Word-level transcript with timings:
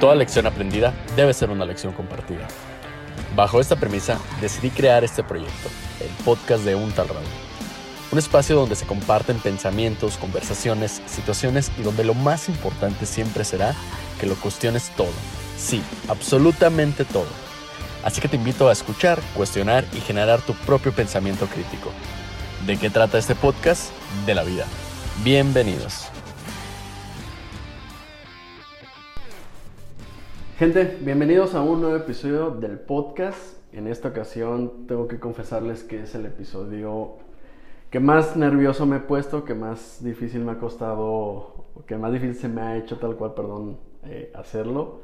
Toda 0.00 0.14
lección 0.16 0.46
aprendida 0.46 0.92
debe 1.16 1.32
ser 1.32 1.50
una 1.50 1.64
lección 1.64 1.92
compartida. 1.92 2.46
Bajo 3.36 3.60
esta 3.60 3.76
premisa, 3.76 4.18
decidí 4.40 4.70
crear 4.70 5.04
este 5.04 5.22
proyecto, 5.22 5.68
el 6.00 6.24
podcast 6.24 6.64
de 6.64 6.74
Un 6.74 6.90
Tal 6.92 7.08
Raúl. 7.08 7.24
Un 8.12 8.18
espacio 8.18 8.56
donde 8.56 8.76
se 8.76 8.86
comparten 8.86 9.38
pensamientos, 9.38 10.16
conversaciones, 10.18 11.00
situaciones 11.06 11.70
y 11.78 11.82
donde 11.82 12.04
lo 12.04 12.14
más 12.14 12.48
importante 12.48 13.06
siempre 13.06 13.44
será 13.44 13.74
que 14.20 14.26
lo 14.26 14.34
cuestiones 14.34 14.90
todo. 14.96 15.12
Sí, 15.56 15.82
absolutamente 16.08 17.04
todo. 17.04 17.26
Así 18.04 18.20
que 18.20 18.28
te 18.28 18.36
invito 18.36 18.68
a 18.68 18.72
escuchar, 18.72 19.20
cuestionar 19.34 19.84
y 19.94 20.00
generar 20.00 20.42
tu 20.42 20.54
propio 20.54 20.92
pensamiento 20.92 21.46
crítico. 21.46 21.90
¿De 22.66 22.76
qué 22.76 22.90
trata 22.90 23.18
este 23.18 23.34
podcast? 23.34 23.90
De 24.26 24.34
la 24.34 24.42
vida. 24.42 24.66
Bienvenidos. 25.24 26.13
Gente, 30.56 30.98
bienvenidos 31.00 31.56
a 31.56 31.62
un 31.62 31.80
nuevo 31.80 31.96
episodio 31.96 32.52
del 32.52 32.78
podcast. 32.78 33.58
En 33.72 33.88
esta 33.88 34.10
ocasión 34.10 34.86
tengo 34.86 35.08
que 35.08 35.18
confesarles 35.18 35.82
que 35.82 36.02
es 36.02 36.14
el 36.14 36.26
episodio 36.26 37.16
que 37.90 37.98
más 37.98 38.36
nervioso 38.36 38.86
me 38.86 38.98
he 38.98 39.00
puesto, 39.00 39.44
que 39.44 39.52
más 39.52 39.98
difícil 40.04 40.42
me 40.42 40.52
ha 40.52 40.58
costado, 40.60 41.64
que 41.88 41.98
más 41.98 42.12
difícil 42.12 42.36
se 42.36 42.48
me 42.48 42.60
ha 42.60 42.76
hecho 42.76 42.98
tal 42.98 43.16
cual, 43.16 43.34
perdón, 43.34 43.78
eh, 44.04 44.30
hacerlo 44.32 45.00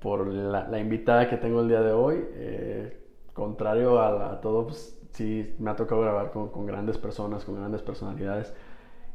por 0.00 0.26
la, 0.26 0.78
invitada 0.78 1.30
que 1.30 1.38
tengo 1.38 1.62
el 1.62 1.68
día 1.68 1.80
de 1.80 1.92
hoy. 1.92 2.22
Eh, 2.34 3.00
contrario 3.32 4.02
a, 4.02 4.38
todo, 4.42 4.66
pues 4.66 5.00
sí 5.12 5.54
me 5.58 5.70
ha 5.70 5.76
tocado 5.76 6.02
grabar 6.02 6.30
con, 6.30 6.50
con, 6.50 6.66
grandes 6.66 6.98
personas, 6.98 7.42
con 7.46 7.54
grandes 7.54 7.80
personalidades. 7.80 8.52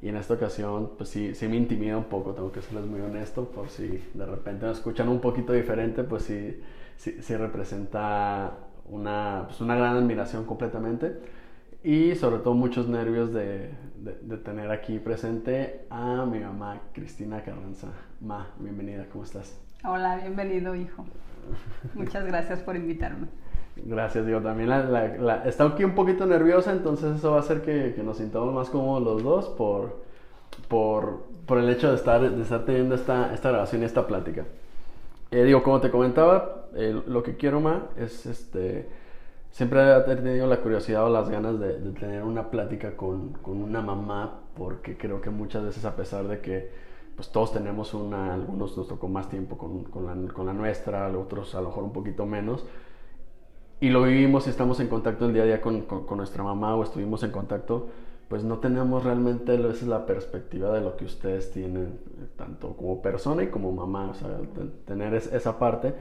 Y 0.04 0.10
en 0.10 0.18
esta 0.18 0.34
ocasión, 0.34 0.92
pues 0.98 1.08
sí, 1.08 1.34
sí 1.34 1.48
me 1.48 1.56
intimida 1.56 1.98
un 1.98 2.04
poco, 2.04 2.34
tengo 2.34 2.52
que 2.52 2.62
serles 2.62 2.86
muy 2.86 3.00
honesto, 3.00 3.46
por 3.46 3.70
si 3.70 4.04
de 4.14 4.26
repente 4.26 4.66
me 4.66 4.74
escuchan 4.74 5.08
un 5.08 5.22
poquito 5.22 5.54
diferente, 5.54 6.04
pues 6.04 6.24
sí, 6.24 6.62
sí, 6.98 7.22
sí 7.22 7.38
representa 7.38 8.52
una, 8.90 9.44
pues 9.48 9.62
una 9.62 9.78
gran 9.78 9.96
admiración 9.96 10.44
completamente 10.44 11.22
y 11.86 12.16
sobre 12.16 12.40
todo 12.40 12.54
muchos 12.54 12.90
nervios 12.90 13.34
de, 13.34 13.72
de, 14.02 14.38
tener 14.40 14.72
aquí 14.72 15.00
presente 15.00 15.86
a 15.90 16.26
mi 16.26 16.42
mamá 16.42 16.82
Cristina 16.92 17.42
Carranza. 17.42 17.88
Ma, 18.20 18.50
bienvenida, 18.60 19.06
¿cómo 19.10 19.24
estás? 19.24 19.58
Hola, 19.86 20.18
bienvenido 20.18 20.76
hijo. 20.76 21.06
Muchas 21.94 22.26
gracias 22.26 22.60
por 22.60 22.76
invitarme. 22.76 23.28
Gracias, 23.76 24.26
digo, 24.26 24.40
también 24.42 24.70
la, 24.70 24.84
la, 24.84 25.44
está 25.46 25.66
aquí 25.66 25.84
un 25.84 25.96
poquito 25.96 26.26
nerviosa, 26.26 26.72
entonces 26.72 27.18
eso 27.18 27.32
va 27.32 27.38
a 27.38 27.40
hacer 27.40 27.62
que, 27.62 27.94
que 27.96 28.04
nos 28.04 28.18
sintamos 28.18 28.54
más 28.54 28.70
cómodos 28.70 29.04
los 29.04 29.24
dos 29.24 29.50
por, 29.50 30.02
por, 30.68 31.24
por, 31.48 31.58
el 31.58 31.70
hecho 31.70 31.90
de 31.90 31.96
estar, 31.96 32.22
de 32.22 32.42
estar 32.42 32.66
teniendo 32.66 32.96
esta, 32.96 33.34
esta 33.34 33.50
grabación 33.50 33.82
y 33.82 33.86
esta 33.86 34.06
plática. 34.06 34.46
Eh, 35.32 35.44
digo, 35.44 35.64
como 35.64 35.82
te 35.82 35.90
comentaba, 35.90 36.68
lo 37.08 37.24
que 37.24 37.36
quiero, 37.36 37.60
Ma, 37.60 37.88
es 37.98 38.26
este 38.26 38.88
siempre 39.54 39.96
he 39.96 40.16
tenido 40.16 40.48
la 40.48 40.60
curiosidad 40.62 41.06
o 41.06 41.10
las 41.10 41.30
ganas 41.30 41.60
de, 41.60 41.74
tener 41.92 42.24
una 42.24 42.50
plática 42.50 42.98
con, 42.98 43.34
con, 43.34 43.62
una 43.62 43.82
mamá, 43.82 44.40
porque 44.56 44.98
creo 44.98 45.22
que 45.22 45.30
muchas 45.30 45.64
veces 45.64 45.86
a 45.86 45.96
pesar 45.96 46.28
de 46.28 46.42
que 46.42 46.72
pues 47.16 47.30
todos 47.30 47.54
tenemos 47.54 47.94
una, 47.94 48.34
algunos 48.34 48.76
nos 48.76 48.88
tocó 48.88 49.08
más 49.08 49.30
tiempo 49.30 49.56
con, 49.56 49.84
con, 49.84 50.08
la, 50.08 50.34
con 50.34 50.48
la, 50.48 50.54
nuestra, 50.54 51.08
otros 51.16 51.54
a 51.54 51.62
lo 51.62 51.68
mejor 51.68 51.84
un 51.84 51.94
poquito 51.94 52.26
menos, 52.26 52.66
y 53.80 53.90
lo 53.90 54.04
vivimos 54.04 54.48
y 54.48 54.50
estamos 54.50 54.80
en 54.80 54.88
contacto 54.88 55.26
el 55.26 55.34
día 55.34 55.44
a 55.44 55.46
día 55.46 55.62
con, 55.62 55.86
nuestra 56.16 56.44
mamá 56.44 56.76
o 56.76 56.84
estuvimos 56.84 57.24
en 57.24 57.32
contacto, 57.32 57.90
pues 58.30 58.44
no 58.44 58.60
tenemos 58.60 59.04
realmente 59.04 59.54
a 59.54 59.58
veces 59.58 59.88
la 59.88 60.06
perspectiva 60.06 60.74
de 60.74 60.82
lo 60.82 60.96
que 60.96 61.06
ustedes 61.06 61.52
tienen, 61.52 62.00
tanto 62.38 62.76
como 62.76 63.02
persona 63.02 63.44
y 63.44 63.48
como 63.48 63.72
mamá, 63.72 64.12
o 64.12 64.14
sea, 64.14 64.30
tener 64.86 65.14
esa 65.14 65.60
parte 65.60 65.94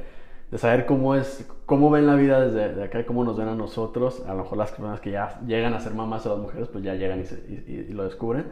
de 0.53 0.59
saber 0.59 0.85
cómo 0.85 1.15
es, 1.15 1.49
cómo 1.65 1.91
ven 1.91 2.07
la 2.07 2.15
vida 2.15 2.47
desde 2.47 2.75
de 2.75 2.85
acá, 2.85 3.07
cómo 3.07 3.25
nos 3.25 3.39
ven 3.39 3.49
a 3.49 3.55
nosotros. 3.55 4.23
A 4.27 4.35
lo 4.35 4.43
mejor 4.43 4.59
las 4.59 4.71
personas 4.71 5.01
que 5.01 5.11
ya 5.11 5.41
llegan 5.47 5.73
a 5.73 5.81
ser 5.81 5.95
mamás 5.95 6.27
o 6.27 6.29
las 6.29 6.39
mujeres, 6.39 6.69
pues 6.69 6.85
ya 6.85 6.95
llegan 6.95 7.25
y, 7.67 7.91
lo 7.95 8.05
descubren. 8.05 8.45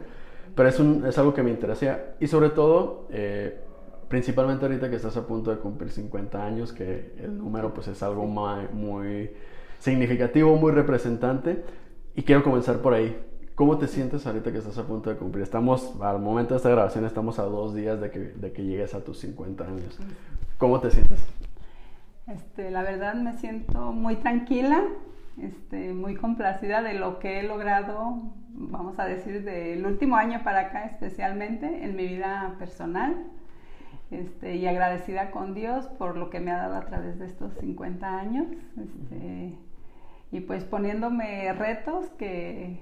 Pero 0.55 0.67
es, 0.67 0.79
un, 0.79 1.05
es, 1.05 1.15
algo 1.19 1.35
que 1.35 1.43
me 1.43 1.51
interesa 1.51 1.99
y 2.19 2.25
sobre 2.25 2.49
todo, 2.49 3.05
eh, 3.11 3.61
principalmente 4.11 4.65
ahorita 4.65 4.89
que 4.89 4.97
estás 4.97 5.15
a 5.15 5.25
punto 5.25 5.51
de 5.51 5.57
cumplir 5.57 5.89
50 5.89 6.45
años, 6.45 6.73
que 6.73 7.13
el 7.17 7.37
número 7.37 7.73
pues 7.73 7.87
es 7.87 8.03
algo 8.03 8.25
muy, 8.27 8.67
muy 8.73 9.31
significativo, 9.79 10.53
muy 10.57 10.73
representante. 10.73 11.63
Y 12.13 12.23
quiero 12.23 12.43
comenzar 12.43 12.79
por 12.79 12.93
ahí. 12.93 13.17
¿Cómo 13.55 13.77
te 13.77 13.87
sientes 13.87 14.27
ahorita 14.27 14.51
que 14.51 14.57
estás 14.57 14.77
a 14.77 14.83
punto 14.83 15.09
de 15.09 15.15
cumplir? 15.15 15.43
Estamos, 15.43 15.95
al 16.01 16.19
momento 16.19 16.53
de 16.53 16.57
esta 16.57 16.69
grabación, 16.69 17.05
estamos 17.05 17.39
a 17.39 17.43
dos 17.43 17.73
días 17.73 18.01
de 18.01 18.11
que, 18.11 18.19
de 18.19 18.51
que 18.51 18.65
llegues 18.65 18.93
a 18.93 19.01
tus 19.01 19.19
50 19.19 19.63
años. 19.63 19.97
¿Cómo 20.57 20.81
te 20.81 20.91
sientes? 20.91 21.19
Este, 22.27 22.69
la 22.69 22.83
verdad 22.83 23.13
me 23.13 23.37
siento 23.37 23.93
muy 23.93 24.17
tranquila, 24.17 24.83
este, 25.41 25.93
muy 25.93 26.15
complacida 26.15 26.81
de 26.81 26.95
lo 26.95 27.17
que 27.19 27.39
he 27.39 27.43
logrado, 27.43 28.19
vamos 28.49 28.99
a 28.99 29.05
decir, 29.05 29.45
del 29.45 29.85
último 29.85 30.17
año 30.17 30.41
para 30.43 30.67
acá 30.67 30.83
especialmente 30.83 31.85
en 31.85 31.95
mi 31.95 32.07
vida 32.07 32.55
personal. 32.59 33.15
Este, 34.11 34.55
y 34.57 34.67
agradecida 34.67 35.31
con 35.31 35.53
Dios 35.53 35.87
por 35.97 36.17
lo 36.17 36.29
que 36.29 36.39
me 36.39 36.51
ha 36.51 36.57
dado 36.57 36.75
a 36.75 36.85
través 36.85 37.17
de 37.17 37.25
estos 37.25 37.53
50 37.55 38.19
años. 38.19 38.47
Este, 38.77 39.57
y 40.31 40.41
pues 40.41 40.63
poniéndome 40.65 41.51
retos 41.53 42.09
que 42.17 42.79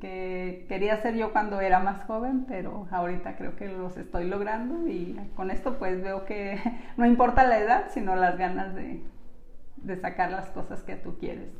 que 0.00 0.64
quería 0.68 0.96
ser 1.02 1.14
yo 1.14 1.32
cuando 1.32 1.60
era 1.60 1.78
más 1.78 2.04
joven, 2.04 2.46
pero 2.48 2.86
ahorita 2.90 3.36
creo 3.36 3.54
que 3.56 3.68
los 3.68 3.96
estoy 3.96 4.26
logrando 4.26 4.88
y 4.88 5.18
con 5.36 5.50
esto 5.50 5.78
pues 5.78 6.02
veo 6.02 6.24
que 6.24 6.58
no 6.96 7.06
importa 7.06 7.46
la 7.46 7.58
edad, 7.58 7.84
sino 7.90 8.16
las 8.16 8.38
ganas 8.38 8.74
de, 8.74 9.02
de 9.76 9.96
sacar 9.96 10.30
las 10.30 10.48
cosas 10.50 10.82
que 10.82 10.96
tú 10.96 11.18
quieres. 11.18 11.50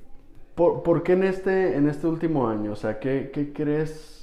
¿Por, 0.54 0.82
¿Por, 0.82 1.02
qué 1.02 1.12
en 1.14 1.24
este, 1.24 1.76
en 1.76 1.88
este 1.88 2.06
último 2.06 2.48
año? 2.48 2.72
O 2.72 2.76
sea, 2.76 3.00
¿qué, 3.00 3.30
¿qué, 3.34 3.52
crees 3.52 4.13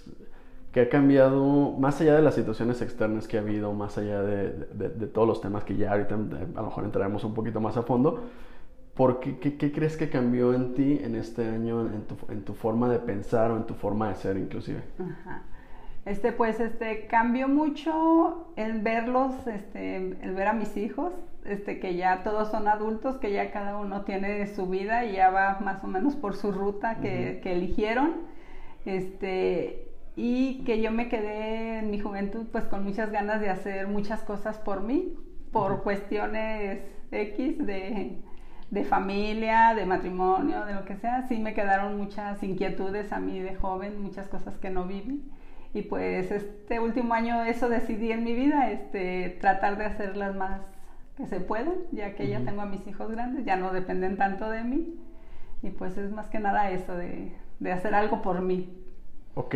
que 0.72 0.82
ha 0.82 0.90
cambiado 0.90 1.72
más 1.72 2.00
allá 2.02 2.16
de 2.16 2.22
las 2.22 2.36
situaciones 2.36 2.82
externas 2.82 3.28
que 3.28 3.38
ha 3.38 3.42
habido, 3.42 3.74
más 3.74 3.98
allá 3.98 4.22
de, 4.22 4.54
de, 4.74 4.90
de 4.90 5.08
todos 5.08 5.28
los 5.28 5.42
temas 5.42 5.64
que 5.64 5.76
ya 5.76 5.92
ahorita 5.92 6.16
a 6.16 6.18
lo 6.18 6.64
mejor 6.64 6.86
entraremos 6.86 7.24
un 7.24 7.34
poquito 7.34 7.60
más 7.60 7.78
a 7.78 7.84
fondo? 7.84 8.24
¿Por 8.96 9.20
qué, 9.20 9.38
qué, 9.40 9.72
crees 9.72 9.96
que 9.96 10.10
cambió 10.10 10.54
en 10.54 10.74
ti 10.74 11.00
en 11.02 11.16
este 11.16 11.48
año, 11.48 11.82
en 11.82 12.04
tu, 12.04 12.18
en 12.30 12.44
tu, 12.44 12.54
forma 12.54 12.90
de 12.90 13.00
pensar 13.00 13.52
o 13.52 13.58
en 13.58 13.64
tu 13.64 13.74
forma 13.74 14.10
de 14.10 14.16
ser 14.16 14.38
inclusive? 14.38 14.82
Ajá. 15.00 15.44
Este, 16.06 16.32
pues, 16.32 16.60
este, 16.60 17.08
cambió 17.08 17.48
mucho 17.48 18.48
el 18.56 18.82
verlos, 18.82 19.48
este, 19.48 19.96
el 19.96 20.34
ver 20.34 20.48
a 20.48 20.54
mis 20.54 20.76
hijos, 20.76 21.14
este, 21.46 21.80
que 21.80 21.96
ya 21.96 22.24
todos 22.24 22.50
son 22.50 22.68
adultos, 22.68 23.18
que 23.18 23.32
ya 23.32 23.52
cada 23.52 23.78
uno 23.78 24.02
tiene 24.02 24.48
su 24.48 24.68
vida 24.68 25.06
y 25.06 25.14
ya 25.14 25.30
va 25.30 25.60
más 25.62 25.84
o 25.84 25.88
menos 25.88 26.16
por 26.16 26.36
su 26.36 26.52
ruta 26.52 26.98
que, 27.02 27.40
que 27.44 27.54
eligieron, 27.54 28.14
este, 28.86 29.91
y 30.24 30.64
que 30.66 30.82
yo 30.82 30.92
me 30.92 31.10
quedé 31.10 31.80
en 31.80 31.90
mi 31.90 32.00
juventud, 32.00 32.46
pues, 32.52 32.66
con 32.66 32.84
muchas 32.84 33.12
ganas 33.12 33.42
de 33.42 33.50
hacer 33.50 33.88
muchas 33.88 34.22
cosas 34.24 34.60
por 34.60 34.82
mí, 34.82 35.16
por 35.52 35.82
cuestiones 35.84 36.82
X 37.12 37.66
de 37.66 38.22
de 38.72 38.86
familia, 38.86 39.74
de 39.76 39.86
matrimonio, 39.86 40.66
de 40.66 40.74
lo 40.74 40.86
que 40.86 40.96
sea, 40.96 41.28
sí 41.28 41.38
me 41.38 41.54
quedaron 41.54 41.98
muchas 41.98 42.42
inquietudes 42.42 43.12
a 43.12 43.20
mí 43.20 43.40
de 43.40 43.54
joven, 43.56 44.02
muchas 44.02 44.30
cosas 44.30 44.58
que 44.58 44.70
no 44.70 44.86
viví. 44.86 45.22
Y 45.74 45.84
pues 45.84 46.32
este 46.32 46.80
último 46.80 47.14
año 47.14 47.44
eso 47.44 47.70
decidí 47.70 48.12
en 48.12 48.24
mi 48.24 48.34
vida, 48.34 48.72
este, 48.72 49.38
tratar 49.42 49.78
de 49.78 49.86
hacerlas 49.86 50.36
más 50.36 50.62
que 51.18 51.28
se 51.28 51.42
puedan, 51.42 51.76
ya 51.92 52.16
que 52.16 52.30
ya 52.30 52.40
tengo 52.46 52.62
a 52.62 52.66
mis 52.66 52.88
hijos 52.88 53.12
grandes, 53.12 53.46
ya 53.46 53.58
no 53.58 53.74
dependen 53.74 54.18
tanto 54.18 54.50
de 54.50 54.64
mí. 54.64 54.96
Y 55.62 55.72
pues 55.72 55.98
es 55.98 56.12
más 56.12 56.30
que 56.30 56.40
nada 56.40 56.72
eso, 56.72 56.96
de, 56.96 57.34
de 57.60 57.72
hacer 57.74 57.94
algo 57.94 58.22
por 58.22 58.42
mí. 58.42 58.70
Ok, 59.36 59.56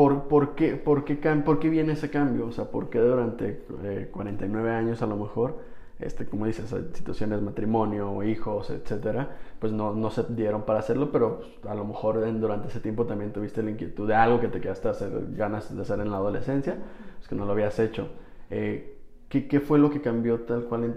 ¿Por, 0.00 0.28
por, 0.28 0.54
qué, 0.54 0.76
por, 0.76 1.04
qué, 1.04 1.16
¿por 1.16 1.58
qué 1.58 1.68
viene 1.68 1.92
ese 1.92 2.08
cambio? 2.08 2.46
O 2.46 2.52
sea, 2.52 2.70
¿por 2.70 2.88
qué 2.88 3.00
durante 3.00 3.64
49 4.10 4.70
eh, 4.70 4.72
años 4.72 5.02
a 5.02 5.06
lo 5.06 5.14
mejor 5.14 5.58
este, 5.98 6.24
como 6.24 6.46
dices, 6.46 6.74
situaciones, 6.94 7.42
matrimonio, 7.42 8.22
hijos, 8.22 8.70
etcétera, 8.70 9.36
pues 9.58 9.74
no, 9.74 9.92
no 9.92 10.10
se 10.10 10.24
dieron 10.30 10.62
para 10.62 10.78
hacerlo, 10.78 11.12
pero 11.12 11.40
pues, 11.60 11.70
a 11.70 11.74
lo 11.74 11.84
mejor 11.84 12.18
durante 12.40 12.68
ese 12.68 12.80
tiempo 12.80 13.04
también 13.04 13.34
tuviste 13.34 13.62
la 13.62 13.72
inquietud 13.72 14.08
de 14.08 14.14
algo 14.14 14.40
que 14.40 14.48
te 14.48 14.58
quedaste 14.62 14.88
a 14.88 14.92
hacer, 14.92 15.10
ganas 15.32 15.76
de 15.76 15.82
hacer 15.82 16.00
en 16.00 16.10
la 16.10 16.16
adolescencia, 16.16 16.78
es 17.20 17.28
que 17.28 17.34
no 17.34 17.44
lo 17.44 17.52
habías 17.52 17.78
hecho. 17.78 18.08
Eh, 18.48 18.96
¿qué, 19.28 19.48
¿qué, 19.48 19.60
fue 19.60 19.78
lo 19.78 19.90
que 19.90 20.00
cambió 20.00 20.40
tal 20.40 20.64
cual 20.64 20.94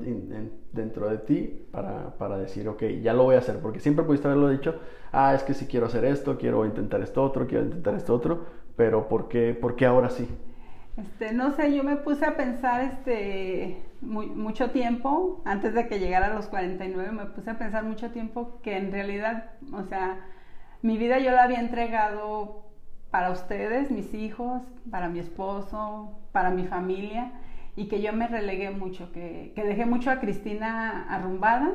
dentro 0.72 1.10
de 1.10 1.18
ti 1.18 1.68
para, 1.72 2.18
para, 2.18 2.38
decir, 2.38 2.70
ok, 2.70 2.84
ya 3.02 3.14
lo 3.14 3.24
voy 3.24 3.36
a 3.36 3.40
hacer? 3.40 3.60
Porque 3.60 3.82
siempre 3.82 4.06
pudiste 4.06 4.30
haberlo 4.30 4.48
dicho, 4.48 4.76
ah, 5.12 5.36
es 5.36 5.44
que 5.44 5.54
sí 5.54 5.68
quiero 5.68 5.88
hacer 5.88 6.06
esto, 6.06 6.38
quiero 6.38 6.66
intentar 6.66 7.02
esto 7.02 7.22
otro, 7.22 7.46
quiero 7.46 7.66
intentar 7.66 7.96
esto 7.96 8.14
otro, 8.14 8.62
pero 8.75 9.08
¿por 9.08 9.28
qué, 9.28 9.54
por 9.54 9.75
qué 9.75 9.86
ahora 9.86 10.10
sí? 10.10 10.28
Este, 10.98 11.34
no 11.34 11.52
sé, 11.52 11.75
yo 11.75 11.84
me 11.84 11.96
puse 11.96 12.25
a 12.25 12.38
pensar 12.38 12.81
este, 12.81 13.81
mucho 14.02 14.70
tiempo, 14.70 15.42
antes 15.46 15.74
de 15.74 15.88
que 15.88 16.00
llegara 16.00 16.28
a 16.28 16.34
los 16.36 16.48
49, 16.48 17.12
me 17.12 17.25
puse 17.28 17.50
a 17.50 17.58
pensar 17.58 17.84
mucho 17.84 18.12
tiempo 18.12 18.60
que 18.62 18.78
en 18.78 18.92
realidad, 18.92 19.52
o 19.72 19.84
sea, 19.84 20.20
mi 20.81 20.98
vida 20.98 21.18
yo 21.20 21.31
la 21.31 21.44
había 21.44 21.60
entregado 21.60 22.64
para 23.10 23.31
ustedes, 23.31 23.90
mis 23.90 24.14
hijos, 24.14 24.62
para 24.92 25.10
mi 25.10 25.20
esposo, 25.20 26.20
para 26.31 26.52
mi 26.52 26.66
familia, 26.66 27.31
y 27.75 27.88
que 27.88 28.02
yo 28.02 28.14
me 28.14 28.28
relegué 28.28 28.70
mucho, 28.70 29.12
que, 29.12 29.54
que 29.56 29.64
dejé 29.64 29.86
mucho 29.86 30.12
a 30.12 30.20
Cristina 30.20 31.08
arrumbada 31.10 31.72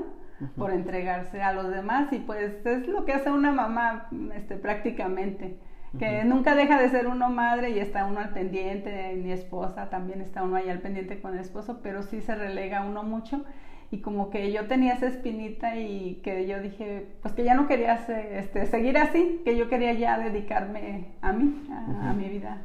por 0.56 0.70
entregarse 0.70 1.42
a 1.42 1.52
los 1.52 1.68
demás 1.70 2.12
y 2.12 2.20
pues 2.20 2.64
es 2.64 2.86
lo 2.86 3.04
que 3.04 3.12
hace 3.12 3.30
una 3.30 3.50
mamá 3.50 4.08
este, 4.34 4.54
prácticamente 4.56 5.58
que 5.98 6.24
nunca 6.24 6.54
deja 6.54 6.80
de 6.80 6.90
ser 6.90 7.06
uno 7.06 7.30
madre 7.30 7.70
y 7.70 7.78
está 7.78 8.04
uno 8.04 8.20
al 8.20 8.30
pendiente, 8.30 9.14
mi 9.16 9.32
esposa 9.32 9.88
también 9.88 10.20
está 10.20 10.42
uno 10.42 10.56
ahí 10.56 10.68
al 10.68 10.80
pendiente 10.80 11.20
con 11.20 11.34
el 11.34 11.40
esposo, 11.40 11.80
pero 11.82 12.02
sí 12.02 12.20
se 12.20 12.34
relega 12.34 12.84
uno 12.84 13.02
mucho 13.02 13.44
y 13.90 14.00
como 14.00 14.28
que 14.28 14.52
yo 14.52 14.66
tenía 14.66 14.94
esa 14.94 15.06
espinita 15.06 15.76
y 15.76 16.20
que 16.22 16.46
yo 16.46 16.60
dije, 16.60 17.06
pues 17.22 17.32
que 17.32 17.44
ya 17.44 17.54
no 17.54 17.66
quería 17.66 17.94
este, 17.94 18.66
seguir 18.66 18.98
así, 18.98 19.40
que 19.44 19.56
yo 19.56 19.68
quería 19.70 19.94
ya 19.94 20.18
dedicarme 20.18 21.14
a 21.22 21.32
mí, 21.32 21.66
a, 21.70 22.12
mi 22.12 22.28
vida, 22.28 22.60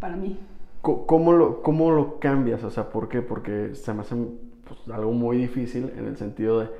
para 0.00 0.16
mí. 0.16 0.38
¿Cómo 0.80 1.32
lo, 1.32 1.62
¿Cómo 1.62 1.90
lo 1.90 2.18
cambias? 2.18 2.64
O 2.64 2.70
sea, 2.70 2.88
¿por 2.88 3.08
qué? 3.08 3.20
Porque 3.20 3.74
se 3.74 3.92
me 3.92 4.00
hace 4.00 4.16
pues, 4.66 4.80
algo 4.90 5.12
muy 5.12 5.36
difícil 5.36 5.92
en 5.98 6.06
el 6.06 6.16
sentido 6.16 6.60
de 6.60 6.70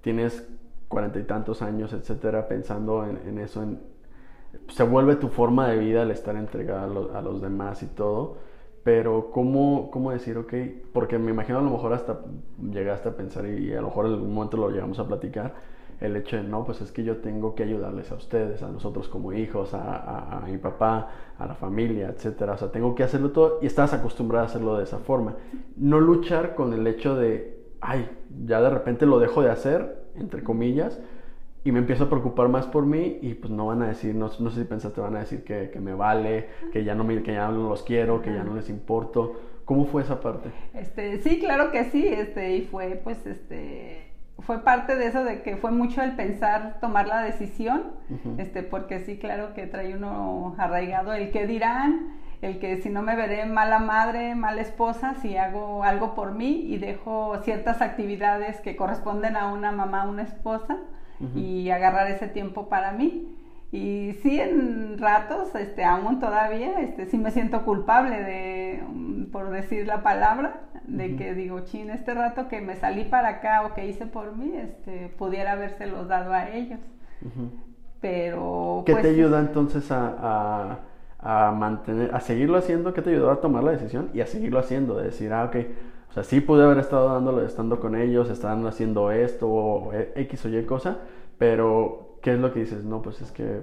tienes 0.00 0.48
cuarenta 0.88 1.18
y 1.18 1.24
tantos 1.24 1.60
años, 1.60 1.92
etcétera, 1.92 2.48
pensando 2.48 3.06
en, 3.06 3.18
en 3.28 3.38
eso, 3.38 3.62
en, 3.62 3.78
se 4.68 4.82
vuelve 4.82 5.16
tu 5.16 5.28
forma 5.28 5.68
de 5.68 5.78
vida 5.78 6.02
el 6.02 6.10
estar 6.10 6.36
entregada 6.36 6.84
a, 6.84 7.22
los 7.22 7.40
demás 7.40 7.82
y 7.82 7.86
todo. 7.86 8.36
Pero 8.82 9.30
¿cómo, 9.30 9.90
¿cómo 9.90 10.10
decir, 10.10 10.36
ok? 10.36 10.52
Porque 10.92 11.18
me 11.18 11.30
imagino 11.30 11.58
a 11.58 11.62
lo 11.62 11.70
mejor 11.70 11.94
hasta 11.94 12.20
llegaste 12.60 13.08
a 13.08 13.16
pensar 13.16 13.46
y, 13.46 13.72
a 13.72 13.80
lo 13.80 13.88
mejor 13.88 14.06
en 14.06 14.12
algún 14.12 14.34
momento 14.34 14.56
lo 14.56 14.68
llegamos 14.70 14.98
a 14.98 15.06
platicar, 15.06 15.54
el 16.00 16.16
hecho 16.16 16.36
de, 16.36 16.42
no, 16.42 16.64
pues 16.64 16.80
es 16.82 16.92
que 16.92 17.02
yo 17.02 17.18
tengo 17.18 17.54
que 17.54 17.62
ayudarles 17.62 18.10
a 18.12 18.16
ustedes, 18.16 18.62
a 18.62 18.68
nosotros 18.68 19.08
como 19.08 19.32
hijos, 19.32 19.72
a, 19.72 20.38
a, 20.38 20.40
mi 20.46 20.58
papá, 20.58 21.08
a 21.38 21.46
la 21.46 21.54
familia, 21.54 22.08
etcétera. 22.08 22.54
O 22.54 22.58
sea, 22.58 22.70
tengo 22.70 22.94
que 22.94 23.04
hacerlo 23.04 23.30
todo 23.30 23.58
y 23.62 23.66
estás 23.66 23.94
acostumbrada 23.94 24.44
a 24.44 24.48
hacerlo 24.48 24.76
de 24.76 24.84
esa 24.84 24.98
forma. 24.98 25.36
No 25.76 26.00
luchar 26.00 26.54
con 26.54 26.72
el 26.74 26.86
hecho 26.86 27.16
de, 27.16 27.58
ay, 27.80 28.10
ya 28.44 28.60
de 28.60 28.70
repente 28.70 29.06
lo 29.06 29.18
dejo 29.18 29.42
de 29.42 29.50
hacer, 29.50 30.04
entre 30.16 30.42
comillas, 30.42 31.00
y 31.64 31.72
me 31.72 31.78
empiezo 31.78 32.04
a 32.04 32.10
preocupar 32.10 32.48
más 32.48 32.66
por 32.66 32.84
mí 32.84 33.18
y 33.22 33.34
pues 33.34 33.50
no 33.50 33.66
van 33.66 33.82
a 33.82 33.88
decir, 33.88 34.14
no, 34.14 34.30
no 34.38 34.50
sé 34.50 34.60
si 34.60 34.64
pensaste, 34.64 35.00
van 35.00 35.16
a 35.16 35.20
decir 35.20 35.44
que, 35.44 35.70
que, 35.70 35.80
me 35.80 35.94
vale, 35.94 36.48
que 36.72 36.84
ya, 36.84 36.94
no 36.94 37.04
me, 37.04 37.22
que 37.22 37.32
ya 37.32 37.48
no 37.48 37.70
los 37.70 37.82
quiero, 37.82 38.20
que 38.20 38.32
ya 38.32 38.44
no 38.44 38.54
les 38.54 38.68
importo. 38.68 39.40
¿Cómo 39.64 39.86
fue 39.86 40.02
esa 40.02 40.20
parte? 40.20 40.50
Este, 40.74 41.22
sí, 41.22 41.40
claro 41.40 41.72
que 41.72 41.84
sí, 41.84 42.06
este, 42.06 42.56
y 42.56 42.62
fue 42.62 43.00
pues 43.02 43.26
este 43.26 44.12
fue 44.40 44.62
parte 44.62 44.96
de 44.96 45.06
eso 45.06 45.24
de 45.24 45.42
que 45.42 45.56
fue 45.56 45.70
mucho 45.70 46.02
el 46.02 46.16
pensar 46.16 46.78
tomar 46.80 47.06
la 47.06 47.22
decisión, 47.22 47.92
este, 48.36 48.62
porque 48.62 49.00
sí, 49.00 49.16
claro 49.16 49.54
que 49.54 49.66
trae 49.66 49.96
uno 49.96 50.54
arraigado 50.58 51.12
el 51.12 51.30
que 51.30 51.46
dirán, 51.46 52.16
el 52.42 52.58
que 52.58 52.82
si 52.82 52.90
no 52.90 53.00
me 53.00 53.16
veré 53.16 53.46
mala 53.46 53.78
madre, 53.78 54.34
mala 54.34 54.60
esposa, 54.60 55.14
si 55.22 55.36
hago 55.36 55.84
algo 55.84 56.14
por 56.14 56.32
mí 56.32 56.66
y 56.66 56.78
dejo 56.78 57.38
ciertas 57.42 57.80
actividades 57.80 58.60
que 58.60 58.76
corresponden 58.76 59.36
a 59.36 59.52
una 59.52 59.72
mamá, 59.72 60.06
una 60.06 60.22
esposa, 60.22 60.78
y 61.34 61.70
agarrar 61.70 62.10
ese 62.10 62.28
tiempo 62.28 62.68
para 62.68 62.92
mí. 62.92 63.34
Y 63.74 64.12
sí, 64.22 64.38
en 64.38 64.98
ratos, 64.98 65.52
este, 65.56 65.84
aún 65.84 66.20
todavía, 66.20 66.80
este, 66.80 67.06
sí 67.06 67.18
me 67.18 67.32
siento 67.32 67.64
culpable 67.64 68.22
de, 68.22 68.84
mm, 68.88 69.24
por 69.32 69.50
decir 69.50 69.84
la 69.84 70.04
palabra, 70.04 70.60
de 70.86 71.16
que 71.16 71.34
digo, 71.34 71.58
chin, 71.60 71.90
este 71.90 72.14
rato 72.14 72.46
que 72.46 72.60
me 72.60 72.76
salí 72.76 73.04
para 73.04 73.28
acá 73.28 73.66
o 73.66 73.74
que 73.74 73.86
hice 73.88 74.06
por 74.06 74.36
mí, 74.36 74.52
este, 74.54 75.08
pudiera 75.18 75.52
habérselos 75.52 76.06
dado 76.06 76.32
a 76.32 76.50
ellos. 76.50 76.78
Pero... 78.00 78.84
¿Qué 78.86 78.94
te 78.94 79.00
pues, 79.00 79.12
ayuda 79.12 79.40
entonces 79.40 79.90
a, 79.90 80.78
a, 81.18 81.50
mantener, 81.50 82.14
a 82.14 82.20
seguirlo 82.20 82.58
haciendo? 82.58 82.94
¿Qué 82.94 83.02
te 83.02 83.10
ayudó 83.10 83.32
a 83.32 83.40
tomar 83.40 83.64
la 83.64 83.72
decisión 83.72 84.08
y 84.14 84.20
a 84.20 84.26
seguirlo 84.26 84.60
haciendo? 84.60 84.98
De 84.98 85.06
decir, 85.06 85.32
ah, 85.32 85.46
ok, 85.46 85.56
o 86.14 86.22
sea, 86.22 86.22
sí 86.22 86.40
pude 86.40 86.62
haber 86.62 86.78
estado 86.78 87.12
dándolo, 87.12 87.44
estando 87.44 87.80
con 87.80 87.96
ellos, 87.96 88.30
estaban 88.30 88.64
haciendo 88.68 89.10
esto 89.10 89.48
o 89.48 89.92
X 89.92 90.44
o 90.44 90.48
Y 90.48 90.64
cosa, 90.64 90.98
pero 91.38 92.18
¿qué 92.22 92.34
es 92.34 92.38
lo 92.38 92.52
que 92.52 92.60
dices? 92.60 92.84
No, 92.84 93.02
pues 93.02 93.20
es 93.20 93.32
que 93.32 93.62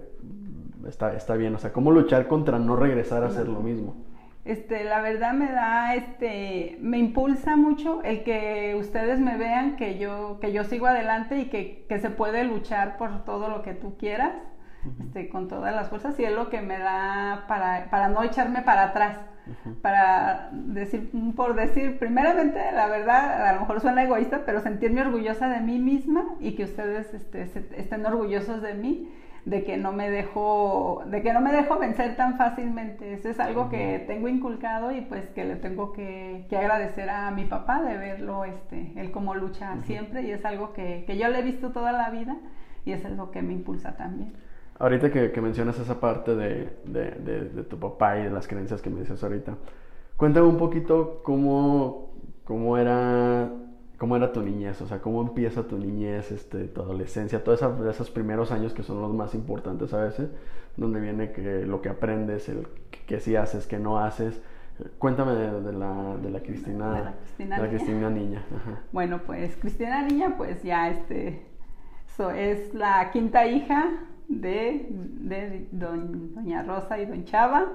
está, 0.85 1.15
está 1.15 1.35
bien, 1.35 1.55
o 1.55 1.59
sea, 1.59 1.71
¿cómo 1.71 1.91
luchar 1.91 2.27
contra 2.27 2.59
no 2.59 2.75
regresar 2.75 3.23
a 3.23 3.27
hacer 3.27 3.47
lo 3.47 3.61
mismo? 3.61 3.95
Este, 4.43 4.83
la 4.83 4.99
verdad 4.99 5.31
me 5.31 5.49
da, 5.49 5.95
este, 5.95 6.77
me 6.81 6.97
impulsa 6.97 7.55
mucho 7.55 8.03
el 8.03 8.25
que 8.25 8.75
ustedes 8.77 9.21
me 9.21 9.37
vean 9.37 9.77
que 9.77 9.97
yo, 9.97 10.39
que 10.41 10.51
yo 10.51 10.65
sigo 10.65 10.87
adelante 10.87 11.37
y 11.37 11.45
que, 11.45 11.85
que 11.87 11.99
se 11.99 12.09
puede 12.09 12.43
luchar 12.43 12.97
por 12.97 13.23
todo 13.23 13.47
lo 13.47 13.61
que 13.61 13.75
tú 13.75 13.95
quieras, 13.95 14.33
este, 14.99 15.29
con 15.29 15.47
todas 15.47 15.73
las 15.73 15.87
fuerzas 15.87 16.19
y 16.19 16.25
es 16.25 16.33
lo 16.33 16.49
que 16.49 16.61
me 16.61 16.79
da 16.79 17.45
para, 17.47 17.89
para 17.89 18.09
no 18.09 18.21
echarme 18.23 18.61
para 18.61 18.87
atrás 18.87 19.19
para 19.81 20.49
decir, 20.51 21.11
por 21.35 21.55
decir, 21.55 21.97
primeramente, 21.99 22.59
la 22.73 22.87
verdad, 22.87 23.47
a 23.47 23.53
lo 23.53 23.61
mejor 23.61 23.81
suena 23.81 24.03
egoísta, 24.03 24.43
pero 24.45 24.61
sentirme 24.61 25.01
orgullosa 25.01 25.49
de 25.49 25.59
mí 25.59 25.79
misma 25.79 26.25
y 26.39 26.53
que 26.53 26.63
ustedes 26.63 27.13
este, 27.13 27.43
estén 27.77 28.05
orgullosos 28.05 28.61
de 28.61 28.73
mí, 28.73 29.09
de 29.45 29.63
que 29.63 29.77
no 29.77 29.91
me 29.91 30.09
dejo, 30.09 31.03
de 31.07 31.23
que 31.23 31.33
no 31.33 31.41
me 31.41 31.51
dejo 31.51 31.79
vencer 31.79 32.15
tan 32.15 32.37
fácilmente. 32.37 33.13
Eso 33.13 33.29
es 33.29 33.39
algo 33.39 33.69
que 33.69 34.03
tengo 34.07 34.27
inculcado 34.27 34.91
y 34.91 35.01
pues 35.01 35.27
que 35.29 35.45
le 35.45 35.55
tengo 35.55 35.93
que, 35.93 36.45
agradecer 36.51 37.09
a 37.09 37.31
mi 37.31 37.45
papá 37.45 37.81
de 37.81 37.97
verlo, 37.97 38.45
este, 38.45 38.93
él 38.95 39.11
como 39.11 39.33
lucha 39.33 39.77
siempre 39.83 40.21
y 40.23 40.31
es 40.31 40.45
algo 40.45 40.73
que, 40.73 41.03
que 41.07 41.17
yo 41.17 41.27
le 41.27 41.39
he 41.39 41.43
visto 41.43 41.71
toda 41.71 41.91
la 41.91 42.09
vida 42.11 42.37
y 42.85 42.91
es 42.91 43.03
algo 43.05 43.31
que 43.31 43.41
me 43.41 43.53
impulsa 43.53 43.97
también. 43.97 44.33
Ahorita 44.81 45.11
que, 45.11 45.41
mencionas 45.41 45.77
esa 45.77 45.99
parte 45.99 46.35
de, 46.35 46.75
de, 46.85 47.63
tu 47.69 47.77
papá 47.77 48.17
y 48.17 48.23
de 48.23 48.31
las 48.31 48.47
creencias 48.47 48.81
que 48.81 48.89
me 48.89 49.01
dices 49.01 49.23
ahorita, 49.23 49.55
cuéntame 50.17 50.47
un 50.47 50.57
poquito 50.57 51.21
cómo, 51.21 52.15
cómo, 52.45 52.79
era, 52.79 53.47
cómo 53.99 54.15
era 54.15 54.33
tu 54.33 54.41
niñez, 54.41 54.81
o 54.81 54.87
sea, 54.87 54.99
cómo 54.99 55.21
empieza 55.21 55.67
tu 55.67 55.77
niñez, 55.77 56.31
este, 56.31 56.63
tu 56.63 56.81
adolescencia, 56.81 57.43
todos 57.43 57.61
esos 57.91 58.09
primeros 58.09 58.51
años 58.51 58.73
que 58.73 58.81
son 58.81 59.03
los 59.03 59.13
más 59.13 59.35
importantes 59.35 59.93
a 59.93 60.01
veces, 60.01 60.31
donde 60.75 60.99
viene 60.99 61.31
que 61.31 61.63
lo 61.63 61.83
que 61.83 61.89
aprendes, 61.89 62.49
el 62.49 62.67
que 63.05 63.19
sí 63.19 63.35
haces, 63.35 63.67
que 63.67 63.77
no 63.77 63.99
haces. 63.99 64.41
Cuéntame 64.97 65.33
de, 65.33 65.73
la, 65.73 66.17
de 66.17 66.31
la 66.31 66.39
Cristina, 66.39 66.95
de 66.95 67.03
la 67.03 67.13
Cristina, 67.17 67.57
la 67.59 67.69
Cristina 67.69 68.09
niña. 68.09 68.43
Bueno, 68.91 69.21
pues 69.27 69.55
Cristina 69.57 70.01
niña, 70.01 70.33
pues 70.37 70.63
ya 70.63 70.89
este, 70.89 71.45
es 72.35 72.73
la 72.73 73.11
quinta 73.11 73.45
hija 73.45 74.07
de, 74.39 74.87
de 74.89 75.67
doña 75.71 76.63
Rosa 76.63 76.99
y 76.99 77.05
don 77.05 77.25
Chava, 77.25 77.73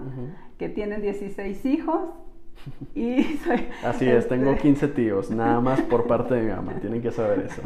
que 0.59 0.69
tienen 0.69 1.03
16 1.03 1.65
hijos. 1.67 2.01
Y 2.95 3.39
Así 3.85 4.09
es, 4.09 4.29
tengo 4.29 4.57
15 4.57 4.87
este 4.87 5.03
tíos, 5.03 5.31
nada 5.31 5.61
más 5.61 5.83
por 5.83 6.07
parte 6.07 6.35
de 6.35 6.43
mi 6.43 6.51
mamá, 6.51 6.73
tienen 6.81 7.03
que 7.03 7.11
saber 7.11 7.47
eso. 7.51 7.63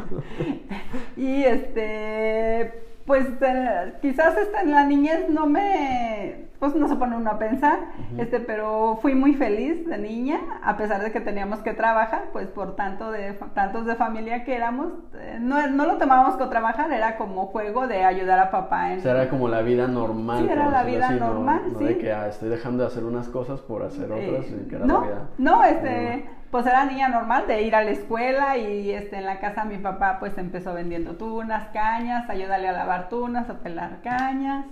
y 1.17 1.43
este, 1.43 2.73
pues 3.05 3.27
eh, 3.41 3.93
quizás 4.01 4.37
este, 4.37 4.59
en 4.61 4.71
la 4.71 4.85
niñez 4.85 5.29
no 5.29 5.47
me, 5.47 6.49
pues 6.59 6.75
no 6.75 6.87
se 6.87 6.95
pone 6.95 7.15
uno 7.15 7.31
a 7.31 7.39
pensar, 7.39 7.79
este, 8.17 8.39
pero 8.39 8.99
fui 9.01 9.15
muy 9.15 9.33
feliz 9.33 9.87
de 9.87 9.97
niña, 9.97 10.39
a 10.63 10.77
pesar 10.77 11.01
de 11.01 11.11
que 11.11 11.19
teníamos 11.19 11.59
que 11.59 11.73
trabajar, 11.73 12.25
pues 12.31 12.47
por 12.47 12.75
tanto 12.75 13.11
de 13.11 13.33
tantos 13.53 13.85
de 13.85 13.95
familia 13.95 14.43
que 14.43 14.55
éramos, 14.55 14.93
eh, 15.15 15.37
no, 15.41 15.65
no, 15.67 15.85
lo 15.85 15.97
tomábamos 15.97 16.35
con 16.35 16.49
trabajar, 16.49 16.91
era 16.91 17.17
como 17.17 17.47
juego 17.47 17.87
de 17.87 18.03
ayudar 18.03 18.39
a 18.39 18.51
papá. 18.51 18.93
En... 18.93 18.99
O 18.99 19.01
sea, 19.01 19.11
era 19.13 19.29
como 19.29 19.47
la 19.47 19.61
vida 19.61 19.87
normal. 19.87 20.45
Sí, 20.45 20.49
era 20.51 20.69
la 20.69 20.83
vida 20.83 21.11
normal, 21.11 21.61
no, 21.73 21.79
sí. 21.79 21.85
de 21.85 21.97
que 21.97 22.13
ah, 22.13 22.27
estoy 22.27 22.49
dejando 22.49 22.83
de 22.83 22.87
hacer 22.87 23.03
unas 23.03 23.27
cosas 23.29 23.59
por 23.61 23.83
hacer 23.83 24.11
eh, 24.11 24.29
otras, 24.29 24.45
que 24.69 24.75
era 24.75 24.85
no, 24.85 25.01
la 25.01 25.07
vida. 25.07 25.29
No, 25.37 25.63
este 25.63 26.40
pues 26.51 26.65
era 26.65 26.85
niña 26.85 27.07
normal 27.07 27.47
de 27.47 27.61
ir 27.63 27.75
a 27.75 27.83
la 27.83 27.91
escuela 27.91 28.57
y 28.57 28.91
este, 28.91 29.17
en 29.17 29.25
la 29.25 29.39
casa 29.39 29.63
mi 29.63 29.77
papá 29.77 30.17
pues 30.19 30.37
empezó 30.37 30.73
vendiendo 30.73 31.15
tunas, 31.15 31.69
cañas, 31.69 32.29
ayudarle 32.29 32.67
a 32.67 32.73
lavar 32.73 33.09
tunas, 33.09 33.49
a 33.49 33.59
pelar 33.59 34.01
cañas, 34.03 34.65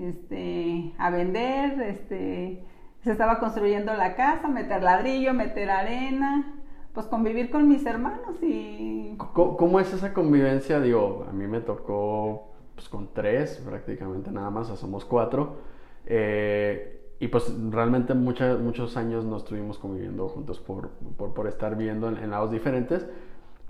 este, 0.00 0.92
a 0.96 1.10
vender, 1.10 1.80
este, 1.82 2.64
se 3.04 3.12
estaba 3.12 3.38
construyendo 3.38 3.92
la 3.94 4.16
casa, 4.16 4.48
meter 4.48 4.82
ladrillo, 4.82 5.34
meter 5.34 5.70
arena, 5.70 6.54
pues 6.94 7.06
convivir 7.06 7.50
con 7.50 7.68
mis 7.68 7.84
hermanos 7.84 8.42
y... 8.42 9.14
¿Cómo, 9.34 9.78
es 9.78 9.92
esa 9.92 10.14
convivencia? 10.14 10.80
Digo, 10.80 11.26
a 11.28 11.32
mí 11.32 11.46
me 11.46 11.60
tocó 11.60 12.48
pues 12.74 12.88
con 12.88 13.12
tres 13.12 13.62
prácticamente 13.64 14.30
nada 14.30 14.48
más, 14.48 14.70
o 14.70 14.76
somos 14.76 15.04
cuatro. 15.04 15.58
Eh, 16.06 16.99
y 17.20 17.28
pues 17.28 17.54
realmente 17.70 18.14
muchos 18.14 18.96
años 18.96 19.26
no 19.26 19.36
estuvimos 19.36 19.78
conviviendo 19.78 20.26
juntos 20.28 20.58
por, 20.58 20.88
por, 21.18 21.34
por 21.34 21.46
estar 21.46 21.76
viendo 21.76 22.08
en, 22.08 22.30
lados 22.30 22.50
diferentes. 22.50 23.06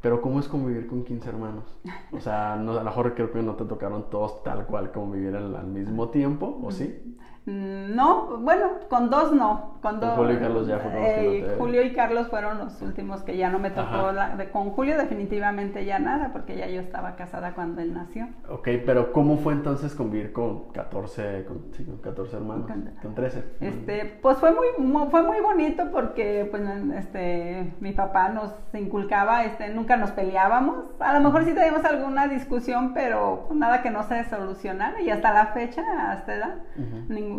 Pero 0.00 0.22
¿cómo 0.22 0.40
es 0.40 0.48
convivir 0.48 0.86
con 0.86 1.04
15 1.04 1.28
hermanos? 1.28 1.64
O 2.12 2.20
sea, 2.20 2.56
no, 2.56 2.72
a 2.72 2.76
lo 2.76 2.84
mejor 2.84 3.14
creo 3.14 3.32
que 3.32 3.42
no 3.42 3.56
te 3.56 3.64
tocaron 3.64 4.08
todos 4.08 4.42
tal 4.44 4.64
cual 4.66 4.92
convivir 4.92 5.36
al, 5.36 5.54
al 5.54 5.66
mismo 5.66 6.08
tiempo, 6.08 6.58
¿o 6.62 6.70
sí? 6.70 7.18
No, 7.50 8.38
bueno, 8.38 8.66
con 8.88 9.10
dos 9.10 9.32
no. 9.32 9.78
Con, 9.82 9.98
dos, 9.98 10.14
Julio 10.14 10.34
y 10.34 10.38
Carlos 10.38 10.66
ya 10.68 10.78
fueron 10.78 11.02
no 11.02 11.56
Julio 11.56 11.82
y 11.82 11.92
Carlos 11.94 12.28
fueron 12.28 12.58
los 12.58 12.82
últimos 12.82 13.22
que 13.22 13.36
ya 13.36 13.48
no 13.48 13.58
me 13.58 13.70
tocó. 13.70 14.12
con 14.52 14.70
Julio 14.70 14.96
definitivamente 14.96 15.84
ya 15.84 15.98
nada, 15.98 16.30
porque 16.32 16.56
ya 16.56 16.68
yo 16.68 16.80
estaba 16.80 17.16
casada 17.16 17.54
cuando 17.54 17.80
él 17.80 17.94
nació. 17.94 18.28
Ok, 18.48 18.68
pero 18.84 19.12
¿cómo 19.12 19.38
fue 19.38 19.54
entonces 19.54 19.94
convivir 19.94 20.32
con 20.32 20.68
14, 20.72 21.46
con, 21.46 21.72
sí, 21.72 21.84
con 21.84 21.96
14 21.98 22.36
hermanos? 22.36 22.70
Con, 23.02 23.14
13. 23.14 23.44
Este, 23.60 24.18
pues 24.22 24.36
fue 24.38 24.52
muy, 24.52 25.08
fue 25.10 25.22
muy 25.22 25.40
bonito 25.40 25.90
porque 25.90 26.46
pues, 26.50 26.62
este, 26.96 27.72
mi 27.80 27.92
papá 27.92 28.28
nos 28.28 28.54
inculcaba, 28.74 29.44
este, 29.44 29.70
nunca 29.70 29.96
nos 29.96 30.12
peleábamos. 30.12 30.84
A 31.00 31.14
lo 31.14 31.20
mejor 31.20 31.44
sí 31.44 31.52
teníamos 31.52 31.84
alguna 31.84 32.28
discusión, 32.28 32.92
pero 32.94 33.48
nada 33.54 33.82
que 33.82 33.90
no 33.90 34.02
se 34.04 34.24
solucionara. 34.24 35.00
Y 35.00 35.10
hasta 35.10 35.32
la 35.32 35.46
fecha, 35.46 35.82
hasta 36.12 36.34
edad, 36.34 36.54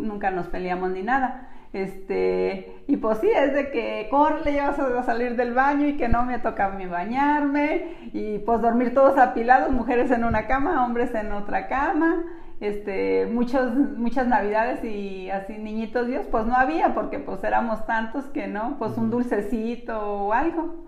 nunca 0.01 0.31
nos 0.31 0.47
peleamos 0.47 0.91
ni 0.91 1.03
nada. 1.03 1.49
Este, 1.73 2.83
y 2.87 2.97
pues 2.97 3.19
sí, 3.19 3.29
es 3.33 3.53
de 3.53 3.71
que 3.71 4.07
corre, 4.11 4.43
le 4.43 4.51
llevas 4.53 4.77
a 4.77 5.03
salir 5.03 5.37
del 5.37 5.53
baño 5.53 5.87
y 5.87 5.95
que 5.95 6.09
no 6.09 6.23
me 6.23 6.37
toca 6.39 6.65
a 6.65 6.69
mí 6.69 6.85
bañarme, 6.85 8.09
y 8.11 8.39
pues 8.39 8.61
dormir 8.61 8.93
todos 8.93 9.17
apilados, 9.17 9.71
mujeres 9.71 10.11
en 10.11 10.25
una 10.25 10.47
cama, 10.47 10.85
hombres 10.85 11.15
en 11.15 11.31
otra 11.31 11.67
cama. 11.67 12.23
Este, 12.59 13.25
muchos, 13.25 13.73
muchas 13.73 14.27
navidades 14.27 14.83
y 14.83 15.31
así 15.31 15.57
niñitos 15.57 16.05
Dios, 16.05 16.27
pues 16.29 16.45
no 16.45 16.55
había, 16.55 16.93
porque 16.93 17.17
pues 17.17 17.43
éramos 17.43 17.87
tantos 17.87 18.25
que 18.25 18.47
no, 18.47 18.75
pues 18.77 18.97
un 18.97 19.09
dulcecito 19.09 19.99
o 19.99 20.33
algo. 20.33 20.85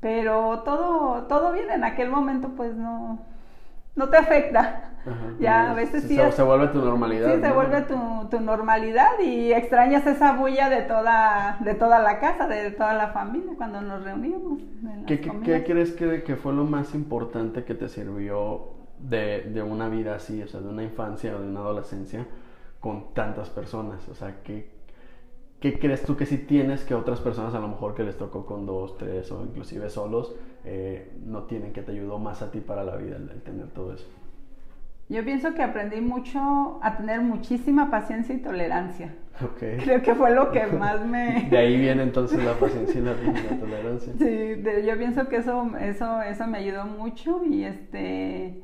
Pero 0.00 0.62
todo, 0.64 1.26
todo 1.28 1.52
bien 1.52 1.70
en 1.70 1.84
aquel 1.84 2.10
momento, 2.10 2.54
pues 2.56 2.74
no, 2.74 3.24
no 3.94 4.08
te 4.08 4.16
afecta. 4.16 4.92
ya 5.40 5.70
a 5.70 5.74
veces 5.74 6.04
sí. 6.04 6.16
Se, 6.16 6.42
vuelve 6.42 6.68
tu 6.68 6.80
normalidad. 6.80 7.34
Sí, 7.34 7.40
se 7.40 7.52
vuelve 7.52 7.82
tu, 7.82 8.28
tu, 8.30 8.40
normalidad 8.40 9.18
y 9.24 9.52
extrañas 9.52 10.06
esa 10.06 10.36
bulla 10.36 10.68
de 10.68 10.82
toda, 10.82 11.58
de 11.60 11.74
toda 11.74 11.98
la 11.98 12.20
casa, 12.20 12.46
de 12.46 12.70
toda 12.70 12.94
la 12.94 13.08
familia 13.08 13.52
cuando 13.56 13.80
nos 13.80 14.04
reunimos. 14.04 14.60
¿Qué, 15.06 15.20
¿Qué, 15.20 15.64
crees 15.64 15.92
que, 15.92 16.22
que, 16.22 16.36
fue 16.36 16.52
lo 16.52 16.64
más 16.64 16.94
importante 16.94 17.64
que 17.64 17.74
te 17.74 17.88
sirvió 17.88 18.74
de, 18.98 19.42
de, 19.42 19.62
una 19.62 19.88
vida 19.88 20.14
así, 20.14 20.42
o 20.42 20.46
sea, 20.46 20.60
de 20.60 20.68
una 20.68 20.84
infancia 20.84 21.34
o 21.34 21.40
de 21.40 21.48
una 21.48 21.60
adolescencia 21.60 22.26
con 22.80 23.12
tantas 23.14 23.50
personas? 23.50 24.08
O 24.08 24.14
sea, 24.14 24.42
¿qué, 24.44 24.70
¿qué 25.60 25.78
crees 25.78 26.04
tú 26.04 26.16
que 26.16 26.26
si 26.26 26.38
tienes 26.38 26.84
que 26.84 26.94
otras 26.94 27.20
personas 27.20 27.54
a 27.54 27.58
lo 27.58 27.68
mejor 27.68 27.94
que 27.94 28.04
les 28.04 28.16
tocó 28.16 28.46
con 28.46 28.66
dos, 28.66 28.96
tres 28.98 29.32
o 29.32 29.42
inclusive 29.42 29.90
solos, 29.90 30.34
eh, 30.64 31.10
no 31.24 31.44
tienen 31.44 31.72
que 31.72 31.82
te 31.82 31.92
ayudó 31.92 32.18
más 32.18 32.42
a 32.42 32.50
ti 32.50 32.60
para 32.60 32.84
la 32.84 32.96
vida 32.96 33.16
el, 33.16 33.42
tener 33.42 33.68
todo 33.68 33.94
eso? 33.94 34.06
Yo 35.08 35.24
pienso 35.24 35.52
que 35.54 35.62
aprendí 35.62 36.00
mucho 36.00 36.78
a 36.82 36.96
tener 36.96 37.20
muchísima 37.20 37.90
paciencia 37.90 38.34
y 38.34 38.38
tolerancia. 38.38 39.14
Creo 39.58 40.02
que 40.02 40.14
fue 40.14 40.34
lo 40.34 40.50
que 40.52 40.66
más 40.78 41.04
me... 41.04 41.48
De 41.50 41.58
ahí 41.58 41.78
viene 41.78 42.02
entonces 42.02 42.42
la 42.42 42.54
paciencia 42.54 43.00
y 43.00 43.04
la, 43.04 43.14
tolerancia. 43.58 44.12
Sí, 44.18 44.62
yo 44.86 44.96
pienso 44.96 45.28
que 45.28 45.36
eso, 45.36 45.70
eso, 45.78 46.22
eso 46.22 46.46
me 46.46 46.58
ayudó 46.58 46.86
mucho 46.86 47.44
y 47.44 47.64
este 47.64 48.62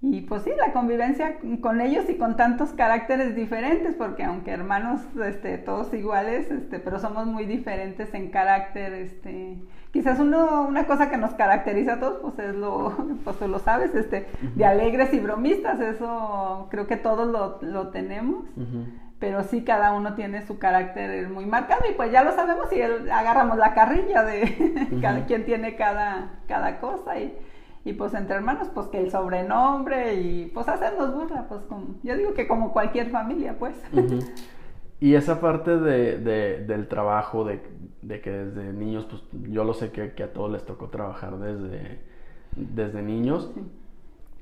y 0.00 0.20
pues 0.20 0.42
sí, 0.42 0.52
la 0.56 0.72
convivencia 0.72 1.38
con 1.60 1.80
ellos 1.80 2.08
y 2.08 2.14
con 2.14 2.36
tantos 2.36 2.70
caracteres 2.70 3.34
diferentes, 3.34 3.96
porque 3.96 4.22
aunque 4.22 4.52
hermanos 4.52 5.00
este, 5.26 5.58
todos 5.58 5.92
iguales, 5.92 6.48
este, 6.52 6.78
pero 6.78 7.00
somos 7.00 7.26
muy 7.26 7.46
diferentes 7.46 8.14
en 8.14 8.30
carácter, 8.30 8.92
este, 8.92 9.58
quizás 9.92 10.18
uno, 10.20 10.66
una 10.68 10.86
cosa 10.86 11.10
que 11.10 11.16
nos 11.16 11.32
caracteriza 11.32 11.94
a 11.94 12.00
todos, 12.00 12.18
pues 12.20 12.38
es 12.48 12.54
lo, 12.54 12.96
pues 13.24 13.38
tú 13.38 13.48
lo 13.48 13.58
sabes, 13.58 13.94
este, 13.94 14.28
de 14.54 14.64
alegres 14.64 15.12
y 15.12 15.20
bromistas, 15.20 15.80
eso 15.80 16.68
creo 16.70 16.86
que 16.86 16.96
todos 16.96 17.28
lo, 17.28 17.58
lo 17.62 17.88
tenemos. 17.88 18.44
Pero 19.18 19.42
sí, 19.42 19.64
cada 19.64 19.92
uno 19.94 20.14
tiene 20.14 20.46
su 20.46 20.60
carácter 20.60 21.28
muy 21.28 21.44
marcado 21.44 21.82
y 21.90 21.94
pues 21.94 22.12
ya 22.12 22.22
lo 22.22 22.30
sabemos 22.32 22.72
y 22.72 22.80
agarramos 22.80 23.58
la 23.58 23.74
carrilla 23.74 24.22
de 24.22 24.98
cada 25.02 25.26
quien 25.26 25.44
tiene 25.44 25.74
cada, 25.74 26.38
cada 26.46 26.78
cosa 26.78 27.18
y, 27.18 27.36
y 27.84 27.94
pues 27.94 28.14
entre 28.14 28.36
hermanos, 28.36 28.68
pues 28.72 28.86
que 28.86 29.00
el 29.00 29.10
sobrenombre 29.10 30.14
y 30.14 30.46
pues 30.54 30.68
hacernos 30.68 31.12
burla, 31.14 31.46
pues 31.48 31.62
como, 31.62 31.96
yo 32.04 32.16
digo 32.16 32.34
que 32.34 32.46
como 32.46 32.72
cualquier 32.72 33.10
familia, 33.10 33.56
pues. 33.58 33.74
Y 35.00 35.14
esa 35.14 35.40
parte 35.40 35.78
de, 35.78 36.18
del 36.66 36.88
trabajo, 36.88 37.44
de, 37.44 37.62
que 38.06 38.30
desde 38.30 38.72
niños, 38.72 39.06
pues 39.08 39.22
yo 39.50 39.64
lo 39.64 39.74
sé 39.74 39.90
que, 39.90 40.22
a 40.22 40.32
todos 40.32 40.50
les 40.50 40.64
tocó 40.64 40.88
trabajar 40.88 41.38
desde, 41.38 41.98
desde 42.56 43.02
niños, 43.02 43.50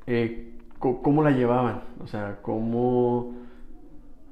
eh, 0.07 0.53
¿cómo 0.79 1.23
la 1.23 1.31
llevaban? 1.31 1.83
O 2.03 2.07
sea, 2.07 2.39
¿cómo...? 2.43 3.35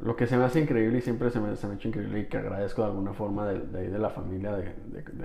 Lo 0.00 0.16
que 0.16 0.26
se 0.26 0.37
me 0.37 0.45
hace 0.45 0.61
increíble 0.61 0.99
y 0.99 1.00
siempre 1.00 1.31
se 1.31 1.40
me, 1.40 1.54
se 1.54 1.66
me 1.66 1.75
ha 1.75 1.76
hecho 1.76 1.88
increíble 1.88 2.21
y 2.21 2.25
que 2.26 2.37
agradezco 2.37 2.83
de 2.83 2.88
alguna 2.88 3.12
forma 3.14 3.47
de, 3.47 3.61
de, 3.61 3.90
de 3.90 3.99
la 3.99 4.11
familia, 4.11 4.52
de, 4.52 4.73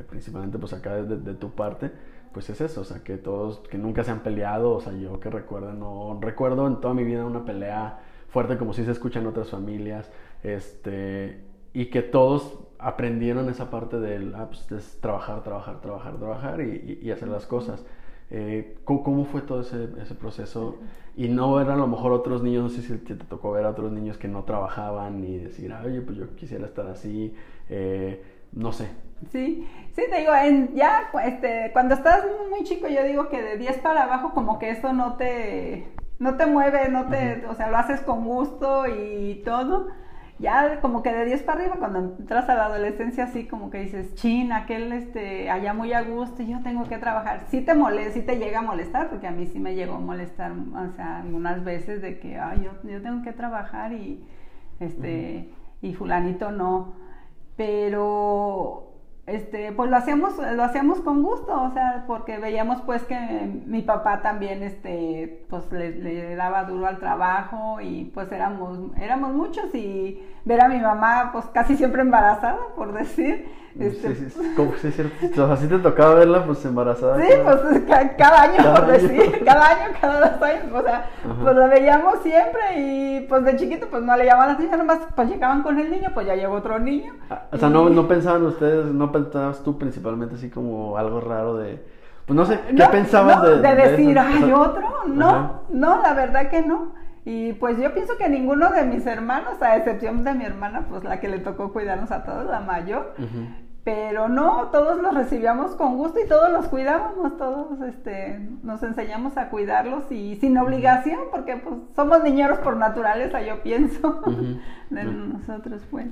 principalmente 0.03 0.59
pues 0.59 0.73
acá 0.73 0.95
desde 0.95 1.17
de 1.17 1.33
tu 1.33 1.49
parte, 1.49 1.91
pues 2.31 2.49
es 2.49 2.61
eso, 2.61 2.81
o 2.81 2.83
sea, 2.83 3.03
que 3.03 3.17
todos, 3.17 3.59
que 3.67 3.77
nunca 3.77 4.03
se 4.03 4.11
han 4.11 4.19
peleado, 4.19 4.75
o 4.75 4.79
sea, 4.79 4.93
yo 4.93 5.19
que 5.19 5.29
recuerdo, 5.29 5.73
no 5.73 6.19
recuerdo 6.21 6.67
en 6.67 6.79
toda 6.79 6.93
mi 6.93 7.03
vida 7.03 7.25
una 7.25 7.45
pelea 7.45 7.99
fuerte 8.29 8.57
como 8.57 8.73
si 8.73 8.85
se 8.85 8.91
escucha 8.91 9.19
en 9.19 9.27
otras 9.27 9.49
familias, 9.49 10.11
este, 10.43 11.43
y 11.73 11.87
que 11.87 12.01
todos 12.03 12.59
aprendieron 12.79 13.49
esa 13.49 13.69
parte 13.69 13.99
del, 13.99 14.33
ah, 14.35 14.47
pues 14.47 14.71
es 14.71 14.99
trabajar, 15.01 15.43
trabajar, 15.43 15.81
trabajar, 15.81 16.17
trabajar 16.17 16.61
y, 16.61 16.99
y, 17.01 17.11
hacer 17.11 17.27
las 17.27 17.45
cosas. 17.45 17.85
Eh, 18.31 18.77
¿cómo, 18.85 19.25
fue 19.25 19.41
todo 19.41 19.61
ese, 19.61 19.89
ese, 20.01 20.15
proceso? 20.15 20.77
Y 21.15 21.27
no 21.27 21.53
ver 21.55 21.69
a 21.69 21.75
lo 21.75 21.87
mejor 21.87 22.11
otros 22.11 22.41
niños, 22.43 22.63
no 22.63 22.69
sé 22.69 22.81
si 22.81 22.97
te 22.97 23.15
tocó 23.15 23.51
ver 23.51 23.65
a 23.65 23.69
otros 23.71 23.91
niños 23.91 24.17
que 24.17 24.27
no 24.27 24.43
trabajaban 24.43 25.23
y 25.23 25.37
decir, 25.37 25.73
oye, 25.73 26.01
pues 26.01 26.17
yo 26.17 26.35
quisiera 26.35 26.65
estar 26.65 26.87
así, 26.87 27.35
eh, 27.69 28.23
no 28.53 28.71
sé, 28.71 28.87
Sí, 29.31 29.67
sí, 29.91 30.03
te 30.09 30.19
digo, 30.19 30.33
en, 30.33 30.73
ya 30.73 31.09
este, 31.25 31.71
cuando 31.73 31.93
estás 31.93 32.23
muy 32.49 32.63
chico, 32.63 32.87
yo 32.87 33.03
digo 33.03 33.27
que 33.27 33.41
de 33.41 33.57
10 33.57 33.79
para 33.79 34.03
abajo 34.03 34.31
como 34.33 34.57
que 34.59 34.69
eso 34.69 34.93
no 34.93 35.17
te, 35.17 35.87
no 36.19 36.35
te 36.35 36.45
mueve, 36.45 36.89
no 36.89 37.09
te, 37.09 37.45
o 37.47 37.53
sea, 37.53 37.69
lo 37.69 37.77
haces 37.77 38.01
con 38.01 38.23
gusto 38.23 38.85
y 38.87 39.41
todo. 39.43 39.87
Ya 40.39 40.79
como 40.79 41.03
que 41.03 41.11
de 41.11 41.25
10 41.25 41.43
para 41.43 41.59
arriba, 41.59 41.75
cuando 41.79 41.99
entras 41.99 42.47
a 42.47 42.55
la 42.55 42.67
adolescencia, 42.67 43.25
así 43.25 43.45
como 43.45 43.69
que 43.69 43.79
dices, 43.79 44.15
chin, 44.15 44.53
aquel 44.53 44.93
este, 44.93 45.49
allá 45.49 45.73
muy 45.73 45.91
a 45.91 46.01
gusto, 46.01 46.41
yo 46.43 46.61
tengo 46.63 46.87
que 46.87 46.97
trabajar. 46.97 47.41
Sí 47.49 47.59
te 47.61 47.73
molesta, 47.73 48.13
sí 48.13 48.21
te 48.21 48.37
llega 48.37 48.59
a 48.59 48.61
molestar, 48.61 49.09
porque 49.09 49.27
a 49.27 49.31
mí 49.31 49.47
sí 49.47 49.59
me 49.59 49.75
llegó 49.75 49.95
a 49.95 49.99
molestar, 49.99 50.53
o 50.53 50.91
sea, 50.95 51.19
algunas 51.19 51.65
veces 51.65 52.01
de 52.01 52.19
que, 52.19 52.39
ay, 52.39 52.61
yo, 52.63 52.89
yo 52.89 53.01
tengo 53.01 53.21
que 53.21 53.33
trabajar 53.33 53.91
y, 53.91 54.23
este, 54.79 55.49
y 55.81 55.93
fulanito 55.93 56.51
no. 56.51 56.93
Pero 57.57 58.88
este, 59.29 59.71
pues 59.71 59.89
lo 59.89 59.97
hacíamos, 59.97 60.37
lo 60.37 60.63
hacíamos 60.63 60.99
con 61.01 61.23
gusto, 61.23 61.61
o 61.61 61.71
sea, 61.73 62.03
porque 62.07 62.37
veíamos 62.37 62.81
pues 62.81 63.03
que 63.03 63.17
mi 63.65 63.81
papá 63.81 64.21
también, 64.21 64.63
este, 64.63 65.45
pues 65.49 65.71
le, 65.71 65.91
le, 65.91 66.35
daba 66.35 66.63
duro 66.63 66.87
al 66.87 66.99
trabajo 66.99 67.79
y 67.81 68.05
pues 68.13 68.31
éramos, 68.31 68.91
éramos 68.99 69.33
muchos 69.33 69.73
y 69.75 70.21
ver 70.45 70.61
a 70.61 70.69
mi 70.69 70.79
mamá 70.79 71.29
pues 71.31 71.45
casi 71.47 71.75
siempre 71.77 72.01
embarazada, 72.01 72.59
por 72.75 72.93
decir, 72.93 73.47
este, 73.77 74.15
sí, 74.15 74.29
sí, 74.29 74.53
como, 74.55 74.73
sí, 74.81 74.91
cierto. 74.91 75.51
O 75.51 75.55
te 75.55 75.79
tocaba 75.79 76.15
verla 76.15 76.45
pues 76.45 76.63
embarazada. 76.65 77.17
Sí, 77.19 77.33
pues 77.43 77.59
cada 78.17 78.41
año, 78.43 78.75
por 78.75 78.87
decir, 78.87 79.41
cada 79.45 79.67
año, 79.67 79.95
cada 79.99 80.31
dos 80.31 80.41
años, 80.41 80.63
o 80.73 80.81
sea, 80.81 81.09
pues 81.43 81.55
la 81.55 81.67
veíamos 81.67 82.19
siempre 82.23 82.61
y 82.77 83.25
pues 83.27 83.43
de 83.43 83.55
chiquito 83.55 83.87
pues 83.89 84.03
no 84.03 84.15
le 84.17 84.25
llamaban 84.25 84.47
la 84.47 84.53
atención, 84.53 84.79
nomás 84.79 84.99
pues 85.15 85.29
llegaban 85.29 85.61
con 85.61 85.79
el 85.79 85.91
niño, 85.91 86.09
pues 86.13 86.27
ya 86.27 86.35
llegó 86.35 86.55
otro 86.55 86.79
niño. 86.79 87.13
Ah, 87.29 87.43
o 87.51 87.57
sea, 87.57 87.69
no, 87.69 87.89
no 87.89 88.07
pensaban 88.07 88.43
ustedes, 88.45 88.85
no 88.87 89.11
pensabas 89.11 89.63
tú 89.63 89.77
principalmente 89.77 90.35
así 90.35 90.49
como 90.49 90.97
algo 90.97 91.21
raro 91.21 91.57
de... 91.57 91.99
Pues 92.25 92.37
no 92.37 92.45
sé, 92.45 92.59
¿qué 92.75 92.85
pensabas 92.91 93.41
de, 93.41 93.59
de, 93.59 93.75
decir, 93.75 94.19
hay 94.19 94.51
otro? 94.51 94.87
No, 95.07 95.63
no, 95.69 96.01
la 96.01 96.13
verdad 96.13 96.49
que 96.49 96.61
no. 96.61 96.93
Y 97.29 97.53
pues 97.53 97.77
yo 97.77 97.93
pienso 97.93 98.17
que 98.17 98.27
ninguno 98.27 98.71
de 98.71 98.83
mis 98.85 99.05
hermanos, 99.05 99.61
a 99.61 99.77
excepción 99.77 100.23
de 100.23 100.33
mi 100.33 100.45
hermana, 100.45 100.87
pues 100.89 101.03
la 101.03 101.19
que 101.19 101.27
le 101.27 101.37
tocó 101.37 101.71
cuidarnos 101.71 102.09
a 102.09 102.23
todos, 102.23 102.47
la 102.47 102.59
mayor, 102.59 103.13
pero 103.83 104.27
no, 104.29 104.69
todos 104.71 104.99
los 104.99 105.13
recibíamos 105.13 105.75
con 105.75 105.95
gusto 105.95 106.19
y 106.19 106.27
todos 106.27 106.51
los 106.51 106.67
cuidábamos, 106.69 107.37
todos 107.37 107.79
este, 107.81 108.39
nos 108.63 108.81
enseñamos 108.81 109.37
a 109.37 109.51
cuidarlos 109.51 110.11
y 110.11 110.37
sin 110.37 110.57
obligación, 110.57 111.19
porque 111.29 111.57
pues 111.57 111.75
somos 111.95 112.23
niñeros 112.23 112.57
por 112.57 112.77
naturaleza, 112.77 113.43
yo 113.43 113.61
pienso, 113.61 114.23
de 114.89 115.03
nosotros 115.03 115.83
pues. 115.91 116.07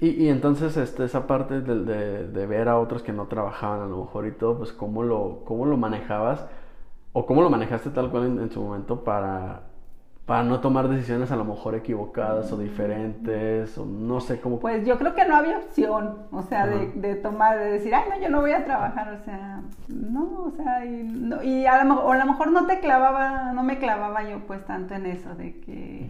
Y, 0.00 0.24
y, 0.24 0.28
entonces 0.30 0.74
este, 0.78 1.04
esa 1.04 1.26
parte 1.26 1.60
de, 1.60 2.28
de, 2.28 2.46
ver 2.46 2.70
a 2.70 2.78
otros 2.78 3.02
que 3.02 3.12
no 3.12 3.26
trabajaban 3.26 3.82
a 3.82 3.86
lo 3.86 3.98
mejor 3.98 4.26
y 4.26 4.32
todo, 4.32 4.56
pues 4.56 4.72
cómo 4.72 5.02
lo, 5.02 5.42
cómo 5.44 5.66
lo 5.66 5.76
manejabas 5.76 6.48
o 7.12 7.26
cómo 7.26 7.42
lo 7.42 7.50
manejaste 7.50 7.90
tal 7.90 8.10
cual 8.10 8.38
en 8.40 8.50
su 8.50 8.62
momento 8.62 9.04
para 9.04 9.71
para 10.26 10.44
no 10.44 10.60
tomar 10.60 10.88
decisiones 10.88 11.32
a 11.32 11.36
lo 11.36 11.44
mejor 11.44 11.74
equivocadas 11.74 12.52
o 12.52 12.56
diferentes, 12.56 13.76
o 13.76 13.84
no 13.84 14.20
sé 14.20 14.40
cómo. 14.40 14.60
Pues 14.60 14.86
yo 14.86 14.96
creo 14.98 15.14
que 15.14 15.24
no 15.24 15.34
había 15.34 15.58
opción, 15.58 16.26
o 16.30 16.42
sea, 16.42 16.66
de, 16.66 16.92
de, 16.94 17.16
tomar, 17.16 17.58
de 17.58 17.72
decir, 17.72 17.94
ay, 17.94 18.04
no, 18.08 18.20
yo 18.20 18.30
no 18.30 18.40
voy 18.40 18.52
a 18.52 18.64
trabajar, 18.64 19.18
o 19.20 19.24
sea, 19.24 19.62
no, 19.88 20.44
o 20.46 20.50
sea, 20.52 20.84
y, 20.84 21.32
y 21.42 21.66
a, 21.66 21.82
lo, 21.82 22.04
o 22.04 22.12
a 22.12 22.16
lo 22.16 22.26
mejor 22.26 22.52
no 22.52 22.66
te 22.66 22.78
clavaba, 22.78 23.52
no 23.52 23.64
me 23.64 23.78
clavaba 23.78 24.22
yo 24.22 24.40
pues 24.46 24.64
tanto 24.64 24.94
en 24.94 25.06
eso, 25.06 25.34
de 25.34 25.58
que, 25.60 26.08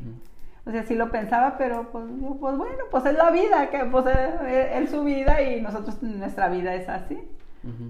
O 0.67 0.71
sea, 0.71 0.83
sí 0.85 0.95
lo 0.95 1.11
pensaba, 1.11 1.57
pero 1.57 1.91
pues, 1.91 2.05
pues 2.39 2.57
bueno, 2.59 2.85
pues 2.91 3.07
es 3.07 3.17
la 3.17 3.31
vida, 3.31 3.71
que 3.71 3.87
pues 3.87 4.05
es, 4.47 4.91
su 4.91 5.05
vida 5.05 5.41
y 5.41 5.63
nosotros 5.63 6.03
nuestra 6.03 6.49
vida 6.49 6.75
es 6.75 6.89
así. 6.89 7.19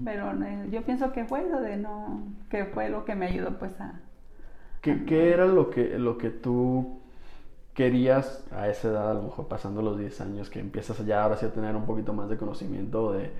Pero 0.05 0.31
eh, 0.43 0.67
yo 0.69 0.83
pienso 0.83 1.11
que 1.11 1.25
fue 1.25 1.49
lo 1.49 1.59
de 1.59 1.77
no, 1.77 2.21
que 2.49 2.65
fue 2.65 2.89
lo 2.89 3.05
que 3.05 3.15
me 3.15 3.25
ayudó 3.25 3.57
pues 3.57 3.79
a... 3.81 3.93
¿Qué, 4.83 5.05
qué 5.05 5.31
era 5.31 5.47
lo 5.47 5.69
que, 5.69 5.97
lo 5.97 6.17
que 6.17 6.29
tú 6.29 6.99
querías 7.73 8.45
a 8.51 8.67
esa 8.67 8.89
edad, 8.89 9.11
a 9.11 9.13
lo 9.13 9.23
mejor 9.23 9.47
pasando 9.47 9.81
los 9.81 9.97
10 9.97 10.19
años, 10.19 10.49
que 10.49 10.59
empiezas 10.59 11.05
ya 11.05 11.23
ahora 11.23 11.37
sí 11.37 11.45
a 11.45 11.53
tener 11.53 11.75
un 11.75 11.85
poquito 11.85 12.11
más 12.13 12.29
de 12.29 12.35
conocimiento 12.37 13.13
de, 13.13 13.31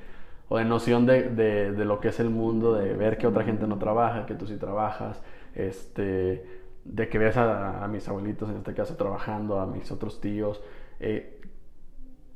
o 0.48 0.58
de 0.58 0.64
noción 0.64 1.06
de, 1.06 1.30
de, 1.32 1.86
lo 1.86 2.00
que 2.00 2.08
es 2.08 2.20
el 2.22 2.30
mundo, 2.30 2.74
de 2.74 2.94
ver 2.94 3.18
que 3.18 3.28
otra 3.28 3.44
gente 3.44 3.68
no 3.68 3.78
trabaja, 3.78 4.26
que 4.26 4.36
tú 4.36 4.48
sí 4.48 4.56
trabajas, 4.56 5.22
este, 5.54 6.46
de 6.86 7.10
que 7.10 7.18
ves 7.18 7.36
a, 7.36 7.86
mis 7.92 8.08
abuelitos 8.08 8.50
en 8.50 8.58
este 8.58 8.74
caso 8.74 8.96
trabajando, 8.96 9.60
a 9.60 9.68
mis 9.68 9.92
otros 9.92 10.22
tíos. 10.22 10.62
Eh, 11.02 11.42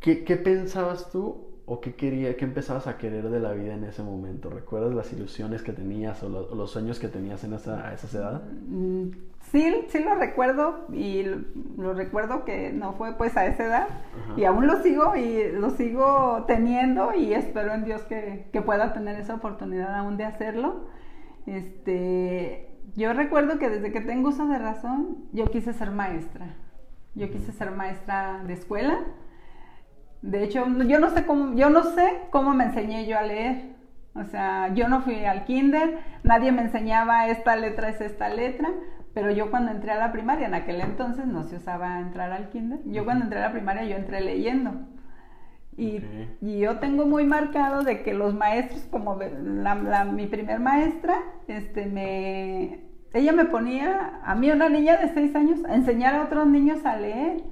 ¿qué, 0.02 0.26
¿qué, 0.26 0.36
pensabas 0.36 1.10
tú 1.12 1.47
o 1.70 1.82
qué, 1.82 1.96
quería, 1.96 2.38
qué 2.38 2.46
empezabas 2.46 2.88
a 2.88 2.98
querer 2.98 3.30
de 3.30 3.42
la 3.42 3.52
vida 3.52 3.74
en 3.74 3.84
ese 3.84 4.02
momento? 4.02 4.50
¿Recuerdas 4.50 4.94
las 4.94 5.12
ilusiones 5.12 5.62
que 5.62 5.74
tenías 5.74 6.24
o, 6.24 6.30
los 6.30 6.72
sueños 6.72 6.98
que 6.98 7.10
tenías 7.10 7.44
en 7.44 7.54
esa, 7.54 7.90
a 7.90 7.94
esa 7.94 8.18
edad? 8.18 8.42
Mm, 8.70 9.10
sí, 9.52 9.76
sí 9.90 10.00
lo 10.00 10.16
recuerdo 10.16 10.88
y 10.94 11.26
lo, 11.76 11.94
recuerdo 11.94 12.46
que 12.46 12.72
no 12.72 12.94
fue 12.94 13.18
pues 13.18 13.36
a 13.36 13.46
esa 13.46 13.66
edad 13.66 13.88
y 14.38 14.46
aún 14.46 14.66
lo 14.66 14.82
sigo 14.82 15.18
y 15.18 15.52
lo 15.52 15.72
sigo 15.72 16.46
teniendo 16.48 17.14
y 17.14 17.34
espero 17.34 17.74
en 17.74 17.84
Dios 17.84 18.02
que, 18.04 18.48
que 18.54 18.62
pueda 18.62 18.94
tener 18.94 19.20
esa 19.20 19.36
oportunidad 19.36 19.94
aún 19.94 20.16
de 20.16 20.24
hacerlo. 20.24 20.88
Este, 21.48 22.70
yo 22.96 23.12
recuerdo 23.12 23.60
que 23.60 23.70
desde 23.70 23.92
que 23.92 24.00
tengo 24.00 24.30
uso 24.30 24.48
de 24.48 24.58
razón, 24.58 25.26
yo 25.34 25.48
quise 25.48 25.74
ser 25.74 25.92
maestra. 25.92 26.56
Yo 27.14 27.30
quise 27.30 27.52
ser 27.52 27.72
maestra 27.72 28.42
de 28.46 28.54
escuela 28.54 29.00
de 30.22 30.44
hecho, 30.44 30.66
yo 30.88 31.00
no 31.00 31.10
sé 31.10 31.26
cómo, 31.26 31.56
yo 31.56 31.70
no 31.70 31.84
sé 31.84 32.22
cómo 32.32 32.54
me 32.54 32.66
enseñé 32.66 33.06
yo 33.08 33.18
a 33.18 33.24
leer. 33.24 33.78
O 34.16 34.24
sea, 34.24 34.74
yo 34.74 34.88
no 34.88 35.02
fui 35.02 35.24
al 35.26 35.46
kinder, 35.46 36.00
nadie 36.24 36.52
me 36.52 36.64
enseñaba 36.64 37.28
esta 37.28 37.56
letra 37.56 37.90
es 37.90 38.02
esta 38.02 38.30
letra, 38.30 38.70
pero 39.14 39.30
yo 39.32 39.52
cuando 39.52 39.72
entré 39.72 39.92
a 39.92 39.98
la 39.98 40.12
primaria, 40.12 40.48
en 40.48 40.56
aquel 40.56 40.82
entonces 40.82 41.28
no 41.28 41.44
se 41.44 41.58
usaba 41.58 42.00
entrar 42.00 42.32
al 42.32 42.50
kinder, 42.50 42.80
yo 42.86 43.06
cuando 43.06 43.26
entré 43.26 43.40
a 43.40 43.48
la 43.48 43.52
primaria 43.52 43.84
yo 43.84 43.96
entré 43.96 44.22
leyendo. 44.22 44.74
Y, 45.78 46.02
yo 46.42 46.80
tengo 46.80 47.06
muy 47.06 47.26
marcado 47.26 47.84
de 47.84 48.02
que 48.02 48.16
los 48.16 48.34
maestros, 48.34 48.88
como 48.90 49.20
mi 50.12 50.26
primer 50.26 50.60
maestra, 50.60 51.20
este, 51.48 51.86
me, 51.86 52.80
ella 53.14 53.32
me 53.32 53.46
ponía, 53.46 54.20
a 54.24 54.34
mí 54.34 54.50
una 54.50 54.70
niña 54.70 54.98
de 54.98 55.14
seis 55.14 55.36
años, 55.36 55.64
a 55.66 55.76
enseñar 55.76 56.16
a 56.16 56.24
otros 56.24 56.48
niños 56.48 56.84
a 56.86 56.98
leer. 56.98 57.44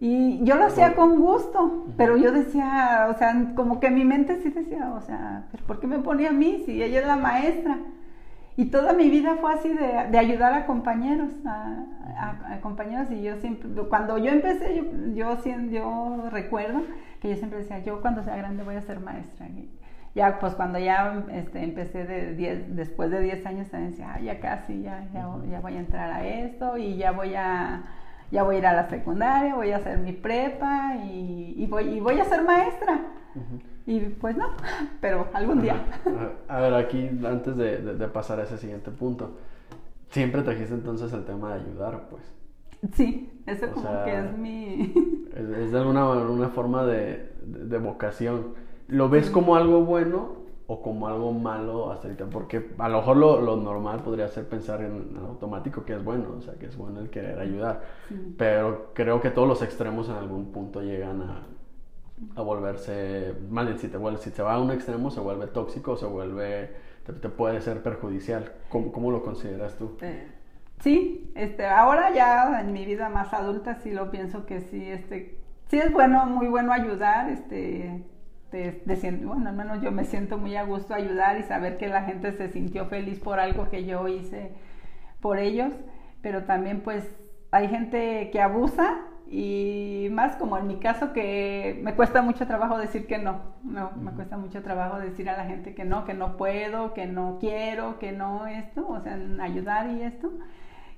Y 0.00 0.44
yo 0.44 0.54
lo 0.54 0.66
hacía 0.66 0.94
con 0.94 1.18
gusto, 1.18 1.86
pero 1.96 2.16
yo 2.16 2.30
decía, 2.30 3.08
o 3.10 3.18
sea, 3.18 3.52
como 3.56 3.80
que 3.80 3.90
mi 3.90 4.04
mente 4.04 4.40
sí 4.42 4.50
decía, 4.50 4.92
o 4.92 5.00
sea, 5.00 5.46
¿pero 5.50 5.64
¿por 5.66 5.80
qué 5.80 5.88
me 5.88 5.98
ponía 5.98 6.28
a 6.28 6.32
mí 6.32 6.62
si 6.64 6.80
ella 6.82 7.00
es 7.00 7.06
la 7.06 7.16
maestra? 7.16 7.78
Y 8.56 8.66
toda 8.66 8.92
mi 8.92 9.08
vida 9.08 9.36
fue 9.40 9.52
así 9.52 9.68
de, 9.68 10.08
de 10.10 10.18
ayudar 10.18 10.52
a 10.52 10.66
compañeros, 10.66 11.30
a, 11.44 12.58
compañeros, 12.60 13.10
y 13.10 13.22
yo 13.22 13.36
siempre, 13.36 13.68
cuando 13.88 14.18
yo 14.18 14.30
empecé, 14.30 14.84
yo, 15.14 15.36
yo, 15.36 15.60
yo, 15.70 16.28
recuerdo 16.30 16.82
que 17.20 17.30
yo 17.30 17.36
siempre 17.36 17.60
decía, 17.60 17.80
yo 17.80 18.00
cuando 18.00 18.22
sea 18.22 18.36
grande 18.36 18.64
voy 18.64 18.76
a 18.76 18.82
ser 18.82 19.00
maestra. 19.00 19.48
Y 19.48 19.68
ya, 20.14 20.38
pues 20.38 20.54
cuando 20.54 20.78
ya 20.78 21.24
este, 21.32 21.62
empecé 21.62 22.04
de 22.04 22.34
diez, 22.34 22.74
después 22.74 23.10
de 23.10 23.20
10 23.20 23.46
años, 23.46 23.68
también 23.68 23.92
decía, 23.92 24.18
ya 24.20 24.40
casi, 24.40 24.82
ya, 24.82 25.06
ya, 25.12 25.28
ya 25.50 25.60
voy 25.60 25.74
a 25.74 25.78
entrar 25.78 26.10
a 26.12 26.26
esto 26.26 26.76
y 26.76 26.96
ya 26.96 27.12
voy 27.12 27.34
a 27.34 27.84
ya 28.30 28.42
voy 28.42 28.56
a 28.56 28.58
ir 28.58 28.66
a 28.66 28.74
la 28.74 28.88
secundaria, 28.88 29.54
voy 29.54 29.70
a 29.72 29.76
hacer 29.76 29.98
mi 29.98 30.12
prepa 30.12 30.96
y, 31.04 31.66
voy, 31.68 31.84
y 31.88 32.00
voy 32.00 32.20
a 32.20 32.24
ser 32.24 32.42
maestra. 32.44 33.00
Y 33.86 34.00
pues 34.00 34.36
no, 34.36 34.48
pero 35.00 35.28
algún 35.32 35.62
día. 35.62 35.82
A 36.48 36.60
ver, 36.60 36.74
aquí 36.74 37.08
antes 37.24 37.56
de, 37.56 38.08
pasar 38.12 38.40
a 38.40 38.42
ese 38.42 38.58
siguiente 38.58 38.90
punto, 38.90 39.38
siempre 40.10 40.42
trajiste 40.42 40.74
entonces 40.74 41.12
el 41.12 41.24
tema 41.24 41.54
de 41.54 41.62
ayudar, 41.62 42.08
pues. 42.10 42.22
Sí, 42.92 43.42
eso 43.46 43.70
como 43.72 44.04
que 44.04 44.18
es 44.18 44.38
mi... 44.38 44.94
Es, 45.34 45.72
de 45.72 45.78
alguna, 45.78 46.06
una 46.10 46.48
forma 46.48 46.84
de, 46.84 47.32
de, 47.42 47.78
vocación. 47.78 48.54
¿Lo 48.88 49.08
ves 49.08 49.30
como 49.30 49.56
algo 49.56 49.84
bueno 49.84 50.47
o 50.70 50.82
como 50.82 51.08
algo 51.08 51.32
malo 51.32 51.90
hasta 51.90 52.08
ahorita, 52.08 52.26
porque 52.26 52.72
a 52.76 52.88
lo 52.90 52.98
mejor 52.98 53.16
lo, 53.16 53.40
lo, 53.40 53.56
normal 53.56 54.00
podría 54.02 54.28
ser 54.28 54.46
pensar 54.46 54.82
en, 54.82 55.16
automático 55.16 55.82
que 55.82 55.94
es 55.94 56.04
bueno, 56.04 56.34
o 56.36 56.42
sea, 56.42 56.54
que 56.54 56.66
es 56.66 56.76
bueno 56.76 57.00
el 57.00 57.08
querer 57.08 57.40
ayudar, 57.40 57.80
pero 58.36 58.90
creo 58.92 59.18
que 59.22 59.30
todos 59.30 59.48
los 59.48 59.62
extremos 59.62 60.10
en 60.10 60.16
algún 60.16 60.52
punto 60.52 60.82
llegan 60.82 61.22
a, 61.22 61.46
a 62.36 62.42
volverse, 62.42 63.34
más 63.48 63.64
bien 63.64 63.78
si, 63.78 63.88
te 63.88 63.96
vuelve, 63.96 64.18
si 64.18 64.28
se 64.28 64.42
va 64.42 64.54
a 64.54 64.60
un 64.60 64.70
extremo 64.70 65.10
se 65.10 65.20
vuelve 65.20 65.46
tóxico, 65.46 65.96
se 65.96 66.04
vuelve, 66.04 66.70
te, 67.02 67.28
puede 67.30 67.62
ser 67.62 67.82
perjudicial. 67.82 68.52
¿Cómo, 68.68 68.92
¿Cómo, 68.92 69.10
lo 69.10 69.22
consideras 69.22 69.74
tú? 69.78 69.96
Eh, 70.02 70.28
sí, 70.80 71.32
este, 71.34 71.66
ahora 71.66 72.12
ya 72.12 72.60
en 72.60 72.74
mi 72.74 72.84
vida 72.84 73.08
más 73.08 73.32
adulta 73.32 73.76
sí 73.76 73.90
lo 73.90 74.10
pienso 74.10 74.44
que 74.44 74.60
sí, 74.60 74.84
este, 74.86 75.38
sí 75.68 75.78
es 75.78 75.90
bueno, 75.94 76.26
muy 76.26 76.48
bueno 76.48 76.74
ayudar, 76.74 77.30
este 77.30 78.04
de, 78.50 78.82
bueno, 79.24 79.48
al 79.48 79.56
menos 79.56 79.82
yo 79.82 79.90
me 79.90 80.04
siento 80.04 80.38
muy 80.38 80.56
a 80.56 80.64
gusto 80.64 80.94
ayudar 80.94 81.38
y 81.38 81.42
saber 81.42 81.76
que 81.76 81.88
la 81.88 82.02
gente 82.02 82.32
se 82.32 82.48
sintió 82.48 82.86
feliz 82.86 83.18
por 83.18 83.40
algo 83.40 83.68
que 83.68 83.84
yo 83.84 84.08
hice 84.08 84.52
por 85.20 85.38
ellos, 85.38 85.72
pero 86.22 86.44
también 86.44 86.80
pues 86.80 87.08
hay 87.50 87.68
gente 87.68 88.30
que 88.30 88.40
abusa 88.40 88.98
y 89.30 90.08
más 90.10 90.36
como 90.36 90.56
en 90.56 90.66
mi 90.66 90.76
caso 90.76 91.12
que 91.12 91.78
me 91.82 91.94
cuesta 91.94 92.22
mucho 92.22 92.46
trabajo 92.46 92.78
decir 92.78 93.06
que 93.06 93.18
no, 93.18 93.56
no, 93.62 93.90
me 93.92 94.12
cuesta 94.12 94.38
mucho 94.38 94.62
trabajo 94.62 94.98
decir 94.98 95.28
a 95.28 95.36
la 95.36 95.44
gente 95.44 95.74
que 95.74 95.84
no, 95.84 96.04
que 96.06 96.14
no 96.14 96.36
puedo, 96.36 96.94
que 96.94 97.06
no 97.06 97.36
quiero, 97.38 97.98
que 97.98 98.12
no 98.12 98.46
esto, 98.46 98.88
o 98.88 99.00
sea, 99.00 99.18
ayudar 99.40 99.90
y 99.90 100.02
esto. 100.02 100.32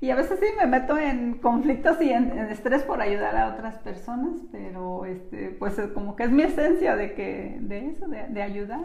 Y 0.03 0.11
a 0.11 0.17
veces 0.17 0.39
sí 0.41 0.47
me 0.59 0.67
meto 0.67 0.97
en 0.97 1.39
conflictos 1.39 2.01
y 2.01 2.11
en, 2.11 2.31
estrés 2.51 2.83
por 2.85 3.03
ayudar 3.03 3.37
a 3.37 3.53
otras 3.53 3.77
personas, 3.79 4.41
pero 4.51 5.05
este, 5.05 5.55
pues 5.59 5.79
como 5.93 6.17
que 6.17 6.25
es 6.25 6.31
mi 6.31 6.43
esencia 6.43 6.97
de 6.97 7.13
que, 7.13 7.59
de 7.61 7.89
eso, 7.89 8.07
de, 8.09 8.43
ayudar. 8.43 8.81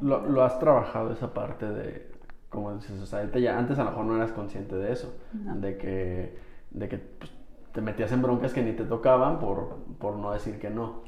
Lo, 0.00 0.42
has 0.42 0.58
trabajado 0.58 1.12
esa 1.12 1.32
parte 1.32 1.66
de, 1.66 2.10
como 2.50 2.74
dices, 2.74 3.00
o 3.00 3.06
sea, 3.06 3.30
ya, 3.36 3.56
antes 3.56 3.78
a 3.78 3.84
lo 3.84 3.90
mejor 3.90 4.06
no 4.06 4.16
eras 4.16 4.32
consciente 4.32 4.74
de 4.74 4.92
eso, 4.92 5.16
de 5.32 5.76
que, 5.76 6.36
de 6.72 6.88
que 6.88 6.98
pues, 6.98 7.30
te 7.72 7.80
metías 7.80 8.10
en 8.10 8.20
broncas 8.20 8.52
que 8.52 8.62
ni 8.62 8.72
te 8.72 8.84
tocaban 8.84 9.38
por, 9.38 9.84
por 9.98 10.16
no 10.16 10.32
decir 10.32 10.58
que 10.58 10.68
no. 10.68 11.02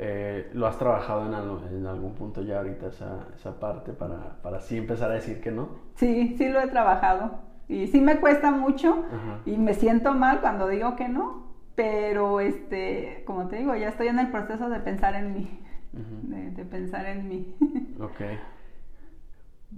Eh, 0.00 0.50
¿Lo 0.54 0.66
has 0.66 0.76
trabajado 0.76 1.26
en, 1.26 1.76
en, 1.76 1.86
algún 1.86 2.14
punto 2.14 2.42
ya 2.42 2.58
ahorita 2.58 2.88
esa, 2.88 3.28
esa 3.36 3.60
parte 3.60 3.92
para, 3.92 4.42
para 4.42 4.58
sí 4.58 4.76
empezar 4.76 5.12
a 5.12 5.14
decir 5.14 5.40
que 5.40 5.52
no? 5.52 5.68
Sí, 5.94 6.34
sí 6.36 6.48
lo 6.48 6.60
he 6.60 6.66
trabajado. 6.66 7.51
Y 7.72 7.86
sí 7.86 8.02
me 8.02 8.20
cuesta 8.20 8.50
mucho 8.50 9.04
y 9.46 9.56
me 9.56 9.72
siento 9.72 10.12
mal 10.12 10.42
cuando 10.42 10.68
digo 10.68 10.94
que 10.94 11.08
no, 11.08 11.54
pero 11.74 12.40
este, 12.40 13.22
como 13.26 13.48
te 13.48 13.56
digo, 13.56 13.74
ya 13.74 13.88
estoy 13.88 14.08
en 14.08 14.18
el 14.18 14.30
proceso 14.30 14.68
de 14.68 14.78
pensar 14.80 15.14
en 15.14 15.32
mí, 15.32 15.58
de, 15.94 16.64
pensar 16.66 17.06
en 17.06 17.28
mí. 17.28 17.56
ok. 17.98 18.20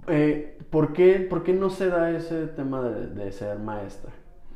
Eh, 0.07 0.59
¿por, 0.69 0.91
qué, 0.91 1.19
¿Por 1.21 1.43
qué 1.43 1.53
no 1.53 1.69
se 1.69 1.87
da 1.87 2.11
ese 2.11 2.47
tema 2.47 2.81
de, 2.81 3.31
ser 3.31 3.59
maestra? 3.59 4.11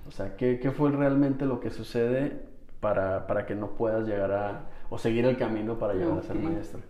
O 0.06 0.12
sea, 0.12 0.36
¿qué, 0.36 0.60
¿qué, 0.60 0.72
fue 0.72 0.92
realmente 0.92 1.46
lo 1.46 1.62
que 1.62 1.70
sucede 1.70 2.42
para, 2.82 3.26
para, 3.26 3.46
que 3.46 3.56
no 3.56 3.70
puedas 3.70 4.06
llegar 4.06 4.34
a, 4.34 4.66
o 4.90 4.98
seguir 4.98 5.26
el 5.26 5.38
camino 5.38 5.80
para 5.80 5.94
llegar 5.94 6.18
a 6.18 6.24
ser 6.24 6.36
maestra? 6.36 6.82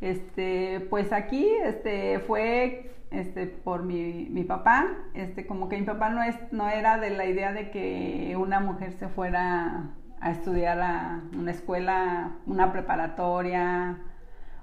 Este, 0.00 0.86
pues 0.90 1.12
aquí 1.12 1.48
este, 1.64 2.20
fue 2.20 2.92
este, 3.12 3.46
por 3.46 3.82
mi, 3.84 4.44
papá, 4.44 4.88
este, 5.14 5.46
como 5.46 5.68
que 5.68 5.78
mi 5.78 5.84
papá 5.84 6.10
no, 6.10 6.22
es, 6.22 6.36
no 6.52 6.68
era 6.68 6.98
de 6.98 7.10
la 7.10 7.26
idea 7.26 7.52
de 7.52 7.70
que 7.70 8.36
una 8.38 8.60
mujer 8.60 8.92
se 8.92 9.08
fuera 9.08 9.90
a 10.20 10.30
estudiar 10.30 10.80
a 10.80 11.20
una 11.36 11.50
escuela, 11.50 12.32
una 12.46 12.72
preparatoria 12.72 13.98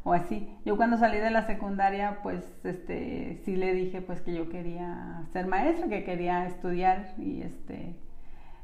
o 0.03 0.13
así. 0.13 0.49
Yo 0.65 0.77
cuando 0.77 0.97
salí 0.97 1.17
de 1.17 1.31
la 1.31 1.45
secundaria, 1.45 2.19
pues 2.23 2.43
este, 2.63 3.41
sí 3.43 3.55
le 3.55 3.73
dije 3.73 4.01
pues 4.01 4.21
que 4.21 4.33
yo 4.33 4.49
quería 4.49 5.23
ser 5.33 5.47
maestra, 5.47 5.87
que 5.87 6.03
quería 6.03 6.45
estudiar 6.45 7.13
y 7.17 7.41
este, 7.41 7.95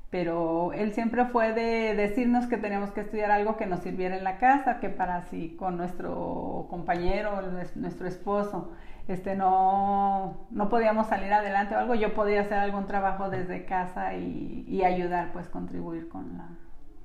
pero 0.10 0.72
él 0.72 0.94
siempre 0.94 1.26
fue 1.26 1.54
de 1.54 1.94
decirnos 1.96 2.48
que 2.48 2.58
teníamos 2.58 2.92
que 2.92 3.02
estudiar 3.02 3.32
algo 3.32 3.58
que 3.58 3.66
nos 3.66 3.82
sirviera 3.82 4.18
en 4.18 4.24
la 4.24 4.38
casa, 4.38 4.80
que 4.80 4.90
para 4.90 5.18
así 5.18 5.56
con 5.60 5.76
nuestro 5.76 6.68
compañero, 6.70 7.42
nuestro 7.76 8.08
esposo 8.08 8.72
este, 9.08 9.36
no, 9.36 10.48
no 10.52 10.70
podíamos 10.70 11.08
salir 11.08 11.32
adelante 11.34 11.76
o 11.76 11.80
algo, 11.80 11.96
yo 11.96 12.14
podía 12.14 12.42
hacer 12.42 12.58
algún 12.58 12.86
trabajo 12.88 13.30
desde 13.30 13.66
casa 13.66 14.14
y, 14.16 14.66
y 14.68 14.84
ayudar, 14.84 15.32
pues 15.34 15.48
contribuir 15.48 16.10
con 16.10 16.38
la, 16.38 16.48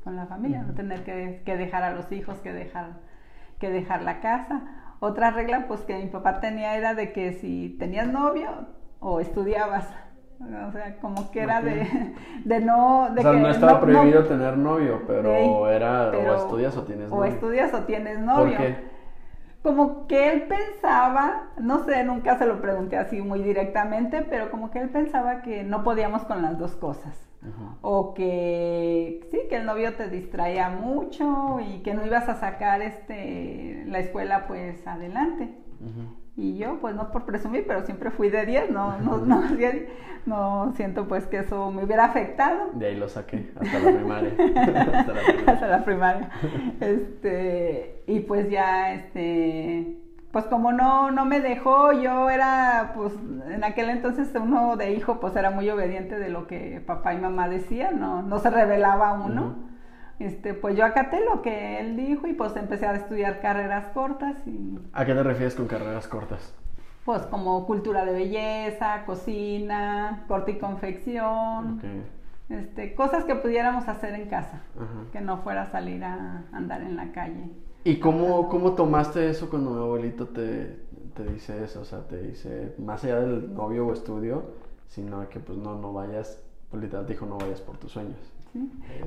con 0.04 0.16
la 0.16 0.26
familia, 0.26 0.62
no 0.62 0.72
tener 0.74 1.04
que, 1.04 1.42
que, 1.44 1.56
dejar 1.56 1.82
a 1.82 1.90
los 1.92 2.10
hijos, 2.12 2.38
que 2.38 2.52
dejar, 2.52 2.92
que 3.58 3.70
dejar 3.70 4.02
la 4.02 4.20
casa. 4.20 4.62
Otra 5.00 5.30
regla, 5.30 5.66
pues 5.68 5.80
que 5.82 5.98
mi 5.98 6.06
papá 6.06 6.40
tenía 6.40 6.76
era 6.76 6.94
de 6.94 7.12
que 7.12 7.32
si 7.34 7.76
tenías 7.78 8.08
novio 8.08 8.48
o 9.00 9.20
estudiabas, 9.20 9.88
O 10.40 10.72
sea, 10.72 10.96
como 11.02 11.30
que 11.30 11.40
era 11.42 11.60
de, 11.60 11.86
de 12.46 12.60
no... 12.60 13.10
De 13.14 13.20
o 13.20 13.22
sea, 13.22 13.32
que 13.32 13.40
no 13.40 13.50
estaba 13.50 13.72
no- 13.74 13.80
prohibido 13.80 14.22
no- 14.22 14.26
tener 14.26 14.56
novio, 14.56 15.02
pero 15.06 15.68
era 15.68 16.08
pero- 16.10 16.32
o 16.32 16.36
estudias 16.36 16.76
o 16.78 16.84
tienes 16.84 17.12
o 17.12 17.16
novio. 17.16 17.30
estudias 17.30 17.74
o 17.74 17.84
tienes 17.84 18.18
novio. 18.20 18.56
¿Por 18.56 18.66
qué? 18.66 18.89
Como 19.62 20.07
que 20.07 20.33
él 20.33 20.42
pensaba, 20.49 21.51
no 21.59 21.85
sé, 21.85 22.03
nunca 22.05 22.38
se 22.38 22.46
lo 22.46 22.62
pregunté 22.62 22.96
así 22.96 23.20
muy 23.20 23.42
directamente, 23.42 24.23
pero 24.23 24.51
como 24.51 24.70
que 24.70 24.79
él 24.81 24.88
pensaba 24.88 25.42
que 25.42 25.64
no 25.64 25.85
podíamos 25.85 26.25
con 26.25 26.40
las 26.40 26.59
dos 26.59 26.75
cosas. 26.77 27.27
O 27.81 28.12
que 28.12 29.27
sí, 29.31 29.38
que 29.49 29.57
el 29.57 29.64
novio 29.64 29.94
te 29.94 30.09
distraía 30.11 30.68
mucho 30.68 31.59
y 31.61 31.83
que 31.83 31.94
no 31.94 32.05
ibas 32.05 32.29
a 32.29 32.35
sacar 32.35 32.83
este 32.83 33.85
la 33.87 33.99
escuela 33.99 34.46
pues 34.46 34.87
adelante. 34.87 35.55
Y 36.40 36.57
yo, 36.57 36.79
pues 36.81 36.94
no 36.94 37.12
por 37.12 37.26
presumir, 37.26 37.66
pero 37.66 37.85
siempre 37.85 38.11
fui 38.11 38.31
de 38.31 38.46
10, 38.46 38.70
no, 38.70 38.98
no, 39.00 39.18
no, 39.18 39.42
no 40.24 40.72
siento 40.74 41.07
pues 41.07 41.26
que 41.26 41.40
eso 41.40 41.70
me 41.70 41.85
hubiera 41.85 42.07
afectado 42.07 42.70
De 42.72 42.87
ahí 42.87 42.96
lo 42.96 43.11
saqué, 43.11 43.50
hasta 43.61 43.79
la 43.79 43.92
primaria. 43.98 44.33
hasta 44.38 45.12
la 45.12 45.22
primaria. 45.22 45.53
hasta 45.53 45.66
la 45.68 45.85
primaria. 45.85 46.31
Este, 46.81 48.03
y 48.07 48.20
pues 48.20 48.48
ya, 48.48 48.94
este, 48.94 49.98
pues 50.33 50.46
como 50.46 50.72
no, 50.72 51.11
no 51.11 51.26
me 51.26 51.40
dejó, 51.40 51.92
yo 51.92 52.31
era, 52.31 52.92
pues 52.96 53.12
en 53.50 53.62
aquel 53.62 53.90
entonces 53.90 54.31
uno 54.35 54.76
de 54.79 54.92
hijo, 54.92 55.20
pues 55.20 55.37
era 55.37 55.50
muy 55.50 55.68
obediente 55.68 56.18
de 56.18 56.31
lo 56.31 56.46
que 56.46 56.83
papá 56.87 57.12
y 57.12 57.18
mamá 57.18 57.50
decían, 57.50 58.00
no, 58.00 58.22
no 58.22 58.38
se 58.38 58.48
revelaba 58.48 59.12
uno. 59.12 59.69
Este, 60.20 60.52
pues 60.54 60.76
yo 60.76 60.85
acaté 60.85 61.18
lo 61.24 61.40
que 61.42 61.80
él 61.80 61.96
dijo 61.96 62.26
y 62.26 62.35
pues 62.35 62.54
empecé 62.54 62.87
a 62.87 62.94
estudiar 62.94 63.40
carreras 63.40 63.88
cortas 63.88 64.37
y 64.46 64.78
¿A 64.92 65.04
qué 65.04 65.14
te 65.14 65.22
refieres 65.22 65.54
con 65.56 65.66
carreras 65.66 66.06
cortas? 66.06 66.54
pues 67.06 67.22
como 67.22 67.66
cultura 67.66 68.04
de 68.04 68.12
belleza, 68.12 69.04
cocina, 69.06 70.24
corte 70.28 70.52
y 70.52 70.59
confección, 70.59 71.78
Ok. 71.78 71.85
este, 72.50 72.94
cosas 72.94 73.24
que 73.24 73.35
pudiéramos 73.35 73.88
hacer 73.88 74.14
en 74.14 74.28
casa, 74.28 74.61
Ajá. 74.76 75.11
que 75.11 75.20
no 75.22 75.38
fuera 75.38 75.64
salir 75.66 76.04
a 76.04 76.44
andar 76.52 76.83
en 76.83 76.96
la 76.96 77.11
calle. 77.12 77.50
¿Y 77.85 77.98
cómo, 77.98 78.48
cómo 78.50 78.74
tomaste 78.74 79.30
eso 79.30 79.48
cuando 79.48 79.70
mi 79.70 79.78
abuelito 79.80 80.28
te, 80.28 80.76
te 81.16 81.24
dice 81.24 81.64
eso? 81.64 81.80
O 81.80 81.85
sea, 81.87 82.00
te 82.06 82.20
dice, 82.22 82.74
más 82.78 83.02
allá 83.04 83.20
del 83.20 83.54
novio 83.54 83.87
o 83.87 83.92
estudio, 83.94 84.42
sino 84.88 85.26
que 85.30 85.40
pues 85.40 85.56
no, 85.59 85.76
no 85.76 85.94
vayas, 85.94 86.44
pues 86.70 86.83
literal 86.83 87.06
te 87.06 87.14
dijo, 87.14 87.24
no 87.24 87.38
vayas 87.38 87.62
por 87.62 87.78
tus 87.78 87.92
sueños. 87.92 88.18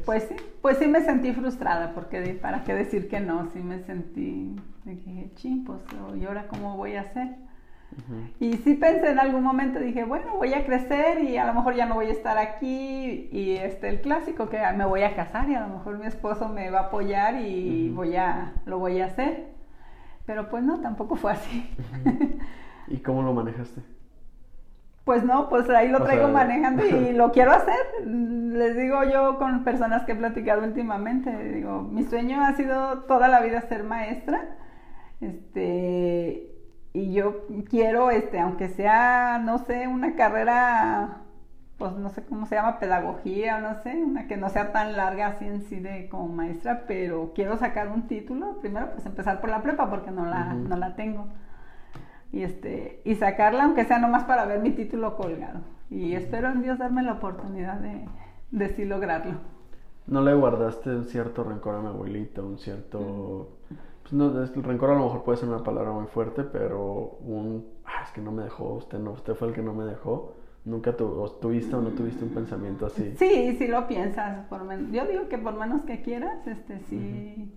Pues 0.05 0.23
sí, 0.23 0.35
pues 0.61 0.77
sí 0.77 0.87
me 0.87 1.01
sentí 1.01 1.31
frustrada, 1.33 1.93
porque 1.93 2.19
de- 2.21 2.33
para 2.33 2.63
qué 2.63 2.73
decir 2.73 3.07
que 3.09 3.19
no, 3.19 3.49
sí 3.51 3.59
me 3.59 3.79
sentí, 3.79 4.55
dije, 4.85 5.31
ching, 5.35 5.63
pues, 5.65 5.79
¿y 6.19 6.25
ahora 6.25 6.47
cómo 6.47 6.77
voy 6.77 6.95
a 6.95 7.01
hacer? 7.01 7.35
Y 8.39 8.53
sí 8.57 8.73
pensé 8.73 9.11
en 9.11 9.19
algún 9.19 9.43
momento, 9.43 9.79
dije, 9.79 10.03
bueno, 10.03 10.37
voy 10.37 10.53
a 10.53 10.65
crecer 10.65 11.21
y 11.23 11.37
a 11.37 11.45
lo 11.45 11.53
mejor 11.53 11.75
ya 11.75 11.85
no 11.85 11.93
voy 11.95 12.07
a 12.07 12.11
estar 12.11 12.37
aquí. 12.39 13.29
Y 13.31 13.51
este, 13.51 13.87
el 13.89 14.01
clásico 14.01 14.49
que 14.49 14.59
me 14.75 14.85
voy 14.85 15.03
a 15.03 15.15
casar 15.15 15.47
y 15.49 15.53
a 15.55 15.61
lo 15.67 15.67
mejor 15.75 15.99
mi 15.99 16.07
esposo 16.07 16.49
me 16.49 16.71
va 16.71 16.79
a 16.79 16.83
apoyar 16.85 17.39
y 17.39 17.89
voy 17.89 18.15
a, 18.15 18.53
lo 18.65 18.79
voy 18.79 18.99
a 19.01 19.05
hacer. 19.05 19.47
Pero 20.25 20.49
pues 20.49 20.63
no, 20.63 20.79
tampoco 20.79 21.15
fue 21.15 21.33
así. 21.33 21.69
¿Y 22.87 22.97
cómo 22.97 23.21
lo 23.21 23.33
manejaste? 23.33 23.81
Pues 25.05 25.23
no, 25.25 25.49
pues 25.49 25.69
ahí 25.69 25.89
lo 25.89 25.97
O 25.99 26.03
traigo 26.03 26.25
sea- 26.25 26.33
manejando 26.33 26.85
y 26.85 27.11
lo 27.13 27.31
quiero 27.31 27.51
hacer. 27.51 27.75
Les 28.05 28.77
digo 28.77 29.03
yo 29.03 29.37
con 29.37 29.63
personas 29.63 30.03
que 30.03 30.13
he 30.13 30.15
platicado 30.15 30.63
últimamente, 30.63 31.31
digo, 31.53 31.81
mi 31.81 32.03
sueño 32.03 32.41
ha 32.43 32.53
sido 32.53 32.99
toda 32.99 33.27
la 33.27 33.41
vida 33.41 33.61
ser 33.61 33.83
maestra. 33.83 34.55
Este, 35.19 36.49
y 36.93 37.13
yo 37.13 37.45
quiero, 37.69 38.11
este, 38.11 38.39
aunque 38.39 38.69
sea, 38.69 39.39
no 39.43 39.57
sé, 39.57 39.87
una 39.87 40.15
carrera, 40.15 41.17
pues 41.77 41.93
no 41.93 42.09
sé 42.09 42.23
cómo 42.23 42.45
se 42.45 42.55
llama, 42.55 42.79
pedagogía 42.79 43.57
o 43.57 43.61
no 43.61 43.81
sé, 43.81 43.95
una 44.03 44.27
que 44.27 44.37
no 44.37 44.49
sea 44.49 44.71
tan 44.71 44.95
larga 44.95 45.27
así 45.27 45.45
en 45.45 45.61
sí 45.63 45.79
de 45.79 46.07
como 46.09 46.27
maestra, 46.27 46.83
pero 46.87 47.31
quiero 47.33 47.57
sacar 47.57 47.87
un 47.89 48.07
título. 48.07 48.59
Primero, 48.61 48.91
pues 48.93 49.05
empezar 49.05 49.41
por 49.41 49.49
la 49.49 49.61
prepa 49.61 49.89
porque 49.89 50.11
no 50.11 50.25
la, 50.25 50.53
no 50.53 50.75
la 50.77 50.95
tengo 50.95 51.27
y 52.33 52.43
este 52.43 52.99
y 53.05 53.15
sacarla 53.15 53.63
aunque 53.63 53.85
sea 53.85 53.99
nomás 53.99 54.25
para 54.25 54.45
ver 54.45 54.59
mi 54.59 54.71
título 54.71 55.15
colgado 55.15 55.61
y 55.89 56.15
espero 56.15 56.49
en 56.49 56.61
Dios 56.63 56.79
darme 56.79 57.03
la 57.03 57.13
oportunidad 57.13 57.79
de, 57.79 58.05
de 58.51 58.69
sí 58.69 58.83
lograrlo 58.83 59.35
¿No 60.05 60.21
le 60.21 60.33
guardaste 60.33 60.89
un 60.89 61.05
cierto 61.05 61.45
rencor 61.45 61.75
a 61.75 61.79
mi 61.79 61.87
abuelito? 61.87 62.45
Un 62.45 62.57
cierto... 62.57 63.59
Pues 64.01 64.11
no, 64.11 64.37
el 64.37 64.63
rencor 64.63 64.89
a 64.89 64.95
lo 64.95 65.05
mejor 65.05 65.23
puede 65.23 65.37
ser 65.37 65.47
una 65.47 65.63
palabra 65.63 65.91
muy 65.93 66.07
fuerte, 66.07 66.43
pero 66.43 67.17
un... 67.21 67.65
"Ah, 67.85 68.03
es 68.03 68.11
que 68.11 68.19
no 68.19 68.33
me 68.33 68.43
dejó, 68.43 68.73
usted 68.73 68.99
no, 68.99 69.11
usted 69.11 69.33
fue 69.33 69.47
el 69.47 69.53
que 69.53 69.61
no 69.61 69.73
me 69.73 69.85
dejó. 69.85 70.33
¿Nunca 70.65 70.97
tu, 70.97 71.25
tuviste 71.41 71.73
o 71.73 71.81
no 71.81 71.91
tuviste 71.91 72.23
un 72.25 72.31
pensamiento 72.31 72.85
así? 72.85 73.13
sí 73.17 73.55
sí 73.57 73.67
lo 73.67 73.87
piensas 73.87 74.45
por 74.47 74.61
yo 74.91 75.05
digo 75.05 75.29
que 75.29 75.37
por 75.37 75.53
menos 75.57 75.83
que 75.83 76.01
quieras 76.01 76.45
este 76.47 76.79
sí 76.79 77.53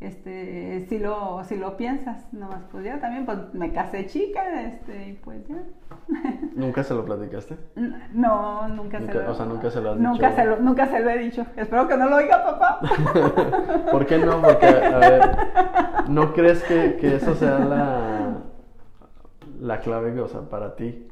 este 0.00 0.84
sí 0.88 0.98
lo 0.98 1.42
sí 1.44 1.56
lo 1.56 1.76
piensas 1.76 2.30
nomás 2.32 2.62
pues 2.70 2.84
ya 2.84 3.00
también 3.00 3.24
pues 3.24 3.38
me 3.54 3.72
casé 3.72 4.06
chica 4.06 4.60
este 4.62 5.10
y 5.10 5.12
pues 5.14 5.46
ya 5.48 5.56
¿Nunca 6.54 6.82
se 6.82 6.94
lo 6.94 7.04
platicaste? 7.04 7.56
no 8.12 8.68
nunca, 8.68 8.98
se 8.98 9.06
Nunca- 9.06 9.22
lo 9.24 9.30
o 9.30 9.34
sea, 9.34 9.46
nunca 9.46 9.70
se 9.70 9.80
lo 9.80 9.90
has 9.92 9.96
nunca 9.98 10.28
dicho. 10.30 10.40
se 10.42 10.44
lo 10.46 10.56
nunca 10.58 10.86
se 10.88 11.00
lo 11.00 11.10
he 11.10 11.18
dicho 11.18 11.46
espero 11.56 11.88
que 11.88 11.96
no 11.96 12.08
lo 12.08 12.16
oiga 12.16 12.44
papá 12.44 12.80
¿Por 13.90 14.04
qué 14.06 14.18
no? 14.18 14.42
Porque, 14.42 14.66
a 14.66 14.98
ver, 14.98 15.30
¿no 16.08 16.32
crees 16.34 16.62
que, 16.64 16.96
que 16.96 17.16
eso 17.16 17.34
sea 17.36 17.60
la, 17.60 18.38
la 19.60 19.80
clave, 19.80 20.20
o 20.20 20.28
sea, 20.28 20.42
para 20.42 20.74
ti? 20.76 21.08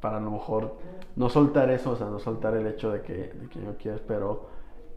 Para 0.00 0.18
a 0.18 0.20
lo 0.20 0.30
mejor 0.30 0.76
no 1.16 1.28
soltar 1.30 1.70
eso, 1.70 1.92
o 1.92 1.96
sea, 1.96 2.08
no 2.08 2.18
soltar 2.18 2.54
el 2.54 2.66
hecho 2.66 2.92
de 2.92 3.00
que, 3.00 3.14
de 3.14 3.48
que 3.48 3.58
no 3.60 3.74
quieres, 3.76 4.02
pero 4.06 4.48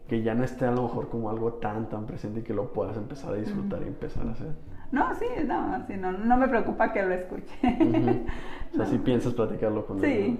que 0.08 0.22
ya 0.22 0.34
no 0.34 0.42
esté 0.42 0.64
a 0.64 0.70
lo 0.70 0.82
mejor 0.84 1.08
como 1.10 1.28
algo 1.30 1.54
tan, 1.54 1.88
tan 1.88 2.06
presente 2.06 2.40
y 2.40 2.42
que 2.42 2.54
lo 2.54 2.72
puedas 2.72 2.96
empezar 2.96 3.34
a 3.34 3.36
disfrutar 3.36 3.82
y 3.82 3.88
empezar 3.88 4.26
a 4.26 4.30
hacer. 4.32 4.52
no 4.90 5.14
sí 5.14 5.26
no 5.46 5.86
sí 5.86 5.94
no 5.98 6.12
no 6.12 6.36
me 6.38 6.48
preocupa 6.48 6.92
que 6.92 7.02
lo 7.04 7.14
escuche. 7.14 7.54
O 8.70 8.76
sea, 8.76 8.84
No. 8.84 8.90
si 8.90 8.98
piensas 8.98 9.32
platicarlo 9.32 9.86
con 9.86 10.04
él. 10.04 10.04
Sí, 10.04 10.38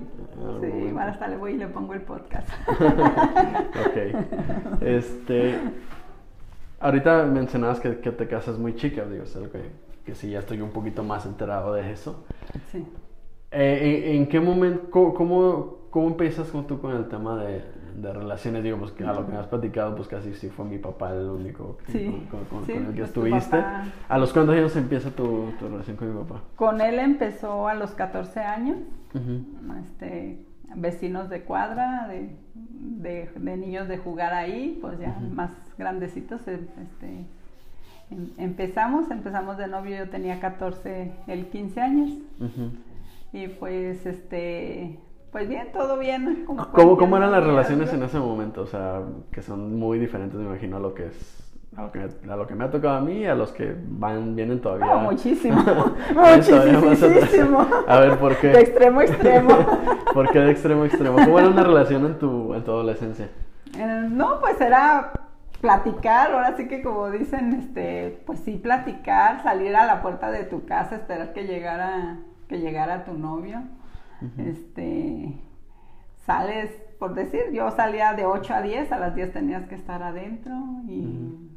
sí, 0.61 0.93
bueno, 0.93 1.01
hasta 1.11 1.29
le 1.29 1.39
voy 1.39 1.53
y 1.53 1.57
le 1.57 1.67
pongo 1.69 1.95
el 1.95 2.03
podcast. 2.03 2.47
ok. 3.87 4.83
Este. 4.83 5.55
Ahorita 6.81 7.25
mencionabas 7.25 7.81
que, 7.81 7.99
que 8.01 8.13
te 8.13 8.29
casas 8.29 8.59
muy 8.59 8.77
chica, 8.77 9.05
digo, 9.07 9.25
es 9.25 9.35
algo 9.35 9.51
que, 9.51 9.63
que 10.05 10.15
sí, 10.15 10.31
ya 10.31 10.41
estoy 10.41 10.61
un 10.61 10.71
poquito 10.71 11.03
más 11.03 11.25
enterado 11.27 11.73
de 11.73 11.91
eso. 11.91 12.25
Sí. 12.71 12.87
Eh, 13.51 14.11
¿en, 14.11 14.17
en 14.23 14.29
qué 14.29 14.41
momento, 14.41 14.91
cómo, 14.91 15.15
cómo, 15.15 15.77
cómo 15.91 16.09
empiezas 16.09 16.49
con 16.51 16.67
tú 16.67 16.81
con 16.81 16.95
el 16.95 17.09
tema 17.09 17.43
de, 17.43 17.65
de 18.03 18.13
relaciones? 18.13 18.63
Digo, 18.63 18.79
pues 18.79 18.93
que 18.93 19.05
a 19.05 19.13
lo 19.13 19.27
que 19.27 19.33
me 19.33 19.39
has 19.39 19.47
platicado, 19.47 19.95
pues 19.97 20.09
casi 20.09 20.35
sí 20.35 20.49
fue 20.49 20.65
mi 20.65 20.79
papá 20.79 21.13
el 21.13 21.29
único 21.29 21.79
que- 21.87 21.93
Sí, 21.93 22.27
con, 22.31 22.45
con- 22.47 22.65
sí, 22.67 22.73
con 22.73 22.87
el 22.87 22.93
que 22.95 23.01
pues 23.01 23.13
tu 23.13 23.25
estuviste. 23.27 23.57
¿A 24.09 24.19
los 24.19 24.33
cuántos 24.33 24.55
años 24.57 24.77
empieza 24.77 25.11
tu, 25.11 25.53
tu 25.59 25.69
relación 25.69 25.97
con 25.97 26.13
mi 26.15 26.23
papá? 26.25 26.43
Con 26.57 26.81
él 26.81 26.99
empezó 26.99 27.69
a 27.69 27.75
los 27.75 27.93
14 27.93 28.41
años, 28.41 28.79
este, 29.81 30.45
vecinos 30.77 31.29
de 31.31 31.43
cuadra, 31.43 32.07
de, 32.09 32.31
de- 32.55 33.31
de 33.35 33.57
niños 33.57 33.89
de 33.89 33.99
jugar 33.99 34.33
ahí, 34.35 34.79
pues 34.81 34.99
ya 34.99 35.19
más 35.35 35.51
grandecitos. 35.79 36.47
eh, 36.49 36.61
Este, 36.83 37.25
em- 38.11 38.31
empezamos, 38.39 39.11
empezamos 39.11 39.57
de 39.59 39.67
novio, 39.67 39.97
yo 39.97 40.09
tenía 40.11 40.41
14, 40.41 41.13
él 41.27 41.47
15 41.47 41.81
años. 41.81 42.11
Y 43.33 43.49
pues, 43.49 44.07
este, 44.07 44.99
pues 45.33 45.49
bien, 45.49 45.73
todo 45.73 45.99
bien. 45.99 46.45
como 46.47 46.71
¿Cómo, 46.73 46.97
cómo 46.97 47.17
eran 47.17 47.31
las 47.33 47.45
relaciones 47.45 47.93
en 47.93 48.03
ese 48.03 48.19
momento? 48.19 48.63
O 48.63 48.67
sea, 48.67 49.03
que 49.33 49.43
son 49.43 49.79
muy 49.79 49.99
diferentes, 49.99 50.39
me 50.39 50.47
imagino, 50.47 50.77
a 50.77 50.81
lo 50.81 50.95
que 50.95 51.07
es 51.07 51.49
a 51.77 51.83
lo 51.83 51.93
que, 51.93 52.01
a 52.01 52.37
lo 52.37 52.47
que 52.47 52.55
me 52.55 52.65
ha 52.65 52.71
tocado 52.71 52.97
a 52.97 53.01
mí 53.01 53.19
y 53.19 53.27
a 53.27 53.37
los 53.37 53.53
que 53.53 53.77
van 53.85 54.35
vienen 54.35 54.61
todavía. 54.61 54.87
No, 54.87 54.99
muchísimo. 55.01 55.63
Muchísimo. 56.15 57.67
A 57.87 58.01
ver, 58.01 58.19
¿por 58.19 58.37
qué? 58.39 58.49
De 58.49 58.61
extremo 58.61 59.01
a 59.01 59.05
extremo. 59.05 59.51
¿Por 60.13 60.31
qué 60.31 60.41
de 60.41 60.51
extremo 60.51 60.83
a 60.83 60.87
extremo? 60.87 61.17
¿Cómo 61.17 61.39
era 61.39 61.49
una 61.49 61.63
relación 61.63 62.05
en 62.07 62.19
tu, 62.19 62.55
en 62.55 62.65
tu 62.65 62.71
adolescencia? 62.73 63.29
Eh, 63.77 64.09
no, 64.11 64.41
pues 64.41 64.61
era 64.61 65.13
platicar, 65.61 66.33
ahora 66.33 66.57
sí 66.57 66.69
que 66.69 66.83
como 66.83 67.11
dicen, 67.11 67.53
este, 67.53 68.23
pues 68.27 68.41
sí 68.41 68.57
platicar, 68.57 69.43
salir 69.43 69.77
a 69.77 69.87
la 69.87 70.03
puerta 70.03 70.31
de 70.31 70.45
tu 70.45 70.65
casa, 70.65 70.97
esperar 70.97 71.33
que 71.33 71.45
llegara, 71.45 72.19
que 72.49 72.59
llegara 72.59 73.05
tu 73.05 73.15
novio. 73.15 73.63
Este, 74.39 75.41
sales, 76.27 76.71
por 76.99 77.15
decir, 77.15 77.53
yo 77.53 77.71
salía 77.71 78.13
de 78.13 78.27
8 78.27 78.55
a 78.55 78.63
10, 78.63 78.93
a 78.93 78.99
las 78.99 79.15
10 79.15 79.33
tenías 79.33 79.67
que 79.67 79.75
estar 79.75 80.03
adentro 80.03 80.55
y, 80.87 81.51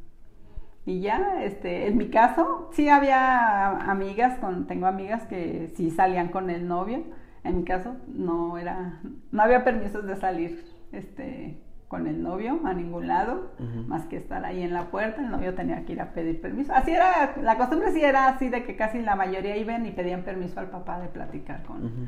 y 0.85 1.01
ya, 1.01 1.43
este, 1.43 1.87
en 1.87 1.97
mi 1.97 2.09
caso, 2.09 2.69
sí 2.73 2.89
había 2.89 3.69
amigas, 3.91 4.37
con, 4.39 4.67
tengo 4.67 4.85
amigas 4.85 5.23
que 5.25 5.71
sí 5.75 5.89
salían 5.91 6.29
con 6.29 6.49
el 6.49 6.67
novio, 6.67 7.03
en 7.43 7.57
mi 7.57 7.63
caso 7.63 7.95
no 8.07 8.57
era, 8.57 9.01
no 9.31 9.41
había 9.41 9.63
permisos 9.63 10.05
de 10.05 10.15
salir, 10.15 10.63
este, 10.91 11.59
con 11.87 12.07
el 12.07 12.23
novio 12.23 12.61
a 12.63 12.73
ningún 12.73 13.07
lado, 13.07 13.51
más 13.87 14.05
que 14.05 14.15
estar 14.15 14.45
ahí 14.45 14.61
en 14.61 14.73
la 14.73 14.85
puerta, 14.91 15.21
el 15.21 15.29
novio 15.29 15.53
tenía 15.55 15.83
que 15.83 15.91
ir 15.91 15.99
a 15.99 16.13
pedir 16.13 16.39
permiso. 16.39 16.73
Así 16.73 16.91
era, 16.91 17.35
la 17.41 17.57
costumbre 17.57 17.91
sí 17.91 18.01
era 18.01 18.29
así 18.29 18.47
de 18.47 18.63
que 18.63 18.77
casi 18.77 18.99
la 19.01 19.17
mayoría 19.17 19.57
iban 19.57 19.85
y 19.85 19.91
pedían 19.91 20.23
permiso 20.23 20.61
al 20.61 20.69
papá 20.69 21.01
de 21.01 21.09
platicar 21.09 21.63
con, 21.63 21.83
Ujú. 21.85 22.07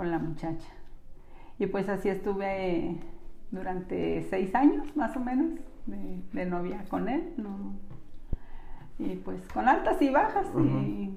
Con 0.00 0.10
la 0.10 0.18
muchacha. 0.18 0.66
Y 1.58 1.66
pues 1.66 1.86
así 1.90 2.08
estuve 2.08 2.96
durante 3.50 4.22
seis 4.30 4.54
años 4.54 4.96
más 4.96 5.14
o 5.14 5.20
menos 5.20 5.60
de, 6.32 6.46
novia 6.46 6.86
con 6.88 7.06
él. 7.06 7.34
¿no? 7.36 7.74
Y 8.98 9.16
pues 9.16 9.46
con 9.52 9.68
altas 9.68 10.00
y 10.00 10.08
bajas. 10.08 10.46
y, 10.56 11.10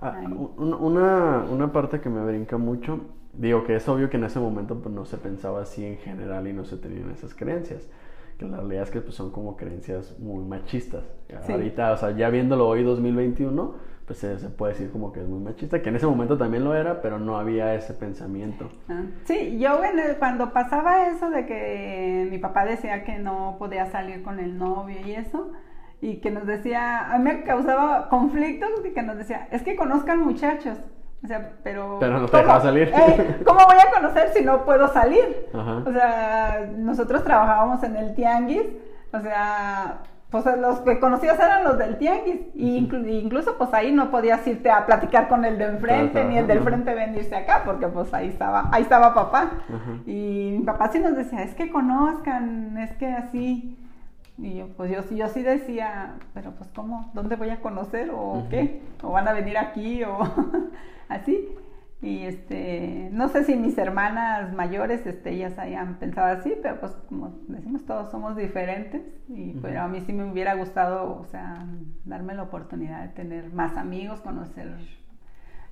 ah, 0.00 0.22
una, 0.56 1.44
una 1.50 1.70
parte 1.70 2.00
que 2.00 2.08
me 2.08 2.24
brinca 2.24 2.56
mucho, 2.56 3.00
digo 3.34 3.64
que 3.64 3.76
es 3.76 3.86
obvio 3.90 4.08
que 4.08 4.16
en 4.16 4.24
ese 4.24 4.40
momento 4.40 4.80
pues, 4.80 4.94
no 4.94 5.04
se 5.04 5.18
pensaba 5.18 5.60
así 5.60 5.84
en 5.84 5.98
general 5.98 6.48
y 6.48 6.54
no 6.54 6.64
se 6.64 6.78
tenían 6.78 7.10
esas 7.10 7.34
creencias 7.34 7.90
que 8.38 8.46
la 8.46 8.56
realidad 8.56 8.84
es 8.84 8.90
que 8.90 9.02
pues, 9.02 9.16
son 9.16 9.32
como 9.32 9.54
creencias 9.58 10.18
muy 10.18 10.46
machistas. 10.46 11.04
Ahorita, 11.46 11.92
o 11.92 11.96
sea, 11.98 12.12
ya 12.12 12.30
viéndolo 12.30 12.68
hoy 12.68 12.84
2021, 12.84 13.74
pues 14.08 14.20
se, 14.20 14.36
puede 14.48 14.72
decir 14.72 14.90
como 14.90 15.12
que 15.12 15.20
es 15.20 15.28
muy 15.28 15.38
machista, 15.38 15.82
que 15.82 15.90
en 15.90 15.96
ese 15.96 16.06
momento 16.06 16.38
también 16.38 16.64
lo 16.64 16.74
era, 16.74 17.02
pero 17.02 17.18
no 17.18 17.36
había 17.36 17.74
ese 17.74 17.92
pensamiento. 17.92 18.70
Ah, 18.88 19.02
sí, 19.24 19.58
yo 19.58 19.80
cuando 20.18 20.50
pasaba 20.50 21.08
eso 21.08 21.28
de 21.28 21.44
que 21.44 22.26
mi 22.30 22.38
papá 22.38 22.64
decía 22.64 23.04
que 23.04 23.18
no 23.18 23.56
podía 23.58 23.84
salir 23.92 24.22
con 24.22 24.40
el 24.40 24.56
novio 24.56 24.96
y 25.06 25.12
eso, 25.12 25.52
y 26.00 26.22
que 26.22 26.30
nos 26.30 26.46
decía, 26.46 27.12
a 27.12 27.18
mí 27.18 27.24
me 27.24 27.42
causaba 27.42 28.08
conflictos, 28.08 28.70
y 28.82 28.94
que 28.94 29.02
nos 29.02 29.18
decía, 29.18 29.46
es 29.50 29.62
que 29.62 29.76
conozcan 29.76 30.20
muchachos. 30.20 30.78
O 31.22 31.26
sea, 31.26 31.56
pero... 31.62 31.98
Pero 32.00 32.20
no 32.20 32.26
te 32.28 32.36
dejaba 32.38 32.60
salir. 32.62 32.88
Eh, 32.88 33.42
¿Cómo 33.44 33.60
voy 33.66 33.76
a 33.76 33.92
conocer 33.92 34.30
si 34.32 34.42
no 34.42 34.64
puedo 34.64 34.88
salir? 34.88 35.48
O 35.52 35.92
sea, 35.92 36.66
nosotros 36.78 37.24
trabajábamos 37.24 37.82
en 37.82 37.96
el 37.96 38.14
tianguis, 38.14 38.68
o 39.12 39.20
sea, 39.20 39.98
pues 40.30 40.44
los 40.58 40.80
que 40.80 41.00
conocías 41.00 41.38
eran 41.38 41.64
los 41.64 41.78
del 41.78 41.96
tianguis, 41.96 42.40
y 42.54 42.76
incluso 42.76 43.56
pues 43.56 43.72
ahí 43.72 43.92
no 43.92 44.10
podías 44.10 44.46
irte 44.46 44.70
a 44.70 44.84
platicar 44.84 45.26
con 45.26 45.44
el 45.46 45.56
de 45.56 45.64
enfrente, 45.64 46.22
ni 46.24 46.36
el 46.36 46.46
del 46.46 46.60
frente 46.60 46.94
venirse 46.94 47.34
acá, 47.34 47.62
porque 47.64 47.86
pues 47.88 48.12
ahí 48.12 48.28
estaba, 48.28 48.68
ahí 48.70 48.82
estaba 48.82 49.14
papá. 49.14 49.50
Y 50.06 50.56
mi 50.58 50.64
papá 50.64 50.90
sí 50.92 50.98
nos 50.98 51.16
decía, 51.16 51.42
es 51.42 51.54
que 51.54 51.70
conozcan, 51.70 52.76
es 52.78 52.92
que 52.96 53.06
así... 53.06 53.76
Y 54.40 54.54
yo, 54.58 54.68
pues 54.76 54.92
yo, 54.92 55.16
yo 55.16 55.28
sí 55.28 55.42
decía, 55.42 56.12
pero 56.32 56.52
pues 56.52 56.70
¿cómo? 56.72 57.10
¿Dónde 57.12 57.34
voy 57.34 57.50
a 57.50 57.60
conocer? 57.60 58.10
¿O 58.14 58.46
qué? 58.48 58.82
¿O 59.02 59.10
van 59.10 59.26
a 59.26 59.32
venir 59.32 59.58
aquí? 59.58 60.04
¿O 60.04 60.20
así? 61.08 61.48
Y 62.00 62.24
este, 62.26 63.08
no 63.12 63.28
sé 63.28 63.42
si 63.42 63.56
mis 63.56 63.76
hermanas 63.76 64.52
mayores, 64.52 65.04
este, 65.04 65.30
ellas 65.30 65.58
hayan 65.58 65.96
pensado 65.98 66.28
así, 66.28 66.54
pero 66.62 66.78
pues 66.78 66.92
como 67.08 67.36
decimos, 67.48 67.84
todos 67.86 68.10
somos 68.12 68.36
diferentes. 68.36 69.02
Y 69.28 69.54
pues 69.54 69.76
a 69.76 69.88
mí 69.88 70.00
sí 70.02 70.12
me 70.12 70.30
hubiera 70.30 70.54
gustado, 70.54 71.18
o 71.18 71.24
sea, 71.24 71.66
darme 72.04 72.34
la 72.34 72.44
oportunidad 72.44 73.02
de 73.02 73.08
tener 73.08 73.52
más 73.52 73.76
amigos, 73.76 74.20
conocer 74.20 74.76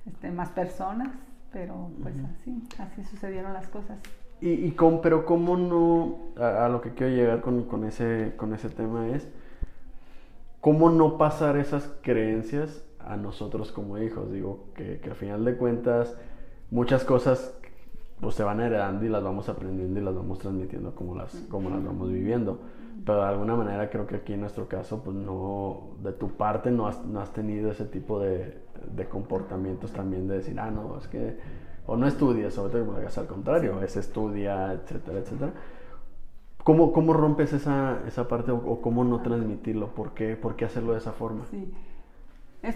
este, 0.05 0.31
más 0.31 0.49
personas, 0.49 1.09
pero 1.53 1.91
pues 2.01 2.15
así, 2.19 2.61
así 2.77 3.05
sucedieron 3.05 3.53
las 3.53 3.67
cosas. 3.69 3.97
Y, 4.41 4.49
y 4.49 4.71
con, 4.71 5.01
pero 5.01 5.25
cómo 5.25 5.55
no, 5.55 6.43
a, 6.43 6.67
lo 6.67 6.81
que 6.81 6.91
quiero 6.91 7.15
llegar 7.15 7.39
con, 7.39 7.63
con, 7.63 7.85
ese, 7.85 8.33
con 8.35 8.53
ese 8.53 8.69
tema 8.69 9.07
es, 9.07 9.29
¿cómo 10.59 10.89
no 10.89 11.17
pasar 11.17 11.55
esas 11.55 11.89
creencias 12.01 12.83
a 13.07 13.17
nosotros 13.17 13.71
como 13.71 13.97
hijos? 13.97 14.31
Digo, 14.31 14.65
que, 14.75 14.99
que 14.99 15.09
al 15.09 15.15
final 15.15 15.45
de 15.45 15.57
cuentas 15.57 16.17
muchas 16.71 17.03
cosas 17.03 17.57
pues 18.19 18.35
se 18.35 18.43
van 18.43 18.59
heredando 18.59 19.05
y 19.05 19.09
las 19.09 19.23
vamos 19.23 19.47
aprendiendo 19.47 19.99
y 19.99 20.03
las 20.03 20.15
vamos 20.15 20.39
transmitiendo 20.39 20.95
como 20.95 21.15
las, 21.15 21.35
como 21.49 21.69
las 21.69 21.83
vamos 21.83 22.11
viviendo. 22.11 22.59
Pero 23.05 23.19
de 23.21 23.27
alguna 23.27 23.55
manera 23.55 23.89
creo 23.89 24.07
que 24.07 24.17
aquí 24.17 24.33
en 24.33 24.41
nuestro 24.41 24.67
caso, 24.67 25.03
pues 25.03 25.15
no, 25.15 25.91
de 26.03 26.13
tu 26.13 26.29
parte 26.29 26.71
no 26.71 26.87
has, 26.87 27.05
no 27.05 27.21
has 27.21 27.31
tenido 27.31 27.71
ese 27.71 27.85
tipo 27.85 28.19
de, 28.19 28.57
de 28.91 29.05
comportamientos 29.05 29.91
también 29.91 30.27
de 30.27 30.37
decir, 30.37 30.59
ah, 30.59 30.71
no, 30.71 30.97
es 30.97 31.07
que 31.07 31.37
o 31.85 31.95
no 31.95 32.05
estudias, 32.05 32.57
o 32.57 32.69
te 32.69 32.79
hagas 32.79 33.17
al 33.17 33.27
contrario, 33.27 33.81
es 33.81 33.95
estudia, 33.95 34.73
etcétera, 34.73 35.19
etcétera. 35.19 35.53
¿Cómo, 36.63 36.91
cómo 36.91 37.13
rompes 37.13 37.53
esa, 37.53 38.01
esa 38.05 38.27
parte 38.27 38.51
o, 38.51 38.81
cómo 38.81 39.05
no 39.05 39.21
transmitirlo? 39.21 39.87
¿Por 39.95 40.11
qué, 40.13 40.35
¿Por 40.35 40.57
qué 40.57 40.65
hacerlo 40.65 40.91
de 40.91 40.97
esa 40.97 41.13
forma? 41.13 41.45
Sí. 41.45 41.71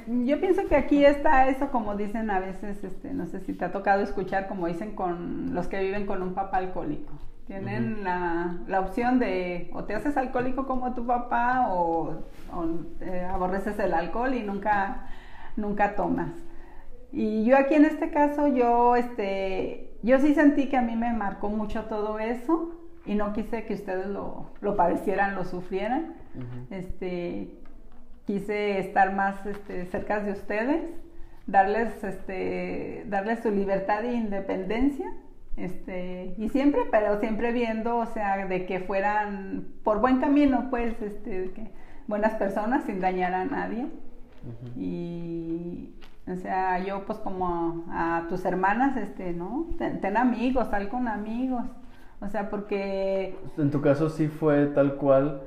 Yo 0.07 0.39
pienso 0.39 0.67
que 0.67 0.75
aquí 0.75 1.03
está 1.03 1.47
eso, 1.47 1.71
como 1.71 1.95
dicen 1.95 2.29
a 2.29 2.39
veces, 2.39 2.83
este, 2.83 3.13
no 3.13 3.25
sé 3.25 3.39
si 3.41 3.53
te 3.53 3.65
ha 3.65 3.71
tocado 3.71 4.01
escuchar, 4.01 4.47
como 4.47 4.67
dicen 4.67 4.95
con 4.95 5.53
los 5.53 5.67
que 5.67 5.81
viven 5.81 6.05
con 6.05 6.21
un 6.21 6.33
papá 6.33 6.57
alcohólico. 6.57 7.13
Tienen 7.47 8.03
la, 8.03 8.59
la, 8.67 8.79
opción 8.79 9.19
de 9.19 9.69
o 9.73 9.83
te 9.83 9.93
haces 9.93 10.15
alcohólico 10.15 10.67
como 10.67 10.93
tu 10.93 11.05
papá 11.05 11.67
o, 11.71 12.23
o 12.53 12.65
eh, 13.01 13.27
aborreces 13.29 13.77
el 13.79 13.93
alcohol 13.93 14.33
y 14.35 14.43
nunca, 14.43 15.07
nunca 15.57 15.95
tomas. 15.95 16.31
Y 17.11 17.43
yo 17.43 17.57
aquí 17.57 17.75
en 17.75 17.85
este 17.85 18.09
caso, 18.09 18.47
yo, 18.47 18.95
este, 18.95 19.91
yo 20.01 20.19
sí 20.19 20.33
sentí 20.33 20.69
que 20.69 20.77
a 20.77 20.81
mí 20.81 20.95
me 20.95 21.11
marcó 21.11 21.49
mucho 21.49 21.85
todo 21.85 22.19
eso 22.19 22.71
y 23.05 23.15
no 23.15 23.33
quise 23.33 23.65
que 23.65 23.73
ustedes 23.73 24.07
lo, 24.07 24.45
lo 24.61 24.75
padecieran, 24.77 25.35
lo 25.35 25.43
sufrieran. 25.43 26.13
este, 26.69 27.51
quise 28.31 28.79
estar 28.79 29.13
más 29.13 29.45
este, 29.45 29.87
cerca 29.87 30.21
de 30.21 30.31
ustedes, 30.31 30.89
darles, 31.47 32.01
este, 32.01 33.03
darles 33.07 33.41
su 33.41 33.51
libertad 33.51 34.05
e 34.05 34.13
independencia. 34.13 35.11
Este, 35.57 36.33
y 36.37 36.47
siempre, 36.47 36.83
pero 36.89 37.19
siempre 37.19 37.51
viendo, 37.51 37.97
o 37.97 38.05
sea, 38.05 38.47
de 38.47 38.65
que 38.65 38.79
fueran 38.79 39.65
por 39.83 39.99
buen 39.99 40.21
camino, 40.21 40.67
pues, 40.69 40.93
este, 41.01 41.51
que 41.51 41.71
buenas 42.07 42.35
personas 42.35 42.85
sin 42.85 43.01
dañar 43.01 43.33
a 43.33 43.43
nadie. 43.43 43.87
Y 44.77 45.93
o 46.25 46.35
sea, 46.37 46.79
yo 46.79 47.05
pues 47.05 47.19
como 47.19 47.83
a 47.89 48.27
tus 48.29 48.45
hermanas, 48.45 48.95
este, 48.95 49.33
¿no? 49.33 49.67
Ten, 49.77 50.15
amigos, 50.15 50.69
sal 50.69 50.87
con 50.87 51.09
amigos. 51.09 51.65
O 52.21 52.29
sea, 52.29 52.49
porque... 52.49 53.35
En 53.57 53.71
tu 53.71 53.81
caso 53.81 54.07
sí 54.09 54.29
fue 54.29 54.67
tal 54.67 54.95
cual, 54.95 55.41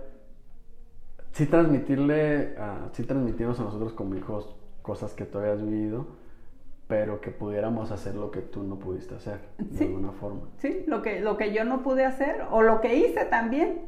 sí 1.34 1.46
transmitirle, 1.46 2.54
uh, 2.56 2.88
sí 2.92 3.02
transmitirnos 3.02 3.58
a 3.58 3.64
nosotros 3.64 3.92
como 3.92 4.14
hijos 4.14 4.56
cosas 4.82 5.14
que 5.14 5.24
tú 5.24 5.38
habías 5.38 5.60
vivido, 5.62 6.06
pero 6.86 7.20
que 7.20 7.30
pudiéramos 7.30 7.90
hacer 7.90 8.14
lo 8.14 8.30
que 8.30 8.40
tú 8.40 8.62
no 8.62 8.78
pudiste 8.78 9.16
hacer, 9.16 9.40
de 9.58 9.84
alguna 9.86 10.12
forma. 10.12 10.42
Sí, 10.58 10.84
lo 10.86 11.02
que, 11.02 11.20
lo 11.20 11.36
que 11.36 11.52
yo 11.52 11.64
no 11.64 11.82
pude 11.82 12.04
hacer, 12.04 12.44
o 12.50 12.62
lo 12.62 12.80
que 12.80 12.96
hice 12.96 13.24
también. 13.24 13.82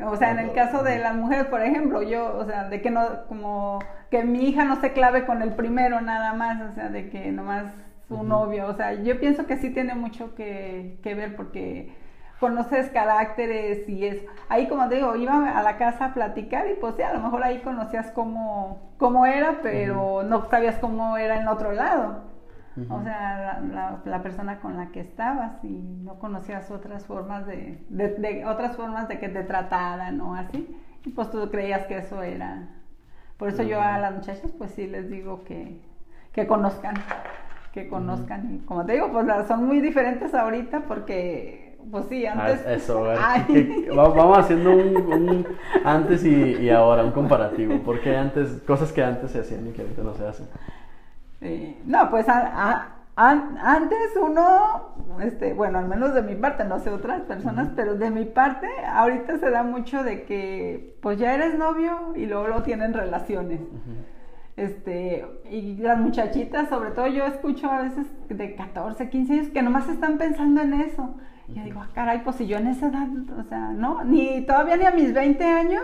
O 0.00 0.14
sea, 0.14 0.30
en 0.30 0.38
el 0.38 0.52
caso 0.52 0.84
de 0.84 0.98
las 1.00 1.16
mujeres, 1.16 1.46
por 1.46 1.60
ejemplo, 1.60 2.02
yo, 2.02 2.36
o 2.36 2.44
sea, 2.44 2.68
de 2.68 2.80
que 2.80 2.90
no, 2.90 3.26
como 3.26 3.80
que 4.10 4.22
mi 4.22 4.48
hija 4.48 4.64
no 4.64 4.80
se 4.80 4.92
clave 4.92 5.26
con 5.26 5.42
el 5.42 5.54
primero 5.54 6.00
nada 6.00 6.32
más, 6.34 6.70
o 6.70 6.72
sea, 6.72 6.90
de 6.90 7.10
que 7.10 7.32
nomás 7.32 7.72
su 8.06 8.22
novio, 8.22 8.68
o 8.68 8.74
sea, 8.74 8.94
yo 8.94 9.18
pienso 9.18 9.46
que 9.46 9.56
sí 9.56 9.70
tiene 9.70 9.96
mucho 9.96 10.36
que, 10.36 10.98
que 11.02 11.14
ver 11.14 11.34
porque 11.34 11.92
conoces 12.40 12.88
caracteres 12.90 13.88
y 13.88 14.06
eso. 14.06 14.24
Ahí, 14.48 14.68
como 14.68 14.88
te 14.88 14.96
digo, 14.96 15.16
iba 15.16 15.58
a 15.58 15.62
la 15.62 15.76
casa 15.76 16.06
a 16.06 16.14
platicar 16.14 16.68
y 16.68 16.74
pues 16.74 16.94
sí, 16.96 17.02
a 17.02 17.12
lo 17.12 17.20
mejor 17.20 17.42
ahí 17.42 17.60
conocías 17.60 18.10
cómo, 18.12 18.92
cómo 18.96 19.26
era, 19.26 19.60
pero 19.62 20.22
no 20.22 20.48
sabías 20.48 20.78
cómo 20.78 21.16
era 21.16 21.40
en 21.40 21.48
otro 21.48 21.72
lado. 21.72 22.28
O 22.90 23.02
sea, 23.02 23.60
la, 24.04 24.22
persona 24.22 24.60
con 24.60 24.76
la 24.76 24.92
que 24.92 25.00
estabas 25.00 25.64
y 25.64 25.68
no 25.68 26.20
conocías 26.20 26.70
otras 26.70 27.04
formas 27.06 27.44
de, 27.44 27.84
de, 27.88 28.44
otras 28.46 28.76
formas 28.76 29.08
de 29.08 29.18
que 29.18 29.28
te 29.28 29.42
trataran 29.42 30.20
o 30.20 30.36
así. 30.36 30.76
Y 31.04 31.10
pues 31.10 31.28
tú 31.32 31.50
creías 31.50 31.86
que 31.86 31.98
eso 31.98 32.22
era. 32.22 32.68
Por 33.36 33.48
eso 33.48 33.64
yo 33.64 33.80
a 33.80 33.98
las 33.98 34.14
muchachas 34.14 34.52
pues 34.52 34.70
sí 34.70 34.86
les 34.86 35.10
digo 35.10 35.42
que, 35.42 35.80
que 36.32 36.46
conozcan, 36.46 36.94
que 37.72 37.88
conozcan. 37.88 38.54
Y 38.54 38.58
como 38.60 38.86
te 38.86 38.92
digo, 38.92 39.10
pues 39.10 39.26
son 39.48 39.66
muy 39.66 39.80
diferentes 39.80 40.32
ahorita 40.32 40.82
porque 40.82 41.67
pues 41.90 42.06
sí, 42.08 42.26
ah, 42.26 42.32
antes. 42.32 42.66
eso, 42.66 43.06
vamos 43.94 44.38
haciendo 44.38 44.70
un, 44.72 45.46
antes 45.84 46.24
y, 46.24 46.56
y, 46.56 46.70
ahora, 46.70 47.04
un 47.04 47.12
comparativo. 47.12 47.80
Porque 47.84 48.16
antes, 48.16 48.62
cosas 48.66 48.92
que 48.92 49.02
antes 49.02 49.30
se 49.30 49.40
hacían 49.40 49.66
y 49.66 49.70
que 49.70 49.82
ahorita 49.82 50.02
no 50.02 50.14
se 50.14 50.26
hacen 50.26 50.46
no, 51.84 52.10
pues 52.10 52.26
antes 53.16 53.98
uno, 54.20 54.94
este, 55.20 55.54
bueno, 55.54 55.78
al 55.78 55.88
menos 55.88 56.14
de 56.14 56.22
mi 56.22 56.34
parte, 56.34 56.64
no 56.64 56.78
sé 56.80 56.90
otras 56.90 57.22
personas, 57.22 57.70
pero 57.76 57.94
de 57.96 58.10
mi 58.10 58.24
parte, 58.24 58.68
ahorita 58.86 59.38
se 59.38 59.50
da 59.50 59.62
mucho 59.62 60.02
de 60.02 60.24
que, 60.24 60.96
pues 61.00 61.18
ya 61.18 61.34
eres 61.34 61.56
novio 61.56 62.12
y 62.16 62.26
luego 62.26 62.48
lo 62.48 62.62
tienen 62.62 62.92
relaciones. 62.92 63.60
Este, 64.56 65.24
y 65.50 65.76
las 65.76 65.98
muchachitas, 65.98 66.68
sobre 66.68 66.90
todo 66.90 67.06
yo 67.06 67.24
escucho 67.24 67.70
a 67.70 67.82
veces 67.82 68.06
de 68.28 68.56
14, 68.56 69.08
15 69.08 69.32
años 69.32 69.48
que 69.48 69.62
nomás 69.62 69.88
están 69.88 70.18
pensando 70.18 70.60
en 70.62 70.74
eso. 70.74 71.14
Y 71.48 71.54
yo 71.54 71.64
digo, 71.64 71.80
ah, 71.82 71.88
caray, 71.94 72.22
pues 72.22 72.36
si 72.36 72.46
yo 72.46 72.58
en 72.58 72.66
esa 72.66 72.88
edad, 72.88 73.08
o 73.38 73.42
sea, 73.44 73.70
no, 73.72 74.04
ni 74.04 74.42
todavía 74.42 74.76
ni 74.76 74.84
a 74.84 74.90
mis 74.90 75.14
20 75.14 75.44
años, 75.44 75.82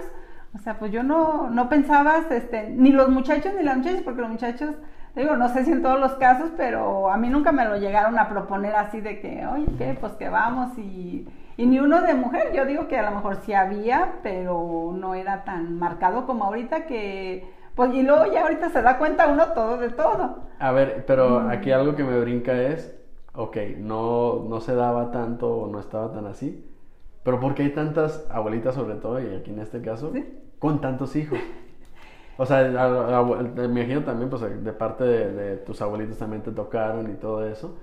o 0.55 0.59
sea, 0.59 0.79
pues 0.79 0.92
yo 0.92 1.03
no, 1.03 1.50
no 1.50 1.68
pensabas, 1.68 2.31
este, 2.31 2.70
ni 2.70 2.92
los 2.92 3.09
muchachos 3.09 3.53
ni 3.57 3.62
las 3.64 3.77
muchachas, 3.77 4.03
porque 4.03 4.20
los 4.20 4.31
muchachos 4.31 4.74
digo, 5.16 5.37
no 5.37 5.48
sé 5.48 5.64
si 5.64 5.72
en 5.72 5.83
todos 5.83 6.00
los 6.00 6.12
casos, 6.14 6.50
pero 6.57 7.11
a 7.11 7.16
mí 7.16 7.29
nunca 7.29 7.53
me 7.53 7.64
lo 7.64 7.77
llegaron 7.77 8.18
a 8.18 8.29
proponer 8.29 8.74
así 8.74 9.00
de 9.00 9.20
que, 9.20 9.46
oye, 9.46 9.66
¿qué? 9.79 9.96
Pues 9.98 10.12
que 10.14 10.29
vamos 10.29 10.77
y, 10.79 11.29
y 11.57 11.66
ni 11.66 11.79
uno 11.79 12.03
de 12.03 12.14
mujer. 12.14 12.53
Yo 12.55 12.64
digo 12.64 12.88
que 12.88 12.98
a 12.98 13.09
lo 13.09 13.16
mejor 13.16 13.37
sí 13.37 13.53
había, 13.53 14.14
pero 14.22 14.92
no 14.94 15.14
era 15.14 15.44
tan 15.44 15.79
marcado 15.79 16.27
como 16.27 16.44
ahorita 16.44 16.87
que, 16.87 17.48
pues 17.74 17.94
y 17.94 18.03
luego 18.03 18.33
ya 18.33 18.42
ahorita 18.42 18.70
se 18.70 18.83
da 18.83 18.98
cuenta 18.98 19.29
uno 19.29 19.46
todo 19.53 19.77
de 19.79 19.90
todo. 19.90 20.48
A 20.59 20.72
ver, 20.72 21.05
pero 21.07 21.48
aquí 21.48 21.70
algo 21.70 21.94
que 21.94 22.05
me 22.05 22.18
brinca 22.20 22.53
es, 22.53 22.96
ok, 23.35 23.57
no, 23.79 24.44
no 24.49 24.61
se 24.61 24.75
daba 24.75 25.11
tanto 25.11 25.55
o 25.55 25.66
no 25.66 25.81
estaba 25.81 26.12
tan 26.12 26.27
así, 26.27 26.64
pero 27.23 27.40
¿por 27.40 27.55
qué 27.55 27.62
hay 27.62 27.70
tantas 27.70 28.27
abuelitas 28.31 28.75
sobre 28.75 28.94
todo, 28.97 29.20
y 29.20 29.35
aquí 29.35 29.51
en 29.51 29.61
este 29.61 29.81
caso, 29.81 30.12
con 30.59 30.81
tantos 30.81 31.16
hijos? 31.16 31.38
O 32.37 32.47
sea, 32.47 32.64
me 33.55 33.64
imagino 33.64 34.03
también, 34.03 34.29
pues, 34.29 34.42
de 34.42 34.73
parte 34.73 35.05
de, 35.05 35.57
tus 35.59 35.81
abuelitos 35.81 36.18
también 36.18 36.42
te 36.42 36.51
tocaron 36.51 37.11
y 37.11 37.14
todo 37.14 37.47
eso. 37.47 37.77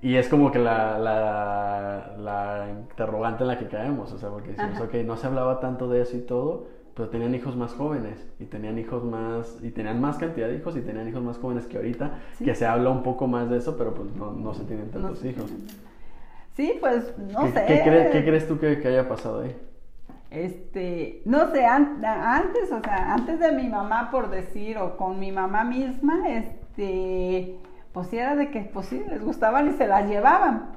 Y 0.00 0.16
es 0.16 0.28
como 0.28 0.52
que 0.52 0.58
la, 0.58 0.98
la, 0.98 2.14
la, 2.18 2.70
interrogante 2.70 3.42
en 3.42 3.48
la 3.48 3.58
que 3.58 3.66
caemos, 3.66 4.12
o 4.12 4.18
sea, 4.18 4.28
porque 4.28 4.52
decimos, 4.52 4.80
ok, 4.80 4.94
no 5.04 5.16
se 5.16 5.26
hablaba 5.26 5.60
tanto 5.60 5.88
de 5.88 6.02
eso 6.02 6.16
y 6.16 6.20
todo, 6.20 6.68
pero 6.94 7.08
tenían 7.08 7.34
hijos 7.34 7.56
más 7.56 7.72
jóvenes 7.74 8.26
y 8.38 8.44
tenían 8.44 8.78
hijos 8.78 9.04
más, 9.04 9.58
y 9.62 9.70
tenían 9.70 10.00
más 10.00 10.16
cantidad 10.18 10.48
de 10.48 10.56
hijos 10.56 10.76
y 10.76 10.80
tenían 10.80 11.08
hijos 11.08 11.22
más 11.22 11.38
jóvenes 11.38 11.66
que 11.66 11.76
ahorita, 11.76 12.18
que 12.42 12.54
se 12.54 12.66
habla 12.66 12.90
un 12.90 13.02
poco 13.02 13.26
más 13.26 13.50
de 13.50 13.58
eso, 13.58 13.76
pero 13.76 13.94
pues 13.94 14.14
no, 14.14 14.32
no 14.32 14.54
se 14.54 14.64
tienen 14.64 14.90
tantos 14.90 15.24
hijos. 15.24 15.52
Sí, 16.54 16.74
pues 16.80 17.12
no 17.18 17.46
sé. 17.48 17.64
¿qué, 17.66 18.22
crees 18.24 18.46
tú 18.46 18.58
que, 18.58 18.80
que 18.80 18.88
haya 18.88 19.08
pasado 19.08 19.40
ahí? 19.40 19.56
este, 20.34 21.22
no 21.24 21.50
sé, 21.52 21.64
antes, 21.64 22.72
o 22.72 22.80
sea, 22.80 23.14
antes 23.14 23.38
de 23.38 23.52
mi 23.52 23.68
mamá, 23.68 24.10
por 24.10 24.30
decir, 24.30 24.78
o 24.78 24.96
con 24.96 25.20
mi 25.20 25.30
mamá 25.30 25.62
misma, 25.62 26.28
este, 26.28 27.56
pues 27.94 28.08
sí 28.08 28.18
era 28.18 28.34
de 28.34 28.50
que, 28.50 28.62
pues 28.62 28.86
sí, 28.86 29.00
les 29.08 29.22
gustaban 29.22 29.68
y 29.68 29.72
se 29.74 29.86
las 29.86 30.08
llevaban. 30.08 30.72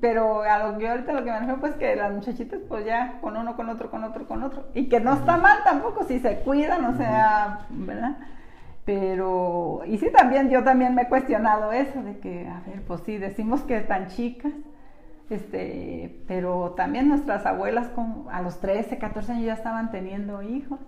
Pero 0.00 0.42
a 0.42 0.70
lo 0.70 0.78
que 0.78 0.88
ahorita 0.88 1.12
lo 1.12 1.24
que 1.24 1.32
me 1.32 1.40
refiero, 1.40 1.60
pues 1.60 1.74
que 1.74 1.96
las 1.96 2.12
muchachitas, 2.12 2.60
pues 2.68 2.86
ya, 2.86 3.18
con 3.20 3.36
uno, 3.36 3.56
con 3.56 3.68
otro, 3.68 3.90
con 3.90 4.04
otro, 4.04 4.28
con 4.28 4.44
otro. 4.44 4.66
Y 4.72 4.88
que 4.88 5.00
no 5.00 5.14
está 5.14 5.36
mal 5.36 5.58
tampoco 5.64 6.04
si 6.04 6.20
se 6.20 6.38
cuidan, 6.42 6.84
o 6.84 6.96
sea, 6.96 7.66
¿verdad? 7.70 8.18
Pero, 8.84 9.82
y 9.84 9.98
sí 9.98 10.12
también, 10.12 10.48
yo 10.48 10.62
también 10.62 10.94
me 10.94 11.02
he 11.02 11.08
cuestionado 11.08 11.72
eso, 11.72 12.04
de 12.04 12.18
que, 12.20 12.46
a 12.46 12.62
ver, 12.64 12.82
pues 12.82 13.00
sí, 13.00 13.18
decimos 13.18 13.62
que 13.62 13.76
están 13.76 14.06
chicas, 14.06 14.52
este, 15.28 16.22
pero 16.28 16.74
también 16.76 17.08
nuestras 17.08 17.46
abuelas 17.46 17.88
como 17.88 18.30
a 18.30 18.42
los 18.42 18.60
13, 18.60 18.96
14 18.98 19.32
años 19.32 19.44
ya 19.44 19.54
estaban 19.54 19.90
teniendo 19.90 20.40
hijos. 20.42 20.78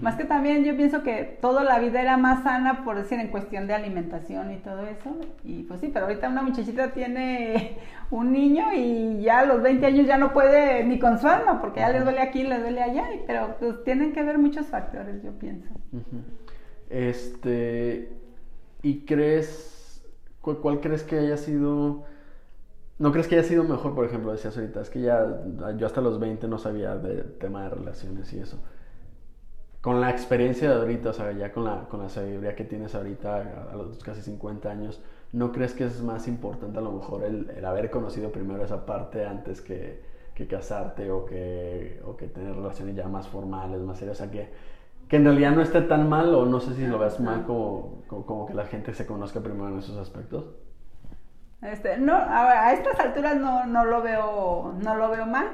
Más 0.00 0.14
que 0.14 0.24
también 0.24 0.62
yo 0.62 0.76
pienso 0.76 1.02
que 1.02 1.38
toda 1.40 1.64
la 1.64 1.80
vida 1.80 2.00
era 2.00 2.16
más 2.16 2.44
sana, 2.44 2.84
por 2.84 2.96
decir, 2.96 3.18
en 3.18 3.28
cuestión 3.28 3.66
de 3.66 3.74
alimentación 3.74 4.52
y 4.52 4.58
todo 4.58 4.86
eso. 4.86 5.16
Y 5.42 5.64
pues 5.64 5.80
sí, 5.80 5.90
pero 5.92 6.06
ahorita 6.06 6.28
una 6.28 6.42
muchachita 6.42 6.92
tiene 6.92 7.78
un 8.10 8.32
niño 8.32 8.72
y 8.76 9.20
ya 9.22 9.40
a 9.40 9.46
los 9.46 9.60
20 9.60 9.84
años 9.84 10.06
ya 10.06 10.18
no 10.18 10.32
puede 10.32 10.84
ni 10.84 11.00
con 11.00 11.18
su 11.18 11.26
alma, 11.26 11.60
porque 11.60 11.80
ya 11.80 11.90
le 11.90 12.00
duele 12.00 12.20
aquí, 12.20 12.44
le 12.44 12.60
duele 12.60 12.80
allá. 12.80 13.08
Pero 13.26 13.56
pues 13.58 13.82
tienen 13.82 14.12
que 14.12 14.22
ver 14.22 14.38
muchos 14.38 14.66
factores, 14.66 15.22
yo 15.22 15.32
pienso. 15.32 15.68
Este, 16.88 18.12
¿y 18.82 19.00
crees, 19.00 20.04
cuál 20.40 20.80
crees 20.80 21.02
que 21.02 21.18
haya 21.18 21.36
sido 21.36 22.04
¿No 23.02 23.10
crees 23.10 23.26
que 23.26 23.34
haya 23.36 23.48
sido 23.48 23.64
mejor, 23.64 23.96
por 23.96 24.04
ejemplo, 24.04 24.30
decías 24.30 24.56
ahorita, 24.56 24.80
es 24.80 24.88
que 24.88 25.00
ya 25.00 25.42
yo 25.76 25.86
hasta 25.86 26.00
los 26.00 26.20
20 26.20 26.46
no 26.46 26.56
sabía 26.56 26.94
de 26.96 27.24
tema 27.24 27.64
de 27.64 27.70
relaciones 27.70 28.32
y 28.32 28.38
eso? 28.38 28.58
Con 29.82 30.00
la 30.00 30.10
experiencia 30.10 30.70
de 30.70 30.76
ahorita, 30.76 31.10
o 31.10 31.12
sea, 31.12 31.32
ya 31.32 31.52
con 31.52 31.64
la, 31.64 31.88
con 31.88 32.00
la 32.00 32.08
sabiduría 32.08 32.54
que 32.54 32.64
tienes 32.64 32.94
ahorita 32.94 33.68
a, 33.72 33.76
los 33.76 34.02
casi 34.02 34.22
50 34.22 34.70
años, 34.70 35.02
¿no 35.32 35.52
crees 35.52 35.74
que 35.74 35.84
es 35.84 36.00
más 36.02 36.26
importante 36.28 36.78
a 36.78 36.82
lo 36.82 36.92
mejor 36.92 37.24
el, 37.24 37.50
el 37.50 37.64
haber 37.64 37.90
conocido 37.90 38.32
primero 38.32 38.64
esa 38.64 38.86
parte 38.86 39.26
antes 39.26 39.60
que, 39.60 40.00
que 40.34 40.46
casarte 40.46 41.10
o 41.10 41.26
que, 41.26 42.00
o 42.06 42.16
que 42.16 42.28
tener 42.28 42.54
relaciones 42.54 42.96
ya 42.96 43.08
más 43.08 43.28
formales, 43.28 43.80
más 43.80 43.98
serias? 43.98 44.20
O 44.20 44.22
sea, 44.22 44.30
que, 44.30 44.50
que 45.08 45.16
en 45.16 45.24
realidad 45.24 45.50
no 45.50 45.62
esté 45.62 45.82
tan 45.82 46.08
mal 46.08 46.34
o 46.34 46.46
no 46.46 46.60
sé 46.60 46.74
si 46.74 46.86
lo 46.86 46.98
ves 46.98 47.20
mal 47.20 47.44
como, 47.44 48.02
como, 48.06 48.24
como 48.24 48.46
que 48.46 48.54
la 48.54 48.66
gente 48.66 48.94
se 48.94 49.04
conozca 49.04 49.40
primero 49.40 49.68
en 49.68 49.78
esos 49.78 49.98
aspectos. 49.98 50.46
Este, 51.62 51.96
no, 51.96 52.14
a, 52.16 52.72
estas 52.72 52.98
alturas 52.98 53.36
no, 53.36 53.66
no, 53.66 53.84
lo 53.84 54.02
veo, 54.02 54.74
no 54.82 54.96
lo 54.96 55.10
veo 55.10 55.26
mal. 55.26 55.46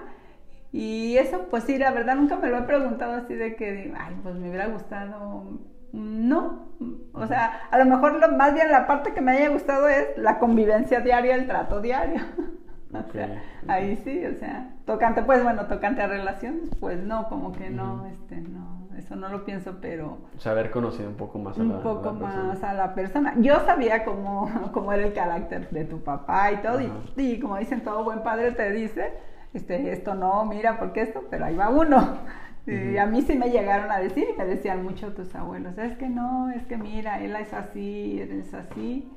Y 0.73 1.17
eso, 1.17 1.47
pues 1.51 1.65
sí, 1.65 1.79
la 1.79 1.91
verdad 1.91 2.17
nunca 2.17 2.37
me 2.37 2.49
lo 2.49 2.59
he 2.59 2.63
preguntado 2.63 3.15
así 3.15 3.35
de 3.35 3.57
que, 3.57 3.93
ay, 3.99 4.17
pues 4.23 4.35
me 4.37 4.49
hubiera 4.49 4.67
gustado. 4.67 5.59
No, 5.93 6.69
o 7.13 7.27
sea, 7.27 7.63
a 7.71 7.79
lo 7.79 7.87
mejor 7.87 8.21
lo, 8.21 8.29
más 8.37 8.53
bien 8.53 8.71
la 8.71 8.87
parte 8.87 9.15
que 9.15 9.23
me 9.23 9.33
haya 9.33 9.49
gustado 9.49 9.89
es 9.89 10.17
la 10.19 10.39
convivencia 10.39 11.01
diaria, 11.01 11.35
el 11.35 11.47
trato 11.47 11.81
diario. 11.81 12.21
o 12.93 13.13
sea, 13.13 13.43
ahí 13.67 13.97
sí, 13.97 14.25
o 14.27 14.35
sea, 14.35 14.75
tocante, 14.85 15.23
pues 15.23 15.43
bueno, 15.43 15.67
tocante 15.67 16.03
a 16.03 16.07
relaciones, 16.07 16.69
pues 16.79 17.03
no, 17.03 17.29
como 17.29 17.53
que 17.53 17.71
no, 17.71 18.07
este, 18.07 18.37
no 18.43 18.79
eso 18.99 19.15
no 19.15 19.29
lo 19.29 19.45
pienso, 19.45 19.77
pero... 19.81 20.19
Saber 20.39 20.71
conocido 20.71 21.09
un 21.09 21.15
poco 21.15 21.39
más 21.39 21.59
a 21.59 21.63
la, 21.63 21.77
un 21.77 21.83
poco 21.83 22.13
más 22.13 22.63
a 22.63 22.75
la 22.75 22.95
persona. 22.95 23.35
Yo 23.39 23.61
sabía 23.61 24.05
cómo, 24.05 24.51
cómo 24.73 24.93
era 24.93 25.07
el 25.07 25.13
carácter 25.13 25.71
de 25.71 25.85
tu 25.85 26.03
papá 26.03 26.53
y 26.53 26.57
todo, 26.57 26.81
y, 27.17 27.41
como 27.41 27.57
dicen, 27.57 27.83
todo 27.83 28.05
buen 28.05 28.23
padre 28.23 28.53
te 28.53 28.71
dice, 28.73 29.13
este, 29.55 29.93
esto 29.93 30.15
no, 30.15 30.45
mira, 30.45 30.79
porque 30.79 31.03
esto, 31.03 31.25
pero 31.31 31.45
ahí 31.45 31.57
va 31.57 31.69
uno. 31.69 32.19
Y 32.67 32.99
a 32.99 33.07
mí 33.07 33.23
sí 33.23 33.35
me 33.35 33.49
llegaron 33.49 33.91
a 33.91 33.99
decir, 33.99 34.27
y 34.31 34.37
me 34.37 34.45
decían 34.45 34.85
mucho 34.85 35.15
tus 35.15 35.35
abuelos, 35.35 35.79
es 35.79 35.97
que 35.97 36.11
no, 36.11 36.51
es 36.51 36.67
que 36.67 36.77
mira, 36.77 37.19
él 37.25 37.35
es 37.35 37.55
así, 37.55 38.21
él 38.21 38.33
es 38.33 38.53
así, 38.53 39.11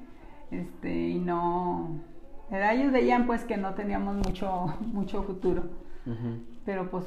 este, 0.52 0.90
y 0.90 1.20
no... 1.20 2.00
Ellos 2.50 2.94
veían 2.94 3.26
pues 3.26 3.44
que 3.44 3.58
no 3.58 3.74
teníamos 3.74 4.16
mucho, 4.16 4.74
mucho 4.94 5.24
futuro 5.24 5.64
pero 6.66 6.90
pues 6.90 7.06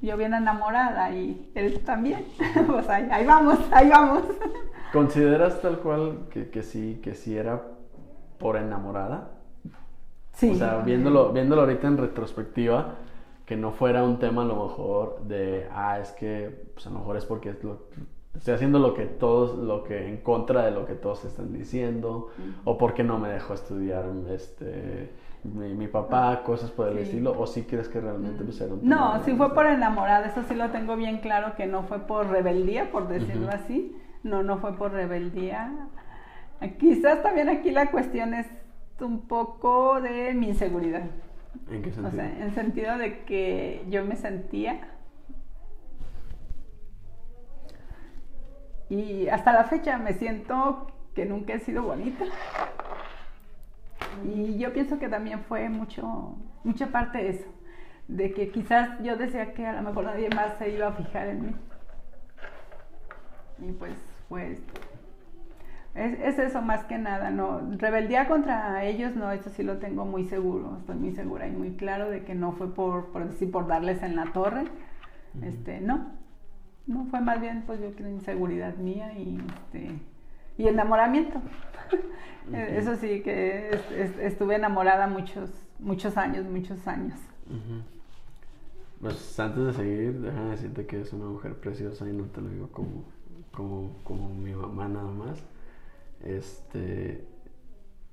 yo 0.00 0.16
bien 0.16 0.34
enamorada 0.34 1.10
y 1.12 1.50
él 1.54 1.80
también, 1.84 2.24
pues 2.66 2.88
ahí, 2.88 3.26
vamos, 3.26 3.58
ahí 3.72 3.88
vamos. 3.88 4.22
¿Consideras 4.92 5.60
tal 5.60 5.78
cual 5.78 6.28
que, 6.30 6.50
que, 6.50 6.62
sí, 6.62 7.00
que 7.02 7.14
sí 7.14 7.36
era 7.36 7.62
por 8.38 8.56
enamorada? 8.56 9.31
Sí. 10.32 10.50
O 10.50 10.54
sea, 10.54 10.78
viéndolo, 10.78 11.32
viéndolo 11.32 11.62
ahorita 11.62 11.86
en 11.86 11.98
retrospectiva, 11.98 12.94
que 13.46 13.56
no 13.56 13.72
fuera 13.72 14.02
un 14.02 14.18
tema 14.18 14.42
a 14.42 14.44
lo 14.46 14.64
mejor 14.64 15.24
de, 15.24 15.66
ah, 15.72 15.98
es 16.00 16.12
que 16.12 16.70
pues 16.74 16.86
a 16.86 16.90
lo 16.90 17.00
mejor 17.00 17.16
es 17.16 17.24
porque 17.24 17.50
estoy 17.50 18.54
haciendo 18.54 18.78
lo 18.78 18.94
que 18.94 19.04
todos, 19.04 19.58
lo 19.58 19.84
que 19.84 20.08
en 20.08 20.18
contra 20.18 20.64
de 20.64 20.70
lo 20.70 20.86
que 20.86 20.94
todos 20.94 21.24
están 21.24 21.52
diciendo, 21.52 22.30
o 22.64 22.78
porque 22.78 23.04
no 23.04 23.18
me 23.18 23.28
dejó 23.28 23.54
estudiar 23.54 24.06
este 24.30 25.10
mi, 25.44 25.88
papá, 25.88 26.42
cosas 26.44 26.70
por 26.70 26.88
el 26.88 26.98
estilo, 26.98 27.34
o 27.36 27.46
si 27.46 27.64
crees 27.64 27.88
que 27.88 28.00
realmente 28.00 28.44
pues, 28.44 28.60
era 28.60 28.74
un 28.74 28.88
No, 28.88 29.22
sí 29.24 29.34
fue 29.34 29.52
por 29.52 29.66
enamorada, 29.66 30.26
eso 30.26 30.42
sí 30.48 30.54
lo 30.54 30.70
tengo 30.70 30.96
bien 30.96 31.18
claro, 31.18 31.56
que 31.56 31.66
no 31.66 31.82
fue 31.82 31.98
por 32.00 32.28
rebeldía, 32.28 32.92
por 32.92 33.08
decirlo 33.08 33.48
así, 33.50 33.96
no, 34.22 34.42
no 34.42 34.58
fue 34.58 34.76
por 34.76 34.92
rebeldía. 34.92 35.88
Quizás 36.78 37.24
también 37.24 37.48
aquí 37.48 37.72
la 37.72 37.90
cuestión 37.90 38.34
es 38.34 38.46
un 39.00 39.26
poco 39.26 40.00
de 40.00 40.34
mi 40.34 40.48
inseguridad. 40.48 41.04
¿En 41.70 41.82
qué 41.82 41.90
sentido? 41.90 42.08
O 42.08 42.10
sea, 42.12 42.30
en 42.30 42.42
el 42.42 42.54
sentido 42.54 42.98
de 42.98 43.24
que 43.24 43.84
yo 43.90 44.04
me 44.04 44.16
sentía 44.16 44.88
y 48.88 49.28
hasta 49.28 49.52
la 49.52 49.64
fecha 49.64 49.96
me 49.98 50.12
siento 50.14 50.86
que 51.14 51.24
nunca 51.24 51.54
he 51.54 51.60
sido 51.60 51.82
bonita. 51.82 52.24
Y 54.24 54.58
yo 54.58 54.72
pienso 54.72 54.98
que 54.98 55.08
también 55.08 55.40
fue 55.44 55.68
mucho, 55.68 56.36
mucha 56.64 56.88
parte 56.88 57.18
de 57.18 57.28
eso, 57.30 57.48
de 58.08 58.32
que 58.34 58.50
quizás 58.50 59.02
yo 59.02 59.16
decía 59.16 59.54
que 59.54 59.66
a 59.66 59.72
lo 59.72 59.82
mejor 59.82 60.04
nadie 60.04 60.28
más 60.30 60.58
se 60.58 60.70
iba 60.70 60.88
a 60.88 60.92
fijar 60.92 61.28
en 61.28 61.46
mí. 61.46 61.54
Y 63.60 63.72
pues, 63.72 63.94
pues, 64.28 64.60
es, 65.94 66.18
es 66.20 66.38
eso 66.38 66.62
más 66.62 66.84
que 66.84 66.96
nada, 66.98 67.30
¿no? 67.30 67.60
Rebeldía 67.76 68.26
contra 68.26 68.84
ellos, 68.84 69.14
no, 69.14 69.30
eso 69.30 69.50
sí 69.50 69.62
lo 69.62 69.78
tengo 69.78 70.04
muy 70.04 70.24
seguro, 70.24 70.76
estoy 70.78 70.96
muy 70.96 71.12
segura 71.12 71.46
y 71.46 71.50
muy 71.50 71.72
claro 71.72 72.10
de 72.10 72.24
que 72.24 72.34
no 72.34 72.52
fue 72.52 72.72
por, 72.74 73.12
por 73.12 73.28
decir, 73.28 73.50
por 73.50 73.66
darles 73.66 74.02
en 74.02 74.16
la 74.16 74.32
torre, 74.32 74.64
este, 75.42 75.80
no, 75.80 76.12
no, 76.86 77.04
fue 77.06 77.20
más 77.20 77.40
bien, 77.40 77.64
pues 77.66 77.80
yo 77.80 77.92
creo, 77.92 78.08
inseguridad 78.08 78.76
mía 78.76 79.12
y, 79.18 79.38
este, 79.54 79.98
y 80.58 80.68
enamoramiento. 80.68 81.40
Eso 82.52 82.96
sí, 82.96 83.20
que 83.22 83.70
estuve 84.20 84.56
enamorada 84.56 85.06
muchos, 85.06 85.50
muchos 85.78 86.16
años, 86.16 86.44
muchos 86.44 86.86
años. 86.88 87.14
Pues 89.00 89.38
antes 89.38 89.64
de 89.66 89.72
seguir, 89.72 90.20
déjame 90.20 90.50
decirte 90.50 90.86
que 90.86 91.00
es 91.00 91.12
una 91.12 91.26
mujer 91.26 91.54
preciosa 91.54 92.08
y 92.08 92.12
no 92.12 92.24
te 92.24 92.40
lo 92.40 92.48
digo 92.48 92.68
como, 92.68 93.04
como, 93.52 93.96
como 94.04 94.28
mi 94.34 94.52
mamá 94.52 94.88
nada 94.88 95.10
más. 95.10 95.42
Este, 96.24 97.24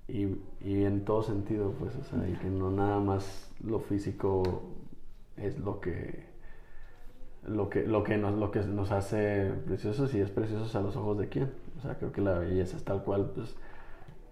y, 0.07 0.27
y, 0.61 0.83
en 0.83 1.05
todo 1.05 1.21
sentido, 1.21 1.73
pues, 1.79 1.95
o 1.95 2.03
sea, 2.03 2.27
y 2.27 2.33
que 2.33 2.49
no 2.49 2.71
nada 2.71 2.99
más 2.99 3.51
lo 3.63 3.79
físico 3.79 4.63
es 5.37 5.59
lo 5.59 5.79
que 5.79 6.29
lo 7.43 7.69
que, 7.69 7.83
lo 7.83 8.03
que, 8.03 8.17
nos, 8.17 8.37
lo 8.37 8.51
que 8.51 8.59
nos 8.61 8.91
hace 8.91 9.51
preciosos 9.65 10.13
y 10.13 10.19
es 10.19 10.29
preciosos 10.29 10.75
a 10.75 10.81
los 10.81 10.95
ojos 10.95 11.17
de 11.17 11.29
quién. 11.29 11.51
O 11.77 11.81
sea, 11.81 11.97
creo 11.97 12.11
que 12.11 12.21
la 12.21 12.39
belleza 12.39 12.77
es 12.77 12.83
tal 12.83 13.03
cual, 13.03 13.31
pues 13.33 13.55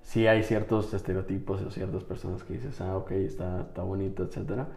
sí 0.02 0.28
hay 0.28 0.44
ciertos 0.44 0.94
estereotipos 0.94 1.62
o 1.62 1.72
ciertas 1.72 2.04
personas 2.04 2.44
que 2.44 2.54
dices, 2.54 2.80
ah, 2.82 2.98
ok, 2.98 3.12
está, 3.12 3.62
está 3.62 3.84
bonito, 3.84 4.24
etcétera. 4.24 4.68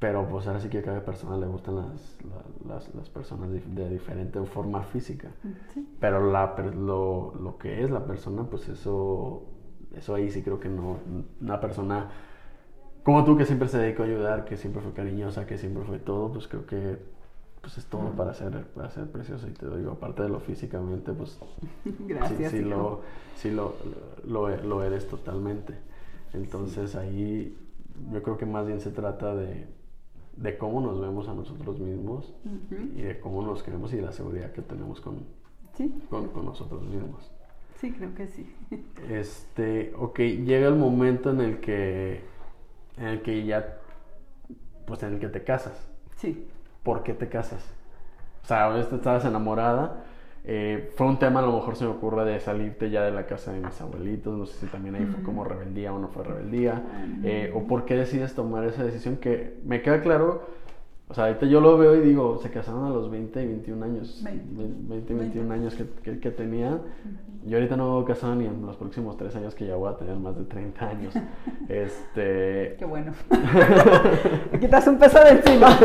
Pero 0.00 0.26
pues 0.28 0.46
ahora 0.46 0.60
sí 0.60 0.68
que 0.68 0.78
a 0.78 0.82
cada 0.82 1.04
persona 1.04 1.36
le 1.36 1.46
gustan 1.46 1.76
las, 1.76 2.18
las, 2.66 2.94
las 2.94 3.10
personas 3.10 3.50
de, 3.50 3.90
diferente 3.90 4.42
forma 4.44 4.82
física. 4.82 5.28
Pero 6.00 6.32
la, 6.32 6.56
lo, 6.74 7.34
lo, 7.38 7.58
que 7.58 7.84
es 7.84 7.90
la 7.90 8.06
persona, 8.06 8.44
pues 8.44 8.68
eso 8.68 9.44
eso 9.94 10.14
ahí 10.14 10.30
sí 10.30 10.42
creo 10.42 10.58
que 10.58 10.68
no, 10.68 10.98
una 11.40 11.60
persona 11.60 12.10
como 13.02 13.24
tú 13.24 13.36
que 13.36 13.44
siempre 13.44 13.68
se 13.68 13.78
dedicó 13.78 14.02
a 14.02 14.06
ayudar, 14.06 14.44
que 14.44 14.56
siempre 14.56 14.82
fue 14.82 14.92
cariñosa, 14.92 15.46
que 15.46 15.58
siempre 15.58 15.84
fue 15.84 15.98
todo, 15.98 16.32
pues 16.32 16.48
creo 16.48 16.66
que 16.66 16.98
pues 17.60 17.76
es 17.76 17.86
todo 17.86 18.10
para 18.12 18.32
ser, 18.32 18.66
para 18.68 18.90
ser 18.90 19.10
precioso. 19.10 19.48
Y 19.48 19.52
te 19.52 19.66
digo, 19.76 19.92
aparte 19.92 20.22
de 20.22 20.28
lo 20.28 20.40
físicamente, 20.40 21.12
pues 21.12 21.38
Gracias. 21.84 22.52
sí, 22.52 22.58
sí 22.58 22.64
lo, 22.64 23.00
sí 23.36 23.50
lo, 23.50 23.74
lo, 24.24 24.48
lo 24.48 24.82
eres 24.82 25.08
totalmente. 25.08 25.74
Entonces 26.32 26.94
ahí 26.94 27.58
yo 28.12 28.22
creo 28.22 28.38
que 28.38 28.46
más 28.46 28.66
bien 28.66 28.80
se 28.80 28.90
trata 28.90 29.34
de, 29.34 29.66
de 30.40 30.56
cómo 30.58 30.80
nos 30.80 31.00
vemos 31.00 31.28
a 31.28 31.34
nosotros 31.34 31.78
mismos 31.78 32.32
y 32.96 33.02
de 33.02 33.20
cómo 33.20 33.42
nos 33.42 33.62
queremos 33.62 33.92
y 33.92 33.96
de 33.96 34.02
la 34.02 34.12
seguridad 34.12 34.52
que 34.52 34.62
tenemos 34.62 35.00
con, 35.00 35.18
Sí, 35.74 35.94
con, 36.10 36.28
con 36.28 36.46
nosotros 36.46 36.82
mismos. 36.82 37.30
sí, 37.76 37.92
creo 37.92 38.14
que 38.14 38.26
sí. 38.26 38.52
Este, 39.08 39.92
ok, 39.98 40.18
llega 40.18 40.68
el 40.68 40.76
momento 40.76 41.30
en 41.30 41.40
el 41.40 41.60
que, 41.60 42.22
en 42.96 43.06
el 43.06 43.22
que 43.22 43.44
ya, 43.44 43.78
pues 44.86 45.02
en 45.02 45.14
el 45.14 45.20
que 45.20 45.28
te 45.28 45.44
casas. 45.44 45.88
Sí. 46.16 46.46
¿Por 46.82 47.02
qué 47.02 47.12
te 47.14 47.28
casas? 47.28 47.62
O 48.42 48.46
sea, 48.46 48.64
ahorita 48.64 48.96
estabas 48.96 49.24
enamorada. 49.26 50.04
Eh, 50.44 50.90
fue 50.96 51.06
un 51.06 51.18
tema, 51.18 51.40
a 51.40 51.42
lo 51.42 51.52
mejor 51.52 51.76
se 51.76 51.84
me 51.84 51.90
ocurre, 51.90 52.24
de 52.24 52.40
salirte 52.40 52.90
ya 52.90 53.02
de 53.02 53.10
la 53.10 53.26
casa 53.26 53.52
de 53.52 53.60
mis 53.60 53.80
abuelitos. 53.80 54.36
No 54.36 54.46
sé 54.46 54.58
si 54.60 54.66
también 54.66 54.94
ahí 54.94 55.04
fue 55.06 55.22
como 55.22 55.44
rebeldía 55.44 55.92
o 55.92 55.98
no 55.98 56.08
fue 56.08 56.24
rebeldía. 56.24 56.82
eh, 57.24 57.52
o 57.54 57.66
por 57.66 57.84
qué 57.84 57.96
decides 57.96 58.34
tomar 58.34 58.64
esa 58.64 58.84
decisión 58.84 59.16
que 59.16 59.58
me 59.64 59.82
queda 59.82 60.00
claro. 60.02 60.42
O 61.08 61.14
sea, 61.14 61.24
ahorita 61.24 61.46
yo 61.46 61.60
lo 61.60 61.76
veo 61.76 61.96
y 61.96 62.00
digo, 62.00 62.38
se 62.40 62.50
casaron 62.50 62.84
a 62.84 62.90
los 62.90 63.10
20 63.10 63.42
y 63.42 63.46
21 63.46 63.84
años. 63.84 64.20
Veinte. 64.24 64.44
20 64.56 65.12
y 65.12 65.16
21 65.16 65.54
años 65.54 65.74
que, 65.74 65.84
que, 66.04 66.20
que 66.20 66.30
tenían. 66.30 66.82
Yo 67.44 67.56
ahorita 67.56 67.76
no 67.76 67.84
me 67.86 67.90
voy 67.94 68.04
a 68.04 68.06
casar 68.06 68.36
ni 68.36 68.46
en 68.46 68.64
los 68.64 68.76
próximos 68.76 69.16
3 69.16 69.34
años 69.36 69.54
que 69.54 69.66
ya 69.66 69.74
voy 69.74 69.92
a 69.92 69.96
tener 69.96 70.14
más 70.16 70.36
de 70.38 70.44
30 70.44 70.88
años. 70.88 71.14
este... 71.68 72.76
Qué 72.78 72.84
bueno. 72.88 73.12
Me 74.52 74.58
quitas 74.60 74.86
un 74.86 74.98
peso 74.98 75.18
de 75.24 75.30
encima. 75.30 75.68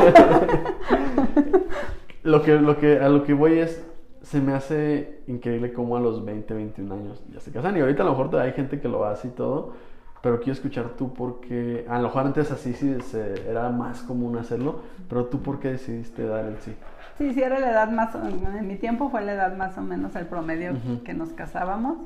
Lo 2.23 2.41
que, 2.41 2.53
lo 2.55 2.79
que, 2.79 2.97
a 2.97 3.07
lo 3.07 3.23
que 3.23 3.33
voy 3.33 3.59
es, 3.59 3.85
se 4.25 4.41
me 4.41 4.53
hace 4.53 5.19
increíble 5.27 5.71
cómo 5.71 5.95
a 5.97 5.99
los 5.99 6.25
20, 6.25 6.51
21 6.53 6.91
años 6.95 7.23
ya 7.31 7.39
se 7.39 7.51
casan. 7.51 7.77
Y 7.77 7.81
ahorita 7.81 8.01
a 8.01 8.05
lo 8.07 8.11
mejor 8.17 8.35
hay 8.39 8.53
gente 8.53 8.79
que 8.81 8.87
lo 8.87 9.05
hace 9.05 9.27
y 9.27 9.31
todo, 9.31 9.73
pero 10.21 10.37
quiero 10.39 10.53
escuchar 10.53 10.89
tú 10.97 11.13
porque, 11.13 11.85
a 11.87 11.97
lo 11.99 12.07
mejor 12.07 12.25
antes 12.25 12.51
así 12.51 12.73
sí 12.73 12.97
se- 13.01 13.47
era 13.49 13.69
más 13.69 14.01
común 14.01 14.35
hacerlo, 14.37 14.79
pero 15.07 15.25
tú 15.27 15.41
por 15.43 15.59
qué 15.59 15.73
decidiste 15.73 16.25
dar 16.25 16.45
el 16.45 16.57
sí. 16.61 16.73
Sí, 17.19 17.33
sí, 17.35 17.41
era 17.43 17.59
la 17.59 17.69
edad 17.69 17.91
más, 17.91 18.15
o- 18.15 18.25
en 18.25 18.67
mi 18.67 18.77
tiempo 18.77 19.09
fue 19.11 19.23
la 19.23 19.33
edad 19.33 19.55
más 19.55 19.77
o 19.77 19.81
menos 19.81 20.15
el 20.15 20.25
promedio 20.25 20.73
que 21.03 21.13
nos 21.13 21.29
casábamos. 21.33 21.97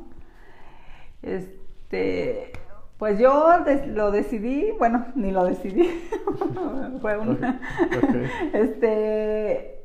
Este, 1.22 2.52
pues 2.98 3.18
yo 3.18 3.48
lo 3.88 4.12
decidí, 4.12 4.72
bueno, 4.78 5.06
ni 5.16 5.32
lo 5.32 5.46
decidí, 5.46 5.90
fue 7.02 7.18
un, 7.18 7.32
Ok, 7.32 7.40
ok. 8.04 8.16
este, 8.54 9.79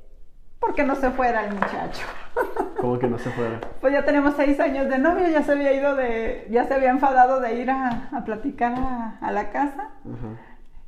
porque 0.65 0.85
no 0.85 0.95
se 0.95 1.11
fuera 1.11 1.45
el 1.47 1.55
muchacho. 1.55 2.07
Como 2.81 2.99
que 2.99 3.07
no 3.07 3.19
se 3.19 3.31
fuera. 3.31 3.61
Pues 3.81 3.93
ya 3.93 4.05
tenemos 4.05 4.35
seis 4.37 4.59
años 4.61 4.89
de 4.89 4.99
novio, 4.99 5.29
ya 5.29 5.43
se 5.43 5.53
había 5.53 5.73
ido 5.73 5.95
de, 5.95 6.47
ya 6.51 6.65
se 6.65 6.75
había 6.75 6.91
enfadado 6.91 7.41
de 7.41 7.55
ir 7.61 7.71
a, 7.71 8.09
a 8.13 8.25
platicar 8.25 8.75
a, 8.77 9.19
a 9.21 9.33
la 9.33 9.51
casa. 9.51 9.91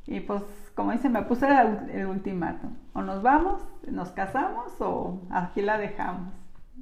Y 0.05 0.21
pues, 0.21 0.43
como 0.75 0.91
dice, 0.91 1.09
me 1.09 1.21
puse 1.23 1.47
el, 1.47 1.89
el 1.89 2.07
ultimátum. 2.07 2.75
O 2.93 3.01
nos 3.01 3.21
vamos, 3.21 3.61
nos 3.87 4.11
casamos 4.11 4.73
o 4.79 5.21
aquí 5.31 5.61
la 5.61 5.77
dejamos. 5.77 6.33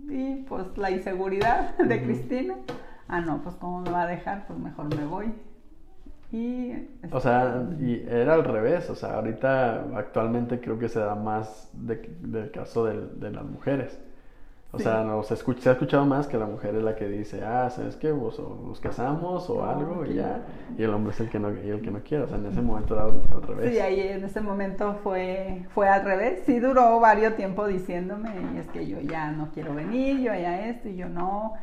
Y 0.09 0.43
pues 0.43 0.77
la 0.77 0.91
inseguridad 0.91 1.77
de. 1.77 2.03
Cristina. 2.03 2.55
Ah, 3.07 3.21
no, 3.21 3.41
pues 3.41 3.55
cómo 3.55 3.81
me 3.81 3.91
va 3.91 4.03
a 4.03 4.07
dejar, 4.07 4.45
pues 4.47 4.57
mejor 4.59 4.93
me 4.95 5.05
voy. 5.05 5.33
Y... 6.35 6.89
O 7.11 7.19
sea, 7.21 7.63
y 7.79 8.05
era 8.09 8.33
al 8.33 8.43
revés, 8.43 8.89
o 8.89 8.95
sea, 8.95 9.13
ahorita 9.15 9.85
actualmente 9.95 10.59
creo 10.59 10.77
que 10.77 10.89
se 10.89 10.99
da 10.99 11.15
más 11.15 11.69
de- 11.73 12.09
del 12.21 12.51
caso 12.51 12.83
del- 12.85 13.19
de, 13.21 13.31
las 13.31 13.45
mujeres. 13.45 13.97
O 14.71 14.77
Sí. 14.77 14.83
sea, 14.83 15.05
no, 15.05 15.23
se, 15.23 15.35
escucha, 15.35 15.61
se 15.61 15.69
ha 15.69 15.71
escuchado 15.73 16.05
más 16.05 16.27
que 16.27 16.37
la 16.37 16.47
mujer 16.47 16.75
es 16.75 16.83
la 16.83 16.95
que 16.95 17.07
dice, 17.07 17.45
ah, 17.45 17.69
¿sabes 17.69 17.95
qué? 17.95 18.11
Pues, 18.13 18.37
o 18.39 18.59
nos 18.67 18.81
casamos 18.81 19.49
o 19.49 19.63
algo 19.63 20.05
y 20.05 20.15
ya. 20.15 20.41
Y 20.77 20.83
el 20.83 20.89
hombre 20.93 21.13
es 21.13 21.19
el 21.21 21.29
que 21.29 21.39
no, 21.39 21.47
el 21.47 21.81
que 21.81 21.91
no 21.91 21.99
quiere. 21.99 22.25
O 22.25 22.27
sea, 22.27 22.37
en 22.37 22.47
ese 22.47 22.61
momento 22.61 22.93
era 22.95 23.05
al, 23.05 23.21
al 23.33 23.41
revés. 23.47 23.71
Sí, 23.73 23.79
ahí 23.79 24.01
en 24.01 24.25
ese 24.25 24.41
momento 24.41 24.95
fue, 25.01 25.63
fue 25.73 25.87
al 25.87 26.03
revés. 26.03 26.43
Sí 26.45 26.59
duró 26.59 26.99
varios 26.99 27.37
tiempo 27.37 27.65
diciéndome, 27.67 28.31
y 28.53 28.57
es 28.57 28.67
que 28.67 28.85
yo 28.85 28.99
ya 28.99 29.31
no 29.31 29.51
quiero 29.53 29.73
venir, 29.73 30.17
yo 30.17 30.33
ya 30.33 30.67
esto, 30.67 30.89
y 30.89 30.97
yo 30.97 31.07
no. 31.07 31.53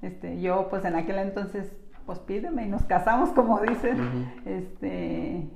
Este, 0.00 0.40
yo 0.40 0.68
pues 0.70 0.84
en 0.86 0.94
aquel 0.96 1.18
entonces, 1.18 1.70
pues 2.06 2.18
pídeme 2.20 2.64
y 2.66 2.68
nos 2.68 2.82
casamos, 2.84 3.30
como 3.30 3.60
dicen. 3.60 4.28
Este, 4.44 5.48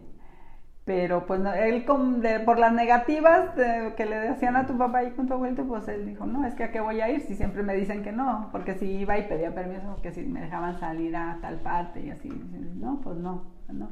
pero 0.85 1.27
pues 1.27 1.41
no, 1.41 1.53
él 1.53 1.85
con- 1.85 2.21
de- 2.21 2.39
por 2.41 2.59
las 2.61 2.73
negativas 2.73 3.57
de- 3.57 3.95
que 3.97 4.07
le 4.07 4.17
decían 4.17 4.55
a 4.57 4.67
tu 4.67 4.79
papá 4.79 5.03
y 5.03 5.11
con 5.11 5.27
tu 5.27 5.35
abuelito, 5.35 5.65
pues 5.65 5.89
él 5.89 6.07
dijo, 6.07 6.27
no, 6.27 6.47
es 6.47 6.55
que 6.55 6.63
a 6.65 6.71
qué 6.71 6.81
voy 6.81 7.01
a 7.01 7.09
ir 7.11 7.23
si 7.23 7.35
siempre 7.35 7.63
me 7.65 7.75
dicen 7.75 8.03
que 8.05 8.13
no, 8.13 8.49
porque 8.53 8.75
si 8.75 8.87
iba 8.87 9.19
y 9.19 9.27
pedía 9.27 9.53
permiso, 9.53 9.97
que 10.01 10.13
si 10.13 10.23
me 10.23 10.41
dejaban 10.41 10.79
salir 10.79 11.17
a 11.17 11.39
tal 11.43 11.57
parte 11.57 12.01
y 12.01 12.11
así, 12.11 12.29
no, 12.77 13.01
pues 13.03 13.17
no, 13.17 13.45
no, 13.69 13.89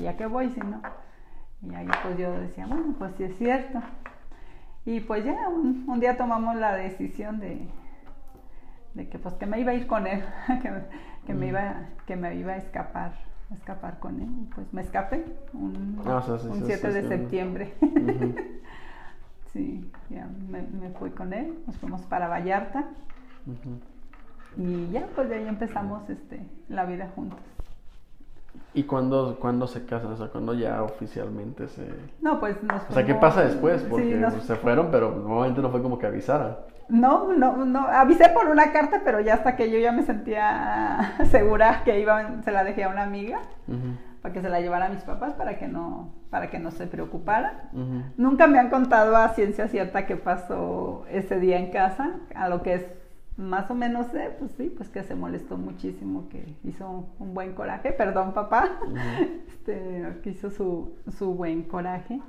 ya 0.00 0.16
que 0.16 0.26
voy 0.26 0.50
si 0.50 0.60
no. 0.60 0.80
Y 1.68 1.74
ahí 1.74 1.88
pues 2.02 2.16
yo 2.16 2.32
decía, 2.38 2.66
bueno, 2.66 2.94
pues 2.96 3.12
sí 3.16 3.24
es 3.24 3.36
cierto. 3.38 3.80
Y 4.84 5.00
pues 5.00 5.24
ya 5.24 5.48
un, 5.48 5.84
un 5.88 5.98
día 5.98 6.16
tomamos 6.16 6.54
la 6.54 6.76
decisión 6.76 7.40
de, 7.40 7.66
de 8.96 9.08
que 9.08 9.18
pues 9.18 9.34
que 9.36 9.46
me 9.46 9.60
iba 9.60 9.70
a 9.72 9.74
ir 9.74 9.86
con 9.86 10.06
él, 10.06 10.24
que, 10.62 10.72
que 11.26 11.34
me 11.34 11.46
Mm. 11.46 11.50
iba, 11.50 11.74
que 12.06 12.16
me 12.16 12.34
iba 12.34 12.52
a 12.54 12.56
escapar, 12.56 13.12
a 13.50 13.54
escapar 13.54 13.98
con 14.00 14.20
él. 14.20 14.28
Y 14.42 14.44
pues 14.54 14.72
me 14.72 14.80
escapé 14.80 15.24
un, 15.52 16.00
Ah, 16.06 16.16
o 16.16 16.22
sea, 16.22 16.38
sí, 16.38 16.48
un 16.48 16.58
sí, 16.60 16.64
7 16.66 16.88
sí, 16.88 16.94
de 16.94 17.08
septiembre. 17.08 17.74
Sí, 19.52 19.90
ya 20.10 20.26
me, 20.50 20.60
me 20.62 20.90
fui 20.98 21.10
con 21.12 21.32
él, 21.32 21.58
nos 21.66 21.78
fuimos 21.78 22.02
para 22.02 22.28
Vallarta 22.28 22.84
y 24.58 24.90
ya 24.90 25.06
pues 25.14 25.30
de 25.30 25.36
ahí 25.36 25.48
empezamos 25.48 26.08
este, 26.10 26.40
la 26.68 26.84
vida 26.84 27.08
juntos. 27.14 27.38
¿Y 28.76 28.82
cuándo, 28.84 29.38
cuándo 29.40 29.66
se 29.66 29.86
casan? 29.86 30.12
O 30.12 30.16
sea, 30.18 30.28
¿cuándo 30.28 30.52
ya 30.52 30.82
oficialmente 30.82 31.66
se...? 31.66 31.88
No, 32.20 32.38
pues 32.38 32.62
nos 32.62 32.82
O 32.90 32.92
sea, 32.92 33.06
¿qué 33.06 33.14
pasa 33.14 33.40
después? 33.42 33.80
sí, 33.80 33.86
Porque 33.88 34.14
nos- 34.16 34.34
pues, 34.34 34.44
se 34.44 34.54
fueron, 34.56 34.88
pero 34.90 35.10
normalmente 35.12 35.62
no 35.62 35.70
fue 35.70 35.80
como 35.82 35.98
que 35.98 36.06
avisaran. 36.06 36.58
No, 36.90 37.32
no, 37.32 37.64
no, 37.64 37.80
avisé 37.88 38.28
por 38.28 38.48
una 38.48 38.72
carta, 38.72 39.00
pero 39.02 39.18
ya 39.20 39.32
hasta 39.34 39.56
que 39.56 39.70
yo 39.70 39.78
ya 39.78 39.92
me 39.92 40.02
sentía 40.02 41.14
segura 41.30 41.80
que 41.84 41.98
iba, 42.00 42.42
se 42.44 42.52
la 42.52 42.64
dejé 42.64 42.84
a 42.84 42.90
una 42.90 43.02
amiga 43.04 43.38
Ujú, 43.66 43.96
para 44.22 44.34
que 44.34 44.42
se 44.42 44.48
la 44.50 44.60
llevara 44.60 44.86
a 44.86 44.88
mis 44.90 45.02
papás 45.02 45.32
para 45.32 45.58
que 45.58 45.66
no, 45.68 46.10
para 46.30 46.50
que 46.50 46.58
no 46.58 46.70
se 46.70 46.86
preocuparan. 46.86 47.54
Nunca 48.18 48.46
me 48.46 48.58
han 48.58 48.68
contado 48.70 49.16
a 49.16 49.30
ciencia 49.30 49.68
cierta 49.68 50.04
qué 50.06 50.16
pasó 50.16 51.04
ese 51.10 51.40
día 51.40 51.58
en 51.58 51.70
casa, 51.72 52.10
a 52.34 52.48
lo 52.50 52.62
que 52.62 52.74
es 52.74 52.84
más 53.36 53.70
o 53.70 53.74
menos 53.74 54.06
sé, 54.08 54.30
pues 54.38 54.52
sí, 54.52 54.72
pues 54.74 54.88
que 54.88 55.02
se 55.02 55.14
molestó 55.14 55.58
muchísimo, 55.58 56.28
que 56.30 56.54
hizo 56.64 57.04
un 57.18 57.34
buen 57.34 57.52
coraje, 57.54 57.92
perdón 57.92 58.32
papá, 58.32 58.78
este, 59.48 60.20
que 60.22 60.30
hizo 60.30 60.50
su, 60.50 60.92
su 61.18 61.34
buen 61.34 61.62
coraje, 61.64 62.20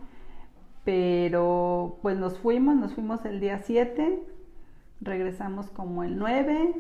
pero 0.84 1.98
pues 2.02 2.18
nos 2.18 2.38
fuimos, 2.40 2.76
nos 2.76 2.94
fuimos 2.94 3.26
el 3.26 3.40
día 3.40 3.60
7, 3.60 4.24
regresamos 5.02 5.70
como 5.70 6.04
el 6.04 6.18
9 6.18 6.76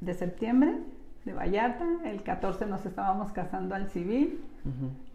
de 0.00 0.14
septiembre 0.14 0.78
de 1.24 1.32
Vallarta, 1.32 1.86
el 2.04 2.22
14 2.22 2.66
nos 2.66 2.84
estábamos 2.86 3.32
casando 3.32 3.74
al 3.74 3.88
civil. 3.90 4.40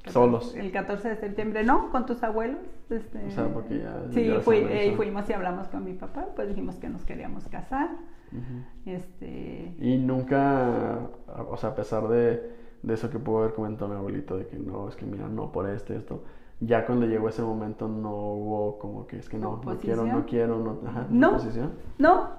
Solos. 0.08 0.56
el 0.56 0.72
14 0.72 1.10
de 1.10 1.16
septiembre, 1.18 1.64
¿no? 1.66 1.90
Con 1.92 2.06
tus 2.06 2.24
abuelos. 2.24 2.60
Este, 2.90 3.26
O 3.28 3.32
sea, 3.32 3.48
porque 3.54 3.80
ya- 3.80 4.04
Sí, 4.14 4.28
ya 4.28 4.40
fui- 4.40 4.58
eh, 4.70 4.94
fuimos 4.96 5.30
y 5.30 5.34
hablamos 5.34 5.68
con 5.68 5.84
mi 5.84 5.94
papá, 5.94 6.28
pues 6.36 6.48
dijimos 6.48 6.76
que 6.78 6.88
nos 6.88 7.04
queríamos 7.04 7.46
casar. 7.50 7.90
Ujú. 8.32 8.90
Este, 8.90 9.74
Y 9.80 9.98
nunca, 9.98 11.10
o 11.50 11.58
sea, 11.58 11.70
a 11.70 11.76
pesar 11.76 12.08
de, 12.08 12.42
de 12.84 12.94
eso 12.94 13.10
que 13.10 13.20
pudo 13.20 13.40
haber 13.40 13.54
comentado 13.54 13.90
mi 13.90 13.98
abuelito, 13.98 14.38
de 14.38 14.46
que 14.48 14.58
no, 14.58 14.88
es 14.88 14.96
que 14.96 15.06
mira, 15.06 15.28
no 15.28 15.52
por 15.52 15.70
este, 15.70 15.96
esto, 15.96 16.24
ya 16.60 16.86
cuando 16.86 17.06
llegó 17.06 17.30
ese 17.30 17.42
momento 17.42 17.88
no 17.88 18.12
hubo 18.12 18.80
como 18.80 19.06
que 19.08 19.18
es 19.18 19.30
que 19.30 19.38
no, 19.38 19.62
no 19.64 19.78
quiero, 19.78 20.06
no 20.06 20.26
quiero, 20.26 20.60
no, 20.60 20.80
ajá, 20.88 21.08
No. 21.10 21.30
oposición. 21.30 21.74
no, 22.00 22.30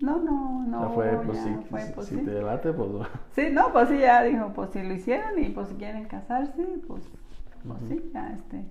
no, 0.00 0.18
no, 0.18 0.64
no. 0.66 0.82
Ya 0.82 0.88
fue, 0.90 1.16
pues 1.24 1.38
ya 1.38 1.44
sí, 1.44 1.56
fue, 1.70 1.80
si, 1.80 1.92
pues, 1.92 2.06
si 2.06 2.16
sí. 2.16 2.24
te 2.24 2.42
late, 2.42 2.72
pues 2.72 2.90
Sí, 3.32 3.48
no, 3.52 3.72
pues 3.72 3.88
sí, 3.88 3.98
ya 3.98 4.22
dijo, 4.22 4.52
pues 4.54 4.70
si 4.70 4.82
lo 4.82 4.94
hicieron 4.94 5.38
y 5.38 5.50
pues 5.50 5.68
si 5.68 5.74
quieren 5.74 6.06
casarse, 6.06 6.62
pues, 6.86 7.02
pues 7.66 7.82
Ujú. 7.82 7.88
sí, 7.88 8.10
ya 8.12 8.32
este. 8.32 8.64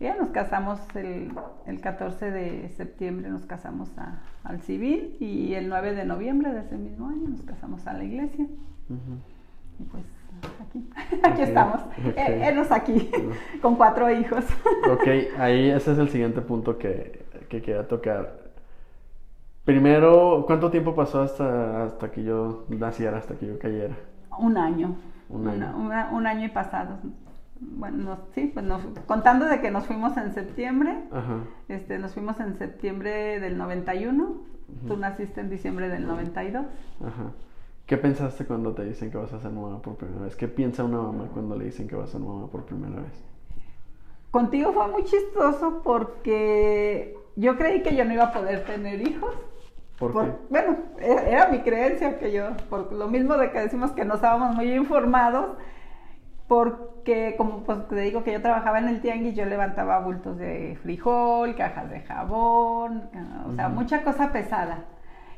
Ya 0.00 0.16
nos 0.16 0.30
casamos 0.30 0.80
el, 0.96 1.30
el 1.66 1.80
14 1.80 2.30
de 2.30 2.68
septiembre, 2.70 3.28
nos 3.28 3.44
casamos 3.46 3.90
a- 3.98 4.22
al 4.44 4.60
civil 4.62 5.16
y 5.20 5.52
el 5.54 5.68
9 5.68 5.94
de 5.94 6.04
noviembre 6.06 6.52
de 6.52 6.60
ese 6.60 6.76
mismo 6.78 7.08
año 7.08 7.28
nos 7.28 7.42
casamos 7.42 7.86
a 7.86 7.92
la 7.92 8.02
iglesia. 8.04 8.46
Y 9.78 9.84
pues 9.84 10.04
aquí, 10.66 10.88
aquí 11.22 11.42
Ok, 11.42 11.48
estamos, 11.48 11.82
ok. 11.82 12.16
Eh, 12.16 12.48
enos 12.48 12.72
aquí, 12.72 13.10
con 13.62 13.76
cuatro 13.76 14.10
hijos. 14.10 14.44
Ok, 14.90 15.06
ahí 15.38 15.68
ese 15.68 15.92
es 15.92 15.98
el 15.98 16.08
siguiente 16.08 16.40
punto 16.40 16.78
que, 16.78 17.26
que 17.50 17.60
quería 17.60 17.86
tocar. 17.86 18.40
Primero, 19.64 20.44
¿cuánto 20.46 20.70
tiempo 20.70 20.94
pasó 20.94 21.20
hasta, 21.20 21.84
hasta 21.84 22.10
que 22.10 22.24
yo 22.24 22.64
naciera, 22.70 23.18
hasta 23.18 23.34
que 23.34 23.46
yo 23.46 23.58
cayera? 23.58 23.94
Un 24.38 24.56
año. 24.56 24.96
Un 25.28 25.46
año. 25.46 25.76
Una- 25.76 26.08
un 26.10 26.26
año 26.26 26.46
y 26.46 26.48
pasados. 26.48 26.98
Bueno, 27.60 27.98
nos- 27.98 28.18
sí, 28.34 28.50
pues 28.52 28.64
nos, 28.64 28.82
contando 29.06 29.44
de 29.46 29.60
que 29.60 29.70
nos 29.70 29.86
fuimos 29.86 30.16
en 30.16 30.32
septiembre, 30.32 30.96
Ajá. 31.12 31.40
este, 31.68 31.98
nos 31.98 32.14
fuimos 32.14 32.40
en 32.40 32.56
septiembre 32.56 33.38
del 33.38 33.58
91, 33.58 34.32
tú 34.88 34.96
naciste 34.96 35.40
en 35.42 35.50
diciembre 35.50 35.88
del 35.88 36.06
92. 36.06 36.64
Ajá. 37.04 37.32
¿Qué 37.86 37.96
pensaste 37.98 38.46
cuando 38.46 38.72
te 38.72 38.84
dicen 38.84 39.10
que 39.10 39.18
vas 39.18 39.32
a 39.32 39.40
ser 39.40 39.50
mamá 39.50 39.82
por 39.82 39.96
primera 39.96 40.22
vez? 40.24 40.36
¿Qué 40.36 40.48
piensa 40.48 40.84
una 40.84 40.98
mamá 40.98 41.28
cuando 41.34 41.56
le 41.56 41.64
dicen 41.66 41.86
que 41.88 41.96
va 41.96 42.04
a 42.04 42.06
ser 42.06 42.20
mamá 42.20 42.46
por 42.46 42.64
primera 42.64 42.96
vez? 43.02 43.24
Contigo 44.30 44.72
fue 44.72 44.86
muy 44.88 45.04
chistoso 45.04 45.82
porque 45.82 47.16
yo 47.36 47.56
creí 47.58 47.82
que 47.82 47.96
yo 47.96 48.04
no 48.04 48.12
iba 48.14 48.24
a 48.24 48.32
poder 48.32 48.64
tener 48.64 49.06
hijos. 49.06 49.34
¿Por, 49.98 50.12
Por- 50.12 50.24
qué? 50.26 50.32
bueno, 50.48 50.76
era, 51.00 51.22
era 51.28 51.48
mi 51.48 51.58
creencia 51.60 52.18
que 52.18 52.32
yo, 52.32 52.56
por 52.70 52.92
lo 52.92 53.08
mismo 53.08 53.36
de 53.36 53.50
que 53.50 53.58
decimos 53.58 53.90
que 53.90 54.04
no 54.04 54.14
estábamos 54.14 54.54
muy 54.54 54.72
informados, 54.72 55.56
porque 56.50 57.36
como 57.38 57.62
pues 57.62 57.86
te 57.86 57.94
digo 58.00 58.24
que 58.24 58.32
yo 58.32 58.42
trabajaba 58.42 58.80
en 58.80 58.88
el 58.88 59.00
tianguis, 59.00 59.36
yo 59.36 59.44
levantaba 59.46 60.00
bultos 60.00 60.36
de 60.36 60.76
frijol, 60.82 61.54
cajas 61.54 61.88
de 61.88 62.00
jabón, 62.00 63.08
ah, 63.14 63.44
o 63.48 63.54
sea, 63.54 63.68
mucha 63.68 64.02
cosa 64.02 64.32
pesada. 64.32 64.82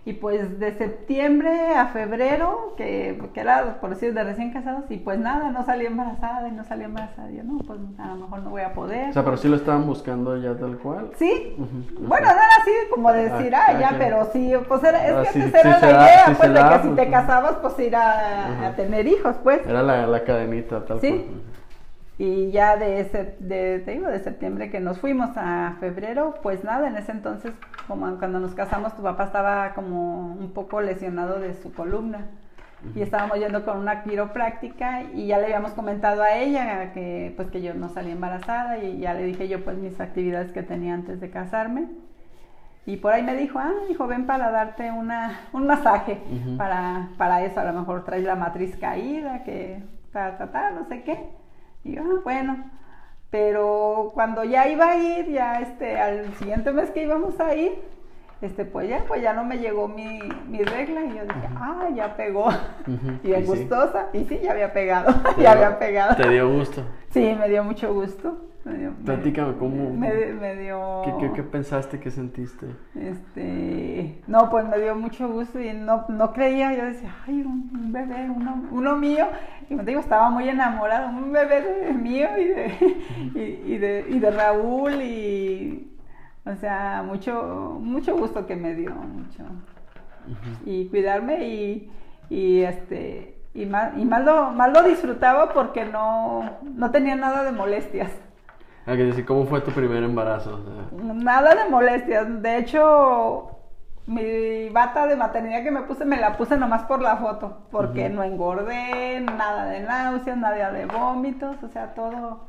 Y 0.05 0.15
pues 0.15 0.59
de 0.59 0.77
septiembre 0.77 1.77
a 1.77 1.87
febrero, 1.87 2.75
que, 2.77 3.23
que 3.33 3.41
era 3.41 3.81
por 3.81 3.91
decir 3.91 4.13
de 4.13 4.25
recién 4.25 4.53
casados, 4.53 4.91
y 4.91 4.97
pues 4.97 5.17
nada, 5.21 5.51
no 5.53 5.65
salí 5.65 5.87
embarazada 5.87 6.49
y 6.49 6.51
no 6.53 6.65
salí 6.65 6.83
embarazada. 6.83 7.31
Yo 7.31 7.45
no, 7.45 7.59
pues 7.59 7.79
a 7.99 8.09
lo 8.09 8.17
mejor 8.17 8.43
no 8.43 8.51
voy 8.51 8.63
a 8.63 8.75
poder. 8.75 9.11
O 9.11 9.13
sea, 9.13 9.25
pero 9.25 9.37
sí 9.37 9.47
lo 9.49 9.55
estaban 9.55 9.87
buscando 9.87 10.37
ya 10.37 10.57
tal 10.57 10.77
cual. 10.79 11.13
Sí, 11.15 11.55
bueno, 12.01 12.27
no 12.27 12.33
era 12.33 12.43
así 12.61 12.71
como 12.93 13.13
decir, 13.13 13.55
Ah, 13.55 13.67
ah, 13.69 13.79
ya, 13.79 13.95
pero 13.97 14.29
sí, 14.33 14.53
pues 14.67 14.83
era, 14.83 15.07
es 15.07 15.15
Ah, 15.15 15.23
que 15.23 15.29
sí, 15.35 15.41
antes 15.43 15.65
era 15.65 15.75
sí 15.77 15.87
la 15.87 15.93
da, 15.93 16.05
idea, 16.05 16.27
sí 16.27 16.35
pues, 16.37 16.49
de 16.49 16.55
da, 16.55 16.71
que 16.83 16.89
si 16.89 16.95
te 16.95 17.11
casabas, 17.11 17.55
pues 17.63 17.79
ir 17.79 17.95
a, 17.95 18.73
tener 18.75 19.07
hijos, 19.07 19.37
pues. 19.45 19.65
Era 19.65 19.85
la, 19.85 20.07
la 20.09 20.25
cadenita 20.25 20.85
tal 20.85 21.01
Sí. 21.01 21.31
Y 22.23 22.53
ya 22.53 22.77
de, 22.77 23.01
ese, 23.01 23.35
de, 23.41 23.81
te 23.81 23.91
digo, 23.91 24.07
de 24.07 24.21
septiembre 24.21 24.71
que 24.71 24.79
nos 24.79 25.01
fuimos 25.01 25.31
a 25.35 25.75
febrero, 25.81 26.37
pues 26.41 26.63
nada, 26.63 26.87
en 26.87 26.97
ese 26.97 27.11
entonces, 27.11 27.51
como 27.89 28.17
cuando 28.17 28.39
nos 28.39 28.55
casamos, 28.55 28.95
tu 28.95 29.03
papá 29.03 29.25
estaba 29.25 29.75
como 29.75 30.33
un 30.35 30.53
poco 30.53 30.81
lesionado 30.81 31.41
de 31.41 31.55
su 31.55 31.73
columna. 31.73 32.29
Y 32.95 33.03
estábamos 33.03 33.41
yendo 33.41 33.65
con 33.65 33.77
una 33.77 34.05
quiropráctica 34.05 35.03
y 35.13 35.27
ya 35.27 35.39
le 35.39 35.47
habíamos 35.47 35.73
comentado 35.73 36.23
a 36.23 36.37
ella 36.37 36.93
que 36.93 37.33
pues 37.35 37.51
que 37.51 37.61
yo 37.61 37.75
no 37.75 37.89
salía 37.89 38.13
embarazada 38.13 38.79
y 38.79 39.01
ya 39.01 39.15
le 39.15 39.25
dije 39.25 39.49
yo 39.49 39.65
pues 39.65 39.77
mis 39.79 40.01
actividades 40.01 40.53
que 40.53 40.63
tenía 40.63 40.95
antes 40.95 41.21
de 41.21 41.29
casarme. 41.29 41.89
Y 42.87 42.99
por 42.99 43.15
ahí 43.15 43.25
me 43.25 43.35
dijo, 43.35 43.59
ah, 43.59 43.73
hijo, 43.91 44.07
ven 44.07 44.27
para 44.27 44.53
darte 44.53 44.93
una, 44.93 45.41
un 45.53 45.67
masaje 45.67 46.21
para, 46.57 47.09
para 47.19 47.45
eso. 47.45 47.59
A 47.59 47.65
lo 47.65 47.73
mejor 47.73 48.05
traes 48.05 48.23
la 48.23 48.37
matriz 48.37 48.77
caída, 48.77 49.43
que 49.43 49.83
ta, 50.13 50.39
ta, 50.39 50.53
ta, 50.53 50.71
no 50.71 50.85
sé 50.85 51.03
qué. 51.03 51.42
Y 51.85 51.95
yo, 51.97 52.03
ah, 52.03 52.21
bueno. 52.25 52.65
Pero 53.31 54.11
cuando 54.15 54.45
ya 54.45 54.69
iba 54.69 54.91
a 54.91 54.97
ir, 54.99 55.31
ya 55.31 55.61
este, 55.61 55.99
al 55.99 56.35
siguiente 56.35 56.71
mes 56.73 56.91
que 56.91 57.03
íbamos 57.05 57.41
a 57.41 57.55
ir, 57.55 57.73
este, 58.43 58.65
pues 58.67 58.89
ya, 58.91 59.05
pues 59.09 59.23
ya 59.23 59.33
no 59.33 59.43
me 59.45 59.57
llegó 59.59 59.89
mi, 59.89 60.19
mi 60.49 60.63
regla. 60.63 61.03
Y 61.05 61.15
yo 61.17 61.23
dije, 61.25 61.49
ah, 61.57 61.89
ya 61.95 62.15
pegó. 62.17 62.51
Y 63.25 63.33
sí. 63.35 63.43
gustosa. 63.45 64.09
Y 64.13 64.25
sí, 64.25 64.39
ya 64.43 64.53
había 64.53 64.73
pegado. 64.73 65.15
Ya 65.39 65.55
dio- 65.57 65.67
había 65.67 65.79
pegado. 65.79 66.17
Te 66.17 66.29
dio 66.29 66.53
gusto. 66.53 66.83
Sí, 67.11 67.35
me 67.39 67.49
dio 67.49 67.65
mucho 67.65 67.93
gusto. 67.95 68.37
Platícame, 69.05 69.57
¿cómo- 69.57 69.91
Me, 69.91 70.33
me 70.35 70.57
dio... 70.57 71.03
¿Qué, 71.05 71.13
qué, 71.19 71.33
qué 71.33 71.43
pensaste? 71.43 71.99
¿Qué 71.99 72.11
sentiste? 72.13 72.67
Este, 72.95 74.23
no, 74.29 74.51
pues 74.51 74.67
me 74.69 74.79
dio 74.79 74.95
mucho 74.95 75.29
gusto 75.29 75.61
y 75.61 75.73
no, 75.73 76.05
no 76.09 76.33
creía, 76.33 76.73
yo 76.75 76.85
decía, 76.85 77.13
ay, 77.27 77.43
un, 77.43 77.93
bebé, 77.93 78.31
uno, 78.31 78.65
uno 78.71 78.97
mío, 78.97 79.27
y 79.65 79.67
como 79.67 79.81
te 79.81 79.91
digo, 79.91 80.01
estaba 80.01 80.31
muy 80.31 80.49
enamorada, 80.49 81.09
un 81.09 81.33
bebé 81.33 81.61
de, 81.61 81.93
mío 81.93 82.29
y 82.39 82.45
de, 82.45 82.97
y, 83.35 83.73
y 83.75 83.79
de, 83.79 84.07
y 84.09 84.19
de 84.21 84.31
Raúl 84.31 84.93
y, 85.03 85.91
o 86.47 86.55
sea, 86.55 87.03
mucho, 87.05 87.79
mucho 87.81 88.17
gusto 88.17 88.47
que 88.47 88.55
me 88.57 88.75
dio, 88.75 88.95
mucho, 88.95 89.43
y 90.65 90.87
cuidarme 90.87 91.49
y, 91.49 91.91
y 92.31 92.61
este, 92.63 93.37
y 93.55 93.67
más, 93.67 93.93
y 93.99 94.05
más 94.05 94.25
lo, 94.25 94.53
más 94.53 94.73
lo 94.73 94.83
disfrutaba 94.89 95.53
porque 95.53 95.85
no, 95.85 96.59
no 96.63 96.91
tenía 96.93 97.17
nada 97.17 97.43
de 97.43 97.51
molestias. 97.53 98.11
Ah, 98.87 98.97
que 98.97 99.05
decir, 99.05 99.25
¿cómo 99.25 99.47
fue 99.47 99.61
tu 99.61 99.71
primer 99.71 100.03
embarazo? 100.03 100.59
Nada 100.93 101.55
de 101.55 101.71
molestias. 101.71 102.43
De 102.43 102.59
hecho, 102.59 103.49
mi 104.07 104.69
bata 104.71 105.07
de 105.07 105.15
maternidad 105.17 105.63
que 105.63 105.71
me 105.71 105.83
puse, 105.83 106.05
me 106.05 106.17
la 106.17 106.37
puse 106.37 106.57
nomás 106.57 106.83
por 106.85 107.01
la 107.01 107.17
foto. 107.17 107.59
Porque 107.71 108.09
no 108.09 108.25
engordé, 108.25 109.21
nada 109.21 109.67
de 109.67 109.81
náuseas, 109.81 110.37
nada 110.37 110.73
de 110.73 110.87
vómitos. 110.87 111.63
O 111.63 111.69
sea, 111.69 111.95
todo, 111.95 112.41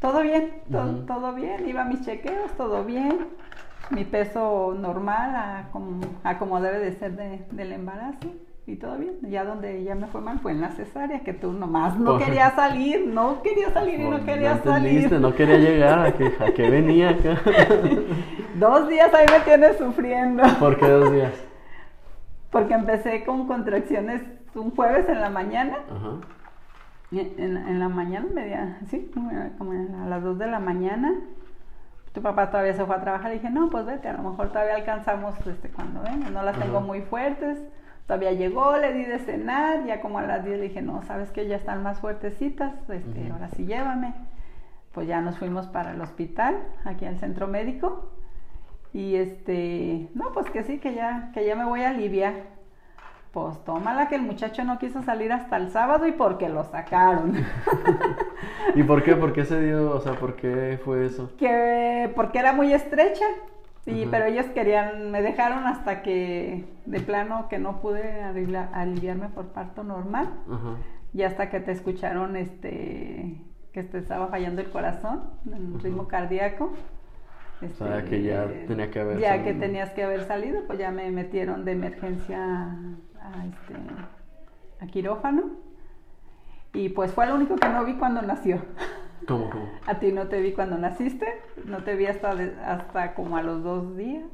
todo 0.00 0.20
bien, 0.22 0.62
to- 0.70 1.04
todo 1.06 1.32
bien. 1.32 1.68
Iba 1.68 1.82
a 1.82 1.86
mis 1.86 2.02
chequeos, 2.04 2.52
todo 2.56 2.84
bien. 2.84 3.26
Mi 3.90 4.04
peso 4.04 4.74
normal, 4.78 5.34
a 5.34 5.68
como, 5.72 6.00
a 6.22 6.38
como 6.38 6.60
debe 6.60 6.78
de 6.78 6.92
ser 6.92 7.16
de- 7.16 7.44
del 7.50 7.72
embarazo. 7.72 8.28
Y 8.66 8.76
todo 8.76 8.98
bien. 8.98 9.16
Ya 9.22 9.44
donde 9.44 9.84
ya 9.84 9.94
me 9.94 10.08
fue 10.08 10.20
mal 10.20 10.40
fue 10.40 10.50
en 10.50 10.60
la 10.60 10.70
cesárea, 10.70 11.20
que 11.20 11.32
tú 11.32 11.52
nomás 11.52 11.96
no 11.98 12.18
querías 12.18 12.54
salir, 12.54 13.06
no 13.06 13.40
querías 13.40 13.72
salir 13.72 14.00
y 14.00 14.08
no 14.08 14.24
querías 14.24 14.56
entendiste, 14.56 15.08
salir. 15.10 15.20
no 15.20 15.34
quería 15.34 15.58
llegar, 15.58 16.00
a 16.00 16.12
que 16.52 16.70
venía 16.70 17.10
acá. 17.10 17.40
Dos 18.58 18.88
días 18.88 19.14
ahí 19.14 19.26
me 19.30 19.40
tienes 19.40 19.76
sufriendo. 19.76 20.42
¿Por 20.58 20.78
qué 20.78 20.88
dos 20.88 21.12
días? 21.12 21.32
Porque 22.50 22.74
empecé 22.74 23.24
con 23.24 23.46
contracciones 23.46 24.22
un 24.54 24.74
jueves 24.74 25.08
en 25.08 25.20
la 25.20 25.30
mañana. 25.30 25.76
Ajá. 25.90 26.20
En, 27.12 27.56
en 27.56 27.78
la 27.78 27.88
mañana, 27.88 28.26
media, 28.34 28.78
sí, 28.88 29.10
como 29.12 29.30
a 29.70 30.06
las 30.08 30.24
2 30.24 30.38
de 30.38 30.46
la 30.48 30.58
mañana. 30.58 31.14
Tu 32.12 32.20
papá 32.20 32.50
todavía 32.50 32.74
se 32.74 32.84
fue 32.84 32.96
a 32.96 33.00
trabajar. 33.00 33.28
Le 33.28 33.34
dije, 33.34 33.50
no, 33.50 33.70
pues 33.70 33.86
vete, 33.86 34.08
a 34.08 34.14
lo 34.14 34.30
mejor 34.30 34.48
todavía 34.48 34.74
alcanzamos 34.74 35.34
este, 35.46 35.68
cuando 35.68 36.02
venga. 36.02 36.30
No 36.30 36.42
las 36.42 36.58
tengo 36.58 36.80
muy 36.80 37.02
fuertes. 37.02 37.58
Todavía 38.06 38.32
llegó, 38.32 38.76
le 38.76 38.92
di 38.92 39.04
de 39.04 39.18
cenar. 39.18 39.84
Ya 39.86 40.00
como 40.00 40.18
a 40.18 40.22
las 40.22 40.44
10 40.44 40.58
le 40.58 40.68
dije, 40.68 40.82
no, 40.82 41.02
sabes 41.02 41.30
que 41.30 41.46
ya 41.46 41.56
están 41.56 41.82
más 41.82 42.00
fuertecitas. 42.00 42.74
Este. 42.88 43.30
Ahora 43.30 43.48
sí 43.48 43.66
llévame. 43.66 44.14
Pues 44.92 45.06
ya 45.06 45.20
nos 45.20 45.38
fuimos 45.38 45.66
para 45.66 45.92
el 45.92 46.00
hospital, 46.00 46.56
aquí 46.84 47.04
al 47.04 47.18
centro 47.18 47.48
médico. 47.48 48.10
Y 48.92 49.16
este, 49.16 50.08
no, 50.14 50.32
pues 50.32 50.48
que 50.50 50.62
sí, 50.62 50.78
que 50.78 50.94
ya, 50.94 51.30
que 51.34 51.44
ya 51.44 51.54
me 51.54 51.64
voy 51.64 51.82
a 51.82 51.90
aliviar. 51.90 52.32
Pues 53.32 53.62
tómala 53.64 54.08
que 54.08 54.14
el 54.14 54.22
muchacho 54.22 54.64
no 54.64 54.78
quiso 54.78 55.02
salir 55.02 55.30
hasta 55.30 55.58
el 55.58 55.70
sábado 55.70 56.06
y 56.06 56.12
porque 56.12 56.48
lo 56.48 56.64
sacaron. 56.64 57.34
¿Y 58.74 58.82
por 58.84 59.02
qué? 59.02 59.14
¿Por 59.14 59.34
qué 59.34 59.44
se 59.44 59.60
dio? 59.60 59.90
O 59.90 60.00
sea, 60.00 60.14
¿por 60.14 60.36
qué 60.36 60.80
fue 60.82 61.04
eso? 61.04 61.30
que 61.36 62.10
porque 62.16 62.38
era 62.38 62.54
muy 62.54 62.72
estrecha. 62.72 63.26
Ujú. 64.02 64.10
pero 64.10 64.24
ellos 64.26 64.46
querían, 64.46 65.10
me 65.10 65.22
dejaron 65.22 65.66
hasta 65.66 66.02
que 66.02 66.64
de 66.86 67.00
plano 67.00 67.46
que 67.48 67.58
no 67.58 67.80
pude 67.80 68.20
alivia- 68.22 68.68
aliviarme 68.72 69.28
por 69.28 69.46
parto 69.48 69.84
normal. 69.84 70.28
Y 71.12 71.22
hasta 71.22 71.48
que 71.50 71.60
te 71.60 71.72
escucharon 71.72 72.36
este 72.36 73.40
que 73.72 73.82
te 73.82 73.98
estaba 73.98 74.28
fallando 74.28 74.60
el 74.62 74.70
corazón, 74.70 75.22
el 75.52 75.78
ritmo 75.80 76.08
cardíaco. 76.08 76.72
Este, 77.60 77.84
sea, 77.84 78.04
que 78.04 78.22
ya 78.22 78.46
tenía 78.66 78.90
que 78.90 79.00
haber 79.00 79.18
Ya 79.18 79.28
salido. 79.30 79.44
que 79.46 79.54
tenías 79.54 79.90
que 79.92 80.02
haber 80.02 80.24
salido, 80.24 80.62
pues 80.66 80.78
ya 80.78 80.90
me 80.90 81.10
metieron 81.10 81.64
de 81.64 81.72
emergencia 81.72 82.38
a, 83.22 83.46
este, 83.46 83.74
a 84.80 84.86
quirófano. 84.88 85.44
Y 86.74 86.88
pues 86.90 87.12
fue 87.12 87.26
lo 87.26 87.34
único 87.34 87.56
que 87.56 87.68
no 87.68 87.84
vi 87.84 87.94
cuando 87.94 88.20
nació. 88.22 88.58
¿Cómo, 89.26 89.50
cómo? 89.50 89.64
A 89.86 89.98
ti 89.98 90.12
no 90.12 90.28
te 90.28 90.40
vi 90.40 90.52
cuando 90.52 90.76
naciste, 90.78 91.26
no 91.64 91.78
te 91.84 91.96
vi 91.96 92.06
hasta, 92.06 92.34
de- 92.34 92.54
hasta 92.64 93.14
como 93.14 93.36
a 93.36 93.42
los 93.42 93.62
dos 93.62 93.96
días. 93.96 94.24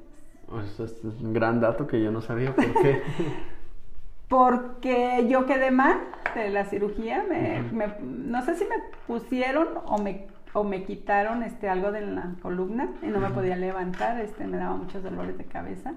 Pues, 0.49 0.79
este 0.81 1.09
es 1.09 1.15
un 1.23 1.33
gran 1.33 1.61
dato 1.61 1.87
que 1.87 2.03
yo 2.03 2.11
no 2.11 2.21
sabía 2.21 2.55
por 2.55 2.73
qué. 2.83 3.01
Porque 4.29 5.27
yo 5.29 5.45
quedé 5.47 5.71
mal 5.71 5.99
de 6.35 6.51
la 6.51 6.65
cirugía, 6.65 7.25
me, 7.29 7.61
Ujú. 7.67 7.75
me- 7.77 7.95
no 8.01 8.43
sé 8.43 8.57
si 8.57 8.65
me 8.65 8.77
pusieron 9.07 9.69
o 9.85 9.99
me, 9.99 10.27
o 10.55 10.65
me 10.65 10.85
quitaron 10.85 11.43
este, 11.43 11.69
algo 11.69 11.93
de 11.93 12.01
la 12.07 12.31
columna 12.41 12.89
y 13.03 13.07
no 13.09 13.21
me 13.21 13.27
Ujú. 13.27 13.35
podía 13.37 13.57
levantar, 13.57 14.19
este, 14.21 14.47
me 14.47 14.57
daba 14.57 14.75
muchos 14.77 15.03
dolores 15.03 15.37
de 15.37 15.45
cabeza. 15.45 15.93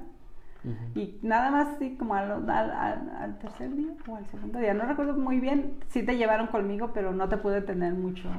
Y 0.95 1.19
nada 1.21 1.51
más, 1.51 1.67
sí, 1.79 1.95
como 1.97 2.15
al, 2.15 2.49
al- 2.49 3.37
tercer 3.39 3.75
día 3.75 3.91
o 4.07 4.15
al 4.15 4.25
segundo 4.27 4.59
día, 4.59 4.73
no 4.73 4.85
recuerdo 4.85 5.13
muy 5.15 5.39
bien, 5.39 5.73
sí 5.89 6.03
te 6.03 6.17
llevaron 6.17 6.47
conmigo, 6.47 6.91
pero 6.93 7.11
no 7.13 7.27
te 7.29 7.37
pude 7.37 7.61
tener 7.61 7.93
mucho, 7.93 8.29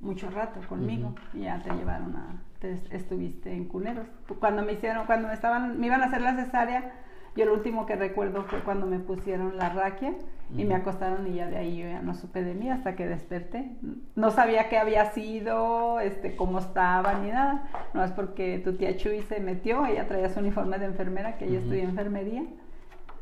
mucho 0.00 0.30
rato 0.30 0.60
conmigo. 0.68 1.14
Y 1.34 1.40
ya 1.42 1.62
te 1.62 1.70
llevaron 1.74 2.16
a, 2.16 2.26
te 2.60 2.72
estuviste 2.90 3.52
en 3.52 3.66
cuneros. 3.66 4.06
Cuando 4.40 4.62
me 4.62 4.72
hicieron, 4.72 5.06
cuando 5.06 5.28
me 5.28 5.34
estaban, 5.34 5.78
me 5.78 5.86
iban 5.86 6.02
a 6.02 6.06
hacer 6.06 6.22
la 6.22 6.34
cesárea, 6.36 6.92
yo 7.36 7.44
lo 7.44 7.54
último 7.54 7.86
que 7.86 7.96
recuerdo 7.96 8.44
fue 8.44 8.60
cuando 8.60 8.86
me 8.86 8.98
pusieron 8.98 9.56
la 9.56 9.68
raquia 9.68 10.14
y 10.56 10.64
me 10.64 10.74
acostaron 10.74 11.26
y 11.26 11.34
ya 11.34 11.48
de 11.48 11.56
ahí 11.56 11.76
yo 11.78 11.88
ya 11.88 12.00
no 12.00 12.14
supe 12.14 12.42
de 12.42 12.54
mí 12.54 12.70
hasta 12.70 12.94
que 12.96 13.06
desperté. 13.06 13.72
No 14.14 14.30
sabía 14.30 14.68
qué 14.68 14.78
había 14.78 15.10
sido, 15.12 16.00
este, 16.00 16.36
cómo 16.36 16.58
estaba 16.60 17.14
ni 17.14 17.28
nada. 17.30 17.68
No 17.94 18.04
es 18.04 18.12
porque 18.12 18.58
tu 18.60 18.74
tía 18.74 18.96
Chuy 18.96 19.22
se 19.22 19.40
metió, 19.40 19.84
ella 19.86 20.06
traía 20.06 20.28
su 20.30 20.40
uniforme 20.40 20.78
de 20.78 20.86
enfermera, 20.86 21.36
que 21.36 21.46
ella 21.46 21.58
Ujú. 21.58 21.64
estudió 21.64 21.82
enfermería. 21.82 22.44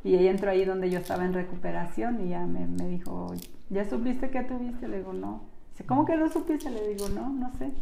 Y 0.04 0.16
ella 0.16 0.30
entró 0.32 0.50
ahí 0.50 0.66
donde 0.66 0.90
yo 0.90 0.98
estaba 0.98 1.24
en 1.24 1.32
recuperación 1.32 2.20
y 2.20 2.28
ya 2.28 2.44
me, 2.44 2.66
me 2.66 2.86
dijo, 2.88 3.32
¿ya 3.70 3.84
supiste 3.86 4.28
que 4.28 4.42
tuviste? 4.42 4.86
Le 4.86 4.98
digo, 4.98 5.14
no. 5.14 5.44
Dice, 5.70 5.86
¿cómo 5.86 6.04
que 6.04 6.14
no 6.16 6.28
supiste? 6.28 6.70
Le 6.70 6.88
digo, 6.88 7.08
no, 7.08 7.30
no 7.30 7.50
sé. 7.52 7.72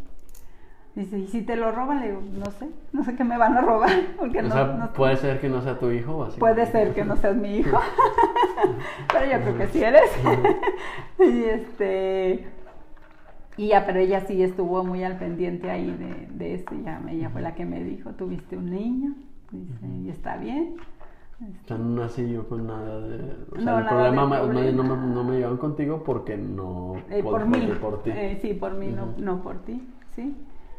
Dice, 0.95 1.17
¿y 1.17 1.27
si 1.27 1.41
te 1.41 1.55
lo 1.55 1.71
roban? 1.71 2.01
Le 2.01 2.09
digo, 2.09 2.21
no 2.37 2.51
sé, 2.51 2.69
no 2.91 3.03
sé 3.03 3.15
qué 3.15 3.23
me 3.23 3.37
van 3.37 3.57
a 3.57 3.61
robar. 3.61 3.89
Porque 4.19 4.39
O 4.39 4.43
no, 4.43 4.49
sea, 4.51 4.65
no- 4.65 4.93
puede 4.93 5.17
ser 5.17 5.41
que 5.41 5.49
no 5.49 5.61
sea 5.61 5.79
tu 5.79 5.89
hijo, 5.89 6.19
básicamente. 6.19 6.39
Puede 6.39 6.71
ser 6.71 6.93
que 6.93 7.03
no 7.03 7.15
seas 7.17 7.35
mi 7.35 7.57
hijo, 7.57 7.79
pero 9.11 9.25
yo 9.25 9.41
creo 9.41 9.57
que 9.57 9.67
sí 9.67 9.83
eres. 9.83 10.11
y 11.19 11.43
este 11.45 12.47
y 13.57 13.67
ya, 13.67 13.85
pero 13.85 13.99
ella 13.99 14.21
sí 14.21 14.41
estuvo 14.41 14.83
muy 14.83 15.03
al 15.03 15.17
pendiente 15.17 15.69
ahí 15.69 15.91
de, 15.91 16.27
de 16.31 16.53
eso. 16.55 16.69
Ya, 16.83 17.01
ella 17.09 17.29
fue 17.29 17.41
la 17.41 17.53
que 17.55 17.65
me 17.65 17.83
dijo, 17.83 18.11
tuviste 18.11 18.57
un 18.57 18.71
niño, 18.71 19.13
dice, 19.51 19.87
y 20.03 20.09
está 20.09 20.37
bien. 20.37 20.75
O 21.41 21.67
sea, 21.67 21.77
no 21.77 22.01
nací 22.01 22.31
yo 22.31 22.47
con 22.47 22.67
nada 22.67 23.01
de... 23.01 23.17
O 23.51 23.59
sea, 23.59 23.73
No, 23.73 23.79
el 23.79 23.85
problema, 23.85 24.41
de 24.63 24.71
no, 24.71 24.83
no 24.95 25.23
me 25.25 25.37
llevan 25.39 25.57
contigo 25.57 26.01
porque 26.05 26.37
no... 26.37 26.95
Eh, 27.09 27.21
por, 27.21 27.45
mí, 27.45 27.67
por 27.81 28.01
ti. 28.01 28.11
Eh, 28.11 28.39
sí, 28.41 28.53
por 28.53 28.73
mí, 28.75 28.87
no, 28.87 29.13
no 29.17 29.41
por 29.41 29.57
ti, 29.63 29.85
sí. 30.15 30.35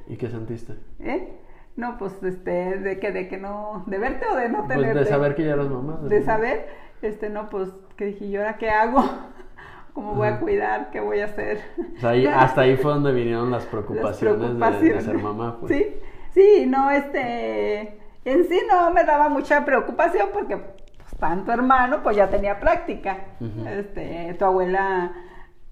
¿Y 0.07 0.16
qué 0.16 0.28
sentiste? 0.28 0.74
¿Eh? 1.00 1.28
No, 1.76 1.98
pues 1.98 2.22
este, 2.22 2.78
de 2.78 2.98
que, 3.00 3.11
de 3.11 3.26
que 3.28 3.36
no, 3.36 3.84
de 3.86 3.98
verte 3.98 4.26
o 4.26 4.36
de 4.36 4.48
no 4.48 4.66
Pues 4.66 4.78
tenerte. 4.78 4.98
de 5.00 5.07
saber 5.07 5.34
que 5.34 5.44
ya 5.44 5.55
eras 5.55 5.68
mamá. 5.68 5.98
de 6.02 6.22
saber, 6.22 6.68
este, 7.02 7.30
no, 7.30 7.48
pues, 7.50 7.70
que 7.96 8.07
dije, 8.07 8.26
¿y 8.26 8.36
ahora 8.36 8.57
qué 8.59 8.70
hago? 8.70 9.02
¿Cómo 9.92 10.14
voy 10.14 10.28
a 10.28 10.38
cuidar? 10.40 10.90
¿Qué 10.90 11.00
voy 11.00 11.20
a 11.20 11.26
hacer? 11.26 11.61
O 11.96 12.00
sea, 12.00 12.11
ahí- 12.11 12.26
hasta 12.32 12.62
ahí 12.62 12.76
fue 12.76 12.92
donde 12.92 13.12
vinieron 13.12 13.50
las 13.50 13.62
Las 13.64 13.70
preocupaciones, 13.70 14.40
de- 14.40 14.46
De, 14.48 14.55
preocupaciones. 14.55 15.05
ser 15.05 15.18
mamá. 15.18 15.57
Pues. 15.61 15.72
Sí, 15.72 15.96
sí, 16.32 16.66
no, 16.66 16.90
este, 16.90 17.80
en 18.24 18.44
sí 18.48 18.61
no 18.70 18.90
me 18.92 19.05
daba 19.05 19.28
mucha 19.28 19.64
preocupación 19.64 20.28
porque, 20.32 20.57
pues, 20.57 21.16
tanto 21.18 21.52
hermano, 21.52 22.02
pues 22.02 22.16
ya 22.16 22.28
tenía 22.28 22.59
práctica. 22.61 23.18
Este, 23.68 24.34
tu 24.38 24.44
abuela, 24.44 25.12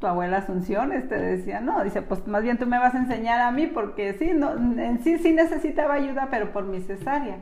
tu 0.02 0.08
abuela 0.08 0.38
Asunción, 0.38 0.92
este, 0.92 1.14
decía, 1.16 1.60
no, 1.60 1.82
dice, 1.84 2.02
pues 2.02 2.26
más 2.26 2.42
bien 2.42 2.58
tú 2.58 2.66
me 2.66 2.76
vas 2.80 2.92
a 2.94 2.98
enseñar 2.98 3.40
a 3.40 3.52
mí 3.52 3.68
porque 3.68 4.14
sí, 4.14 4.32
no, 4.34 4.52
en 4.52 4.98
sí 5.04 5.16
sí 5.18 5.32
necesitaba 5.32 5.94
ayuda, 5.94 6.26
pero 6.28 6.52
por 6.52 6.64
mi 6.64 6.80
cesárea. 6.80 7.36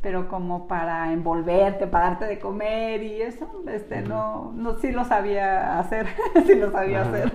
Pero 0.00 0.28
como 0.28 0.68
para 0.68 1.12
envolverte, 1.12 1.86
para 1.88 2.10
darte 2.10 2.26
de 2.26 2.38
comer 2.38 3.02
y 3.02 3.22
eso, 3.22 3.64
este, 3.66 4.02
no, 4.02 4.52
no, 4.54 4.78
sí 4.78 4.92
lo 4.92 5.04
sabía 5.04 5.78
hacer, 5.80 6.06
sí 6.46 6.54
lo 6.54 6.70
sabía 6.70 7.00
Ajá. 7.00 7.10
hacer. 7.10 7.32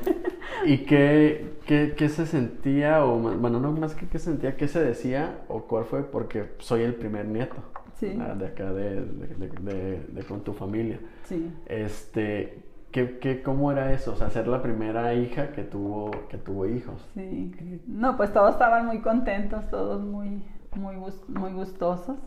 ¿Y 0.65 0.77
qué, 0.85 1.55
qué, 1.65 1.93
qué 1.97 2.07
se 2.09 2.25
sentía, 2.25 3.03
o 3.03 3.17
bueno, 3.17 3.59
no 3.59 3.71
más 3.73 3.95
que 3.95 4.07
qué 4.07 4.17
se 4.19 4.25
sentía, 4.25 4.55
qué 4.55 4.67
se 4.69 4.81
decía, 4.81 5.39
o 5.49 5.63
cuál 5.63 5.83
fue? 5.85 6.03
Porque 6.03 6.51
soy 6.59 6.83
el 6.83 6.93
primer 6.95 7.25
nieto 7.25 7.57
Sí. 7.99 8.17
ah, 8.21 8.33
de 8.35 8.45
acá, 8.47 8.71
de- 8.71 9.03
de- 9.03 10.05
de 10.07 10.23
con 10.23 10.39
tu 10.41 10.53
familia. 10.53 10.99
Sí. 11.25 11.51
Este, 11.65 12.68
¿qué, 12.91 13.19
qué, 13.19 13.41
¿cómo 13.41 13.71
era 13.71 13.91
eso? 13.93 14.13
O 14.13 14.15
sea, 14.15 14.29
ser 14.29 14.47
la 14.47 14.61
primera 14.61 15.13
hija 15.13 15.51
que 15.51 15.63
tuvo, 15.63 16.11
que 16.29 16.37
tuvo 16.37 16.65
hijos. 16.67 17.07
Sí, 17.13 17.81
no, 17.87 18.17
pues 18.17 18.33
todos 18.33 18.51
estaban 18.51 18.85
muy 18.85 18.99
contentos, 19.01 19.67
todos 19.69 20.01
muy, 20.01 20.43
muy, 20.75 20.95
muy 21.27 21.53
gustosos. 21.53 22.17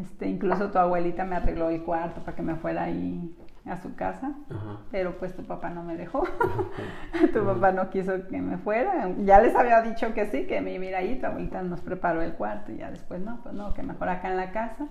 Este, 0.00 0.28
incluso 0.28 0.70
tu 0.70 0.78
abuelita 0.78 1.24
me 1.24 1.36
arregló 1.36 1.68
el 1.68 1.82
cuarto 1.82 2.20
para 2.20 2.36
que 2.36 2.42
me 2.42 2.54
fuera 2.54 2.84
ahí 2.84 3.36
a 3.66 3.76
su 3.76 3.94
casa, 3.94 4.32
Ajá. 4.48 4.78
pero 4.90 5.18
pues 5.18 5.34
tu 5.34 5.44
papá 5.44 5.70
no 5.70 5.82
me 5.82 5.96
dejó. 5.96 6.22
tu 7.32 7.44
papá 7.44 7.72
no 7.72 7.90
quiso 7.90 8.26
que 8.28 8.40
me 8.40 8.56
fuera. 8.58 9.10
Ya 9.24 9.40
les 9.40 9.54
había 9.54 9.82
dicho 9.82 10.14
que 10.14 10.26
sí, 10.26 10.46
que 10.46 10.60
me 10.60 10.72
iba 10.74 10.84
a 10.84 10.88
ir 10.88 10.94
ahí, 10.96 11.18
tu 11.20 11.26
abuelita 11.26 11.62
nos 11.62 11.80
preparó 11.80 12.22
el 12.22 12.34
cuarto 12.34 12.72
y 12.72 12.78
ya 12.78 12.90
después 12.90 13.20
no, 13.20 13.40
pues 13.42 13.54
no, 13.54 13.74
que 13.74 13.82
mejor 13.82 14.08
acá 14.08 14.30
en 14.30 14.36
la 14.36 14.52
casa. 14.52 14.86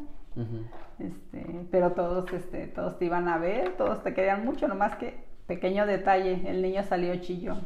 Este, 1.00 1.66
pero 1.72 1.92
todos, 1.94 2.32
este, 2.34 2.68
todos 2.68 2.98
te 3.00 3.06
iban 3.06 3.28
a 3.28 3.38
ver, 3.38 3.74
todos 3.78 4.04
te 4.04 4.14
querían 4.14 4.44
mucho, 4.46 4.68
nomás 4.68 4.96
que 4.96 5.28
pequeño 5.48 5.86
detalle, 5.88 6.44
el 6.48 6.62
niño 6.62 6.84
salió 6.84 7.16
chillón 7.18 7.62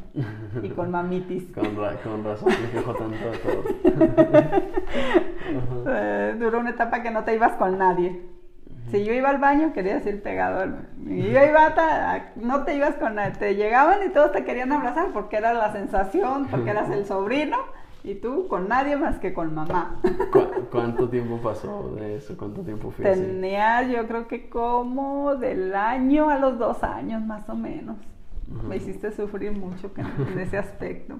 y 0.62 0.70
con 0.70 0.90
mamitis. 0.90 1.44
Con, 1.54 1.76
ra- 1.76 1.96
con 2.02 2.24
razón 2.24 2.48
me 2.62 2.70
quejo 2.70 2.94
tanto 2.94 3.30
de 3.30 3.38
todo. 3.38 3.64
Ajá. 4.38 4.62
Eh, 5.86 6.36
duró 6.38 6.60
una 6.60 6.70
etapa 6.70 7.02
que 7.02 7.10
no 7.10 7.24
te 7.24 7.34
ibas 7.34 7.52
con 7.56 7.76
nadie. 7.78 8.22
Si 8.90 9.04
yo 9.04 9.12
iba 9.12 9.28
al 9.30 9.38
baño, 9.38 9.72
querías 9.72 10.04
ir 10.06 10.22
pegado. 10.22 10.64
Y 11.06 11.30
yo 11.30 11.44
iba 11.44 11.66
a 11.66 12.32
no 12.36 12.64
te 12.64 12.74
ibas 12.74 12.94
con 12.96 13.14
nadie. 13.16 13.32
Te 13.38 13.54
llegaban 13.54 13.98
y 14.06 14.10
todos 14.10 14.32
te 14.32 14.44
querían 14.44 14.72
abrazar 14.72 15.08
porque 15.12 15.36
era 15.36 15.52
la 15.52 15.72
sensación, 15.72 16.46
porque 16.50 16.70
eras 16.70 16.90
el 16.90 17.04
sobrino. 17.04 17.58
Y 18.04 18.16
tú 18.16 18.46
con 18.48 18.68
nadie 18.68 18.96
más 18.96 19.18
que 19.18 19.32
con 19.32 19.54
mamá. 19.54 19.96
¿Cu- 20.30 20.66
¿Cuánto 20.70 21.08
tiempo 21.08 21.38
pasó 21.38 21.94
de 21.96 22.16
eso? 22.16 22.36
¿Cuánto 22.36 22.60
tiempo 22.60 22.90
fue 22.90 23.06
así? 23.10 23.20
Tenía 23.20 23.82
yo 23.90 24.06
creo 24.06 24.28
que 24.28 24.48
como 24.50 25.36
del 25.36 25.74
año 25.74 26.28
a 26.28 26.38
los 26.38 26.58
dos 26.58 26.82
años 26.82 27.22
más 27.24 27.48
o 27.48 27.54
menos. 27.54 27.96
Ujú. 28.54 28.68
Me 28.68 28.76
hiciste 28.76 29.10
sufrir 29.10 29.52
mucho 29.52 29.90
en 29.96 30.38
ese 30.38 30.58
aspecto. 30.58 31.14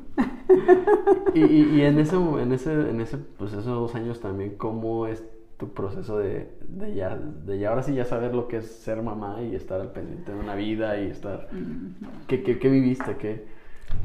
Y, 1.35 1.41
y, 1.41 1.63
y 1.77 1.83
en 1.83 1.99
ese, 1.99 2.17
en 2.17 2.53
ese, 2.53 2.73
en 2.73 3.01
ese, 3.01 3.17
pues 3.17 3.53
esos 3.53 3.65
dos 3.67 3.95
años 3.95 4.21
también, 4.21 4.57
¿cómo 4.57 5.07
es 5.07 5.25
tu 5.57 5.73
proceso 5.73 6.19
de, 6.19 6.51
de 6.69 6.95
ya, 6.95 7.17
de 7.17 7.59
ya 7.59 7.71
ahora 7.71 7.83
sí 7.83 7.95
ya 7.95 8.05
saber 8.05 8.35
lo 8.35 8.47
que 8.49 8.59
es 8.59 8.67
ser 8.71 9.03
mamá 9.03 9.41
y 9.43 9.55
estar 9.55 9.81
al 9.81 9.93
pendiente 9.93 10.33
de 10.33 10.39
una 10.39 10.55
vida 10.55 11.01
y 11.01 11.09
estar, 11.09 11.49
Ujú. 11.53 12.11
¿qué, 12.27 12.43
qué, 12.43 12.59
qué 12.59 12.69
viviste? 12.69 13.17
¿Qué, 13.17 13.45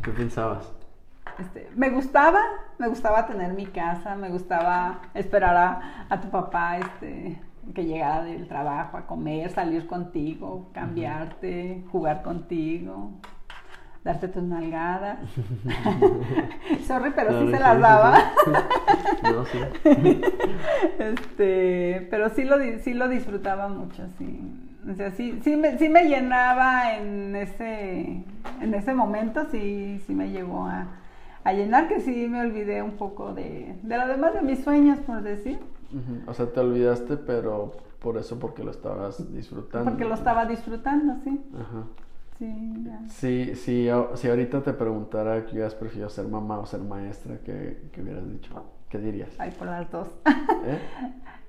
qué 0.04 0.12
pensabas? 0.12 0.72
Este, 1.38 1.70
me 1.76 1.90
gustaba, 1.90 2.42
me 2.78 2.88
gustaba 2.88 3.28
tener 3.28 3.54
mi 3.54 3.66
casa, 3.66 4.16
me 4.16 4.30
gustaba 4.30 5.02
esperar 5.14 5.56
a, 5.56 6.06
a 6.10 6.20
tu 6.20 6.30
papá 6.30 6.78
este, 6.78 7.42
que 7.74 7.86
llegara 7.86 8.24
del 8.24 8.48
trabajo 8.48 8.98
a 8.98 9.06
comer, 9.06 9.52
salir 9.52 9.88
contigo, 9.88 10.70
cambiarte, 10.74 11.84
jugar 11.92 12.24
contigo, 12.24 13.12
darte 14.04 14.28
tus 14.28 14.44
nalgadas. 14.44 15.20
Sorry, 16.88 17.12
pero 17.16 17.40
sí 17.42 17.52
se 17.52 17.60
las 17.60 17.80
daba. 17.80 18.32
sí. 18.44 18.52
No, 19.24 19.46
sí. 19.46 19.60
Este, 21.00 22.08
pero 22.10 22.30
sí 22.30 22.44
lo, 22.44 22.58
sí 22.82 22.94
lo 22.94 23.08
disfrutaba 23.08 23.68
mucho, 23.68 24.08
sí. 24.18 24.42
O 24.90 24.94
sea, 24.96 25.12
sí, 25.12 25.40
sí, 25.44 25.56
me, 25.56 25.78
sí 25.78 25.90
me 25.90 26.06
llenaba 26.06 26.96
en 26.96 27.36
ese, 27.36 28.24
en 28.62 28.74
ese 28.74 28.94
momento, 28.94 29.46
sí, 29.52 30.02
sí 30.08 30.14
me 30.14 30.30
llegó 30.30 30.66
a, 30.66 30.88
a 31.44 31.54
llenar, 31.54 31.88
que 31.88 32.00
sí 32.02 32.28
me 32.30 32.42
olvidé 32.42 32.82
un 32.84 32.92
poco 32.98 33.34
de, 33.34 33.76
de 33.82 33.98
lo 33.98 34.08
demás 34.08 34.34
de 34.34 34.42
mis 34.42 34.64
sueños, 34.64 35.00
por 35.00 35.22
decir. 35.22 35.60
O 36.28 36.34
sea, 36.34 36.46
te 36.48 36.60
olvidaste, 36.60 37.18
pero 37.18 37.72
por 38.00 38.18
eso, 38.18 38.38
porque 38.40 38.64
lo 38.64 38.72
estabas 38.72 39.34
disfrutando. 39.34 39.90
porque 39.90 40.06
lo 40.06 40.14
estaba 40.14 40.46
disfrutando, 40.46 41.16
sí. 41.24 41.40
Ajá. 41.56 41.84
Sí, 42.38 42.84
ya. 42.86 43.00
Si, 43.10 43.56
si, 43.56 43.90
a- 43.90 44.16
si 44.16 44.30
ahorita 44.30 44.62
te 44.62 44.72
preguntara 44.74 45.46
que 45.46 45.52
hubieras 45.54 45.76
preferido 45.76 46.10
ser 46.10 46.28
mamá 46.28 46.60
o 46.60 46.66
ser 46.66 46.80
maestra, 46.82 47.38
¿qué, 47.44 47.90
qué 47.92 48.02
hubieras 48.02 48.30
dicho? 48.30 48.54
¿Qué 48.90 48.98
dirías? 48.98 49.30
Ay, 49.40 49.52
por 49.52 49.68
las 49.68 49.90
dos. 49.92 50.08
¿Eh? 50.66 50.80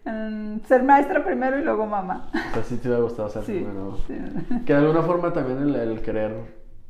Mm, 0.03 0.61
ser 0.61 0.82
maestra 0.82 1.22
primero 1.22 1.59
y 1.59 1.62
luego 1.62 1.84
mamá. 1.86 2.30
O 2.32 2.55
sea, 2.55 2.62
sí 2.64 2.78
te 2.78 2.88
hubiera 2.88 3.03
gustado 3.05 3.28
ser 3.28 3.43
Sí, 3.43 3.53
primero. 3.53 3.99
sí. 4.07 4.14
Que 4.64 4.72
de 4.72 4.78
alguna 4.78 5.03
forma 5.03 5.30
también 5.30 5.59
el, 5.59 5.76
el 5.76 6.01
querer 6.01 6.32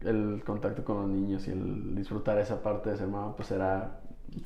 el 0.04 0.42
contacto 0.44 0.84
con 0.84 1.02
los 1.02 1.08
niños 1.10 1.46
y 1.48 1.50
el 1.52 1.94
disfrutar 1.94 2.38
esa 2.38 2.62
parte 2.62 2.90
de 2.90 2.96
ser 2.96 3.08
mamá, 3.08 3.34
pues 3.36 3.52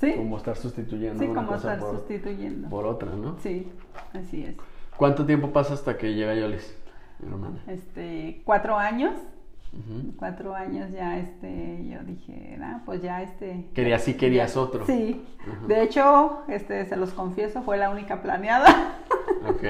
Sí. 0.00 0.14
como 0.16 0.36
estar 0.38 0.56
sustituyendo 0.56 1.18
Sí, 1.22 1.26
una 1.28 1.34
como 1.42 1.48
cosa 1.52 1.74
estar 1.74 1.78
por, 1.88 1.98
sustituyendo. 1.98 2.68
por 2.68 2.86
otra, 2.86 3.14
¿no? 3.14 3.36
Sí, 3.40 3.70
así 4.14 4.44
es. 4.44 4.56
¿Cuánto 4.96 5.26
tiempo 5.26 5.52
pasa 5.52 5.74
hasta 5.74 5.98
que 5.98 6.14
llega 6.14 6.34
Yolis, 6.34 6.74
mi 7.20 7.28
hermana? 7.28 7.62
Este, 7.66 8.42
cuatro 8.44 8.76
años, 8.76 9.12
Cuatro 10.16 10.54
años 10.54 10.90
ya, 10.92 11.18
este, 11.18 11.86
yo 11.88 11.98
dije, 12.04 12.58
ah, 12.62 12.80
pues 12.86 13.02
ya, 13.02 13.22
este. 13.22 13.66
Querías, 13.74 14.02
sí 14.02 14.14
querías 14.14 14.56
otro. 14.56 14.86
Sí. 14.86 15.22
De 15.68 15.82
hecho, 15.82 16.38
este, 16.48 16.84
se 16.86 16.96
los 16.96 17.10
confieso, 17.12 17.62
fue 17.62 17.76
la 17.76 17.90
única 17.90 18.22
planeada. 18.22 18.66
Ok. 19.48 19.62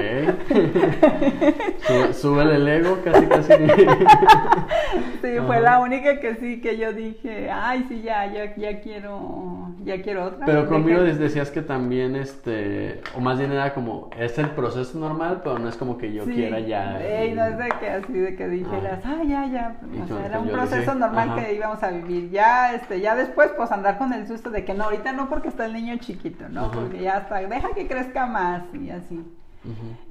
Sube, 1.86 2.12
súbele 2.14 2.56
el 2.56 2.68
ego, 2.68 2.98
casi, 3.04 3.26
casi. 3.26 3.52
sí, 5.22 5.28
fue 5.46 5.60
la 5.60 5.80
única 5.80 6.20
que 6.20 6.36
sí, 6.36 6.60
que 6.60 6.76
yo 6.76 6.92
dije, 6.92 7.50
ay, 7.50 7.84
sí, 7.88 8.02
ya, 8.02 8.26
ya, 8.32 8.54
ya 8.56 8.80
quiero, 8.80 9.70
ya 9.84 10.00
quiero 10.02 10.26
otra. 10.26 10.46
Pero 10.46 10.66
conmigo 10.68 11.00
que- 11.04 11.14
decías 11.14 11.50
que 11.50 11.62
también, 11.62 12.14
este, 12.16 13.00
o 13.16 13.20
más 13.20 13.38
bien 13.38 13.52
era 13.52 13.74
como, 13.74 14.10
es 14.18 14.38
el 14.38 14.50
proceso 14.50 14.98
normal, 14.98 15.40
pero 15.42 15.58
no 15.58 15.68
es 15.68 15.76
como 15.76 15.98
que 15.98 16.12
yo 16.12 16.24
Sí. 16.24 16.32
quiera 16.32 16.60
ya. 16.60 17.00
Ey, 17.04 17.34
no 17.34 17.44
es 17.44 17.58
de 17.58 17.68
que 17.80 17.90
así 17.90 18.12
de 18.12 18.36
que 18.36 18.48
dijeras, 18.48 19.00
ah, 19.04 19.22
ya, 19.26 19.46
ya. 19.46 19.76
O 20.02 20.06
sea, 20.06 20.26
era 20.26 20.38
un 20.38 20.48
proceso 20.48 20.92
dije, 20.92 20.94
normal 20.94 21.30
ajá. 21.30 21.40
que 21.40 21.54
íbamos 21.54 21.82
a 21.82 21.90
vivir. 21.90 22.30
Ya, 22.30 22.74
este, 22.74 23.00
ya 23.00 23.14
después, 23.14 23.50
pues 23.56 23.70
andar 23.72 23.98
con 23.98 24.12
el 24.12 24.26
susto 24.26 24.50
de 24.50 24.64
que 24.64 24.74
no, 24.74 24.84
ahorita 24.84 25.12
no 25.12 25.28
porque 25.28 25.48
está 25.48 25.66
el 25.66 25.72
niño 25.72 25.96
chiquito, 25.98 26.48
¿no? 26.48 26.66
Ajá. 26.66 26.72
Porque 26.72 27.02
ya 27.02 27.18
está, 27.18 27.40
deja 27.40 27.68
que 27.74 27.86
crezca 27.86 28.26
más 28.26 28.62
y 28.74 28.90
así. 28.90 29.24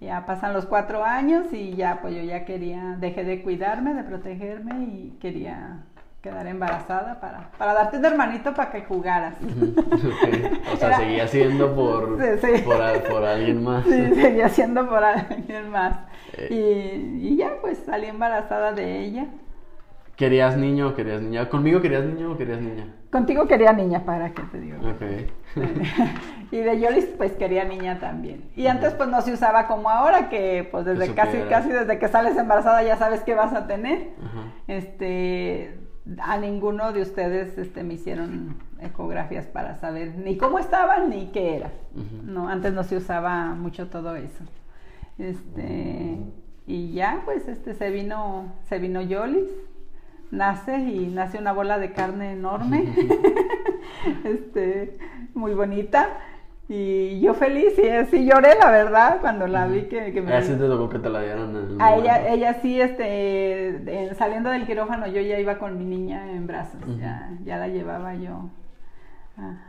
Ya 0.01 0.25
pasan 0.25 0.53
los 0.53 0.65
cuatro 0.65 1.03
años 1.03 1.53
y 1.53 1.75
ya, 1.75 1.99
pues 2.01 2.15
yo 2.15 2.23
ya 2.23 2.43
quería, 2.43 2.97
dejé 2.99 3.23
de 3.23 3.43
cuidarme, 3.43 3.93
de 3.93 4.03
protegerme 4.03 4.83
y 4.85 5.17
quería, 5.21 5.83
quedar 6.23 6.47
embarazada 6.47 7.19
para, 7.19 7.51
para 7.57 7.73
darte 7.73 7.97
un 7.97 8.05
hermanito 8.05 8.53
para 8.53 8.71
que 8.71 8.81
jugaras. 8.81 9.35
O 10.73 10.77
sea, 10.77 10.97
seguía 10.97 11.27
siendo 11.27 11.75
por, 11.75 12.17
Por, 12.65 13.23
alguien 13.23 13.63
más. 13.63 13.83
Sí, 13.85 14.15
seguía 14.15 14.49
siendo 14.49 14.89
por 14.89 15.03
alguien 15.03 15.69
más. 15.69 15.97
Eh. 16.35 16.47
Y, 17.21 17.27
y, 17.27 17.37
ya, 17.37 17.57
pues 17.61 17.77
salí 17.85 18.07
embarazada 18.07 18.73
de 18.73 19.01
ella. 19.01 19.27
¿Querías 20.15 20.57
niño 20.57 20.89
o 20.89 20.93
querías 20.93 21.21
niña? 21.21 21.49
¿Conmigo 21.49 21.81
querías 21.81 22.05
niño 22.05 22.31
o 22.31 22.37
querías 22.37 22.61
niña? 22.61 22.85
Contigo 23.11 23.47
quería 23.47 23.73
niña, 23.73 24.05
para 24.05 24.31
que 24.33 24.43
te 24.43 24.59
digo. 24.59 24.77
Ok. 24.77 25.01
y 26.51 26.57
de 26.57 26.79
Yolis, 26.79 27.05
pues 27.17 27.31
quería 27.33 27.63
niña 27.63 27.99
también. 27.99 28.43
Y 28.55 28.67
antes, 28.67 28.93
pues 28.93 29.09
no 29.09 29.21
se 29.21 29.33
usaba 29.33 29.67
como 29.67 29.89
ahora, 29.89 30.29
que 30.29 30.67
pues 30.71 30.85
desde 30.85 31.13
casi, 31.15 31.37
casi 31.49 31.69
desde 31.69 31.97
que 31.97 32.07
sales 32.07 32.37
embarazada 32.37 32.83
ya 32.83 32.97
sabes 32.97 33.21
qué 33.21 33.33
vas 33.33 33.53
a 33.53 33.65
tener. 33.65 34.09
Este, 34.67 35.77
a 36.19 36.37
ninguno 36.37 36.91
de 36.91 37.01
ustedes 37.01 37.57
este, 37.57 37.83
me 37.83 37.95
hicieron 37.95 38.57
ecografías 38.81 39.47
para 39.47 39.75
saber 39.75 40.15
ni 40.17 40.37
cómo 40.37 40.59
estaban 40.59 41.09
ni 41.09 41.27
qué 41.27 41.55
era. 41.55 41.71
No, 42.23 42.49
antes 42.49 42.73
no 42.73 42.83
se 42.83 42.97
usaba 42.97 43.55
mucho 43.55 43.87
todo 43.87 44.15
eso. 44.15 44.43
Este, 45.17 46.19
y 46.65 46.93
ya 46.93 47.21
pues 47.25 47.47
este 47.47 47.73
se 47.73 47.91
vino 47.91 48.53
se 48.63 48.79
vino 48.79 49.01
Yolis, 49.01 49.49
nace 50.33 50.77
y 50.77 51.07
nace 51.07 51.37
una 51.37 51.53
bola 51.53 51.77
de 51.77 51.93
carne 51.93 52.33
enorme. 52.33 52.83
este, 54.25 54.97
muy 55.33 55.53
bonita. 55.53 56.09
Y 56.69 57.19
yo 57.19 57.33
feliz, 57.33 57.73
y 57.77 58.05
sí 58.09 58.25
lloré, 58.25 58.55
la 58.57 58.71
verdad, 58.71 59.19
cuando 59.19 59.47
la 59.47 59.67
vi 59.67 59.83
que, 59.83 60.13
que 60.13 60.21
me... 60.21 60.41
te 60.41 60.55
tocó 60.55 60.89
que 60.89 60.97
te 60.97 61.09
la 61.09 61.21
dieron? 61.21 61.79
A 61.79 61.95
ella, 61.95 62.29
ella 62.29 62.53
sí, 62.61 62.79
este, 62.79 64.15
saliendo 64.15 64.49
del 64.49 64.65
quirófano, 64.65 65.05
yo 65.07 65.21
ya 65.21 65.37
iba 65.39 65.59
con 65.59 65.77
mi 65.77 65.83
niña 65.83 66.31
en 66.31 66.47
brazos, 66.47 66.79
ya, 66.97 67.31
ya 67.43 67.57
la 67.57 67.67
llevaba 67.67 68.15
yo 68.15 68.49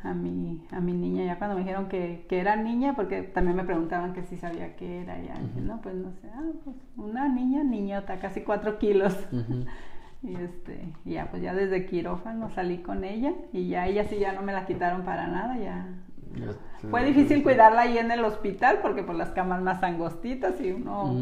a, 0.04 0.14
mi, 0.14 0.62
a 0.70 0.80
mi 0.80 0.92
niña, 0.92 1.24
ya 1.24 1.36
cuando 1.36 1.56
me 1.56 1.62
dijeron 1.62 1.88
que, 1.88 2.26
que, 2.28 2.38
era 2.38 2.54
niña, 2.54 2.94
porque 2.94 3.22
también 3.22 3.56
me 3.56 3.64
preguntaban 3.64 4.12
que 4.12 4.22
si 4.22 4.36
sabía 4.36 4.76
qué 4.76 5.02
era, 5.02 5.20
ya 5.20 5.34
dije, 5.34 5.60
no, 5.60 5.80
pues 5.80 5.96
no 5.96 6.12
sé, 6.12 6.28
ah, 6.32 6.42
pues 6.62 6.76
una 6.96 7.28
niña, 7.28 7.64
niñota, 7.64 8.18
casi 8.20 8.42
cuatro 8.42 8.78
kilos. 8.78 9.18
Y 10.24 10.34
este, 10.36 10.92
ya 11.04 11.26
pues 11.30 11.42
ya 11.42 11.54
desde 11.54 11.86
quirófano 11.86 12.48
salí 12.50 12.78
con 12.78 13.04
ella 13.04 13.32
y 13.52 13.68
ya 13.68 13.86
ella 13.86 14.04
sí 14.04 14.18
ya 14.18 14.32
no 14.32 14.42
me 14.42 14.52
la 14.52 14.66
quitaron 14.66 15.02
para 15.02 15.26
nada, 15.26 15.58
ya 15.58 15.86
fue 16.90 17.04
difícil 17.04 17.42
cuidarla 17.42 17.82
ahí 17.82 17.98
en 17.98 18.10
el 18.10 18.24
hospital 18.24 18.78
porque 18.82 19.02
por 19.02 19.14
las 19.14 19.30
camas 19.30 19.62
más 19.62 19.82
angostitas 19.82 20.60
y 20.60 20.72
uno 20.72 21.14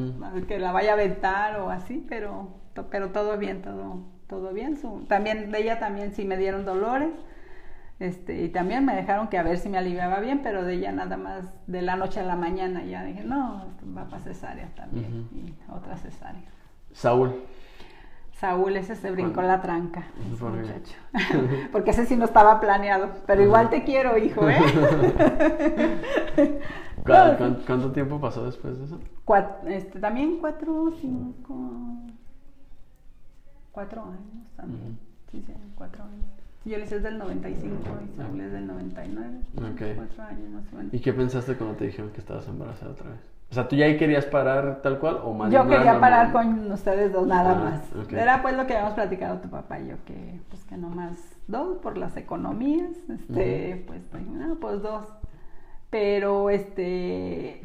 que 0.49 0.59
la 0.59 0.73
vaya 0.73 0.91
a 0.91 0.95
aventar 0.95 1.61
o 1.61 1.71
así, 1.71 2.05
pero, 2.09 2.49
pero 2.91 3.11
todo 3.11 3.39
bien, 3.39 3.63
todo, 3.63 4.05
todo 4.27 4.53
bien. 4.53 4.79
también 5.09 5.51
de 5.51 5.61
ella 5.61 5.79
también 5.79 6.13
sí 6.13 6.25
me 6.25 6.37
dieron 6.37 6.65
dolores. 6.65 7.11
Este, 8.01 8.43
y 8.43 8.49
también 8.49 8.85
me 8.85 8.97
dejaron 8.97 9.29
que 9.29 9.39
a 9.39 9.45
ver 9.45 9.59
si 9.59 9.69
me 9.69 9.79
aliviaba 9.79 10.19
bien, 10.19 10.41
pero 10.43 10.65
de 10.65 10.75
ella 10.75 10.91
nada 10.91 11.17
más 11.17 11.45
de 11.69 11.83
la 11.83 11.95
noche 11.95 12.19
a 12.19 12.25
la 12.25 12.35
mañana 12.35 12.83
ya 12.83 13.05
dije, 13.05 13.23
no, 13.23 13.77
va 13.97 14.07
para 14.07 14.19
cesárea 14.19 14.75
también, 14.75 15.29
y 15.33 15.55
otra 15.73 15.97
cesárea. 15.97 16.51
Saúl, 16.93 17.45
Saúl, 18.43 18.77
ese 18.77 18.97
se 18.97 19.09
brincó 19.13 19.41
la 19.41 19.63
tranca, 19.63 20.09
ese 20.35 20.45
muchacho. 20.45 20.97
Porque 21.71 21.93
ese 21.93 22.07
sí 22.07 22.17
no 22.17 22.25
estaba 22.25 22.59
planeado. 22.59 23.11
Pero 23.25 23.41
igual 23.41 23.71
te 23.71 23.85
quiero, 23.85 24.19
hijo, 24.19 24.49
¿eh? 24.49 24.59
¿Cuánto, 27.07 27.93
tiempo 27.93 28.21
pasó 28.21 28.45
después 28.45 28.81
de 28.81 28.87
eso? 28.87 28.99
este, 29.69 30.01
también 30.01 30.39
cuatro, 30.41 30.93
cinco. 31.01 31.55
Cuatro 33.71 34.03
años 34.03 34.49
también. 34.57 34.99
Sí, 35.31 35.41
sí, 35.47 35.53
cuatro 35.77 36.03
años. 36.03 36.27
Yo 36.65 36.79
le 36.79 36.85
hice 36.85 36.99
del 36.99 37.19
95 37.19 37.77
y 38.13 38.17
Saúl 38.17 38.41
es 38.41 38.51
del 38.51 38.67
99. 38.67 39.41
Okay. 39.73 39.95
Cuatro 39.95 40.23
años 40.25 40.51
más 40.51 40.73
o 40.73 40.77
menos. 40.79 40.93
¿Y 40.93 40.99
qué 40.99 41.13
pensaste 41.13 41.57
cuando 41.57 41.77
te 41.77 41.85
dijeron 41.85 42.11
que 42.11 42.19
estabas 42.19 42.49
embarazada 42.49 42.91
otra 42.91 43.11
vez? 43.11 43.21
O 43.53 43.55
sea, 43.55 43.69
¿tú 43.69 43.77
ya 43.77 43.85
ahí 43.85 43.99
querías 43.99 44.25
parar 44.25 44.81
tal 44.81 44.99
cual 44.99 45.19
o 45.23 45.35
más 45.35 45.53
Yo 45.53 45.69
quería 45.69 46.01
parar 46.01 46.33
con 46.33 46.73
ustedes 46.73 47.13
dos 47.13 47.27
nada 47.27 47.51
ah, 47.51 47.55
más. 47.93 48.11
Era 48.11 48.41
pues 48.41 48.57
lo 48.57 48.67
que 48.67 48.73
habíamos 48.73 48.95
platicado 48.95 49.41
tu 49.41 49.51
papá 49.51 49.79
y 49.79 49.89
yo, 49.89 49.97
que 50.07 50.41
pues 50.49 50.65
que 50.65 50.79
nomás 50.79 51.19
dos 51.49 51.77
por 51.83 51.99
las 51.99 52.17
economías, 52.17 52.97
este, 53.11 53.85
pues, 53.87 54.01
no, 54.27 54.55
pues 54.55 54.81
dos. 54.81 55.05
Pero 55.91 56.49
este, 56.49 57.61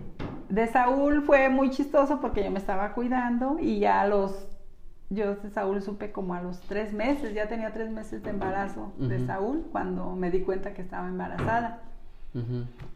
de 0.49 0.67
Saúl 0.67 1.21
fue 1.21 1.47
muy 1.47 1.69
chistoso 1.69 2.19
porque 2.19 2.43
yo 2.43 2.51
me 2.51 2.59
estaba 2.59 2.91
cuidando 2.91 3.57
y 3.57 3.79
ya 3.79 4.01
a 4.01 4.07
los, 4.07 4.45
yo 5.09 5.35
de 5.35 5.49
Saúl 5.51 5.81
supe 5.81 6.11
como 6.11 6.33
a 6.33 6.41
los 6.41 6.59
tres 6.59 6.91
meses, 6.91 7.33
ya 7.33 7.47
tenía 7.47 7.71
tres 7.71 7.89
meses 7.91 8.21
de 8.23 8.31
embarazo 8.31 8.91
de 8.97 9.25
Saúl 9.25 9.65
cuando 9.71 10.17
me 10.17 10.31
di 10.31 10.41
cuenta 10.41 10.73
que 10.73 10.81
estaba 10.81 11.07
embarazada. 11.07 11.79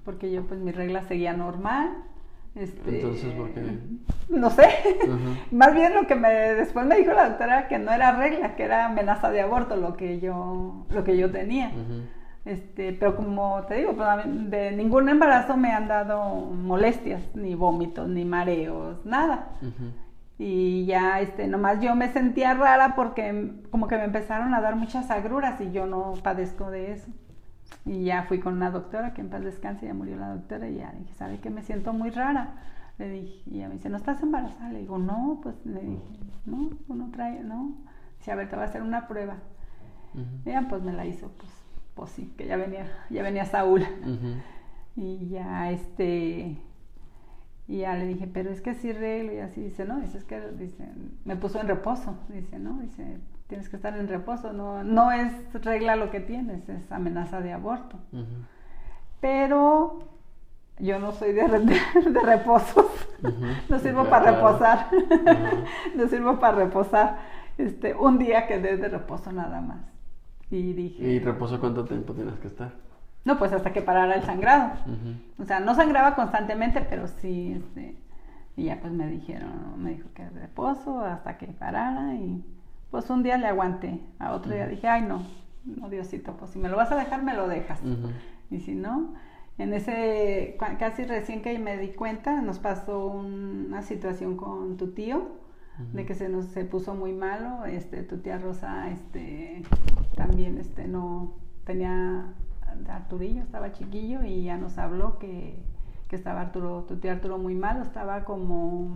Porque 0.03 0.29
yo 0.29 0.43
pues 0.43 0.59
mi 0.59 0.73
regla 0.73 1.03
seguía 1.03 1.31
normal 1.31 2.10
este, 2.55 2.97
Entonces, 2.97 3.33
¿por 3.33 3.51
qué? 3.51 3.61
No 4.29 4.49
sé. 4.49 4.67
Más 5.51 5.73
bien 5.73 5.93
lo 5.93 6.05
que 6.05 6.15
me 6.15 6.29
después 6.29 6.85
me 6.85 6.97
dijo 6.97 7.13
la 7.13 7.29
doctora 7.29 7.67
que 7.67 7.79
no 7.79 7.91
era 7.91 8.11
regla, 8.11 8.55
que 8.55 8.63
era 8.63 8.87
amenaza 8.87 9.31
de 9.31 9.41
aborto 9.41 9.75
lo 9.77 9.95
que 9.95 10.19
yo 10.19 10.85
lo 10.89 11.03
que 11.03 11.17
yo 11.17 11.31
tenía. 11.31 11.71
Este, 12.43 12.93
pero 12.93 13.15
como 13.15 13.63
te 13.67 13.75
digo, 13.75 13.93
pues, 13.93 14.07
de 14.49 14.71
ningún 14.71 15.09
embarazo 15.09 15.57
me 15.57 15.71
han 15.71 15.87
dado 15.87 16.45
molestias, 16.45 17.21
ni 17.35 17.53
vómitos, 17.55 18.07
ni 18.09 18.25
mareos, 18.25 19.05
nada. 19.05 19.49
Y 20.37 20.85
ya, 20.85 21.21
este, 21.21 21.47
nomás 21.47 21.79
yo 21.81 21.95
me 21.95 22.11
sentía 22.11 22.55
rara 22.55 22.95
porque 22.95 23.51
como 23.69 23.87
que 23.87 23.95
me 23.95 24.05
empezaron 24.05 24.53
a 24.55 24.61
dar 24.61 24.75
muchas 24.75 25.11
agruras 25.11 25.61
y 25.61 25.71
yo 25.71 25.85
no 25.85 26.13
padezco 26.23 26.71
de 26.71 26.93
eso. 26.93 27.07
Y 27.85 28.03
ya 28.03 28.23
fui 28.23 28.39
con 28.39 28.53
una 28.53 28.69
doctora, 28.69 29.13
que 29.13 29.21
en 29.21 29.29
paz 29.29 29.43
descanse, 29.43 29.85
ya 29.85 29.93
murió 29.93 30.15
la 30.17 30.29
doctora, 30.29 30.69
y 30.69 30.75
ya 30.75 30.91
dije, 30.91 31.13
¿sabe 31.13 31.39
qué? 31.39 31.49
Me 31.49 31.61
siento 31.63 31.93
muy 31.93 32.09
rara. 32.09 32.55
Le 32.97 33.09
dije, 33.09 33.49
y 33.49 33.57
ella 33.57 33.69
me 33.69 33.75
dice, 33.75 33.89
¿no 33.89 33.97
estás 33.97 34.21
embarazada? 34.21 34.71
Le 34.71 34.79
digo, 34.79 34.97
no, 34.99 35.39
pues 35.41 35.55
le 35.65 35.81
dije, 35.81 36.19
no, 36.45 36.69
uno 36.87 37.09
trae, 37.11 37.43
no. 37.43 37.73
Dice, 38.19 38.31
a 38.31 38.35
ver, 38.35 38.49
te 38.49 38.55
voy 38.55 38.63
a 38.63 38.67
hacer 38.67 38.83
una 38.83 39.07
prueba. 39.07 39.37
Y 40.45 40.49
ya, 40.49 40.67
pues 40.69 40.83
me 40.83 40.93
la 40.93 41.05
hizo, 41.05 41.29
pues, 41.29 41.51
pues 41.95 42.11
sí, 42.11 42.33
que 42.37 42.45
ya 42.45 42.57
venía, 42.57 42.85
ya 43.09 43.23
venía 43.23 43.45
Saúl. 43.45 43.83
Y 44.95 45.29
ya, 45.29 45.71
este, 45.71 46.57
y 47.67 47.77
ya 47.77 47.95
le 47.95 48.05
dije, 48.05 48.27
pero 48.27 48.51
es 48.51 48.61
que 48.61 48.75
sí 48.75 48.91
reglo, 48.91 49.33
y 49.33 49.39
así 49.39 49.61
dice, 49.61 49.85
no, 49.85 49.99
dice, 50.01 50.17
es 50.17 50.25
que, 50.25 50.39
dice, 50.51 50.85
me 51.23 51.37
puso 51.37 51.61
en 51.61 51.67
reposo, 51.67 52.17
dice, 52.27 52.59
no, 52.59 52.79
dice, 52.81 53.19
tienes 53.51 53.67
que 53.67 53.75
estar 53.75 53.97
en 53.97 54.07
reposo, 54.07 54.53
no, 54.53 54.81
no 54.85 55.11
es 55.11 55.33
regla 55.61 55.97
lo 55.97 56.09
que 56.09 56.21
tienes, 56.21 56.69
es 56.69 56.89
amenaza 56.89 57.41
de 57.41 57.51
aborto. 57.51 57.97
Pero 59.19 59.99
yo 60.79 60.99
no 60.99 61.11
soy 61.11 61.33
de, 61.33 61.43
de, 61.49 62.19
reposos, 62.21 62.85
no 63.67 63.79
sirvo 63.79 64.05
para 64.05 64.31
reposar, 64.31 64.87
no 65.97 66.07
sirvo 66.07 66.39
para 66.39 66.59
reposar. 66.59 67.17
Este, 67.57 67.93
un 67.93 68.19
día 68.19 68.47
quedé 68.47 68.77
de 68.77 68.87
reposo 68.87 69.33
nada 69.33 69.59
más. 69.59 69.81
Y 70.49 70.71
dije... 70.71 71.03
¿Y 71.03 71.19
reposo 71.19 71.59
cuánto 71.59 71.83
tiempo 71.83 72.13
tienes 72.13 72.39
que 72.39 72.47
estar? 72.47 72.71
No, 73.25 73.37
pues 73.37 73.51
hasta 73.51 73.73
que 73.73 73.81
parara 73.81 74.15
el 74.15 74.23
sangrado. 74.23 74.75
O 75.37 75.43
sea, 75.43 75.59
no 75.59 75.75
sangraba 75.75 76.15
constantemente, 76.15 76.79
pero 76.89 77.09
sí, 77.09 77.51
este, 77.57 77.97
y 78.55 78.63
ya 78.63 78.79
pues 78.79 78.93
me 78.93 79.07
dijeron, 79.07 79.73
me 79.75 79.89
dijo 79.89 80.07
que 80.13 80.29
reposo 80.29 81.01
hasta 81.01 81.37
que 81.37 81.47
parara 81.47 82.13
y 82.15 82.45
pues 82.91 83.09
un 83.09 83.23
día 83.23 83.37
le 83.37 83.47
aguanté, 83.47 84.01
a 84.19 84.33
otro 84.33 84.53
día 84.53 84.67
dije, 84.67 84.87
ay 84.87 85.01
no, 85.01 85.23
no 85.65 85.89
Diosito, 85.89 86.33
pues 86.37 86.51
si 86.51 86.59
me 86.59 86.69
lo 86.69 86.77
vas 86.77 86.91
a 86.91 86.95
dejar, 86.95 87.23
me 87.23 87.33
lo 87.33 87.47
dejas. 87.47 87.79
Y 88.51 88.59
si 88.59 88.75
no, 88.75 89.13
en 89.57 89.73
ese, 89.73 90.57
casi 90.77 91.05
recién 91.05 91.41
que 91.41 91.57
me 91.57 91.77
di 91.77 91.89
cuenta, 91.89 92.41
nos 92.41 92.59
pasó 92.59 93.07
una 93.07 93.81
situación 93.81 94.35
con 94.35 94.77
tu 94.77 94.91
tío, 94.91 95.39
de 95.93 96.05
que 96.05 96.13
se 96.13 96.29
nos 96.29 96.45
se 96.45 96.63
puso 96.63 96.93
muy 96.93 97.11
malo, 97.11 97.65
este, 97.65 98.03
tu 98.03 98.17
tía 98.17 98.37
Rosa, 98.37 98.91
este, 98.91 99.63
también, 100.15 100.57
este, 100.59 100.87
no, 100.87 101.33
tenía, 101.65 102.33
Arturillo 102.87 103.41
estaba 103.41 103.71
chiquillo 103.71 104.23
y 104.23 104.43
ya 104.43 104.57
nos 104.57 104.77
habló 104.77 105.17
que, 105.17 105.63
que 106.07 106.15
estaba 106.15 106.41
Arturo, 106.41 106.85
tu 106.87 106.97
tío 106.97 107.11
Arturo 107.11 107.37
muy 107.37 107.55
malo, 107.55 107.83
estaba 107.83 108.25
como, 108.25 108.95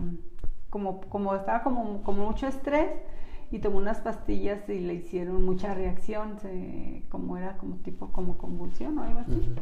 como, 0.70 1.00
como, 1.00 1.34
estaba 1.34 1.62
como, 1.62 2.02
como 2.02 2.26
mucho 2.26 2.46
estrés, 2.46 2.90
y 3.50 3.60
tomó 3.60 3.78
unas 3.78 4.00
pastillas 4.00 4.68
y 4.68 4.80
le 4.80 4.94
hicieron 4.94 5.44
mucha 5.44 5.74
reacción, 5.74 6.38
como 7.08 7.36
era 7.36 7.56
como 7.58 7.76
tipo 7.76 8.12
como 8.12 8.38
convulsión 8.38 8.98
o 8.98 9.02
algo 9.02 9.20
así. 9.20 9.54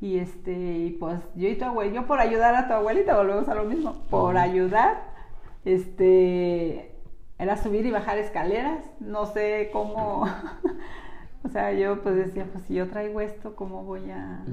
Y 0.00 0.18
este, 0.18 0.96
pues 0.98 1.20
yo 1.36 1.48
y 1.48 1.56
tu 1.56 1.64
abuelo, 1.64 1.94
yo 1.94 2.06
por 2.06 2.18
ayudar 2.18 2.54
a 2.56 2.66
tu 2.66 2.74
abuelita, 2.74 3.16
volvemos 3.16 3.48
a 3.48 3.54
lo 3.54 3.64
mismo, 3.64 3.92
por 4.10 4.36
ayudar, 4.36 5.12
este, 5.64 6.96
era 7.38 7.56
subir 7.56 7.86
y 7.86 7.92
bajar 7.92 8.18
escaleras, 8.18 8.84
no 8.98 9.26
sé 9.26 9.70
cómo, 9.72 10.26
o 11.44 11.48
sea, 11.48 11.72
yo 11.72 12.02
pues 12.02 12.16
decía, 12.16 12.46
pues 12.50 12.64
si 12.64 12.74
yo 12.74 12.88
traigo 12.88 13.20
esto, 13.20 13.54
¿cómo 13.54 13.84
voy 13.84 14.10
a...? 14.10 14.44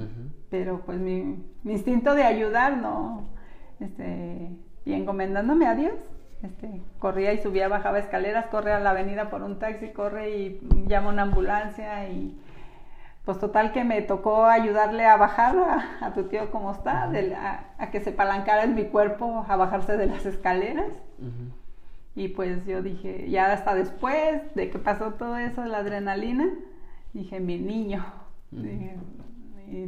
Pero 0.50 0.82
pues 0.86 1.00
mi, 1.00 1.44
mi, 1.62 1.72
instinto 1.72 2.14
de 2.14 2.22
ayudar, 2.22 2.76
¿no? 2.76 3.28
Este, 3.80 4.56
y 4.84 4.92
encomendándome 4.92 5.66
a 5.66 5.74
Dios, 5.74 5.94
este, 6.42 6.80
corría 6.98 7.32
y 7.32 7.38
subía, 7.38 7.68
bajaba 7.68 7.98
escaleras, 7.98 8.46
corre 8.46 8.72
a 8.72 8.80
la 8.80 8.90
avenida 8.90 9.30
por 9.30 9.42
un 9.42 9.58
taxi, 9.58 9.90
corre 9.90 10.30
y 10.30 10.60
llama 10.86 11.10
una 11.10 11.22
ambulancia 11.22 12.08
y 12.08 12.40
pues 13.24 13.38
total 13.38 13.72
que 13.72 13.84
me 13.84 14.00
tocó 14.02 14.46
ayudarle 14.46 15.04
a 15.04 15.16
bajar 15.16 15.54
a, 16.00 16.12
tu 16.14 16.24
tío 16.24 16.50
como 16.50 16.72
está, 16.72 17.10
a, 17.78 17.90
que 17.90 18.00
se 18.00 18.12
palancara 18.12 18.64
en 18.64 18.74
mi 18.74 18.86
cuerpo 18.86 19.44
a 19.46 19.56
bajarse 19.56 19.96
de 19.96 20.06
las 20.06 20.24
escaleras. 20.26 20.90
Y 22.14 22.28
pues 22.28 22.64
yo 22.66 22.82
dije, 22.82 23.28
ya 23.30 23.52
hasta 23.52 23.74
después 23.74 24.42
de 24.54 24.70
que 24.70 24.78
pasó 24.78 25.12
todo 25.12 25.36
eso, 25.36 25.64
la 25.64 25.78
adrenalina, 25.78 26.48
dije, 27.12 27.40
mi 27.40 27.58
niño. 27.58 28.04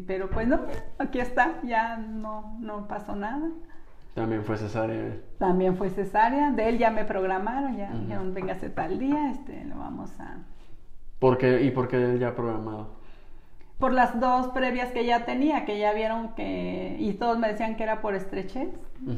pero 0.07 0.30
pues 0.30 0.46
no, 0.46 0.61
aquí 0.98 1.18
está, 1.18 1.61
ya 1.64 1.96
no, 1.96 2.57
no 2.61 2.86
pasó 2.86 3.16
nada. 3.16 3.48
También 4.14 4.44
fue 4.44 4.56
cesárea. 4.56 5.16
También 5.38 5.76
fue 5.76 5.90
cesárea. 5.90 6.50
De 6.50 6.68
él 6.68 6.78
ya 6.78 6.90
me 6.90 7.04
programaron, 7.04 7.76
ya 7.76 7.90
dijeron, 7.92 8.34
véngase 8.34 8.68
tal 8.70 8.98
día, 8.98 9.30
este, 9.30 9.64
lo 9.64 9.76
vamos 9.76 10.18
a... 10.20 10.38
¿Por 11.18 11.38
qué? 11.38 11.62
¿Y 11.62 11.70
por 11.70 11.88
qué 11.88 11.96
él 11.96 12.18
ya 12.18 12.34
programado? 12.34 13.02
por 13.82 13.92
las 13.92 14.20
dos 14.20 14.46
previas 14.50 14.92
que 14.92 15.04
ya 15.04 15.24
tenía, 15.24 15.64
que 15.64 15.76
ya 15.76 15.92
vieron 15.92 16.36
que, 16.36 16.94
y 17.00 17.14
todos 17.14 17.36
me 17.40 17.48
decían 17.48 17.74
que 17.74 17.82
era 17.82 18.00
por 18.00 18.14
estrechez, 18.14 18.68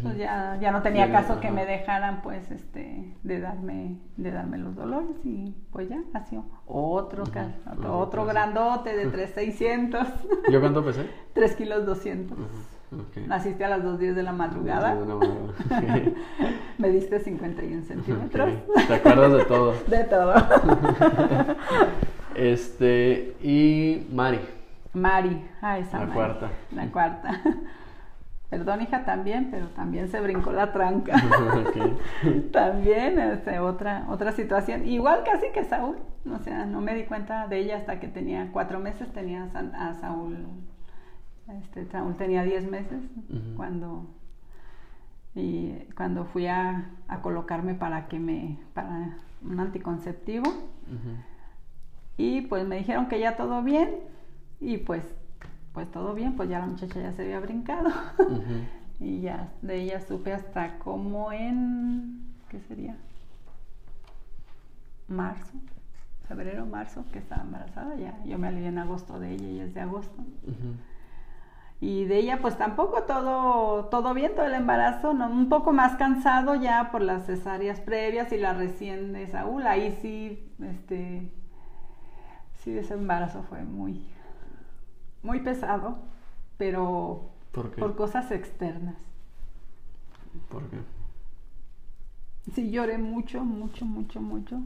pues 0.03 0.17
ya, 0.17 0.57
ya 0.59 0.73
no 0.73 0.81
tenía 0.81 1.13
caso 1.13 1.39
que 1.39 1.51
me 1.51 1.67
dejaran 1.67 2.23
pues 2.23 2.51
este, 2.51 3.13
de 3.23 3.41
darme, 3.41 3.99
de 4.17 4.31
darme 4.31 4.57
los 4.57 4.75
dolores 4.75 5.17
y 5.23 5.55
pues 5.71 5.91
ya 5.91 6.01
nació 6.15 6.47
otro, 6.65 7.25
otro, 7.91 8.25
grandote 8.25 8.97
de 8.97 9.09
3,600. 9.09 10.09
¿Yo 10.51 10.61
cuánto 10.61 10.83
pesé? 10.83 11.11
3 11.35 11.57
kilos 11.57 11.85
200. 11.85 12.39
Naciste 13.27 13.65
a 13.65 13.69
las 13.69 13.83
2.10 13.83 14.15
de 14.15 14.23
la 14.23 14.33
madrugada. 14.33 14.97
me 16.79 16.91
diste 16.91 17.21
51 17.21 17.83
centímetros. 17.83 18.51
¿Te 18.87 18.95
acuerdas 18.95 19.33
de 19.33 19.45
todo? 19.45 19.75
de 19.87 20.05
todo. 20.05 20.35
Este, 22.35 23.37
y 23.41 24.09
Mari. 24.13 24.41
Mari, 24.93 25.41
ah, 25.63 25.79
esa 25.79 26.05
La 26.05 26.13
cuarta. 26.13 26.51
La 26.75 26.87
cuarta. 26.91 27.41
Perdón, 28.51 28.83
hija, 28.83 29.05
también, 29.05 29.51
pero 29.53 29.69
también 29.69 30.09
se 30.09 30.21
brincó 30.21 30.51
la 30.51 30.73
tranca. 30.73 31.15
también, 32.51 33.21
este, 33.21 33.61
otra, 33.61 34.07
otra 34.09 34.33
situación. 34.33 34.85
Igual 34.85 35.23
casi 35.25 35.47
que 35.53 35.63
Saúl. 35.63 35.97
O 36.33 36.39
sea, 36.41 36.67
no 36.67 36.81
me 36.81 36.95
di 36.95 37.05
cuenta 37.05 37.47
de 37.47 37.59
ella 37.59 37.77
hasta 37.77 38.01
que 38.01 38.09
tenía 38.09 38.49
cuatro 38.53 38.81
meses, 38.81 39.13
tenía 39.13 39.49
a 39.55 39.95
Saúl. 39.95 40.47
Este, 41.49 41.85
Saúl 41.87 42.17
tenía 42.17 42.43
diez 42.43 42.69
meses 42.71 43.03
cuando 43.57 44.07
y 45.35 45.73
cuando 45.97 46.25
fui 46.25 46.47
a, 46.47 46.91
a, 47.09 47.21
colocarme 47.21 47.75
para 47.75 48.07
que 48.07 48.19
me 48.19 48.59
para 48.73 49.17
un 49.43 49.61
anticonceptivo 49.61 50.45
y 52.17 52.43
pues 52.43 52.67
me 52.67 52.77
dijeron 52.77 53.09
que 53.09 53.19
ya 53.19 53.37
todo 53.37 53.63
bien 53.63 53.99
y 54.61 54.79
pues, 54.79 55.05
pues 55.73 55.91
todo 55.91 56.15
bien, 56.15 56.37
pues 56.37 56.49
ya 56.49 56.61
la 56.61 56.67
muchacha 56.67 57.01
ya 57.01 57.13
se 57.13 57.23
había 57.23 57.41
brincado. 57.41 57.91
y 59.01 59.21
ya 59.21 59.53
de 59.63 59.83
ella 59.83 60.01
supe 60.01 60.33
hasta 60.33 60.79
como 60.79 61.33
en, 61.33 62.25
¿qué 62.49 62.61
sería? 62.61 62.97
Marzo, 65.09 65.53
febrero, 66.29 66.65
marzo, 66.65 67.05
que 67.13 67.19
estaba 67.19 67.43
embarazada 67.43 67.97
ya. 67.97 68.19
Yo 68.25 68.39
me 68.39 68.49
alivié 68.49 68.69
en 68.69 68.79
agosto 68.79 69.19
de 69.19 69.33
ella 69.33 69.49
y 69.49 69.61
es 69.61 69.75
de 69.75 69.81
agosto. 69.81 70.25
Y 71.81 72.05
de 72.05 72.19
ella 72.19 72.39
pues 72.41 72.57
tampoco 72.57 73.03
todo, 73.03 73.87
todo 73.87 74.15
bien, 74.15 74.35
todo 74.35 74.47
el 74.47 74.55
embarazo, 74.55 75.13
¿no? 75.13 75.27
un 75.29 75.49
poco 75.49 75.73
más 75.73 75.97
cansado 75.97 76.55
ya 76.55 76.91
por 76.91 77.03
las 77.03 77.27
cesáreas 77.27 77.81
previas 77.81 78.33
y 78.33 78.39
la 78.39 78.55
recién 78.55 79.13
de 79.13 79.27
Saúl. 79.27 79.67
Ahí 79.67 79.99
sí, 80.01 80.51
este, 80.63 81.31
sí, 82.61 82.79
ese 82.79 82.95
embarazo 82.95 83.43
fue 83.43 83.63
muy, 83.65 84.07
muy 85.23 85.41
pesado, 85.41 85.99
pero 86.57 87.35
¿Por, 87.55 87.95
cosas 87.95 88.31
externas. 88.33 88.97
¿Por 90.49 90.69
qué? 90.69 90.79
Sí, 92.53 92.71
lloré 92.71 92.99
mucho, 92.99 93.45
mucho, 93.45 93.85
mucho, 93.85 94.21
mucho 94.21 94.61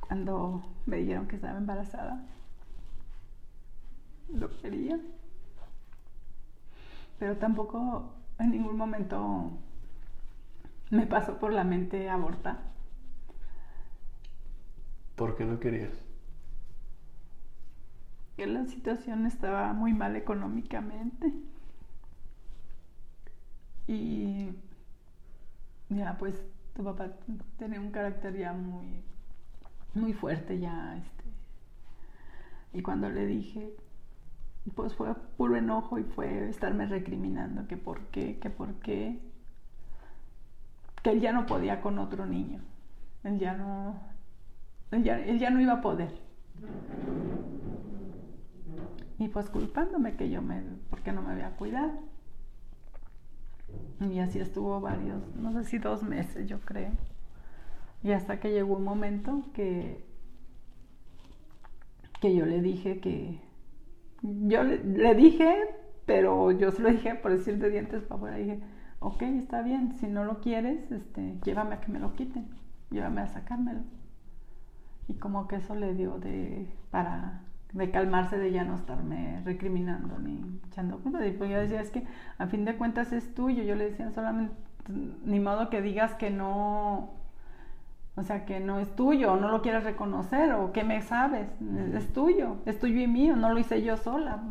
cuando 0.00 0.62
me 0.86 0.96
dijeron 0.96 1.28
que 1.28 1.36
estaba 1.36 1.58
embarazada. 1.58 2.24
Lo 4.32 4.48
quería. 4.60 4.98
Pero 7.18 7.36
tampoco 7.36 8.14
en 8.38 8.50
ningún 8.50 8.76
momento 8.76 9.50
me 10.90 11.06
pasó 11.06 11.38
por 11.38 11.52
la 11.52 11.64
mente 11.64 12.08
abortar. 12.08 12.58
¿Por 15.16 15.36
qué 15.36 15.44
no 15.44 15.58
querías? 15.58 16.08
que 18.38 18.46
la 18.46 18.64
situación 18.66 19.26
estaba 19.26 19.72
muy 19.72 19.92
mal 19.92 20.14
económicamente. 20.14 21.32
Y 23.88 24.50
ya 25.88 26.16
pues 26.18 26.40
tu 26.72 26.84
papá 26.84 27.10
tenía 27.58 27.80
un 27.80 27.90
carácter 27.90 28.36
ya 28.36 28.52
muy, 28.52 29.02
muy 29.92 30.12
fuerte 30.12 30.60
ya, 30.60 30.96
este. 30.96 31.24
Y 32.72 32.82
cuando 32.82 33.10
le 33.10 33.26
dije, 33.26 33.74
pues 34.70 34.94
fue 34.94 35.14
puro 35.36 35.56
enojo 35.56 35.98
y 35.98 36.04
fue 36.04 36.48
estarme 36.48 36.86
recriminando 36.86 37.66
que 37.66 37.76
por 37.76 38.00
qué, 38.06 38.38
que 38.38 38.50
por 38.50 38.74
qué, 38.80 39.20
que 41.02 41.10
él 41.10 41.20
ya 41.20 41.32
no 41.32 41.46
podía 41.46 41.80
con 41.80 41.98
otro 41.98 42.26
niño, 42.26 42.60
él 43.24 43.38
ya 43.38 43.54
no, 43.54 44.00
él 44.90 45.04
ya, 45.04 45.18
él 45.18 45.38
ya 45.38 45.50
no 45.50 45.60
iba 45.60 45.74
a 45.74 45.80
poder 45.80 46.12
y 49.18 49.28
pues 49.28 49.50
culpándome 49.50 50.16
que 50.16 50.30
yo 50.30 50.42
me, 50.42 50.62
porque 50.90 51.12
no 51.12 51.22
me 51.22 51.32
había 51.32 51.50
cuidado. 51.56 51.92
Y 54.00 54.20
así 54.20 54.38
estuvo 54.38 54.80
varios, 54.80 55.22
no 55.34 55.52
sé 55.52 55.64
si 55.64 55.78
dos 55.78 56.02
meses 56.02 56.46
yo 56.48 56.60
creo. 56.60 56.92
Y 58.02 58.12
hasta 58.12 58.38
que 58.38 58.52
llegó 58.52 58.76
un 58.76 58.84
momento 58.84 59.42
que, 59.52 60.04
que 62.20 62.34
yo 62.34 62.46
le 62.46 62.62
dije 62.62 63.00
que, 63.00 63.40
yo 64.22 64.62
le, 64.62 65.14
dije, 65.14 65.54
pero 66.06 66.50
yo 66.52 66.70
se 66.70 66.82
lo 66.82 66.90
dije 66.90 67.14
por 67.14 67.32
decir 67.32 67.58
de 67.58 67.70
dientes 67.70 68.02
para 68.02 68.16
afuera, 68.16 68.36
dije, 68.36 68.60
ok, 69.00 69.22
está 69.22 69.62
bien, 69.62 69.92
si 69.98 70.06
no 70.06 70.24
lo 70.24 70.40
quieres, 70.40 70.90
este, 70.90 71.38
llévame 71.44 71.76
a 71.76 71.80
que 71.80 71.92
me 71.92 72.00
lo 72.00 72.14
quiten, 72.14 72.48
llévame 72.90 73.20
a 73.20 73.28
sacármelo. 73.28 73.80
Y 75.06 75.14
como 75.14 75.48
que 75.48 75.56
eso 75.56 75.74
le 75.74 75.94
dio 75.94 76.18
de, 76.18 76.68
para 76.90 77.42
de 77.72 77.90
calmarse 77.90 78.38
de 78.38 78.50
ya 78.50 78.64
no 78.64 78.74
estarme 78.74 79.42
recriminando 79.44 80.18
ni 80.18 80.60
echando 80.66 80.98
culpa. 81.00 81.24
Y 81.26 81.32
pues 81.32 81.50
yo 81.50 81.58
decía, 81.58 81.80
es 81.80 81.90
que 81.90 82.06
a 82.38 82.46
fin 82.46 82.64
de 82.64 82.76
cuentas 82.76 83.12
es 83.12 83.34
tuyo. 83.34 83.62
Yo 83.62 83.74
le 83.74 83.90
decía 83.90 84.10
solamente, 84.10 84.54
ni 85.24 85.40
modo 85.40 85.70
que 85.70 85.82
digas 85.82 86.14
que 86.14 86.30
no, 86.30 87.10
o 88.18 88.24
sea, 88.24 88.44
que 88.44 88.58
no 88.58 88.80
es 88.80 88.96
tuyo, 88.96 89.36
no 89.36 89.48
lo 89.48 89.62
quieres 89.62 89.84
reconocer, 89.84 90.52
o 90.52 90.72
que 90.72 90.82
me 90.82 91.02
sabes, 91.02 91.48
es 91.94 92.12
tuyo, 92.12 92.56
es 92.66 92.80
tuyo 92.80 93.00
y 93.00 93.06
mío, 93.06 93.36
no 93.36 93.52
lo 93.52 93.58
hice 93.60 93.80
yo 93.82 93.96
sola. 93.96 94.42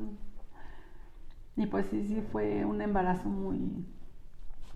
Y 1.57 1.65
pues 1.65 1.87
sí, 1.87 2.07
sí 2.07 2.21
fue 2.31 2.63
un 2.63 2.81
embarazo 2.81 3.27
muy, 3.27 3.85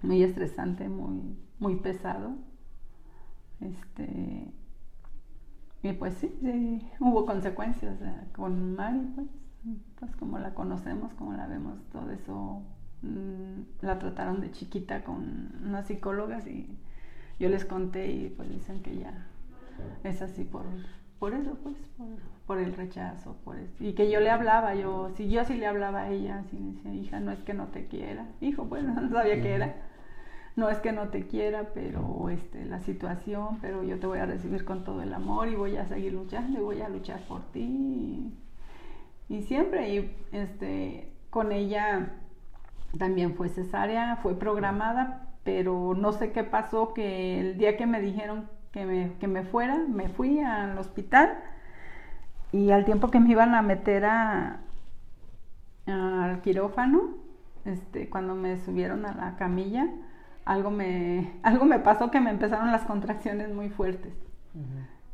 muy 0.01 0.23
estresante, 0.23 0.89
muy, 0.89 1.37
muy 1.59 1.77
pesado. 1.77 2.35
Este, 3.61 4.51
y 5.83 5.93
pues 5.93 6.15
sí, 6.15 6.35
sí 6.41 6.85
hubo 6.99 7.25
consecuencias 7.25 7.97
con 8.35 8.75
Mari, 8.75 9.07
pues, 9.15 9.27
pues 9.99 10.15
como 10.17 10.37
la 10.37 10.53
conocemos, 10.53 11.13
como 11.13 11.31
la 11.31 11.47
vemos, 11.47 11.79
todo 11.93 12.11
eso 12.11 12.61
mm, 13.03 13.85
la 13.85 13.99
trataron 13.99 14.41
de 14.41 14.51
chiquita 14.51 15.05
con 15.05 15.53
unas 15.63 15.87
psicólogas 15.87 16.45
y 16.45 16.77
yo 17.41 17.49
les 17.49 17.65
conté 17.65 18.11
y 18.11 18.29
pues 18.29 18.49
dicen 18.49 18.81
que 18.81 18.95
ya 18.95 19.27
es 20.03 20.21
así 20.21 20.43
por, 20.43 20.63
por 21.19 21.33
eso, 21.33 21.57
pues, 21.63 21.75
por, 22.45 22.59
el 22.59 22.73
rechazo, 22.73 23.35
por 23.43 23.57
eso. 23.57 23.73
Y 23.79 23.93
que 23.93 24.11
yo 24.11 24.19
le 24.19 24.29
hablaba, 24.29 24.75
yo, 24.75 25.09
si 25.15 25.29
yo 25.29 25.43
sí 25.45 25.55
le 25.55 25.65
hablaba 25.65 26.01
a 26.01 26.09
ella, 26.11 26.39
así 26.39 26.57
me 26.57 26.73
decía, 26.73 26.93
hija, 26.93 27.19
no 27.19 27.31
es 27.31 27.39
que 27.39 27.53
no 27.53 27.67
te 27.67 27.87
quiera. 27.87 28.25
Hijo, 28.41 28.65
pues 28.65 28.83
no 28.83 29.09
sabía 29.09 29.41
qué 29.41 29.53
era 29.53 29.75
no 30.55 30.69
es 30.69 30.79
que 30.79 30.91
no 30.91 31.09
te 31.09 31.27
quiera, 31.27 31.69
pero 31.73 32.29
este, 32.29 32.65
la 32.65 32.79
situación, 32.81 33.57
pero 33.61 33.83
yo 33.83 33.99
te 33.99 34.07
voy 34.07 34.19
a 34.19 34.25
recibir 34.25 34.65
con 34.65 34.83
todo 34.83 35.01
el 35.01 35.13
amor 35.13 35.47
y 35.47 35.55
voy 35.55 35.77
a 35.77 35.85
seguir 35.85 36.13
luchando 36.13 36.59
y 36.59 36.63
voy 36.63 36.81
a 36.81 36.89
luchar 36.89 37.21
por 37.21 37.41
ti. 37.51 38.33
Y, 39.29 39.41
siempre, 39.43 39.93
y 39.93 40.15
este, 40.33 41.13
con 41.29 41.51
ella 41.51 42.11
también 42.97 43.35
fue 43.35 43.47
cesárea, 43.47 44.17
fue 44.17 44.37
programada, 44.37 45.30
pero 45.43 45.93
no 45.95 46.11
sé 46.11 46.31
qué 46.31 46.43
pasó, 46.43 46.93
que 46.93 47.39
el 47.39 47.57
día 47.57 47.77
que 47.77 47.85
me 47.85 48.01
dijeron 48.01 48.49
que 48.71 48.85
me, 48.85 49.13
que 49.19 49.27
me 49.27 49.43
fuera, 49.43 49.77
me 49.87 50.09
fui 50.09 50.39
al 50.39 50.77
hospital 50.77 51.37
y 52.51 52.71
al 52.71 52.85
tiempo 52.85 53.09
que 53.09 53.19
me 53.19 53.31
iban 53.31 53.55
a 53.55 53.61
meter 53.61 54.05
a, 54.05 54.61
al 55.87 56.41
quirófano, 56.41 57.15
este, 57.65 58.09
cuando 58.09 58.35
me 58.35 58.57
subieron 58.57 59.05
a 59.05 59.13
la 59.13 59.35
camilla, 59.37 59.87
algo 60.45 60.71
me, 60.71 61.33
algo 61.43 61.65
me 61.65 61.79
pasó 61.79 62.11
que 62.11 62.21
me 62.21 62.29
empezaron 62.29 62.71
las 62.71 62.83
contracciones 62.83 63.53
muy 63.53 63.69
fuertes. 63.69 64.13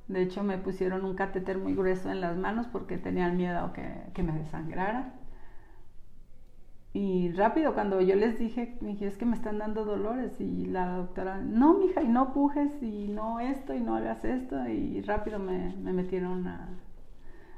De 0.07 0.21
hecho, 0.21 0.41
me 0.41 0.57
pusieron 0.57 1.03
un 1.03 1.15
catéter 1.15 1.57
muy 1.57 1.75
grueso 1.75 2.09
en 2.09 2.21
las 2.21 2.37
manos 2.37 2.65
porque 2.67 2.97
tenían 2.97 3.35
miedo 3.35 3.73
que, 3.73 3.93
que 4.13 4.23
me 4.23 4.31
desangrara. 4.31 5.13
Y 6.97 7.31
rápido, 7.33 7.75
cuando 7.75 8.01
yo 8.01 8.15
les 8.15 8.39
dije, 8.39 8.75
dije, 8.81 9.05
es 9.05 9.17
que 9.17 9.25
me 9.27 9.35
están 9.35 9.59
dando 9.59 9.85
dolores. 9.85 10.41
Y 10.41 10.65
la 10.65 10.97
doctora, 10.97 11.37
no, 11.39 11.75
mija, 11.75 12.01
y 12.01 12.07
no 12.07 12.33
pujes, 12.33 12.81
y 12.81 13.07
no 13.07 13.39
esto, 13.39 13.75
y 13.75 13.81
no 13.81 13.95
hagas 13.95 14.25
esto. 14.25 14.67
Y 14.67 15.01
rápido 15.01 15.37
me, 15.37 15.75
me 15.75 15.93
metieron 15.93 16.47
a, 16.47 16.69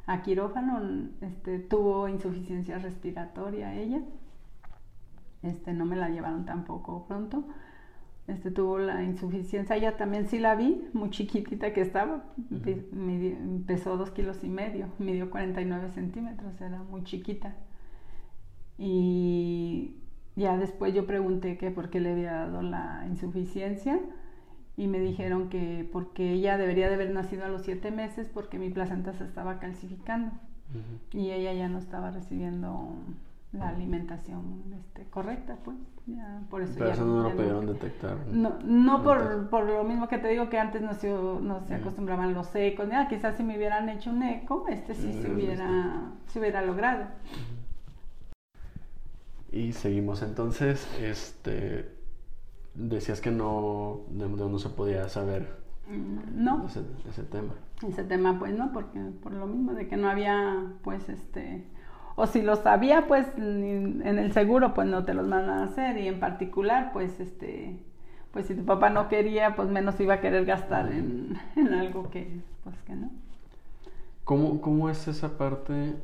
a 0.08 0.22
quirófano. 0.24 0.82
Este, 1.22 1.60
tuvo 1.60 2.10
insuficiencia 2.10 2.80
respiratoria 2.80 3.74
ella. 3.76 4.02
Este, 5.42 5.72
no 5.72 5.86
me 5.86 5.96
la 5.96 6.10
llevaron 6.10 6.44
tampoco 6.44 7.06
pronto 7.08 7.46
este, 8.28 8.52
tuvo 8.52 8.78
la 8.78 9.02
insuficiencia, 9.04 9.76
ella 9.76 9.98
también 9.98 10.28
sí 10.28 10.38
la 10.38 10.54
vi, 10.54 10.88
muy 10.94 11.10
chiquitita 11.10 11.74
que 11.74 11.82
estaba, 11.82 12.26
pesó 13.66 13.98
dos 13.98 14.12
kilos 14.12 14.44
y 14.44 14.50
medio, 14.50 14.90
midió 15.00 15.32
49 15.32 15.90
centímetros, 15.96 16.62
era 16.62 16.84
muy 16.84 17.04
chiquita. 17.04 17.56
Y 18.80 19.98
ya 20.38 20.58
después 20.58 20.94
yo 20.94 21.06
pregunté 21.06 21.58
que 21.58 21.70
por 21.70 21.90
qué 21.90 22.00
le 22.00 22.14
había 22.14 22.32
dado 22.32 22.62
la 22.62 23.06
insuficiencia 23.08 24.00
y 24.78 24.88
me 24.88 25.02
dijeron 25.02 25.50
que 25.50 25.88
porque 25.92 26.32
ella 26.32 26.58
debería 26.58 26.88
de 26.88 26.96
haber 26.96 27.12
nacido 27.12 27.44
a 27.44 27.50
los 27.50 27.64
siete 27.64 27.92
meses 27.92 28.30
porque 28.34 28.58
mi 28.58 28.70
placenta 28.70 29.12
se 29.14 29.26
estaba 29.26 29.60
calcificando 29.60 30.32
y 31.12 31.32
ella 31.32 31.52
ya 31.52 31.68
no 31.68 31.80
estaba 31.80 32.12
recibiendo 32.12 32.96
la 33.52 33.70
alimentación 33.70 34.64
este, 34.80 35.04
correcta, 35.10 35.58
pues. 35.64 35.76
Ya, 36.06 36.42
por 36.50 36.62
eso 36.62 36.74
Pero 36.78 36.92
eso 36.92 37.06
no 37.06 37.24
lo 37.24 37.36
pudieron 37.36 37.66
detectar. 37.68 38.18
No, 38.32 38.58
no 38.64 39.04
por, 39.04 39.50
por, 39.50 39.66
lo 39.66 39.84
mismo 39.84 40.08
que 40.08 40.18
te 40.18 40.28
digo 40.28 40.50
que 40.50 40.58
antes 40.58 40.82
no 40.82 40.94
se, 40.94 41.10
no 41.12 41.62
se 41.68 41.76
acostumbraban 41.76 42.34
los 42.34 42.56
ecos, 42.56 42.88
quizás 43.10 43.36
si 43.36 43.44
me 43.44 43.58
hubieran 43.58 43.90
hecho 43.90 44.12
un 44.12 44.24
eco, 44.24 44.66
este 44.70 44.96
sí 44.96 45.12
se 45.14 45.32
hubiera, 45.32 46.12
se 46.28 46.40
hubiera 46.40 46.62
logrado. 46.62 47.06
Y 49.52 49.74
seguimos 49.74 50.22
entonces, 50.22 50.88
este, 51.02 51.90
decías 52.76 53.22
que 53.22 53.32
no, 53.32 54.02
no 54.12 54.60
se 54.60 54.70
podía 54.70 55.10
saber 55.10 55.58
mm, 55.88 56.44
no. 56.44 56.66
Ese, 56.68 56.82
ese 57.08 57.24
tema. 57.24 57.54
Ese 57.88 58.04
tema, 58.04 58.38
pues 58.38 58.56
no, 58.58 58.72
porque 58.72 59.00
por 59.24 59.34
lo 59.34 59.48
mismo 59.48 59.74
de 59.74 59.88
que 59.88 59.98
no 59.98 60.10
había, 60.10 60.74
pues, 60.84 61.10
este, 61.10 61.66
o 62.16 62.28
si 62.28 62.42
lo 62.42 62.58
sabía, 62.58 63.08
pues 63.08 63.26
en 63.38 64.04
el 64.04 64.34
seguro 64.34 64.74
pues 64.74 64.90
no 64.90 65.06
te 65.06 65.14
los 65.14 65.26
mandan 65.26 65.60
a 65.60 65.64
hacer 65.64 65.98
y 65.98 66.10
en 66.10 66.20
particular 66.20 66.92
pues 66.92 67.18
este 67.22 67.80
pues 68.34 68.46
si 68.46 68.56
tu 68.56 68.66
papá 68.66 68.90
no 68.90 69.08
quería, 69.08 69.56
pues 69.56 69.70
menos 69.70 69.98
iba 70.02 70.16
a 70.16 70.20
querer 70.20 70.46
gastar 70.46 70.92
en, 70.92 71.38
algo 71.74 72.10
que 72.10 72.42
pues 72.66 72.76
que 72.86 72.94
no. 72.94 73.10
¿Cómo, 74.26 74.60
¿Cómo 74.60 74.90
es 74.90 75.08
esa 75.08 75.38
parte 75.38 75.96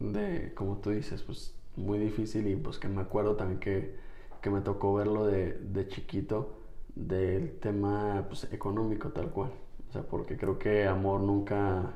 de, 0.00 0.52
como 0.54 0.78
tú 0.78 0.90
dices, 0.90 1.22
pues 1.22 1.54
muy 1.76 1.98
difícil 1.98 2.46
y 2.48 2.56
pues 2.56 2.78
que 2.78 2.88
me 2.88 3.02
acuerdo 3.02 3.36
también 3.36 3.60
que, 3.60 3.96
que 4.40 4.50
me 4.50 4.60
tocó 4.60 4.94
verlo 4.94 5.26
de, 5.26 5.54
de 5.54 5.88
chiquito 5.88 6.58
del 6.94 7.58
tema 7.60 8.24
pues, 8.28 8.44
económico 8.52 9.10
tal 9.10 9.30
cual. 9.30 9.50
O 9.88 9.92
sea, 9.92 10.02
porque 10.02 10.36
creo 10.36 10.58
que 10.58 10.86
amor 10.86 11.20
nunca 11.20 11.94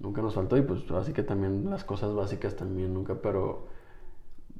nunca 0.00 0.22
nos 0.22 0.34
faltó 0.34 0.56
y 0.56 0.62
pues 0.62 0.90
así 0.92 1.12
que 1.12 1.22
también 1.22 1.68
las 1.70 1.84
cosas 1.84 2.14
básicas 2.14 2.56
también 2.56 2.94
nunca, 2.94 3.20
pero 3.20 3.66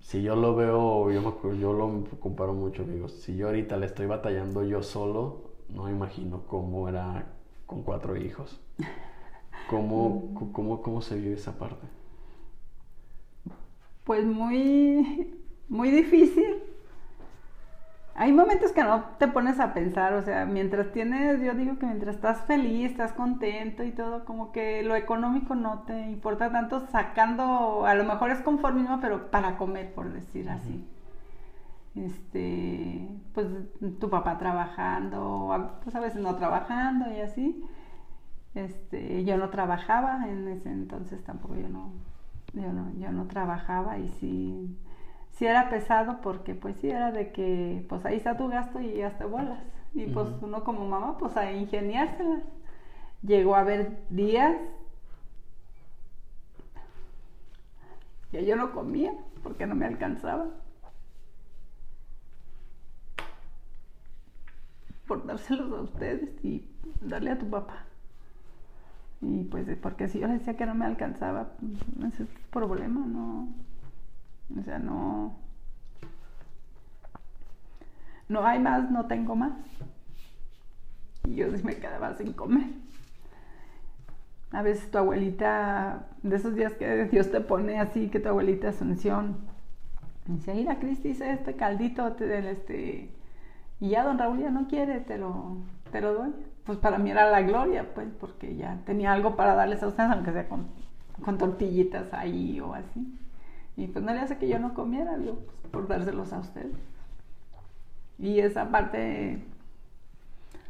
si 0.00 0.22
yo 0.22 0.36
lo 0.36 0.54
veo, 0.56 1.10
yo, 1.10 1.22
me, 1.22 1.58
yo 1.58 1.72
lo 1.72 2.04
comparo 2.20 2.54
mucho, 2.54 2.84
digo, 2.84 3.08
si 3.08 3.36
yo 3.36 3.48
ahorita 3.48 3.76
le 3.76 3.86
estoy 3.86 4.06
batallando 4.06 4.64
yo 4.64 4.82
solo, 4.82 5.50
no 5.68 5.88
imagino 5.90 6.44
cómo 6.46 6.88
era 6.88 7.34
con 7.66 7.82
cuatro 7.82 8.16
hijos. 8.16 8.60
¿Cómo, 9.68 10.34
cómo, 10.52 10.82
cómo 10.82 11.02
se 11.02 11.16
vive 11.16 11.34
esa 11.34 11.58
parte? 11.58 11.86
Pues 14.08 14.24
muy, 14.24 15.36
muy 15.68 15.90
difícil, 15.90 16.62
hay 18.14 18.32
momentos 18.32 18.72
que 18.72 18.82
no 18.82 19.04
te 19.18 19.28
pones 19.28 19.60
a 19.60 19.74
pensar, 19.74 20.14
o 20.14 20.22
sea, 20.22 20.46
mientras 20.46 20.92
tienes, 20.92 21.42
yo 21.42 21.52
digo 21.52 21.78
que 21.78 21.84
mientras 21.84 22.16
estás 22.16 22.40
feliz, 22.46 22.92
estás 22.92 23.12
contento 23.12 23.84
y 23.84 23.92
todo, 23.92 24.24
como 24.24 24.50
que 24.50 24.82
lo 24.82 24.96
económico 24.96 25.54
no 25.54 25.80
te 25.80 26.08
importa 26.08 26.50
tanto 26.50 26.86
sacando, 26.86 27.84
a 27.84 27.94
lo 27.94 28.04
mejor 28.04 28.30
es 28.30 28.40
conformismo, 28.40 28.98
pero 29.02 29.30
para 29.30 29.58
comer, 29.58 29.92
por 29.92 30.10
decir 30.10 30.48
así. 30.48 30.88
Este, 31.94 33.08
pues 33.34 33.46
tu 34.00 34.08
papá 34.08 34.38
trabajando, 34.38 35.80
pues 35.84 35.94
a 35.94 36.00
veces 36.00 36.22
no 36.22 36.34
trabajando 36.36 37.12
y 37.12 37.20
así. 37.20 37.62
Este, 38.54 39.22
yo 39.24 39.36
no 39.36 39.50
trabajaba 39.50 40.26
en 40.26 40.48
ese 40.48 40.70
entonces 40.70 41.22
tampoco 41.24 41.56
yo 41.56 41.68
no, 41.68 41.92
yo 42.52 42.72
no, 42.72 42.92
yo 42.98 43.10
no 43.12 43.26
trabajaba 43.26 43.98
y 43.98 44.08
sí 44.08 44.76
sí 45.38 45.46
era 45.46 45.70
pesado 45.70 46.20
porque 46.20 46.54
pues 46.54 46.76
sí 46.78 46.90
era 46.90 47.12
de 47.12 47.30
que 47.30 47.86
pues 47.88 48.04
ahí 48.04 48.16
está 48.16 48.36
tu 48.36 48.48
gasto 48.48 48.80
y 48.80 48.96
ya 48.96 49.16
te 49.16 49.24
bolas. 49.24 49.60
Y 49.94 50.06
pues 50.06 50.28
uno 50.42 50.64
como 50.64 50.86
mamá 50.86 51.16
pues 51.16 51.36
a 51.36 51.52
ingeniárselas. 51.52 52.42
Llegó 53.22 53.54
a 53.54 53.60
haber 53.60 53.98
días 54.10 54.56
que 58.30 58.44
yo 58.44 58.56
no 58.56 58.72
comía 58.72 59.12
porque 59.42 59.66
no 59.66 59.74
me 59.74 59.86
alcanzaba. 59.86 60.48
Por 65.06 65.24
dárselos 65.24 65.72
a 65.72 65.82
ustedes 65.82 66.44
y 66.44 66.68
darle 67.00 67.30
a 67.30 67.38
tu 67.38 67.48
papá. 67.48 67.87
Y 69.20 69.44
pues 69.44 69.66
porque 69.82 70.08
si 70.08 70.20
yo 70.20 70.28
le 70.28 70.34
decía 70.34 70.56
que 70.56 70.66
no 70.66 70.74
me 70.74 70.84
alcanzaba, 70.84 71.54
pues, 71.58 72.12
ese 72.12 72.22
es 72.24 72.28
problema, 72.50 73.04
no, 73.04 73.48
o 74.58 74.62
sea, 74.62 74.78
no. 74.78 75.36
No 78.28 78.44
hay 78.46 78.58
más, 78.60 78.90
no 78.90 79.06
tengo 79.06 79.34
más. 79.34 79.52
Y 81.24 81.36
yo 81.36 81.46
me 81.64 81.76
quedaba 81.76 82.14
sin 82.14 82.32
comer. 82.32 82.66
A 84.52 84.62
veces 84.62 84.90
tu 84.90 84.98
abuelita, 84.98 86.06
de 86.22 86.36
esos 86.36 86.54
días 86.54 86.72
que 86.74 87.06
Dios 87.06 87.30
te 87.30 87.40
pone 87.40 87.80
así, 87.80 88.08
que 88.08 88.20
tu 88.20 88.28
abuelita 88.28 88.68
Asunción, 88.68 89.36
dice, 90.26 90.54
mira, 90.54 90.78
Cristi 90.78 91.08
hice 91.08 91.32
este 91.32 91.54
caldito 91.54 92.10
del 92.10 92.46
este, 92.46 93.10
y 93.80 93.90
ya 93.90 94.04
don 94.04 94.18
Raúl 94.18 94.40
ya 94.40 94.50
no 94.50 94.68
quiere, 94.68 95.00
te 95.00 95.18
lo, 95.18 95.58
te 95.90 96.00
lo 96.00 96.14
doy. 96.14 96.32
Pues 96.68 96.76
para 96.76 96.98
mí 96.98 97.10
era 97.10 97.30
la 97.30 97.40
gloria, 97.40 97.94
pues, 97.94 98.08
porque 98.20 98.54
ya 98.54 98.76
tenía 98.84 99.14
algo 99.14 99.36
para 99.36 99.54
darles 99.54 99.82
a 99.82 99.86
ustedes, 99.86 100.10
aunque 100.10 100.32
sea 100.32 100.50
con, 100.50 100.66
con 101.24 101.38
tortillitas 101.38 102.12
ahí 102.12 102.60
o 102.60 102.74
así. 102.74 103.18
Y 103.78 103.86
pues 103.86 104.04
no 104.04 104.12
le 104.12 104.20
hace 104.20 104.36
que 104.36 104.50
yo 104.50 104.58
no 104.58 104.74
comiera, 104.74 105.16
digo, 105.16 105.38
pues, 105.46 105.72
por 105.72 105.88
dárselos 105.88 106.30
a 106.34 106.40
usted. 106.40 106.70
Y 108.18 108.40
esa 108.40 108.70
parte, 108.70 109.42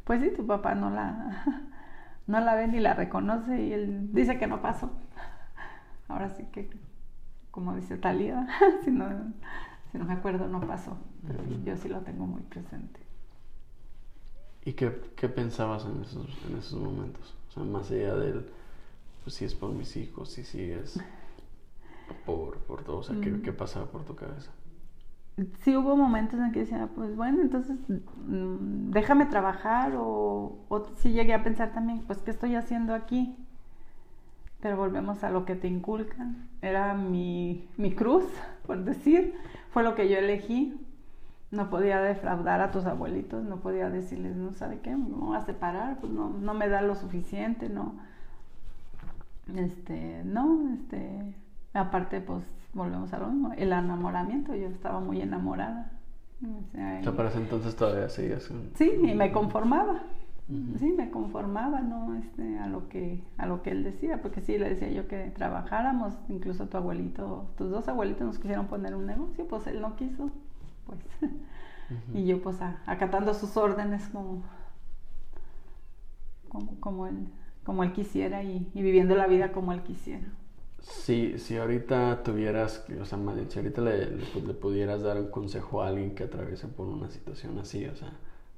pues 0.05 0.22
sí, 0.22 0.30
tu 0.36 0.46
papá 0.46 0.76
no 0.76 0.88
la, 0.88 1.42
no 2.28 2.38
la 2.38 2.55
ve 2.55 2.68
ni 2.68 2.78
la 2.78 2.94
reconoce 2.94 3.61
y 3.61 3.72
él 3.72 4.11
dice 4.12 4.38
que 4.38 4.46
no 4.46 4.62
pasó. 4.62 4.92
Ahora 6.07 6.28
sí 6.28 6.44
que, 6.53 6.70
como 7.51 7.74
dice 7.74 7.96
Talía, 7.96 8.46
si 8.84 8.92
no, 8.92 9.09
si 9.90 9.99
no 9.99 10.05
me 10.05 10.12
acuerdo, 10.12 10.46
no 10.46 10.61
pasó. 10.61 10.96
Pero 11.26 11.42
yo 11.64 11.76
sí 11.76 11.88
lo 11.88 12.03
tengo 12.03 12.24
muy 12.24 12.42
presente. 12.42 13.07
¿Y 14.68 14.74
qué, 14.74 15.00
qué 15.16 15.30
pensabas 15.30 15.86
en 15.86 16.02
esos, 16.02 16.26
en 16.46 16.58
esos 16.58 16.78
momentos? 16.78 17.34
O 17.48 17.52
sea, 17.52 17.62
más 17.62 17.90
allá 17.90 18.14
del, 18.16 18.44
pues 19.24 19.34
si 19.36 19.46
es 19.46 19.54
por 19.54 19.70
mis 19.70 19.96
hijos, 19.96 20.28
si 20.28 20.44
sí 20.44 20.60
es 20.60 21.00
por, 22.26 22.58
por 22.58 22.84
todo? 22.84 22.98
O 22.98 23.02
sea, 23.02 23.18
¿qué, 23.18 23.40
¿qué, 23.40 23.50
pasaba 23.50 23.86
por 23.86 24.04
tu 24.04 24.14
cabeza? 24.14 24.50
Sí 25.60 25.74
hubo 25.74 25.96
momentos 25.96 26.38
en 26.38 26.52
que 26.52 26.60
decía, 26.60 26.86
pues 26.94 27.16
bueno, 27.16 27.40
entonces 27.40 27.78
mm, 27.88 28.90
déjame 28.90 29.24
trabajar 29.24 29.94
o, 29.96 30.58
o 30.68 30.84
sí 30.96 31.12
llegué 31.12 31.32
a 31.32 31.42
pensar 31.42 31.72
también, 31.72 32.02
pues 32.06 32.18
¿qué 32.18 32.30
estoy 32.30 32.54
haciendo 32.54 32.92
aquí? 32.92 33.34
Pero 34.60 34.76
volvemos 34.76 35.24
a 35.24 35.30
lo 35.30 35.46
que 35.46 35.54
te 35.54 35.68
inculcan. 35.68 36.46
Era 36.60 36.92
mi, 36.92 37.66
mi 37.78 37.94
cruz, 37.94 38.24
por 38.66 38.84
decir, 38.84 39.32
fue 39.70 39.82
lo 39.82 39.94
que 39.94 40.10
yo 40.10 40.18
elegí. 40.18 40.78
No 41.51 41.70
podía 41.70 42.01
defraudar 42.01 42.61
a 42.61 42.70
tus 42.70 42.84
abuelitos, 42.84 43.42
no 43.42 43.61
podía 43.61 43.88
decirles, 43.88 44.36
no 44.36 44.53
sabe 44.53 44.80
qué, 44.80 44.94
me 44.94 45.09
voy 45.09 45.36
a 45.36 45.40
separar, 45.40 45.99
pues 45.99 46.12
no, 46.12 46.28
no 46.28 46.55
me 46.55 46.68
da 46.68 46.82
lo 46.82 46.94
suficiente, 46.94 47.68
no. 47.68 47.94
Este, 49.55 50.22
no, 50.24 50.74
este, 50.74 51.34
Aparte, 51.74 52.20
pues 52.20 52.42
volvemos 52.72 53.12
a 53.12 53.18
lo 53.18 53.28
mismo, 53.28 53.53
el 53.53 53.72
enamoramiento, 53.72 54.55
yo 54.55 54.68
estaba 54.68 55.01
muy 55.01 55.20
enamorada. 55.20 55.92
O 56.42 56.70
sea, 56.72 57.12
para 57.16 57.28
ese 57.28 57.38
entonces 57.38 57.74
todavía 57.76 58.09
seguías. 58.09 58.51
Sí, 58.74 58.92
y 59.03 59.14
me 59.14 59.32
conformaba. 59.32 60.03
Sí, 60.78 60.94
me 60.96 61.11
conformaba, 61.11 61.80
¿no? 61.82 62.14
Este, 62.14 62.59
a 62.59 62.68
lo 62.68 62.88
que 62.88 63.22
a 63.36 63.44
lo 63.44 63.62
que 63.62 63.70
él 63.70 63.84
decía, 63.84 64.22
porque 64.22 64.40
sí 64.40 64.57
le 64.57 64.70
decía 64.70 64.88
yo 64.88 65.07
que 65.07 65.30
trabajáramos, 65.36 66.14
incluso 66.30 66.68
tu 66.68 66.78
abuelito, 66.78 67.51
tus 67.59 67.70
dos 67.70 67.86
abuelitos 67.86 68.26
nos 68.26 68.38
quisieron 68.38 68.66
poner 68.66 68.94
un 68.94 69.05
negocio, 69.05 69.46
pues 69.46 69.66
él 69.66 69.82
no 69.82 69.94
quiso. 69.96 70.30
Pues 70.89 71.32
Y 72.14 72.26
yo 72.26 72.43
pues 72.43 72.57
acatando 72.86 73.32
sus 73.34 73.57
órdenes 73.57 74.09
como, 74.09 74.43
como, 76.80 77.07
él, 77.07 77.28
como 77.64 77.82
él 77.82 77.93
quisiera 77.93 78.43
y, 78.43 78.70
viviendo 78.74 79.14
la 79.14 79.26
vida 79.26 79.53
como 79.53 79.72
él 79.72 79.82
quisiera. 79.82 80.26
Si, 80.80 81.39
si 81.39 81.57
ahorita 81.57 82.22
tuvieras, 82.22 82.84
o 83.01 83.05
sea, 83.05 83.18
si 83.49 83.59
ahorita 83.59 83.80
le, 83.82 84.11
le, 84.11 84.55
pudieras 84.55 85.03
dar 85.03 85.18
un 85.18 85.30
consejo 85.30 85.82
a 85.82 85.89
alguien 85.89 86.14
que 86.14 86.24
atraviese 86.24 86.68
por 86.68 86.86
una 86.86 87.11
situación 87.11 87.59
así, 87.59 87.84
o 87.86 87.97
sea, 87.97 88.12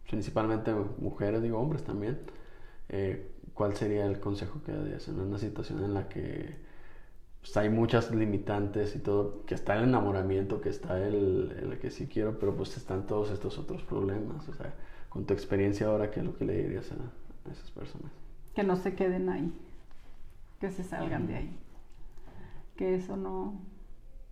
principalmente 0.09 0.75
mujeres, 0.99 1.43
digo 1.43 1.59
hombres 1.59 1.83
también, 1.83 2.19
eh, 2.89 3.31
¿cuál 3.55 3.75
sería 3.75 4.07
el 4.07 4.21
consejo 4.21 4.61
que 4.65 4.73
darías 4.73 5.09
en 5.09 5.21
una 5.21 5.39
situación 5.39 5.83
en 5.85 5.95
la 5.95 6.09
que 6.09 6.57
pues, 7.41 7.57
hay 7.57 7.71
muchas 7.71 8.11
limitantes 8.11 8.95
y 8.97 8.99
todo, 8.99 9.45
que 9.47 9.55
está 9.55 9.77
el 9.77 9.85
enamoramiento, 9.85 10.61
que 10.61 10.69
está 10.69 10.99
el, 10.99 11.57
el, 11.63 11.79
que 11.79 11.91
sí 11.91 12.07
quiero, 12.07 12.39
pero 12.39 12.55
pues 12.55 12.77
están 12.77 13.07
todos 13.07 13.31
estos 13.31 13.59
otros 13.59 13.83
problemas, 13.83 14.49
o 14.49 14.55
sea, 14.55 14.75
con 15.09 15.25
tu 15.25 15.35
experiencia 15.35 15.87
ahora, 15.87 16.11
¿qué 16.11 16.21
es 16.21 16.27
lo 16.27 16.37
que 16.37 16.45
le 16.45 16.55
dirías 16.63 16.91
a, 16.93 17.49
a 17.49 17.53
esas 17.53 17.71
personas? 17.71 18.13
Que 18.55 18.63
no 18.63 18.77
se 18.77 18.95
queden 18.95 19.29
ahí, 19.29 19.53
que 20.61 20.71
se 20.71 20.85
salgan 20.85 21.27
de 21.27 21.37
ahí, 21.37 21.59
que 22.77 22.95
eso 22.95 23.17
no, 23.17 23.61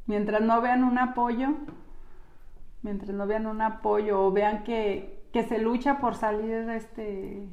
mientras 0.06 0.42
no 0.42 0.61
vean 0.61 0.84
un 0.84 0.98
apoyo, 0.98 1.54
mientras 2.82 3.11
no 3.11 3.26
vean 3.26 3.46
un 3.46 3.62
apoyo 3.62 4.26
o 4.26 4.32
vean 4.32 4.64
que, 4.64 5.24
que 5.32 5.44
se 5.44 5.59
lucha 5.59 5.98
por 5.98 6.14
salir 6.14 6.66
de 6.66 6.76
este 6.76 7.48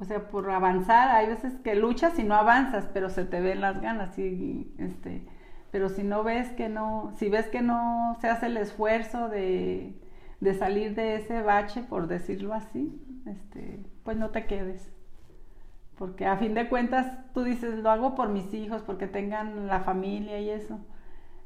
o 0.00 0.04
sea, 0.04 0.28
por 0.28 0.50
avanzar, 0.50 1.08
hay 1.10 1.26
veces 1.26 1.54
que 1.58 1.74
luchas 1.74 2.18
y 2.18 2.24
no 2.24 2.34
avanzas, 2.34 2.88
pero 2.92 3.10
se 3.10 3.24
te 3.24 3.40
ven 3.40 3.60
las 3.60 3.80
ganas 3.80 4.18
y 4.18 4.72
este, 4.78 5.24
pero 5.70 5.88
si 5.88 6.02
no 6.02 6.22
ves 6.22 6.50
que 6.52 6.68
no, 6.68 7.12
si 7.16 7.28
ves 7.28 7.48
que 7.48 7.62
no 7.62 8.16
se 8.20 8.28
hace 8.28 8.46
el 8.46 8.56
esfuerzo 8.56 9.28
de, 9.28 9.94
de 10.40 10.54
salir 10.54 10.94
de 10.94 11.16
ese 11.16 11.42
bache, 11.42 11.82
por 11.82 12.06
decirlo 12.06 12.54
así, 12.54 13.00
este, 13.26 13.80
pues 14.04 14.16
no 14.16 14.30
te 14.30 14.46
quedes. 14.46 14.92
Porque 15.96 16.26
a 16.26 16.36
fin 16.36 16.54
de 16.54 16.68
cuentas 16.68 17.06
tú 17.34 17.42
dices, 17.42 17.78
lo 17.78 17.90
hago 17.90 18.14
por 18.14 18.28
mis 18.28 18.54
hijos, 18.54 18.82
porque 18.82 19.08
tengan 19.08 19.66
la 19.66 19.80
familia 19.80 20.38
y 20.40 20.50
eso. 20.50 20.78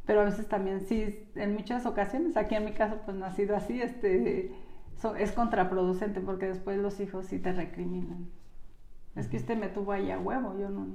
Pero 0.05 0.20
a 0.20 0.24
veces 0.24 0.48
también 0.48 0.80
sí, 0.80 1.26
en 1.36 1.55
muchas 1.55 1.86
ocasiones, 1.86 2.36
aquí 2.36 2.55
en 2.55 2.64
mi 2.66 2.72
caso 2.72 3.00
pues 3.05 3.16
no 3.16 3.24
ha 3.24 3.30
sido 3.32 3.57
así, 3.57 3.80
este, 3.80 4.53
es 5.18 5.32
contraproducente 5.32 6.20
porque 6.20 6.46
después 6.46 6.78
los 6.78 7.00
hijos 7.00 7.26
sí 7.26 7.38
te 7.38 7.53
recriminan. 7.53 8.28
Es 9.15 9.29
que 9.29 9.37
usted 9.37 9.59
me 9.59 9.69
tuvo 9.69 9.93
ahí 9.93 10.11
a 10.11 10.19
huevo, 10.19 10.59
yo 10.59 10.71
no, 10.71 10.87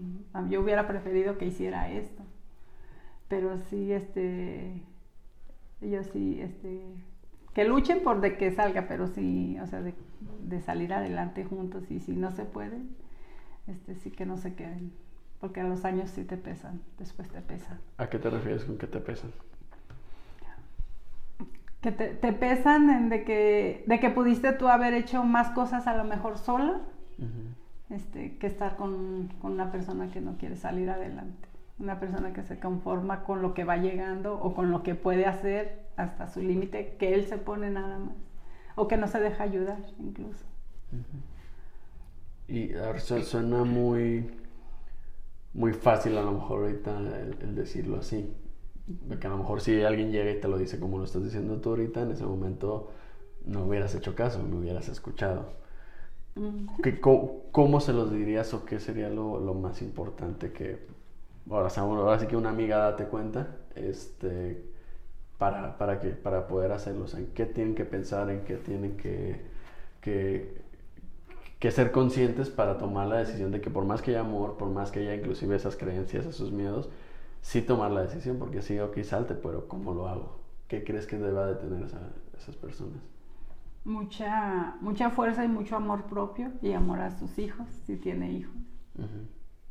yo 0.50 0.62
hubiera 0.62 0.88
preferido 0.88 1.38
que 1.38 1.46
hiciera 1.46 1.90
esto. 1.90 2.24
Pero 3.28 3.58
sí, 3.58 3.94
este, 3.94 4.82
yo 5.82 6.04
sí, 6.04 6.40
este, 6.42 6.82
que 7.54 7.66
luchen 7.66 8.02
por 8.04 8.22
de 8.22 8.38
que 8.38 8.52
salga, 8.52 8.88
pero 8.88 9.08
sí, 9.08 9.58
o 9.62 9.68
sea, 9.68 9.82
de, 9.82 9.94
salir 10.62 10.94
adelante 10.94 11.44
juntos 11.44 11.92
y 11.92 12.00
si 12.00 12.16
no 12.16 12.32
se 12.32 12.46
puede, 12.46 12.82
este, 13.68 13.96
sí 13.96 14.10
que 14.10 14.26
no 14.26 14.38
se 14.38 14.56
queden, 14.56 14.92
porque 15.40 15.62
a 15.62 15.64
los 15.64 15.86
años 15.86 16.10
sí 16.10 16.24
te 16.24 16.38
pesan, 16.38 16.82
después 16.98 17.30
te 17.30 17.42
pesan. 17.42 17.80
¿A 17.98 18.10
qué 18.10 18.18
te 18.18 18.30
refieres 18.30 18.66
con 18.66 18.78
que 18.78 18.88
te 18.88 19.00
pesan? 19.00 19.32
Que 21.82 21.92
te, 21.92 22.08
te 22.16 22.34
pesan 22.34 22.90
en 22.90 23.10
de 23.10 23.24
que, 23.24 23.84
de 23.86 24.00
que 24.00 24.10
pudiste 24.10 24.54
tú 24.54 24.68
haber 24.68 24.96
hecho 24.96 25.24
más 25.24 25.52
cosas 25.52 25.86
a 25.86 25.96
lo 25.96 26.06
mejor 26.06 26.40
sola 26.40 26.82
este, 27.90 28.38
que 28.38 28.48
estar 28.48 28.76
con, 28.76 29.30
una 29.44 29.72
persona 29.72 30.12
que 30.12 30.20
no 30.20 30.38
quiere 30.38 30.58
salir 30.58 30.90
adelante, 30.90 31.48
una 31.80 32.00
persona 32.00 32.34
que 32.34 32.44
se 32.44 32.60
conforma 32.60 33.24
con 33.24 33.42
lo 33.42 33.54
que 33.54 33.64
va 33.64 33.78
llegando 33.78 34.40
o 34.40 34.54
con 34.54 34.72
lo 34.72 34.84
que 34.84 34.96
puede 34.96 35.26
hacer 35.26 35.88
hasta 35.96 36.28
su 36.28 36.42
límite 36.42 36.96
que 37.00 37.14
él 37.14 37.26
se 37.26 37.38
pone 37.38 37.70
nada 37.70 37.98
más, 38.00 38.16
o 38.76 38.88
que 38.88 38.98
no 38.98 39.08
se 39.08 39.20
deja 39.20 39.44
ayudar 39.44 39.78
incluso. 40.00 40.46
Y 42.48 42.72
suena 43.24 43.64
muy, 43.64 44.30
muy 45.54 45.74
fácil 45.74 46.18
a 46.18 46.22
lo 46.22 46.34
mejor 46.34 46.64
ahorita 46.64 46.98
el, 47.00 47.56
decirlo 47.56 47.98
así, 47.98 48.34
que 49.20 49.28
a 49.28 49.30
lo 49.30 49.38
mejor 49.38 49.62
si 49.62 49.82
alguien 49.82 50.12
llega 50.12 50.32
y 50.32 50.40
te 50.40 50.48
lo 50.48 50.58
dice 50.58 50.80
como 50.80 50.98
lo 50.98 51.06
estás 51.06 51.24
diciendo 51.24 51.60
tú 51.62 51.70
ahorita, 51.70 52.02
en 52.02 52.12
ese 52.12 52.26
momento 52.26 52.92
no 53.46 53.66
hubieras 53.66 53.96
hecho 53.96 54.14
caso, 54.14 54.44
no 54.44 54.58
hubieras 54.58 54.90
escuchado 54.90 55.67
cómo, 57.52 57.80
se 57.80 57.94
los 57.94 58.12
dirías 58.12 58.54
o 58.54 58.66
qué 58.66 58.80
sería 58.80 59.10
lo, 59.10 59.54
más 59.54 59.82
importante 59.82 60.52
que, 60.52 60.80
ahora, 61.50 61.70
ahora 61.78 62.20
sí 62.20 62.28
que 62.28 62.36
una 62.36 62.50
amiga 62.50 62.78
date 62.78 63.06
cuenta, 63.06 63.48
este, 63.76 64.64
para, 65.38 65.78
para, 65.78 66.00
que, 66.00 66.10
para 66.10 66.48
poder 66.48 66.72
hacerlos, 66.72 67.14
en 67.14 67.28
qué 67.28 67.46
tienen 67.46 67.76
que 67.76 67.86
pensar, 67.86 68.30
en 68.30 68.42
qué 68.42 68.56
tienen 68.58 68.98
que, 68.98 69.42
que, 70.02 70.62
que, 71.60 71.72
ser 71.72 71.92
conscientes 71.92 72.50
para 72.50 72.78
tomar 72.78 73.08
la 73.08 73.18
decisión 73.18 73.52
de 73.52 73.62
que 73.62 73.70
por 73.70 73.86
más 73.86 74.02
que 74.02 74.12
haya 74.12 74.22
amor, 74.22 74.58
por 74.58 74.70
más 74.70 74.92
que 74.92 75.00
haya 75.00 75.16
inclusive 75.16 75.56
esas 75.56 75.76
creencias, 75.76 76.26
esos 76.26 76.52
miedos, 76.52 76.90
sí 77.42 77.62
tomar 77.62 77.92
la 77.92 78.02
decisión, 78.02 78.38
porque 78.38 78.62
sí, 78.62 78.80
ok, 78.80 79.02
salte, 79.04 79.36
pero 79.36 79.68
¿cómo 79.68 79.94
lo 79.94 80.08
hago? 80.08 80.40
¿Qué 80.68 80.84
crees 80.84 81.08
que 81.08 81.18
deba 81.18 81.48
de 81.48 81.56
tener 81.56 81.84
esas 81.84 82.56
personas? 82.56 83.17
Mucha, 83.88 84.76
mucha 84.82 85.10
fuerza 85.10 85.46
y 85.46 85.48
mucho 85.48 85.78
amor 85.78 86.04
propio 86.04 86.52
y 86.62 86.74
amor 86.74 87.00
a 87.00 87.12
sus 87.12 87.40
hijos, 87.40 87.68
si 87.86 87.96
tiene 87.96 88.32
hijos. 88.32 88.56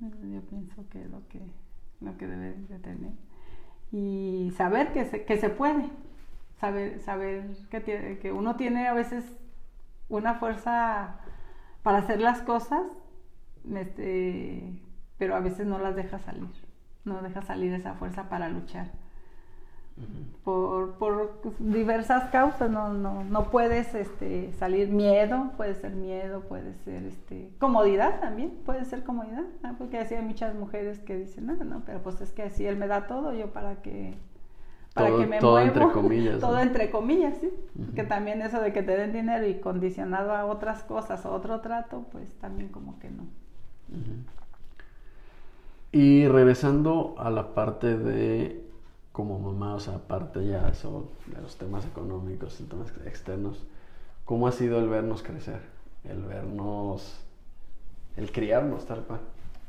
Yo 0.00 0.40
pienso 0.42 0.88
que 0.88 1.02
es 1.02 1.10
lo 1.10 1.26
que, 1.28 1.40
lo 2.00 2.16
que 2.16 2.26
debe 2.26 2.54
de 2.54 2.78
tener. 2.78 3.12
Y 3.92 4.52
saber 4.56 4.92
que 4.92 5.04
se, 5.04 5.24
que 5.24 5.36
se 5.36 5.50
puede, 5.50 5.90
saber, 6.58 6.98
saber 7.00 7.56
que, 7.70 7.80
tiene, 7.80 8.18
que 8.18 8.32
uno 8.32 8.56
tiene 8.56 8.88
a 8.88 8.94
veces 8.94 9.24
una 10.08 10.34
fuerza 10.34 11.20
para 11.82 11.98
hacer 11.98 12.20
las 12.20 12.40
cosas, 12.40 12.84
este, 13.74 14.82
pero 15.18 15.36
a 15.36 15.40
veces 15.40 15.66
no 15.66 15.78
las 15.78 15.94
deja 15.94 16.18
salir, 16.18 16.48
no 17.04 17.20
deja 17.20 17.42
salir 17.42 17.72
esa 17.74 17.94
fuerza 17.94 18.28
para 18.28 18.48
luchar 18.48 18.90
por, 20.44 20.92
por, 20.92 21.40
diversas 21.58 22.30
causas, 22.30 22.70
no, 22.70 22.92
no, 22.92 23.24
no 23.24 23.50
puedes 23.50 23.94
este, 23.94 24.52
salir 24.52 24.88
miedo, 24.88 25.50
puede 25.56 25.74
ser 25.74 25.92
miedo, 25.92 26.40
puede 26.42 26.74
ser 26.84 27.04
este, 27.04 27.50
comodidad 27.58 28.20
también, 28.20 28.50
puede 28.64 28.84
ser 28.84 29.02
comodidad, 29.02 29.44
porque 29.78 29.98
así 29.98 30.14
hay 30.14 30.22
muchas 30.22 30.54
mujeres 30.54 31.00
que 31.00 31.16
dicen, 31.16 31.46
no, 31.46 31.56
no, 31.64 31.82
pero 31.84 32.00
pues 32.02 32.20
es 32.20 32.32
que 32.32 32.42
así 32.42 32.66
él 32.66 32.76
me 32.76 32.86
da 32.86 33.06
todo, 33.06 33.32
yo 33.32 33.52
para 33.52 33.82
que, 33.82 34.14
para 34.94 35.16
que 35.16 35.26
me 35.26 35.38
todo 35.40 35.58
entre 35.58 35.90
comillas. 35.90 36.38
todo 36.40 36.58
entre 36.60 36.90
comillas, 36.90 37.34
sí, 37.40 37.50
que 37.94 38.04
también 38.04 38.42
eso 38.42 38.60
de 38.60 38.72
que 38.72 38.82
te 38.82 38.96
den 38.96 39.12
dinero 39.12 39.46
y 39.46 39.54
condicionado 39.54 40.32
a 40.32 40.44
otras 40.44 40.82
cosas, 40.82 41.24
a 41.24 41.30
otro 41.30 41.60
trato, 41.60 42.04
pues 42.12 42.34
también 42.34 42.68
como 42.68 42.98
que 42.98 43.10
no. 43.10 43.24
Y 45.90 46.28
regresando 46.28 47.14
a 47.18 47.30
la 47.30 47.54
parte 47.54 47.96
de 47.96 48.65
como 49.16 49.38
mamá, 49.38 49.76
o 49.76 49.80
sea, 49.80 49.94
aparte 49.94 50.46
ya 50.46 50.68
eso, 50.68 51.10
de 51.24 51.40
los 51.40 51.56
temas 51.56 51.86
económicos, 51.86 52.60
y 52.60 52.64
temas 52.64 52.92
externos, 53.06 53.66
¿cómo 54.26 54.46
ha 54.46 54.52
sido 54.52 54.78
el 54.78 54.90
vernos 54.90 55.22
crecer? 55.22 55.62
El 56.04 56.22
vernos, 56.22 57.18
el 58.18 58.30
criarnos 58.30 58.84
tal 58.84 59.04
cual. 59.04 59.20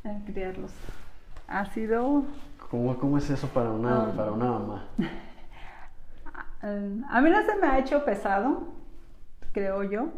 El 0.04 0.22
criarlos. 0.26 0.72
Ha 1.48 1.64
sido... 1.68 2.26
¿Cómo, 2.70 2.98
cómo 2.98 3.18
es 3.20 3.30
eso 3.30 3.48
para 3.48 3.72
una, 3.72 4.08
ah. 4.08 4.14
para 4.18 4.34
una 4.34 4.52
mamá? 4.52 4.88
A 7.10 7.22
mí 7.22 7.30
no 7.30 7.41
se 7.45 7.56
me 7.56 7.68
ha 7.68 7.80
hecho 7.80 8.04
pesado, 8.04 8.68
creo 9.54 9.84
yo, 9.84 10.10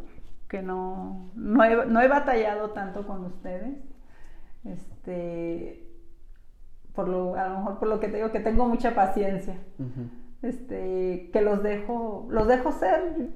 que 0.48 0.64
no, 0.64 1.30
no 1.36 1.64
he, 1.64 1.86
no 1.86 2.02
he 2.02 2.08
batallado 2.08 2.72
tanto 2.72 3.06
con 3.06 3.26
ustedes. 3.26 3.78
Este, 4.66 5.88
por 7.00 7.08
lo, 7.08 7.36
a 7.36 7.48
lo 7.48 7.60
mejor 7.60 7.80
por 7.80 7.88
lo 7.88 8.02
que 8.02 8.10
te 8.10 8.18
digo, 8.18 8.30
que 8.30 8.42
tengo 8.42 8.68
mucha 8.68 8.94
paciencia. 8.94 9.56
Este, 10.42 11.30
que 11.32 11.42
los 11.42 11.64
dejo, 11.64 12.28
los 12.30 12.46
dejo 12.46 12.74
ser. 12.74 13.30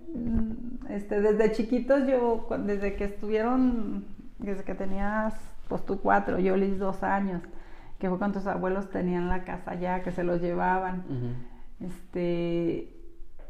Este, 0.89 1.21
desde 1.21 1.53
chiquitos 1.53 2.05
yo, 2.05 2.45
desde 2.65 2.97
que 2.97 3.05
estuvieron, 3.05 4.03
desde 4.37 4.65
que 4.65 4.75
tenías, 4.75 5.33
pues 5.69 5.85
tú 5.85 6.01
cuatro, 6.01 6.39
yo 6.39 6.57
les 6.57 6.77
dos 6.77 7.03
años, 7.03 7.41
que 7.99 8.09
fue 8.09 8.17
cuando 8.17 8.39
tus 8.39 8.49
abuelos 8.49 8.89
tenían 8.89 9.29
la 9.29 9.45
casa 9.45 9.75
ya, 9.75 10.03
que 10.03 10.11
se 10.11 10.25
los 10.25 10.41
llevaban. 10.41 11.05
Este, 11.79 12.89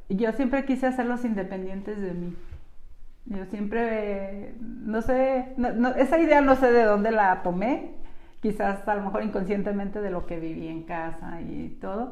yo 0.09 0.31
siempre 0.33 0.63
quise 0.65 0.85
hacerlos 0.85 1.25
independientes 1.25 1.99
de 1.99 2.13
mí. 2.13 2.35
Yo 3.25 3.45
siempre, 3.45 4.53
no 4.61 5.01
sé, 5.01 5.55
esa 5.97 6.19
idea 6.19 6.41
no 6.41 6.55
sé 6.55 6.71
de 6.71 6.83
dónde 6.83 7.09
la 7.09 7.41
tomé, 7.41 8.02
quizás 8.43 8.85
a 8.85 8.95
lo 8.95 9.03
mejor 9.03 9.23
inconscientemente 9.23 10.01
de 10.01 10.11
lo 10.11 10.25
que 10.25 10.37
viví 10.37 10.67
en 10.67 10.83
casa 10.83 11.39
y 11.41 11.77
todo, 11.79 12.11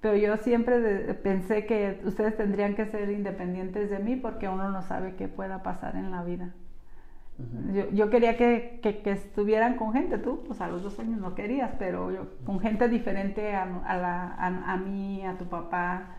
pero 0.00 0.16
yo 0.16 0.36
siempre 0.36 0.78
pensé 1.14 1.66
que 1.66 2.00
ustedes 2.04 2.36
tendrían 2.36 2.76
que 2.76 2.86
ser 2.86 3.10
independientes 3.10 3.90
de 3.90 3.98
mí 3.98 4.14
porque 4.14 4.48
uno 4.48 4.70
no 4.70 4.82
sabe 4.82 5.16
qué 5.16 5.26
pueda 5.26 5.64
pasar 5.64 5.96
en 5.96 6.12
la 6.12 6.22
vida. 6.22 6.50
yo, 7.92 8.08
quería 8.10 8.36
que, 8.36 8.80
estuvieran 9.04 9.74
con 9.76 9.92
gente, 9.92 10.18
tú, 10.18 10.44
pues 10.46 10.60
a 10.60 10.68
los 10.68 10.84
dos 10.84 11.00
años 11.00 11.18
no 11.20 11.34
querías, 11.34 11.72
pero 11.80 12.12
yo, 12.12 12.28
con 12.44 12.60
gente 12.60 12.88
diferente 12.88 13.56
a, 13.56 13.64
a, 13.84 13.96
la, 13.96 14.34
a, 14.34 14.76
mí, 14.76 15.26
a 15.26 15.36
tu 15.36 15.46
papá, 15.46 16.18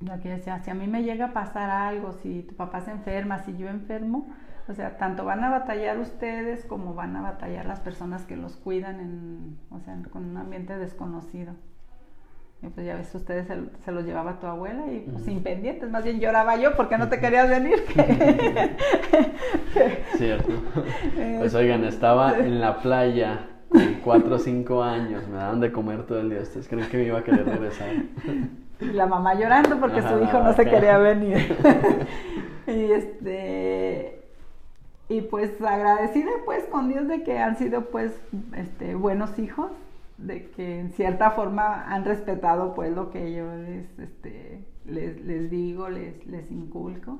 Lo 0.00 0.20
que 0.20 0.28
decía, 0.28 0.58
si 0.60 0.70
a 0.70 0.74
mí 0.74 0.86
me 0.86 1.02
llega 1.02 1.26
a 1.26 1.32
pasar 1.32 1.70
algo, 1.70 2.12
si 2.12 2.42
tu 2.42 2.54
papá 2.54 2.82
se 2.82 2.90
enferma, 2.90 3.38
si 3.38 3.56
yo 3.56 3.68
enfermo, 3.68 4.28
o 4.68 4.74
sea, 4.74 4.98
tanto 4.98 5.24
van 5.24 5.42
a 5.42 5.50
batallar 5.50 5.98
ustedes 5.98 6.64
como 6.64 6.94
van 6.94 7.16
a 7.16 7.22
batallar 7.22 7.66
las 7.66 7.80
personas 7.80 8.24
que 8.24 8.36
los 8.36 8.56
cuidan 8.56 9.00
en, 9.00 9.58
o 9.70 9.80
sea, 9.80 9.96
con 10.10 10.24
un 10.24 10.36
ambiente 10.36 10.76
desconocido. 10.76 11.54
Y 12.62 12.68
pues 12.68 12.86
ya 12.86 12.96
ves, 12.96 13.14
ustedes 13.14 13.46
se, 13.46 13.92
los 13.92 14.04
llevaba 14.04 14.40
tu 14.40 14.46
abuela 14.46 14.90
y 14.90 15.00
pues 15.00 15.24
sin 15.24 15.42
pendientes, 15.42 15.90
más 15.90 16.04
bien 16.04 16.20
lloraba 16.20 16.56
yo 16.56 16.74
porque 16.74 16.98
no 16.98 17.08
te 17.08 17.20
querías 17.20 17.48
venir. 17.48 17.84
Cierto. 20.16 20.52
Pues 21.38 21.54
oigan, 21.54 21.84
estaba 21.84 22.38
en 22.38 22.60
la 22.60 22.80
playa 22.80 23.46
con 23.68 24.00
4 24.02 24.34
o 24.34 24.38
5 24.38 24.82
años, 24.82 25.28
me 25.28 25.36
daban 25.36 25.60
de 25.60 25.70
comer 25.70 26.06
todo 26.06 26.20
el 26.20 26.30
día. 26.30 26.40
¿Ustedes 26.40 26.66
creen 26.66 26.88
que 26.88 26.96
me 26.96 27.04
iba 27.04 27.18
a 27.18 27.24
querer 27.24 27.46
regresar? 27.46 27.88
Y 28.80 28.86
la 28.86 29.06
mamá 29.06 29.34
llorando 29.34 29.78
porque 29.80 30.02
su 30.02 30.22
hijo 30.22 30.40
no 30.40 30.52
se 30.52 30.64
quería 30.64 30.98
venir. 30.98 31.56
y 32.66 32.92
este 32.92 34.22
y 35.08 35.20
pues 35.22 35.60
agradecida 35.62 36.30
pues 36.44 36.64
con 36.64 36.88
Dios 36.88 37.06
de 37.06 37.22
que 37.22 37.38
han 37.38 37.56
sido 37.56 37.90
pues 37.90 38.12
este 38.56 38.96
buenos 38.96 39.38
hijos 39.38 39.70
de 40.18 40.50
que 40.50 40.80
en 40.80 40.90
cierta 40.92 41.30
forma 41.32 41.92
han 41.92 42.04
respetado 42.04 42.74
pues 42.74 42.94
lo 42.94 43.10
que 43.10 43.32
yo 43.32 43.54
les, 43.54 43.98
este, 43.98 44.64
les, 44.84 45.50
digo, 45.50 45.88
les, 45.88 46.26
les 46.26 46.50
inculco. 46.50 47.18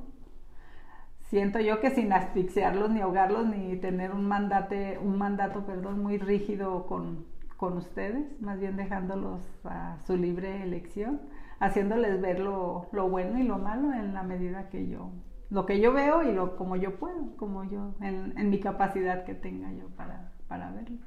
Siento 1.29 1.59
yo 1.61 1.81
que 1.81 1.91
sin 1.91 2.13
asfixiarlos 2.13 2.91
ni 2.91 3.01
ahogarlos 3.01 3.47
ni 3.47 3.77
tener 3.77 4.13
un, 4.13 4.27
mandate, 4.27 4.99
un 4.99 5.19
mandato 5.19 5.67
perdón, 5.67 6.03
muy 6.03 6.19
rígido 6.19 6.87
con, 6.87 7.27
con 7.57 7.77
ustedes, 7.77 8.41
más 8.41 8.61
bien 8.61 8.77
dejándolos 8.77 9.43
a 9.65 9.99
su 10.07 10.17
libre 10.17 10.63
elección, 10.63 11.21
haciéndoles 11.61 12.21
ver 12.21 12.41
lo, 12.41 12.87
lo, 12.93 13.09
bueno 13.09 13.39
y 13.39 13.45
lo 13.45 13.59
malo 13.59 13.93
en 13.93 14.15
la 14.15 14.23
medida 14.23 14.69
que 14.69 14.89
yo, 14.89 15.11
lo 15.51 15.67
que 15.67 15.81
yo 15.81 15.93
veo 15.93 16.23
y 16.23 16.33
lo 16.33 16.57
como 16.57 16.77
yo 16.77 16.97
puedo, 16.97 17.37
como 17.37 17.65
yo, 17.65 17.95
en, 18.01 18.37
en 18.37 18.51
mi 18.51 18.61
capacidad 18.61 19.25
que 19.25 19.35
tenga 19.35 19.73
yo 19.73 19.89
para, 19.97 20.33
para 20.49 20.71
verlo. 20.71 20.99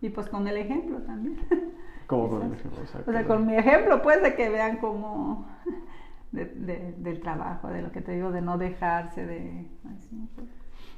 Y 0.00 0.10
pues 0.10 0.28
con 0.28 0.48
el 0.48 0.56
ejemplo 0.56 0.98
también. 1.02 1.38
¿Cómo 2.06 2.28
con 2.28 2.42
el 2.42 2.52
ejemplo? 2.52 2.80
O 3.06 3.12
sea, 3.12 3.24
con 3.24 3.46
mi 3.46 3.54
ejemplo, 3.54 4.02
pues, 4.02 4.22
de 4.22 4.34
que 4.34 4.48
vean 4.48 4.78
cómo... 4.78 5.48
De, 6.32 6.96
del 6.98 7.20
trabajo, 7.20 7.68
de 7.68 7.80
lo 7.80 7.92
que 7.92 8.00
te 8.00 8.10
digo, 8.10 8.32
de 8.32 8.42
no 8.42 8.58
dejarse, 8.58 9.24
de... 9.24 9.68
Pues. 10.34 10.48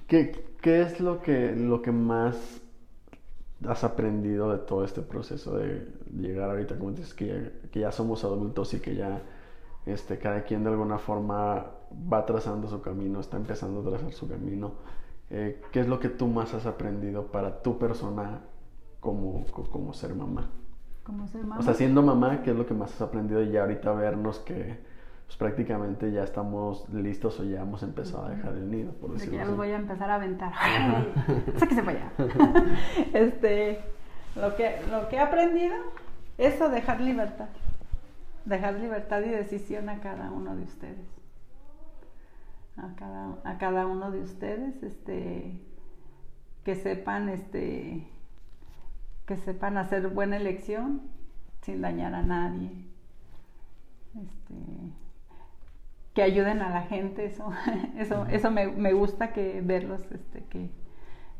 ¿Qué, 0.06 0.46
¿Qué, 0.62 0.80
es 0.80 0.98
lo 0.98 1.20
que, 1.20 1.54
lo 1.54 1.82
que 1.82 1.92
más 1.92 2.62
has 3.68 3.84
aprendido 3.84 4.50
de 4.50 4.64
todo 4.64 4.82
este 4.82 5.02
proceso 5.02 5.58
de 5.58 5.92
llegar 6.20 6.50
ahorita, 6.50 6.76
como 6.76 6.90
dices, 6.90 7.14
que 7.14 7.26
ya, 7.26 7.68
que 7.70 7.80
ya 7.80 7.92
somos 7.92 8.24
adultos 8.24 8.74
y 8.74 8.80
que 8.80 8.94
ya 8.94 9.22
este, 9.86 10.18
cada 10.18 10.42
quien 10.42 10.64
de 10.64 10.70
alguna 10.70 10.98
forma 10.98 11.66
va 12.12 12.26
trazando 12.26 12.68
su 12.68 12.82
camino, 12.82 13.20
está 13.20 13.36
empezando 13.36 13.80
a 13.80 13.90
trazar 13.90 14.12
su 14.12 14.28
camino? 14.28 14.72
Eh, 15.30 15.62
¿qué 15.72 15.80
es 15.80 15.88
lo 15.88 15.98
que 15.98 16.08
tú 16.08 16.26
más 16.26 16.54
has 16.54 16.66
aprendido 16.66 17.26
para 17.26 17.62
tu 17.62 17.78
persona 17.78 18.40
como, 19.00 19.44
como 19.70 19.92
ser 19.92 20.14
mamá? 20.14 20.50
Como 21.04 21.26
ser 21.28 21.42
mamá. 21.42 21.60
O 21.60 21.62
sea, 21.62 21.74
siendo 21.74 22.02
mamá, 22.02 22.42
¿qué 22.42 22.50
es 22.50 22.56
lo 22.56 22.66
que 22.66 22.74
más 22.74 22.92
has 22.94 23.00
aprendido? 23.00 23.42
Y 23.42 23.50
ya 23.50 23.62
ahorita 23.62 23.92
vernos 23.92 24.38
que 24.40 24.78
pues, 25.26 25.36
prácticamente 25.36 26.10
ya 26.12 26.24
estamos 26.24 26.88
listos 26.90 27.38
o 27.40 27.44
ya 27.44 27.62
hemos 27.62 27.82
empezado 27.82 28.26
a 28.26 28.30
dejar 28.30 28.54
el 28.54 28.70
nido, 28.70 28.92
por 28.92 29.12
decirlo 29.12 29.32
que 29.32 29.38
ya 29.38 29.44
los 29.44 29.56
voy 29.56 29.70
a 29.70 29.76
empezar 29.76 30.10
a 30.10 30.16
aventar. 30.16 30.52
Sáquese 31.58 31.82
para 31.82 31.98
allá. 31.98 32.12
este, 33.12 33.80
lo 34.34 34.54
que, 34.56 34.80
lo 34.90 35.08
que 35.08 35.16
he 35.16 35.20
aprendido 35.20 35.74
es 36.38 36.60
a 36.60 36.68
dejar 36.68 37.00
libertad. 37.00 37.48
Dejar 38.44 38.74
libertad 38.74 39.22
y 39.22 39.28
decisión 39.28 39.88
a 39.88 40.00
cada 40.00 40.30
uno 40.30 40.54
de 40.56 40.64
ustedes. 40.64 41.06
A 42.76 42.94
cada, 42.94 43.38
a 43.44 43.58
cada 43.58 43.86
uno 43.86 44.10
de 44.10 44.20
ustedes, 44.20 44.82
este, 44.82 45.60
que 46.62 46.74
sepan, 46.74 47.28
este, 47.30 48.06
que 49.24 49.36
sepan 49.36 49.78
hacer 49.78 50.08
buena 50.08 50.36
elección 50.36 51.02
sin 51.62 51.80
dañar 51.80 52.14
a 52.14 52.22
nadie, 52.22 52.70
este, 54.14 54.54
que 56.12 56.22
ayuden 56.22 56.60
a 56.60 56.70
la 56.70 56.82
gente, 56.82 57.24
eso, 57.24 57.50
eso, 57.96 58.26
eso 58.26 58.50
me, 58.50 58.66
me 58.68 58.92
gusta 58.92 59.32
que 59.32 59.62
verlos, 59.62 60.02
este, 60.12 60.44
que, 60.44 60.70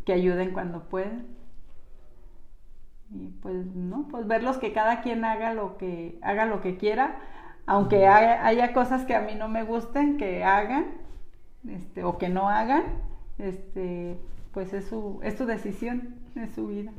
que 0.07 0.13
ayuden 0.15 0.53
cuando 0.53 0.89
pueden 0.89 1.37
y 3.11 3.29
pues 3.41 3.67
no 3.75 4.09
pues 4.11 4.27
verlos 4.27 4.59
que 4.59 4.73
cada 4.73 5.01
quien 5.01 5.25
haga 5.25 5.55
lo 5.55 5.77
que 5.77 6.19
haga 6.23 6.47
lo 6.47 6.61
que 6.61 6.77
quiera 6.77 7.19
aunque 7.67 8.07
haya, 8.07 8.47
haya, 8.47 8.73
cosas 8.73 9.05
que 9.05 9.15
a 9.15 9.21
mí 9.21 9.35
no 9.35 9.49
me 9.49 9.65
gusten 9.65 10.17
que 10.17 10.45
hagan 10.45 10.95
este, 11.69 12.05
o 12.05 12.17
que 12.17 12.29
no 12.29 12.49
hagan, 12.49 12.85
este, 13.39 14.19
pues 14.53 14.73
es 14.73 14.87
su, 14.87 15.19
es 15.23 15.37
su 15.37 15.47
decisión, 15.47 16.15
es 16.37 16.55
su 16.55 16.69
vida. 16.69 16.93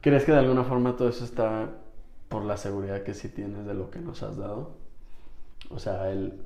¿Crees 0.00 0.24
que 0.24 0.32
de 0.32 0.38
alguna 0.38 0.62
forma 0.62 0.96
todo 0.96 1.08
eso 1.08 1.24
está 1.24 1.70
por 2.28 2.44
la 2.44 2.56
seguridad 2.56 3.02
que 3.02 3.14
sí 3.14 3.28
tienes 3.28 3.66
de 3.66 3.74
lo 3.74 3.90
que 3.90 3.98
nos 3.98 4.22
has 4.22 4.36
dado? 4.36 4.76
O 5.70 5.80
sea, 5.80 6.10
el, 6.10 6.40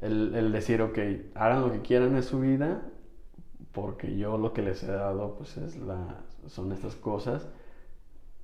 el, 0.00 0.34
el 0.36 0.52
decir, 0.52 0.82
ok, 0.82 0.98
hagan 1.34 1.62
lo 1.62 1.72
que 1.72 1.82
quieran 1.82 2.14
en 2.14 2.22
su 2.22 2.38
vida, 2.38 2.82
porque 3.72 4.16
yo 4.16 4.38
lo 4.38 4.52
que 4.52 4.62
les 4.62 4.84
he 4.84 4.92
dado 4.92 5.34
pues 5.36 5.56
es 5.56 5.76
la, 5.76 6.20
son 6.46 6.72
estas 6.72 6.94
cosas 6.96 7.48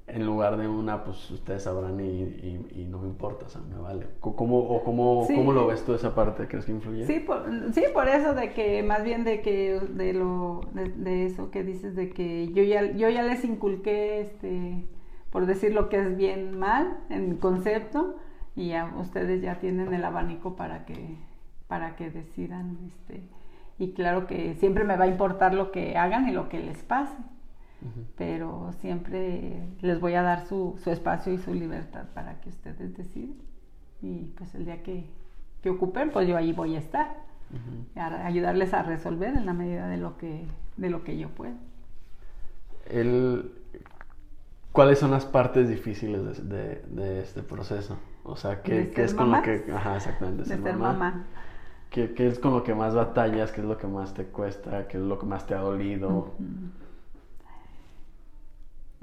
en 0.06 0.26
lugar 0.26 0.58
de 0.58 0.68
una, 0.68 1.02
pues 1.02 1.30
ustedes 1.30 1.62
sabrán 1.62 1.98
y, 1.98 2.86
no 2.90 2.98
me 2.98 3.08
importa, 3.08 3.46
o 3.46 3.48
sea, 3.48 3.62
me 3.62 3.78
vale. 3.78 4.06
¿Cómo, 4.20 4.58
o 4.58 4.84
cómo, 4.84 5.26
¿Cómo 5.26 5.52
lo 5.52 5.66
ves 5.66 5.84
tú 5.84 5.94
esa 5.94 6.14
parte? 6.14 6.46
¿Crees 6.46 6.66
que 6.66 6.72
influye? 6.72 7.06
Sí 7.06 7.20
por, 7.20 7.46
sí, 7.72 7.84
por 7.92 8.08
eso 8.08 8.34
de 8.34 8.52
que, 8.52 8.82
más 8.82 9.02
bien 9.02 9.24
de 9.24 9.40
que, 9.40 9.80
de 9.80 10.12
lo, 10.12 10.60
de, 10.74 11.24
eso 11.24 11.50
que 11.50 11.62
dices, 11.62 11.96
de 11.96 12.10
que 12.10 12.52
yo 12.52 12.62
ya, 12.62 12.92
yo 12.92 13.08
ya 13.08 13.22
les 13.22 13.44
inculqué, 13.44 14.20
este, 14.20 14.86
por 15.30 15.46
decir 15.46 15.72
lo 15.72 15.88
que 15.88 16.00
es 16.00 16.16
bien 16.16 16.58
mal, 16.58 16.98
en 17.08 17.36
concepto, 17.38 18.16
y 18.54 18.68
ya 18.68 18.94
ustedes 19.00 19.40
ya 19.40 19.58
tienen 19.58 19.94
el 19.94 20.04
abanico 20.04 20.54
para 20.54 20.84
que, 20.84 21.16
para 21.66 21.96
que 21.96 22.10
decidan, 22.10 22.76
este, 22.86 23.22
y 23.78 23.92
claro 23.92 24.26
que 24.26 24.54
siempre 24.56 24.84
me 24.84 24.96
va 24.96 25.04
a 25.04 25.08
importar 25.08 25.54
lo 25.54 25.72
que 25.72 25.96
hagan 25.96 26.28
y 26.28 26.32
lo 26.32 26.50
que 26.50 26.60
les 26.60 26.82
pase 26.82 27.16
pero 28.16 28.72
siempre 28.80 29.68
les 29.80 30.00
voy 30.00 30.14
a 30.14 30.22
dar 30.22 30.46
su, 30.46 30.78
su, 30.82 30.90
espacio 30.90 31.32
y 31.32 31.38
su 31.38 31.52
libertad 31.52 32.04
para 32.14 32.40
que 32.40 32.48
ustedes 32.48 32.96
decidan. 32.96 33.36
Y 34.00 34.32
pues 34.36 34.54
el 34.54 34.64
día 34.64 34.82
que, 34.82 35.04
que 35.62 35.70
ocupen, 35.70 36.10
pues 36.10 36.28
yo 36.28 36.36
ahí 36.36 36.52
voy 36.52 36.76
a 36.76 36.78
estar, 36.78 37.16
a 37.96 38.26
ayudarles 38.26 38.72
a 38.74 38.82
resolver 38.82 39.36
en 39.36 39.46
la 39.46 39.52
medida 39.52 39.88
de 39.88 39.96
lo 39.96 40.16
que, 40.16 40.46
de 40.76 40.90
lo 40.90 41.04
que 41.04 41.18
yo 41.18 41.28
pueda. 41.30 41.56
El, 42.86 43.50
¿Cuáles 44.74 44.98
son 44.98 45.12
las 45.12 45.24
partes 45.24 45.68
difíciles 45.68 46.48
de, 46.48 46.82
de, 46.88 47.20
este 47.20 47.44
proceso? 47.44 47.96
O 48.24 48.34
sea, 48.34 48.60
¿qué, 48.60 48.90
¿qué 48.90 49.04
es 49.04 49.14
con 49.14 49.30
lo 49.30 49.40
que... 49.40 49.64
Ajá, 49.72 49.94
exactamente. 49.94 50.42
De 50.42 50.48
ser, 50.48 50.76
mamá. 50.76 51.26
¿Qué, 51.90 52.12
¿Qué, 52.12 52.26
es 52.26 52.40
con 52.40 52.54
lo 52.54 52.64
que 52.64 52.74
más 52.74 52.92
batallas? 52.92 53.52
¿Qué 53.52 53.60
es 53.60 53.66
lo 53.68 53.78
que 53.78 53.86
más 53.86 54.14
te 54.14 54.24
cuesta? 54.24 54.88
¿Qué 54.88 54.96
es 54.96 55.02
lo 55.04 55.16
que 55.20 55.26
más 55.26 55.46
te 55.46 55.54
ha 55.54 55.60
dolido? 55.60 56.34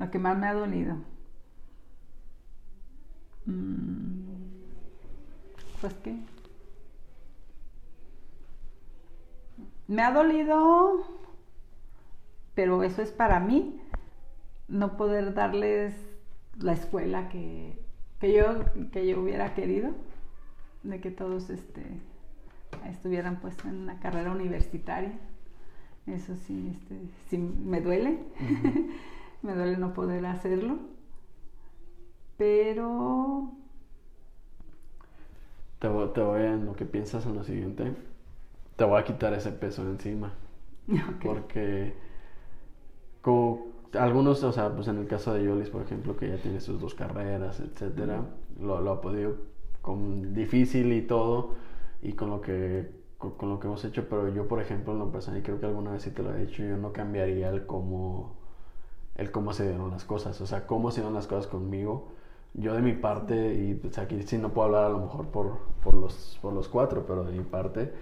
Lo 0.01 0.09
que 0.09 0.17
más 0.17 0.35
me 0.35 0.47
ha 0.47 0.53
dolido. 0.55 0.95
Mm, 3.45 4.31
pues 5.79 5.93
qué. 6.03 6.17
Me 9.87 10.01
ha 10.01 10.11
dolido, 10.11 11.05
pero 12.55 12.81
eso 12.81 13.03
es 13.03 13.11
para 13.11 13.39
mí, 13.39 13.79
no 14.67 14.97
poder 14.97 15.35
darles 15.35 15.93
la 16.57 16.73
escuela 16.73 17.29
que, 17.29 17.77
yo, 18.23 18.65
que 18.91 19.05
yo 19.05 19.21
hubiera 19.21 19.53
querido, 19.53 19.91
de 20.81 20.99
que 20.99 21.11
todos 21.11 21.51
este, 21.51 21.85
estuvieran 22.89 23.39
pues 23.39 23.55
en 23.65 23.75
una 23.75 23.99
carrera 23.99 24.31
universitaria. 24.31 25.13
Eso 26.07 26.35
sí, 26.37 26.75
este, 26.75 26.99
sí 27.29 27.37
me 27.37 27.81
duele. 27.81 28.17
me 29.41 29.53
duele 29.53 29.77
no 29.77 29.93
poder 29.93 30.25
hacerlo, 30.25 30.77
pero... 32.37 33.51
Te 35.79 35.87
voy, 35.87 36.09
te 36.13 36.21
voy 36.21 36.41
en 36.43 36.65
lo 36.65 36.75
que 36.75 36.85
piensas 36.85 37.25
en 37.25 37.35
lo 37.35 37.43
siguiente, 37.43 37.91
te 38.75 38.83
voy 38.83 38.99
a 38.99 39.03
quitar 39.03 39.33
ese 39.33 39.51
peso 39.51 39.81
encima. 39.83 40.31
Porque 41.23 41.93
como 43.21 43.71
algunos, 43.93 44.43
o 44.43 44.51
sea, 44.51 44.73
pues 44.73 44.87
en 44.87 44.97
el 44.97 45.07
caso 45.07 45.33
de 45.33 45.43
Yolis, 45.43 45.69
por 45.69 45.81
ejemplo, 45.81 46.15
que 46.17 46.29
ya 46.29 46.37
tiene 46.37 46.59
sus 46.59 46.79
dos 46.79 46.93
carreras, 46.95 47.59
etcétera, 47.59 48.23
lo, 48.59 48.81
lo, 48.81 48.91
ha 48.91 49.01
podido 49.01 49.35
con 49.81 50.33
difícil 50.33 50.93
y 50.93 51.01
todo, 51.01 51.55
y 52.01 52.13
con 52.13 52.29
lo 52.29 52.41
que 52.41 53.01
con, 53.17 53.49
lo 53.49 53.59
que 53.59 53.67
hemos 53.67 53.85
hecho, 53.85 54.07
pero 54.09 54.29
yo, 54.29 54.47
por 54.47 54.61
ejemplo, 54.61 54.93
en 54.93 54.99
lo 54.99 55.11
personal, 55.11 55.39
y 55.39 55.43
creo 55.43 55.59
que 55.59 55.67
alguna 55.67 55.91
vez 55.91 56.01
sí 56.03 56.11
te 56.11 56.23
lo 56.23 56.33
he 56.35 56.45
dicho, 56.45 56.63
yo 56.63 56.77
no 56.77 56.91
cambiaría 56.91 57.49
el 57.49 57.65
cómo 57.67 58.40
el 59.15 59.31
cómo 59.31 59.53
se 59.53 59.67
dieron 59.67 59.91
las 59.91 60.05
cosas, 60.05 60.39
o 60.41 60.45
sea, 60.45 60.65
cómo 60.65 60.91
se 60.91 61.01
dieron 61.01 61.13
las 61.13 61.27
cosas 61.27 61.47
conmigo, 61.47 62.09
yo 62.53 62.73
de 62.73 62.81
mi 62.81 62.93
parte, 62.93 63.53
y 63.55 63.75
pues 63.75 63.97
aquí 63.97 64.21
sí 64.23 64.37
no 64.37 64.49
puedo 64.49 64.67
hablar 64.67 64.85
a 64.85 64.89
lo 64.89 64.99
mejor 64.99 65.27
por, 65.27 65.59
por, 65.83 65.93
los, 65.93 66.37
por 66.41 66.53
los 66.53 66.67
cuatro, 66.67 67.05
pero 67.07 67.23
de 67.23 67.31
mi 67.31 67.43
parte, 67.43 67.93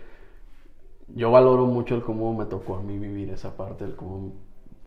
yo 1.16 1.32
valoro 1.32 1.66
mucho 1.66 1.96
el 1.96 2.04
cómo 2.04 2.34
me 2.34 2.46
tocó 2.46 2.76
a 2.76 2.82
mí 2.82 2.98
vivir 2.98 3.30
esa 3.30 3.56
parte, 3.58 3.86
el 3.86 3.96
cómo 3.96 4.34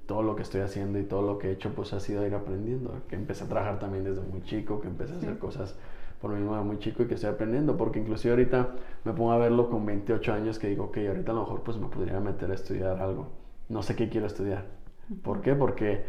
todo 0.06 0.22
lo 0.22 0.36
que 0.36 0.42
estoy 0.42 0.60
haciendo 0.60 0.98
y 0.98 1.04
todo 1.04 1.22
lo 1.22 1.38
que 1.38 1.48
he 1.48 1.52
hecho 1.52 1.74
pues 1.74 1.92
ha 1.92 2.00
sido 2.00 2.26
ir 2.26 2.34
aprendiendo, 2.34 2.92
que 3.08 3.16
empecé 3.16 3.44
a 3.44 3.48
trabajar 3.48 3.78
también 3.78 4.04
desde 4.04 4.22
muy 4.22 4.42
chico, 4.42 4.80
que 4.80 4.88
empecé 4.88 5.14
a 5.14 5.16
hacer 5.16 5.38
cosas 5.38 5.76
por 6.20 6.30
mí 6.30 6.38
mismo 6.38 6.56
de 6.56 6.62
muy 6.62 6.78
chico 6.78 7.02
y 7.02 7.06
que 7.06 7.14
estoy 7.14 7.30
aprendiendo, 7.30 7.76
porque 7.76 7.98
inclusive 7.98 8.32
ahorita 8.32 8.70
me 9.04 9.12
pongo 9.12 9.32
a 9.32 9.38
verlo 9.38 9.70
con 9.70 9.84
28 9.86 10.32
años 10.32 10.58
que 10.58 10.68
digo, 10.68 10.84
ok, 10.84 10.98
ahorita 11.08 11.32
a 11.32 11.34
lo 11.34 11.40
mejor 11.42 11.62
pues 11.62 11.76
me 11.78 11.88
podría 11.88 12.20
meter 12.20 12.50
a 12.50 12.54
estudiar 12.54 13.00
algo, 13.00 13.28
no 13.68 13.82
sé 13.82 13.96
qué 13.96 14.08
quiero 14.08 14.26
estudiar. 14.26 14.81
¿Por 15.22 15.40
qué? 15.42 15.54
Porque 15.54 16.04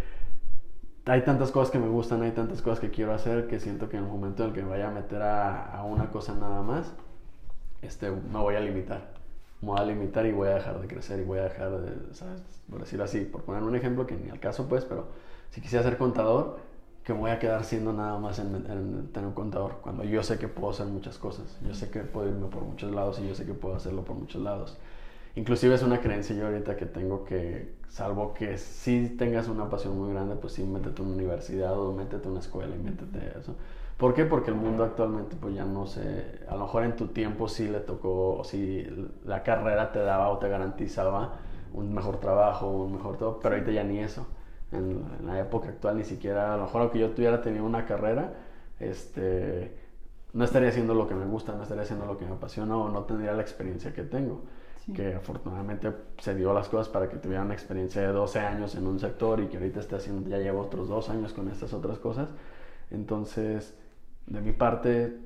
hay 1.06 1.24
tantas 1.24 1.52
cosas 1.52 1.72
que 1.72 1.80
me 1.80 1.88
gustan, 1.88 2.22
hay 2.22 2.32
tantas 2.32 2.62
cosas 2.62 2.80
que 2.80 2.92
quiero 2.92 3.14
hacer 3.14 3.48
que 3.48 3.60
siento 3.60 3.90
que 3.90 3.98
en 3.98 4.04
el 4.04 4.10
momento 4.10 4.44
en 4.44 4.50
el 4.50 4.56
que 4.56 4.64
me 4.64 4.70
vaya 4.70 4.88
a 4.88 4.92
meter 4.92 5.22
a, 5.22 5.84
una 5.86 6.10
cosa 6.12 6.34
nada 6.36 6.62
más, 6.62 6.94
este, 7.82 8.10
me 8.12 8.40
voy 8.40 8.56
a 8.56 8.60
limitar 8.60 9.14
me 9.64 9.70
voy 9.70 9.80
a 9.80 9.86
limitar 9.86 10.26
y 10.26 10.32
voy 10.34 10.50
a 10.50 10.56
dejar 10.56 10.80
de 10.82 10.88
crecer 10.88 11.20
y 11.22 11.24
voy 11.24 11.40
a 11.40 11.44
dejar 11.44 11.72
de, 11.72 12.14
¿sabes? 12.14 12.42
Por 12.70 12.82
decirlo 12.82 13.06
así, 13.06 13.22
por 13.22 13.44
poner 13.44 13.64
un 13.64 13.76
ejemplo 13.76 14.06
que 14.06 14.16
ni 14.16 14.30
al 14.30 14.40
caso 14.40 14.68
pues, 14.68 14.84
pero 14.84 15.08
si 15.52 15.62
quisiera 15.62 15.84
ser 15.84 15.98
contador, 15.98 16.60
que 17.04 17.14
voy 17.14 17.32
a 17.32 17.40
quedar 17.40 17.64
siendo 17.64 17.94
nada 17.94 18.18
más 18.20 18.40
en, 18.40 19.10
tener 19.12 19.28
un 19.28 19.34
contador, 19.34 19.80
cuando 19.82 20.04
yo 20.04 20.22
sé 20.22 20.38
que 20.38 20.48
puedo 20.48 20.72
hacer 20.72 20.88
muchas 20.88 21.18
cosas, 21.18 21.58
yo 21.66 21.74
sé 21.74 21.90
que 21.90 22.02
puedo 22.02 22.28
irme 22.28 22.48
por 22.48 22.64
muchos 22.64 22.92
lados 22.92 23.20
y 23.20 23.28
yo 23.28 23.36
sé 23.36 23.46
que 23.46 23.54
puedo 23.54 23.76
hacerlo 23.76 24.04
por 24.04 24.16
muchos 24.16 24.42
lados. 24.42 24.78
Inclusive 25.36 25.76
es 25.76 25.84
una 25.84 26.00
creencia 26.00 26.36
yo 26.36 26.46
ahorita 26.46 26.76
que 26.76 26.86
tengo 26.86 27.24
que, 27.24 27.74
salvo 27.90 28.34
que 28.34 28.58
si 28.58 29.10
tengas 29.10 29.48
una 29.48 29.70
pasión 29.70 29.98
muy 29.98 30.14
grande, 30.14 30.36
pues 30.36 30.54
sí, 30.54 30.64
métete 30.64 31.02
a 31.02 31.06
una 31.06 31.16
universidad 31.16 31.80
o 31.80 31.92
métete 31.92 32.28
a 32.28 32.32
una 32.32 32.40
escuela 32.40 32.76
y 32.76 32.80
métete 32.80 33.20
a 33.20 33.40
eso 33.40 33.56
¿Por 33.98 34.14
qué? 34.14 34.26
Porque 34.26 34.52
el 34.52 34.58
mundo 34.58 34.84
actualmente 34.84 35.36
pues 35.40 35.56
ya 35.56 35.66
no 35.66 35.86
sé, 35.86 36.40
a 36.48 36.56
lo 36.56 36.62
mejor 36.62 36.84
en 36.84 36.96
tu 36.96 37.08
tiempo 37.08 37.48
sí 37.48 37.68
le 37.68 37.80
tocó, 37.80 38.42
si 38.44 38.86
la 39.24 39.44
carrera 39.44 39.92
te 39.92 40.00
daba 40.00 40.30
o 40.30 40.40
te 40.40 40.50
garantizaba 40.50 41.36
un 41.74 41.94
mejor 41.94 42.20
trabajo, 42.20 42.68
un 42.70 42.94
mejor 42.94 43.18
todo, 43.18 43.40
pero 43.40 43.56
ahorita 43.56 43.72
ya 43.72 43.84
ni 43.84 44.00
eso. 44.00 44.28
En, 44.72 45.04
la 45.26 45.40
época 45.40 45.70
actual 45.70 45.98
ni 45.98 46.04
siquiera, 46.04 46.54
a 46.54 46.58
lo 46.58 46.64
mejor 46.64 46.82
aunque 46.82 47.00
yo 47.00 47.12
tuviera 47.12 47.42
tenido 47.42 47.66
una 47.66 47.86
carrera, 47.86 48.34
este, 48.80 49.74
no 50.34 50.44
estaría 50.44 50.70
haciendo 50.70 50.96
lo 50.96 51.08
que 51.08 51.16
me 51.16 51.26
gusta, 51.26 51.54
no 51.54 51.64
estaría 51.64 51.84
haciendo 51.84 52.06
lo 52.06 52.18
que 52.18 52.26
me 52.26 52.34
apasiona 52.34 52.76
o 52.76 52.90
no 52.90 53.04
tendría 53.04 53.34
la 53.34 53.42
experiencia 53.42 53.94
que 53.94 54.04
tengo. 54.04 54.42
Que 54.94 55.16
afortunadamente 55.16 55.94
se 56.18 56.36
dio 56.36 56.54
las 56.54 56.68
cosas 56.68 56.90
para 56.90 57.08
que 57.08 57.16
tuviera 57.16 57.44
una 57.44 57.54
experiencia 57.54 58.02
de 58.02 58.10
12 58.10 58.40
años 58.40 58.76
en 58.76 58.86
un 58.86 59.00
sector 59.00 59.40
y 59.40 59.48
que 59.48 59.56
ahorita 59.56 59.80
esté 59.80 59.96
haciendo, 59.96 60.30
ya 60.30 60.40
llevo 60.40 60.62
otros 60.62 60.90
dos 60.90 61.10
años 61.10 61.32
con 61.32 61.48
estas 61.48 61.72
otras 61.74 62.00
cosas. 62.00 62.30
Entonces, 62.92 63.78
de 64.28 64.42
mi 64.42 64.52
parte, 64.52 65.18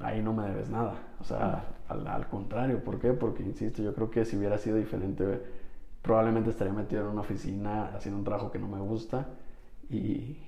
ahí 0.00 0.22
no 0.22 0.32
me 0.34 0.46
debes 0.48 0.68
nada. 0.68 0.94
O 1.20 1.24
sea, 1.24 1.64
al, 1.88 2.28
contrario. 2.28 2.82
¿Por 2.84 2.98
qué? 2.98 3.12
Porque, 3.12 3.42
insisto, 3.42 3.82
yo 3.82 3.94
creo 3.94 4.10
que 4.10 4.24
si 4.24 4.36
hubiera 4.36 4.58
sido 4.58 4.76
diferente, 4.76 5.40
probablemente 6.02 6.50
estaría 6.50 6.72
metido 6.72 7.02
en 7.02 7.08
una 7.08 7.22
oficina 7.22 7.92
haciendo 7.94 8.18
un 8.18 8.24
trabajo 8.24 8.50
que 8.50 8.58
no 8.58 8.68
me 8.68 8.80
gusta 8.80 9.28
y... 9.90 10.38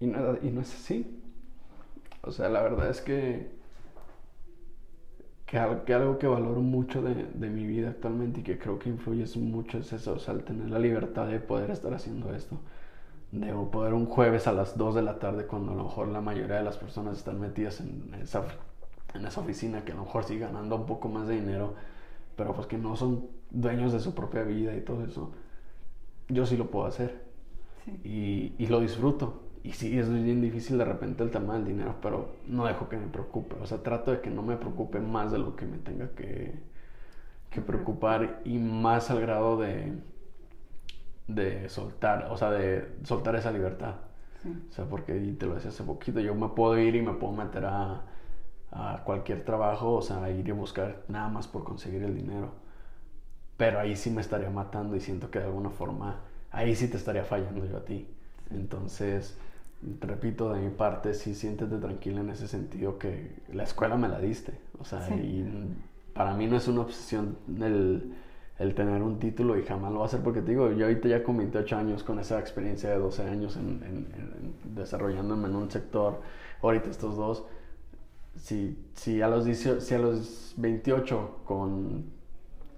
Y 0.00 0.06
no, 0.06 0.36
y 0.42 0.50
no 0.50 0.60
es 0.60 0.74
así. 0.74 1.22
O 2.22 2.32
sea, 2.32 2.48
la 2.48 2.62
verdad 2.62 2.90
es 2.90 3.00
que, 3.00 3.50
que, 5.84 5.94
algo 5.94 6.18
que 6.18 6.26
valoro 6.26 6.60
mucho 6.60 7.02
de, 7.02 7.14
de, 7.14 7.48
mi 7.48 7.66
vida 7.66 7.90
actualmente 7.90 8.40
y 8.40 8.42
que 8.42 8.58
creo 8.58 8.78
que 8.78 8.88
influye 8.88 9.24
mucho 9.38 9.78
es 9.78 9.92
eso, 9.92 10.14
o 10.14 10.18
sea, 10.18 10.34
el 10.34 10.44
tener 10.44 10.70
la 10.70 10.78
libertad 10.78 11.26
de 11.26 11.40
poder 11.40 11.70
estar 11.70 11.94
haciendo 11.94 12.34
esto 12.34 12.58
de 13.40 13.52
poder 13.52 13.94
un 13.94 14.06
jueves 14.06 14.46
a 14.46 14.52
las 14.52 14.78
2 14.78 14.94
de 14.94 15.02
la 15.02 15.18
tarde 15.18 15.46
cuando 15.46 15.72
a 15.72 15.74
lo 15.74 15.84
mejor 15.84 16.08
la 16.08 16.20
mayoría 16.20 16.56
de 16.56 16.62
las 16.62 16.76
personas 16.76 17.18
están 17.18 17.40
metidas 17.40 17.80
en 17.80 18.14
esa, 18.22 18.44
en 19.12 19.26
esa 19.26 19.40
oficina 19.40 19.84
que 19.84 19.92
a 19.92 19.96
lo 19.96 20.04
mejor 20.04 20.24
sigue 20.24 20.40
ganando 20.40 20.76
un 20.76 20.86
poco 20.86 21.08
más 21.08 21.26
de 21.26 21.34
dinero, 21.34 21.74
pero 22.36 22.54
pues 22.54 22.68
que 22.68 22.78
no 22.78 22.94
son 22.96 23.26
dueños 23.50 23.92
de 23.92 23.98
su 23.98 24.14
propia 24.14 24.44
vida 24.44 24.76
y 24.76 24.82
todo 24.82 25.04
eso. 25.04 25.32
Yo 26.28 26.46
sí 26.46 26.56
lo 26.56 26.70
puedo 26.70 26.86
hacer 26.86 27.24
y, 28.04 28.52
y, 28.56 28.66
lo 28.68 28.80
disfruto. 28.80 29.42
Y 29.64 29.72
sí, 29.72 29.98
es 29.98 30.12
bien 30.12 30.40
difícil 30.42 30.78
de 30.78 30.84
repente 30.84 31.24
el 31.24 31.30
tema 31.32 31.54
del 31.54 31.64
dinero, 31.64 31.96
pero 32.02 32.36
no 32.46 32.66
dejo 32.66 32.88
que 32.88 32.98
me 32.98 33.08
preocupe. 33.08 33.56
O 33.60 33.66
sea, 33.66 33.82
trato 33.82 34.10
de 34.12 34.20
que 34.20 34.30
no 34.30 34.42
me 34.42 34.56
preocupe 34.56 35.00
más 35.00 35.32
de 35.32 35.38
lo 35.38 35.56
que 35.56 35.66
me 35.66 35.78
tenga 35.78 36.10
que, 36.14 36.54
que 37.50 37.60
preocupar 37.62 38.40
y 38.44 38.58
más 38.58 39.10
al 39.10 39.20
grado 39.20 39.58
de 39.58 39.94
de 41.26 41.68
soltar, 41.68 42.28
o 42.30 42.36
sea, 42.36 42.50
de 42.50 42.96
soltar 43.04 43.36
esa 43.36 43.50
libertad. 43.50 43.94
O 44.70 44.72
sea, 44.74 44.86
porque 44.86 45.14
te 45.38 45.46
lo 45.46 45.54
decía 45.54 45.70
hace 45.70 45.84
poquito, 45.84 46.20
yo 46.20 46.34
me 46.34 46.48
puedo 46.50 46.78
ir 46.78 46.96
y 46.96 47.02
me 47.02 47.14
puedo 47.14 47.32
meter 47.34 47.64
a, 47.66 48.02
a 48.72 49.02
cualquier 49.04 49.44
trabajo, 49.44 49.94
o 49.94 50.02
sea, 50.02 50.30
ir 50.30 50.48
y 50.48 50.52
buscar 50.52 51.04
nada 51.08 51.28
más 51.28 51.48
por 51.48 51.64
conseguir 51.64 52.02
el 52.04 52.14
dinero. 52.16 52.52
Pero 53.56 53.78
ahí 53.80 53.96
sí 53.96 54.10
me 54.10 54.20
estaría 54.20 54.50
matando 54.50 54.96
y 54.96 55.00
siento 55.00 55.30
que 55.30 55.38
de 55.38 55.46
alguna 55.46 55.70
forma, 55.70 56.20
ahí 56.50 56.74
sí 56.74 56.88
te 56.88 56.96
estaría 56.96 57.24
fallando 57.24 57.64
yo 57.66 57.76
a 57.78 57.84
ti. 57.84 58.08
Entonces, 58.50 59.38
repito, 60.00 60.52
de 60.52 60.60
mi 60.60 60.70
parte, 60.70 61.14
sí 61.14 61.34
siéntete 61.34 61.76
tranquila 61.78 62.20
en 62.20 62.30
ese 62.30 62.48
sentido 62.48 62.98
que 62.98 63.42
la 63.52 63.64
escuela 63.64 63.96
me 63.96 64.08
la 64.08 64.18
diste. 64.18 64.58
O 64.78 64.84
sea, 64.84 65.08
y 65.14 65.44
para 66.12 66.34
mí 66.34 66.46
no 66.46 66.56
es 66.56 66.68
una 66.68 66.82
obsesión 66.82 67.36
el 67.60 68.14
el 68.58 68.74
tener 68.74 69.02
un 69.02 69.18
título 69.18 69.58
y 69.58 69.64
jamás 69.64 69.90
lo 69.90 69.98
va 69.98 70.04
a 70.04 70.06
hacer 70.06 70.20
porque 70.22 70.40
te 70.40 70.52
digo, 70.52 70.70
yo 70.72 70.86
ahorita 70.86 71.08
ya 71.08 71.24
con 71.24 71.36
28 71.38 71.76
años, 71.76 72.04
con 72.04 72.18
esa 72.20 72.38
experiencia 72.38 72.90
de 72.90 72.98
12 72.98 73.22
años 73.24 73.56
en, 73.56 73.82
en, 73.82 74.74
desarrollándome 74.74 75.48
en 75.48 75.56
un 75.56 75.70
sector, 75.70 76.20
ahorita 76.62 76.90
estos 76.90 77.16
dos, 77.16 77.44
si, 78.36 78.78
si, 78.94 79.22
a, 79.22 79.28
los 79.28 79.44
si 79.44 79.94
a 79.94 79.98
los 79.98 80.54
28 80.56 81.40
con, 81.44 82.04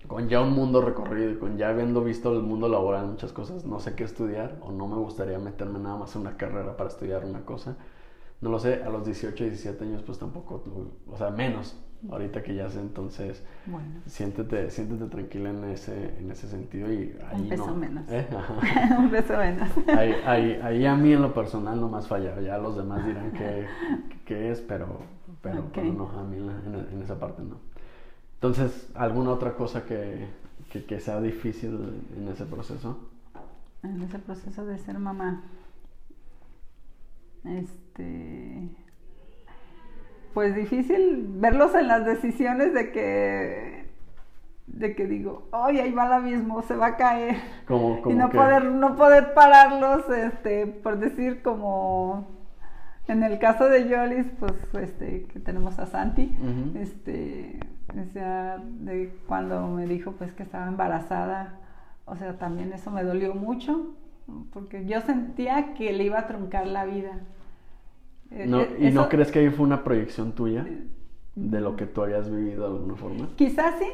con 0.06 0.28
ya 0.28 0.40
un 0.40 0.52
mundo 0.52 0.80
recorrido 0.80 1.30
y 1.30 1.36
con 1.36 1.56
ya 1.56 1.68
habiendo 1.68 2.02
visto 2.02 2.32
el 2.32 2.42
mundo 2.42 2.68
laboral, 2.68 3.06
muchas 3.06 3.32
cosas, 3.32 3.64
no 3.64 3.80
sé 3.80 3.94
qué 3.94 4.04
estudiar 4.04 4.56
o 4.60 4.72
no 4.72 4.86
me 4.86 4.96
gustaría 4.96 5.38
meterme 5.38 5.78
nada 5.78 5.96
más 5.96 6.14
en 6.14 6.22
una 6.22 6.36
carrera 6.36 6.76
para 6.76 6.88
estudiar 6.88 7.24
una 7.24 7.40
cosa, 7.40 7.76
no 8.40 8.50
lo 8.50 8.58
sé, 8.58 8.82
a 8.82 8.90
los 8.90 9.04
18, 9.04 9.44
17 9.44 9.84
años 9.84 10.02
pues 10.02 10.18
tampoco, 10.18 10.62
o 11.10 11.16
sea, 11.16 11.30
menos, 11.30 11.76
ahorita 12.10 12.42
que 12.42 12.54
ya 12.54 12.68
sé, 12.68 12.80
entonces 12.80 13.42
siéntete, 14.06 14.70
siéntete 14.70 15.06
tranquila 15.06 15.50
en 15.50 15.64
ese, 15.64 16.18
en 16.18 16.30
ese 16.30 16.48
sentido 16.48 16.92
y 16.92 17.16
ahí 17.30 17.42
Un 17.42 17.48
peso 17.48 17.66
no. 17.66 17.74
menos. 17.74 18.04
¿Eh? 18.08 18.26
Un 18.98 19.10
peso 19.10 19.36
menos. 19.36 19.68
ahí, 19.88 20.12
ahí, 20.24 20.60
ahí, 20.62 20.86
a 20.86 20.94
mí 20.94 21.12
en 21.12 21.22
lo 21.22 21.34
personal 21.34 21.80
no 21.80 21.88
más 21.88 22.06
falla, 22.06 22.40
ya 22.40 22.58
los 22.58 22.76
demás 22.76 23.04
dirán 23.06 23.32
que, 23.32 24.50
es, 24.50 24.60
pero, 24.60 25.00
pero, 25.42 25.64
no, 25.92 26.10
a 26.10 26.22
mí 26.24 26.36
en, 26.36 27.02
esa 27.02 27.18
parte 27.18 27.42
no. 27.42 27.56
Entonces, 28.46 28.88
¿alguna 28.94 29.30
otra 29.30 29.54
cosa 29.54 29.84
que, 29.84 30.28
que, 30.70 30.84
que 30.84 31.00
sea 31.00 31.20
difícil 31.20 32.04
en 32.16 32.28
ese 32.28 32.44
proceso? 32.44 33.10
En 33.82 34.00
ese 34.02 34.20
proceso 34.20 34.64
de 34.64 34.78
ser 34.78 34.98
mamá. 35.00 35.42
Este 37.44 38.70
pues 40.32 40.54
difícil 40.54 41.26
verlos 41.28 41.74
en 41.74 41.88
las 41.88 42.04
decisiones 42.04 42.74
de 42.74 42.92
que 42.92 43.86
de 44.66 44.94
que 44.94 45.06
digo, 45.06 45.48
ay, 45.50 45.78
ahí 45.78 45.92
va 45.92 46.06
el 46.06 46.12
abismo, 46.12 46.62
se 46.62 46.76
va 46.76 46.88
a 46.88 46.96
caer. 46.96 47.36
y 47.68 48.14
no 48.14 48.30
poder, 48.30 48.66
no 48.66 48.96
poder 48.96 49.34
pararlos, 49.34 50.08
este, 50.10 50.66
por 50.66 50.98
decir 50.98 51.42
como 51.42 52.28
en 53.08 53.22
el 53.22 53.38
caso 53.38 53.68
de 53.68 53.88
Yolis, 53.88 54.26
pues 54.38 54.52
este, 54.80 55.24
que 55.24 55.40
tenemos 55.40 55.78
a 55.78 55.86
Santi, 55.86 56.36
este, 56.74 57.60
o 57.98 58.12
sea, 58.12 58.58
de 58.58 59.12
cuando 59.26 59.66
me 59.68 59.86
dijo 59.86 60.12
pues 60.12 60.32
que 60.32 60.42
estaba 60.42 60.68
embarazada, 60.68 61.58
o 62.04 62.16
sea, 62.16 62.38
también 62.38 62.72
eso 62.72 62.90
me 62.90 63.02
dolió 63.02 63.34
mucho, 63.34 63.94
porque 64.52 64.86
yo 64.86 65.00
sentía 65.00 65.74
que 65.74 65.92
le 65.92 66.04
iba 66.04 66.20
a 66.20 66.26
truncar 66.26 66.66
la 66.66 66.84
vida. 66.84 67.20
Eh, 68.30 68.46
no, 68.46 68.60
eh, 68.60 68.76
¿Y 68.80 68.90
no 68.90 69.08
crees 69.08 69.30
que 69.30 69.40
ahí 69.40 69.50
fue 69.50 69.64
una 69.64 69.84
proyección 69.84 70.32
tuya 70.32 70.66
de 71.34 71.60
lo 71.60 71.76
que 71.76 71.86
tú 71.86 72.02
habías 72.02 72.30
vivido 72.30 72.68
de 72.68 72.76
alguna 72.76 72.96
forma? 72.96 73.28
Quizás 73.36 73.74
sí, 73.78 73.88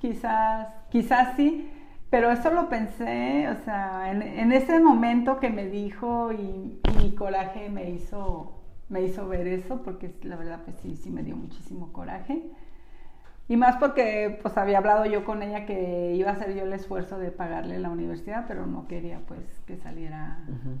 quizás, 0.00 0.68
quizás 0.90 1.36
sí, 1.36 1.68
pero 2.10 2.30
eso 2.30 2.50
lo 2.50 2.68
pensé, 2.68 3.48
o 3.48 3.64
sea, 3.64 4.10
en, 4.10 4.52
ese 4.52 4.80
momento 4.80 5.40
que 5.40 5.48
me 5.48 5.66
dijo 5.66 6.30
y, 6.32 6.78
mi 7.02 7.14
coraje 7.14 7.70
me 7.70 7.90
hizo, 7.90 8.52
me 8.88 9.02
hizo 9.02 9.26
ver 9.26 9.46
eso, 9.46 9.82
porque 9.82 10.14
la 10.22 10.36
verdad 10.36 10.60
pues 10.64 10.76
sí, 10.82 10.94
sí 10.94 11.10
me 11.10 11.22
dio 11.22 11.36
muchísimo 11.36 11.92
coraje. 11.92 12.42
Y 13.52 13.58
más 13.58 13.76
porque 13.76 14.38
pues 14.40 14.56
había 14.56 14.78
hablado 14.78 15.04
yo 15.04 15.26
con 15.26 15.42
ella 15.42 15.66
que 15.66 16.14
iba 16.14 16.30
a 16.30 16.32
hacer 16.32 16.54
yo 16.54 16.62
el 16.62 16.72
esfuerzo 16.72 17.18
de 17.18 17.30
pagarle 17.30 17.78
la 17.78 17.90
universidad, 17.90 18.46
pero 18.48 18.64
no 18.64 18.88
quería 18.88 19.20
pues 19.28 19.40
que 19.66 19.76
saliera, 19.76 20.38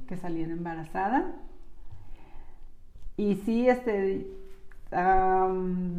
que 0.08 0.16
saliera 0.16 0.54
embarazada. 0.54 1.34
Y 3.18 3.34
sí, 3.34 3.68
este, 3.68 4.26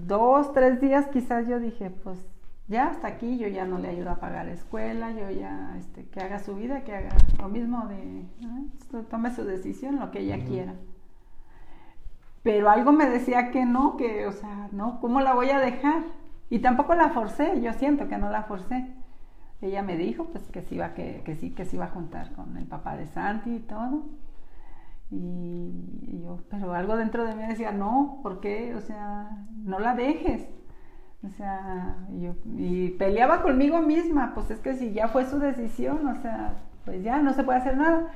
dos, 0.07 0.51
tres 0.53 0.81
días 0.81 1.05
quizás 1.09 1.47
yo 1.47 1.59
dije, 1.59 1.91
pues 1.91 2.17
ya 2.67 2.87
hasta 2.87 3.07
aquí, 3.07 3.37
yo 3.37 3.47
ya 3.47 3.65
no 3.65 3.77
le 3.77 3.89
ayudo 3.89 4.09
a 4.09 4.15
pagar 4.15 4.49
escuela, 4.49 5.11
yo 5.11 5.29
ya, 5.29 5.75
este, 5.77 6.07
que 6.07 6.21
haga 6.21 6.39
su 6.39 6.55
vida, 6.55 6.83
que 6.83 6.95
haga 6.95 7.09
lo 7.37 7.49
mismo 7.49 7.87
de, 7.87 8.25
tome 9.11 9.29
su 9.29 9.43
decisión, 9.43 9.99
lo 9.99 10.09
que 10.09 10.21
ella 10.21 10.43
quiera. 10.43 10.73
Pero 12.41 12.71
algo 12.71 12.93
me 12.93 13.07
decía 13.07 13.51
que 13.51 13.63
no, 13.63 13.95
que, 13.95 14.25
o 14.25 14.31
sea, 14.31 14.69
no, 14.71 14.99
¿cómo 15.01 15.21
la 15.21 15.35
voy 15.35 15.51
a 15.51 15.59
dejar? 15.59 16.22
Y 16.49 16.60
tampoco 16.60 16.95
la 16.95 17.10
forcé, 17.10 17.61
yo 17.61 17.74
siento 17.74 18.07
que 18.07 18.18
no 18.18 18.30
la 18.30 18.44
forcé. 18.44 18.94
Ella 19.61 19.82
me 19.82 19.98
dijo, 19.98 20.26
pues, 20.26 20.44
que 20.52 20.61
sí, 20.61 20.76
iba, 20.76 20.94
que, 20.94 21.22
que 21.24 21.36
sí, 21.36 21.52
que 21.52 21.65
se 21.65 21.78
iba 21.78 21.86
a 21.86 21.90
juntar 21.90 22.34
con 22.34 22.57
el 22.57 22.65
papá 22.65 22.98
de 22.98 23.07
Santi 23.07 23.56
y 23.56 23.60
todo. 23.60 24.03
Y, 25.11 26.22
yo, 26.24 26.40
pero 26.49 26.74
algo 26.74 26.98
dentro 26.98 27.26
de 27.26 27.36
mí 27.36 27.44
decía, 27.48 27.72
no, 27.72 28.20
¿por 28.24 28.40
qué? 28.40 28.76
O 28.76 28.82
sea, 28.82 29.30
no 29.64 29.80
la 29.80 29.95
dejes. 29.95 30.49
O 31.24 31.30
sea, 31.30 31.95
yo, 32.20 32.34
y 32.57 32.90
peleaba 32.91 33.41
conmigo 33.41 33.80
misma, 33.80 34.34
pues 34.34 34.52
es 34.52 34.60
que 34.60 34.74
si 34.76 34.91
ya 34.91 35.07
fue 35.07 35.26
su 35.26 35.40
decisión, 35.40 36.06
o 36.07 36.15
sea, 36.22 36.56
pues 36.84 37.02
ya 37.03 37.20
no 37.22 37.34
se 37.34 37.44
puede 37.44 37.60
hacer 37.60 37.78
nada. 37.78 38.07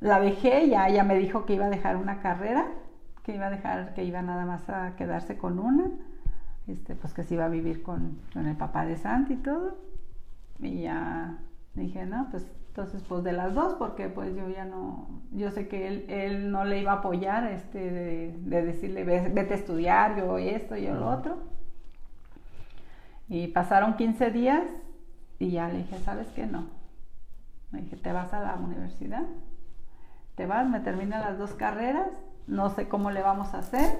La 0.00 0.20
dejé, 0.20 0.68
ya 0.68 0.88
ella 0.88 1.04
me 1.04 1.16
dijo 1.16 1.46
que 1.46 1.54
iba 1.54 1.66
a 1.66 1.70
dejar 1.70 1.96
una 1.96 2.20
carrera, 2.20 2.66
que 3.22 3.34
iba 3.34 3.46
a 3.46 3.50
dejar, 3.50 3.94
que 3.94 4.04
iba 4.04 4.20
nada 4.20 4.44
más 4.44 4.68
a 4.68 4.94
quedarse 4.96 5.38
con 5.38 5.58
una, 5.58 5.90
este, 6.66 6.94
pues 6.94 7.12
que 7.12 7.24
se 7.24 7.34
iba 7.34 7.44
a 7.44 7.48
vivir 7.48 7.82
con, 7.82 8.18
con 8.32 8.46
el 8.46 8.56
papá 8.56 8.86
de 8.86 8.96
Santi 8.96 9.34
y 9.34 9.36
todo. 9.36 9.78
Y 10.60 10.82
ya 10.82 11.38
dije, 11.74 12.06
no, 12.06 12.28
pues 12.30 12.46
entonces, 12.72 13.02
pues 13.06 13.22
de 13.22 13.32
las 13.32 13.54
dos, 13.54 13.74
porque 13.74 14.08
pues 14.08 14.34
yo 14.34 14.48
ya 14.48 14.64
no, 14.64 15.06
yo 15.30 15.50
sé 15.50 15.68
que 15.68 15.88
él, 15.88 16.06
él 16.08 16.50
no 16.50 16.64
le 16.64 16.80
iba 16.80 16.92
a 16.92 16.96
apoyar, 16.96 17.44
este, 17.52 17.78
de, 17.78 18.34
de 18.38 18.62
decirle, 18.62 19.04
vete 19.04 19.52
a 19.52 19.56
estudiar, 19.58 20.16
yo 20.16 20.38
esto, 20.38 20.74
yo 20.76 20.94
lo 20.94 21.10
otro. 21.10 21.36
Y 23.28 23.48
pasaron 23.48 23.96
15 23.96 24.30
días 24.30 24.64
y 25.38 25.50
ya 25.50 25.68
le 25.68 25.78
dije, 25.78 25.98
¿sabes 25.98 26.28
qué? 26.28 26.46
No. 26.46 26.64
Me 27.72 27.82
dije, 27.82 27.96
te 27.96 28.10
vas 28.10 28.32
a 28.32 28.40
la 28.40 28.54
universidad, 28.54 29.24
te 30.34 30.46
vas, 30.46 30.66
me 30.66 30.80
terminan 30.80 31.20
las 31.20 31.36
dos 31.36 31.52
carreras, 31.52 32.08
no 32.46 32.70
sé 32.70 32.88
cómo 32.88 33.10
le 33.10 33.20
vamos 33.20 33.52
a 33.52 33.58
hacer. 33.58 33.98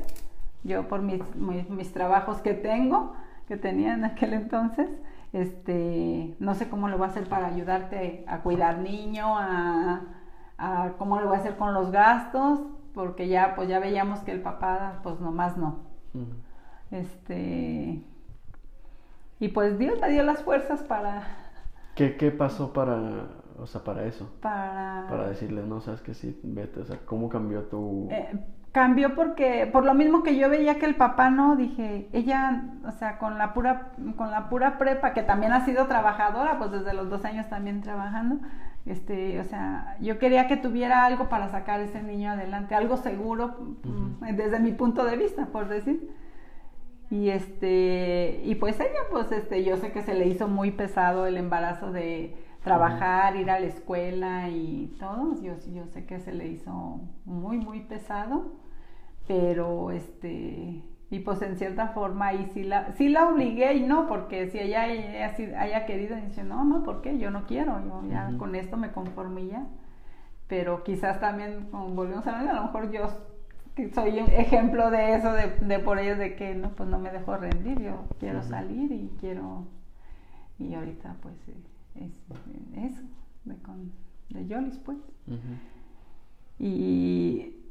Yo 0.64 0.88
por 0.88 1.02
mis, 1.02 1.20
mis, 1.36 1.68
mis 1.68 1.92
trabajos 1.92 2.38
que 2.38 2.54
tengo, 2.54 3.14
que 3.48 3.56
tenía 3.56 3.94
en 3.94 4.04
aquel 4.04 4.34
entonces, 4.34 4.88
este, 5.32 6.36
no 6.40 6.54
sé 6.54 6.68
cómo 6.68 6.88
lo 6.88 6.98
voy 6.98 7.06
a 7.06 7.10
hacer 7.10 7.28
para 7.28 7.46
ayudarte 7.46 8.24
a 8.28 8.40
cuidar 8.40 8.78
niño, 8.78 9.36
a, 9.38 10.02
cómo 10.98 11.18
lo 11.20 11.28
voy 11.28 11.36
a 11.36 11.40
hacer 11.40 11.56
con 11.56 11.74
los 11.74 11.90
gastos, 11.90 12.60
porque 12.94 13.28
ya, 13.28 13.54
pues 13.56 13.68
ya 13.68 13.80
veíamos 13.80 14.20
que 14.20 14.32
el 14.32 14.42
papá, 14.42 15.00
pues 15.02 15.18
nomás 15.20 15.56
no. 15.56 15.80
Este, 16.90 18.04
y 19.40 19.48
pues 19.48 19.78
Dios 19.78 20.00
me 20.00 20.10
dio 20.10 20.22
las 20.22 20.42
fuerzas 20.42 20.82
para... 20.82 21.26
¿Qué, 21.96 22.16
qué 22.16 22.30
pasó 22.30 22.72
para, 22.72 23.28
o 23.58 23.66
sea, 23.66 23.82
para 23.82 24.04
eso? 24.04 24.30
Para... 24.40 25.06
Para 25.08 25.28
decirle, 25.28 25.62
no, 25.66 25.80
sabes 25.80 26.00
que 26.02 26.14
sí, 26.14 26.38
vete, 26.44 26.80
o 26.80 26.84
sea, 26.84 26.98
¿cómo 27.04 27.28
cambió 27.28 27.64
tu... 27.64 28.08
Eh, 28.10 28.38
cambió 28.72 29.14
porque 29.14 29.68
por 29.70 29.84
lo 29.84 29.92
mismo 29.92 30.22
que 30.22 30.36
yo 30.36 30.48
veía 30.48 30.78
que 30.78 30.86
el 30.86 30.96
papá 30.96 31.28
no 31.28 31.56
dije 31.56 32.08
ella 32.12 32.64
o 32.86 32.90
sea 32.90 33.18
con 33.18 33.36
la 33.36 33.52
pura 33.52 33.92
con 34.16 34.30
la 34.30 34.48
pura 34.48 34.78
prepa 34.78 35.12
que 35.12 35.22
también 35.22 35.52
ha 35.52 35.64
sido 35.66 35.86
trabajadora 35.86 36.58
pues 36.58 36.70
desde 36.70 36.94
los 36.94 37.10
dos 37.10 37.24
años 37.26 37.48
también 37.50 37.82
trabajando 37.82 38.38
este 38.86 39.38
o 39.40 39.44
sea 39.44 39.96
yo 40.00 40.18
quería 40.18 40.48
que 40.48 40.56
tuviera 40.56 41.04
algo 41.04 41.28
para 41.28 41.48
sacar 41.50 41.80
ese 41.80 42.02
niño 42.02 42.30
adelante 42.30 42.74
algo 42.74 42.96
seguro 42.96 43.76
mm, 43.84 44.34
desde 44.36 44.58
mi 44.58 44.72
punto 44.72 45.04
de 45.04 45.16
vista 45.16 45.46
por 45.46 45.68
decir. 45.68 46.10
Y 47.10 47.28
este 47.28 48.40
y 48.42 48.54
pues 48.54 48.80
ella 48.80 49.00
pues 49.10 49.30
este 49.32 49.62
yo 49.64 49.76
sé 49.76 49.92
que 49.92 50.00
se 50.00 50.14
le 50.14 50.26
hizo 50.28 50.48
muy 50.48 50.70
pesado 50.70 51.26
el 51.26 51.36
embarazo 51.36 51.92
de 51.92 52.34
trabajar, 52.64 53.36
ir 53.36 53.50
a 53.50 53.60
la 53.60 53.66
escuela 53.66 54.48
y 54.48 54.96
todo, 54.98 55.34
yo, 55.42 55.52
yo 55.74 55.84
sé 55.88 56.06
que 56.06 56.20
se 56.20 56.32
le 56.32 56.46
hizo 56.46 57.00
muy, 57.26 57.58
muy 57.58 57.80
pesado 57.80 58.61
pero 59.32 59.90
este 59.90 60.82
y 61.10 61.20
pues 61.20 61.40
en 61.40 61.56
cierta 61.56 61.88
forma 61.88 62.28
ahí 62.28 62.50
sí 62.52 62.64
la, 62.64 62.92
sí 62.92 63.08
la 63.08 63.28
obligué 63.28 63.74
y 63.74 63.82
no, 63.82 64.06
porque 64.06 64.48
si 64.48 64.58
ella 64.58 64.82
haya, 64.82 65.86
querido, 65.86 66.16
dice, 66.16 66.42
no, 66.42 66.64
no, 66.64 66.82
¿por 66.82 67.02
qué? 67.02 67.18
Yo 67.18 67.30
no 67.30 67.46
quiero, 67.46 67.82
yo 67.84 68.02
ya 68.10 68.30
con 68.38 68.54
esto 68.54 68.76
me 68.78 68.92
conformo 68.92 69.38
y 69.38 69.48
ya. 69.48 69.66
Pero 70.48 70.84
quizás 70.84 71.20
también, 71.20 71.68
como 71.70 71.88
volvemos 71.88 72.26
a 72.26 72.38
ver, 72.38 72.48
a 72.48 72.54
lo 72.54 72.62
mejor 72.64 72.90
yo 72.90 73.08
soy 73.94 74.20
un 74.20 74.30
ejemplo 74.30 74.90
de 74.90 75.14
eso, 75.14 75.32
de, 75.32 75.48
de 75.60 75.78
por 75.78 75.98
ellos, 75.98 76.18
de 76.18 76.34
que 76.34 76.54
no, 76.54 76.70
pues 76.70 76.88
no 76.88 76.98
me 76.98 77.10
dejo 77.10 77.36
rendir, 77.36 77.80
yo 77.80 78.04
quiero 78.18 78.42
salir 78.42 78.90
y 78.90 79.10
quiero, 79.20 79.66
y 80.58 80.74
ahorita 80.74 81.16
pues 81.22 81.36
es, 81.94 82.22
eso, 82.74 83.02
de, 83.44 83.56
con, 83.56 83.92
de 84.30 84.46
Yolis 84.46 84.78
pues. 84.78 84.98
Y 86.58 87.61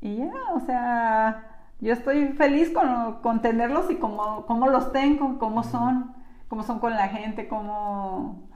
y 0.00 0.16
ya, 0.16 0.32
o 0.54 0.60
sea, 0.60 1.62
yo 1.80 1.92
estoy 1.92 2.28
feliz 2.28 2.70
con, 2.70 3.20
con 3.20 3.42
tenerlos 3.42 3.90
y 3.90 3.96
cómo, 3.96 4.46
cómo 4.46 4.68
los 4.68 4.92
tengo, 4.92 5.38
cómo 5.38 5.62
son, 5.62 6.14
cómo 6.48 6.62
son 6.62 6.78
con 6.78 6.92
la 6.92 7.08
gente, 7.08 7.48
cómo 7.48 8.48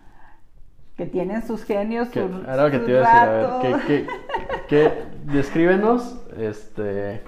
que 0.97 1.06
tienen 1.06 1.43
sus 1.47 1.64
genios, 1.64 2.09
sus, 2.09 2.31
ahora 2.47 2.70
que 2.70 2.78
te 2.78 2.90
iba 2.90 3.23
a 3.23 3.27
decir, 3.27 3.74
a 3.74 3.86
ver, 3.89 4.06
¿qué, 4.69 5.05
descríbenos, 5.24 6.20
este, 6.36 7.23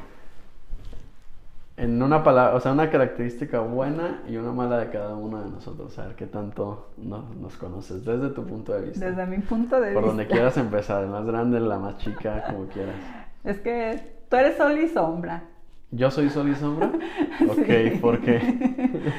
en 1.76 2.02
una 2.02 2.22
palabra, 2.22 2.54
o 2.54 2.60
sea, 2.60 2.72
una 2.72 2.90
característica 2.90 3.60
buena 3.60 4.22
y 4.28 4.36
una 4.36 4.52
mala 4.52 4.78
de 4.78 4.90
cada 4.90 5.16
uno 5.16 5.42
de 5.42 5.50
nosotros, 5.50 5.98
a 5.98 6.06
ver 6.06 6.14
qué 6.14 6.26
tanto 6.26 6.90
nos, 6.98 7.56
conoces 7.56 8.04
desde 8.04 8.28
tu 8.30 8.44
punto 8.46 8.72
de 8.74 8.82
vista. 8.82 9.06
Desde 9.06 9.26
mi 9.26 9.38
punto 9.38 9.80
de 9.80 9.88
vista. 9.88 10.00
Por 10.00 10.08
donde 10.08 10.26
quieras 10.26 10.56
empezar, 10.56 11.02
la 11.02 11.10
más 11.10 11.26
grande, 11.26 11.58
la 11.58 11.78
más 11.78 11.98
chica, 11.98 12.44
como 12.48 12.66
quieras. 12.66 12.94
Es 13.44 13.58
que 13.58 14.00
tú 14.28 14.36
eres 14.36 14.56
sol 14.56 14.78
y 14.78 14.88
sombra. 14.88 15.44
¿Yo 15.90 16.10
soy 16.10 16.30
sol 16.30 16.48
y 16.50 16.54
sombra? 16.54 16.90
Ok, 17.48 18.00
¿por 18.00 18.20
qué? 18.20 18.40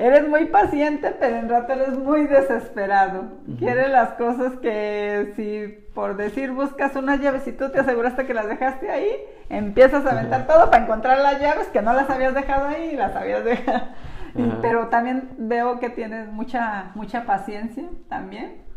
eres 0.00 0.26
muy 0.26 0.46
paciente, 0.46 1.14
pero 1.20 1.36
en 1.36 1.48
rato 1.48 1.74
eres 1.74 1.96
muy 1.98 2.26
desesperado. 2.26 3.24
Quieres 3.58 3.90
las 3.90 4.14
cosas 4.14 4.54
que 4.60 5.32
si 5.36 5.86
por 5.94 6.16
decir 6.16 6.52
buscas 6.52 6.96
unas 6.96 7.20
llaves 7.20 7.46
y 7.46 7.52
tú 7.52 7.70
te 7.70 7.80
aseguraste 7.80 8.26
que 8.26 8.32
las 8.32 8.48
dejaste 8.48 8.90
ahí, 8.90 9.10
empiezas 9.50 10.06
a 10.06 10.12
aventar 10.12 10.46
todo 10.46 10.70
para 10.70 10.84
encontrar 10.84 11.18
las 11.18 11.38
llaves 11.40 11.68
que 11.68 11.82
no 11.82 11.92
las 11.92 12.08
habías 12.08 12.34
dejado 12.34 12.68
ahí 12.68 12.90
y 12.94 12.96
las 12.96 13.14
habías 13.14 13.44
dejado. 13.44 13.88
Pero 14.62 14.86
también 14.86 15.28
veo 15.36 15.80
que 15.80 15.90
tienes 15.90 16.28
mucha 16.32 16.92
mucha 16.94 17.26
paciencia 17.26 17.84
también 18.08 18.69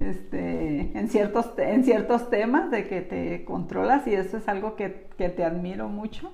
este, 0.00 0.98
en, 0.98 1.08
ciertos, 1.08 1.52
en 1.58 1.84
ciertos 1.84 2.28
temas 2.28 2.70
de 2.70 2.88
que 2.88 3.02
te 3.02 3.44
controlas 3.44 4.06
y 4.06 4.14
eso 4.14 4.36
es 4.36 4.48
algo 4.48 4.74
que, 4.74 5.08
que 5.16 5.28
te 5.28 5.44
admiro 5.44 5.88
mucho, 5.88 6.32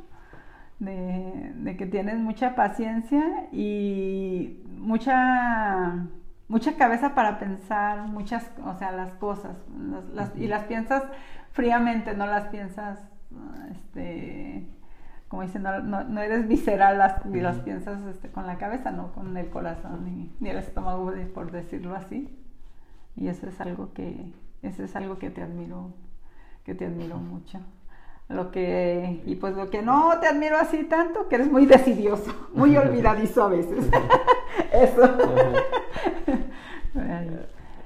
de, 0.79 1.53
de, 1.57 1.77
que 1.77 1.85
tienes 1.85 2.19
mucha 2.19 2.55
paciencia 2.55 3.49
y 3.53 4.63
mucha, 4.79 6.07
mucha 6.49 6.77
cabeza 6.77 7.15
para 7.15 7.39
pensar 7.39 8.09
muchas, 8.09 8.51
o 8.65 8.75
sea, 8.79 8.91
las 8.91 9.13
cosas 9.15 9.55
las, 10.15 10.35
y 10.37 10.47
las 10.47 10.65
piensas 10.65 11.05
fríamente, 11.53 12.15
no 12.17 12.27
las 12.27 12.47
piensas, 12.47 12.99
este, 13.71 14.67
como 15.29 15.43
dicen, 15.43 15.63
no, 15.63 15.81
no, 15.81 16.21
eres 16.23 16.49
visceral 16.49 16.97
las, 16.97 17.25
y 17.27 17.41
las 17.41 17.59
piensas 17.59 18.01
este, 18.07 18.31
con 18.31 18.47
la 18.47 18.57
cabeza, 18.57 18.91
no 18.91 19.13
con 19.13 19.37
el 19.37 19.51
corazón 19.51 20.07
ni, 20.07 20.35
ni 20.41 20.49
el 20.49 20.57
estómago, 20.57 21.13
por 21.35 21.53
decirlo 21.53 21.95
así. 21.95 22.40
Y 23.21 23.29
eso 23.29 23.47
es 23.47 23.61
algo 23.61 23.93
que, 23.93 24.33
eso 24.63 24.83
es 24.83 24.97
algo 24.97 25.19
que 25.19 25.31
te 25.31 25.43
admiro, 25.43 25.93
que 26.65 26.75
te 26.75 26.87
admiro 26.87 27.19
mucho. 27.19 27.61
Lo 28.29 28.51
que, 28.51 29.23
y 29.27 29.35
pues 29.35 29.55
lo 29.55 29.71
que 29.71 29.83
no 29.83 30.19
te 30.21 30.27
admiro 30.27 30.57
así 30.57 30.85
tanto, 30.85 31.29
que 31.29 31.35
eres 31.35 31.53
muy 31.53 31.67
decidioso, 31.67 32.35
muy 32.55 32.77
olvidadizo 32.77 33.45
a 33.45 33.49
veces. 33.51 33.87
eso. 34.73 35.03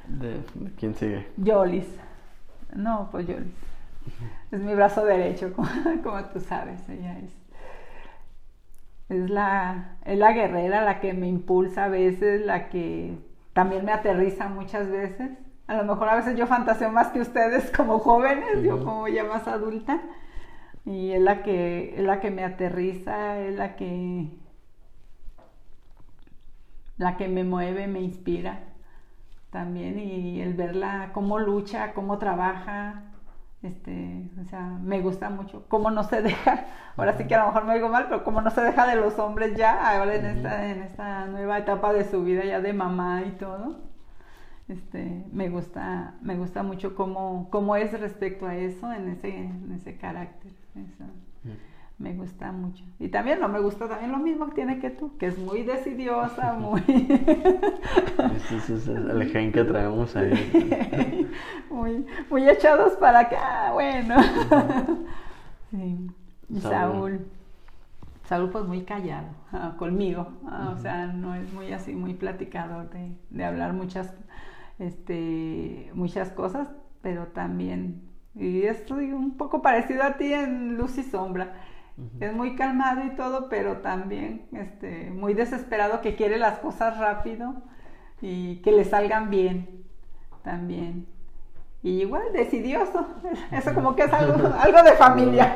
¿De, 0.09 0.40
quién 0.78 0.94
sigue? 0.94 1.27
Yolis. 1.36 1.89
No, 2.73 3.09
pues 3.11 3.27
Yolis. 3.27 3.52
Es 4.52 4.61
mi 4.61 4.74
brazo 4.74 5.05
derecho, 5.05 5.52
como, 5.52 5.69
como 6.02 6.24
tú 6.27 6.40
sabes, 6.40 6.89
ella 6.89 7.19
es 7.19 7.44
es 9.09 9.31
la, 9.31 9.97
es 10.05 10.19
la 10.19 10.32
guerrera 10.32 10.82
la 10.82 11.01
que 11.01 11.12
me 11.12 11.28
impulsa 11.28 11.85
a 11.85 11.89
veces, 11.89 12.44
la 12.44 12.69
que 12.69 13.19
también 13.55 13.85
me 13.85 13.93
aterriza 13.93 14.48
muchas 14.48 14.90
veces. 14.90 15.31
A 15.66 15.74
lo 15.76 15.85
mejor 15.85 16.10
a 16.10 16.16
veces 16.16 16.36
yo 16.36 16.47
fantaseo 16.47 16.90
más 16.90 17.09
que 17.09 17.20
ustedes 17.20 17.70
como 17.76 17.98
jóvenes, 18.01 18.62
yo 18.62 18.85
como 18.85 19.09
ya 19.09 19.24
más 19.24 19.48
adulta. 19.48 20.02
Y 20.85 21.12
es 21.12 21.22
la 21.22 21.43
que, 21.43 21.94
es 21.97 22.02
la 22.05 22.20
que 22.20 22.31
me 22.31 22.44
aterriza, 22.44 23.40
es 23.40 23.55
la 23.55 23.76
que, 23.76 24.28
la 26.98 27.16
que 27.16 27.28
me 27.28 27.44
mueve, 27.44 27.86
me 27.86 28.01
inspira 28.02 28.64
también. 29.51 29.98
Y 29.98 30.43
el 30.43 30.55
verla 30.55 31.10
cómo 31.14 31.39
lucha, 31.39 31.94
cómo 31.94 32.18
trabaja, 32.18 33.14
este, 33.65 34.31
o 34.41 34.45
sea, 34.45 34.62
me 34.82 35.01
gusta 35.01 35.31
mucho 35.31 35.66
cómo 35.69 35.91
no 35.91 36.05
se 36.05 36.23
deja, 36.23 36.66
ahora 36.97 37.16
sí 37.16 37.27
que 37.27 37.35
a 37.35 37.41
lo 37.41 37.47
mejor 37.47 37.65
me 37.65 37.74
digo 37.74 37.89
mal, 37.89 38.07
pero 38.09 38.24
cómo 38.24 38.41
no 38.41 38.51
se 38.51 38.61
deja 38.61 38.86
de 38.86 38.97
los 38.97 39.19
hombres 39.19 39.57
ya, 39.57 39.99
ahora 39.99 40.15
en 40.15 40.27
esta, 40.27 40.70
en 40.70 40.82
esta 40.82 41.27
nueva 41.27 41.59
etapa 41.59 41.93
de 41.93 42.05
su 42.05 42.23
vida 42.24 42.45
ya 42.45 42.61
de 42.61 42.73
mamá 42.73 43.23
y 43.27 43.32
todo, 43.32 43.81
este, 44.69 45.24
me 45.32 45.49
gusta, 45.49 46.15
me 46.23 46.36
gusta 46.36 46.62
mucho 46.62 46.95
cómo, 46.95 47.49
cómo 47.51 47.77
es 47.77 47.99
respecto 47.99 48.47
a 48.47 48.55
eso, 48.55 48.93
en 48.93 49.09
ese, 49.09 49.35
en 49.35 49.73
ese 49.73 49.97
carácter, 49.97 50.53
me 51.99 52.12
gusta 52.15 52.51
mucho. 52.53 52.85
Y 52.99 53.09
también 53.09 53.41
no 53.41 53.49
me 53.49 53.61
gusta 53.61 53.89
también 53.89 54.12
lo 54.12 54.19
mismo 54.19 54.47
que 54.49 54.55
tiene 54.55 54.79
que 54.79 54.91
tú, 54.91 55.16
que 55.16 55.27
es 55.27 55.39
muy 55.39 55.62
decidiosa, 55.62 56.53
muy... 56.59 56.81
Ese 58.37 58.75
es 58.75 58.89
el 58.89 59.31
gen 59.31 59.53
que 59.53 59.65
traemos 59.65 60.15
ahí. 60.16 61.31
muy, 61.71 62.05
muy 62.31 62.49
echados 62.49 62.95
para 62.95 63.21
acá, 63.21 63.71
bueno. 63.73 64.16
sí. 65.71 66.11
Y 66.51 66.61
Saúl. 66.61 67.27
Saúl 68.27 68.51
pues 68.51 68.65
muy 68.65 68.83
callado 68.85 69.29
ah, 69.53 69.75
conmigo, 69.79 70.29
ah, 70.47 70.73
o 70.75 70.79
sea, 70.79 71.07
no 71.07 71.35
es 71.35 71.53
muy 71.53 71.73
así, 71.73 71.95
muy 71.95 72.15
platicador 72.15 72.89
de, 72.91 73.12
de 73.29 73.45
hablar 73.45 73.75
muchas, 73.75 74.15
este, 74.79 75.91
muchas 75.93 76.31
cosas, 76.31 76.69
pero 77.03 77.27
también, 77.29 78.01
y 78.35 78.62
estoy 78.62 79.12
un 79.12 79.37
poco 79.37 79.61
parecido 79.61 80.03
a 80.05 80.16
ti 80.16 80.33
en 80.33 80.77
luz 80.77 80.97
y 80.97 81.03
sombra, 81.03 81.53
es 82.21 82.33
muy 82.33 82.57
calmado 82.57 83.05
y 83.05 83.11
todo, 83.11 83.49
pero 83.49 83.79
también 83.79 84.47
este, 84.53 85.11
muy 85.11 85.35
desesperado 85.35 86.01
que 86.01 86.16
quiere 86.16 86.39
las 86.39 86.59
cosas 86.59 86.99
rápido 86.99 87.55
y 88.21 88.57
que 88.62 88.73
le 88.73 88.85
salgan 88.85 89.31
bien 89.31 89.85
también. 90.43 91.07
Y 91.85 92.01
igual, 92.01 92.33
decidioso. 92.33 93.07
Eso 93.53 93.75
como 93.75 93.95
que 93.95 94.05
es 94.05 94.12
algo, 94.12 94.35
algo 94.59 94.83
de 94.83 94.93
familia. 94.93 95.55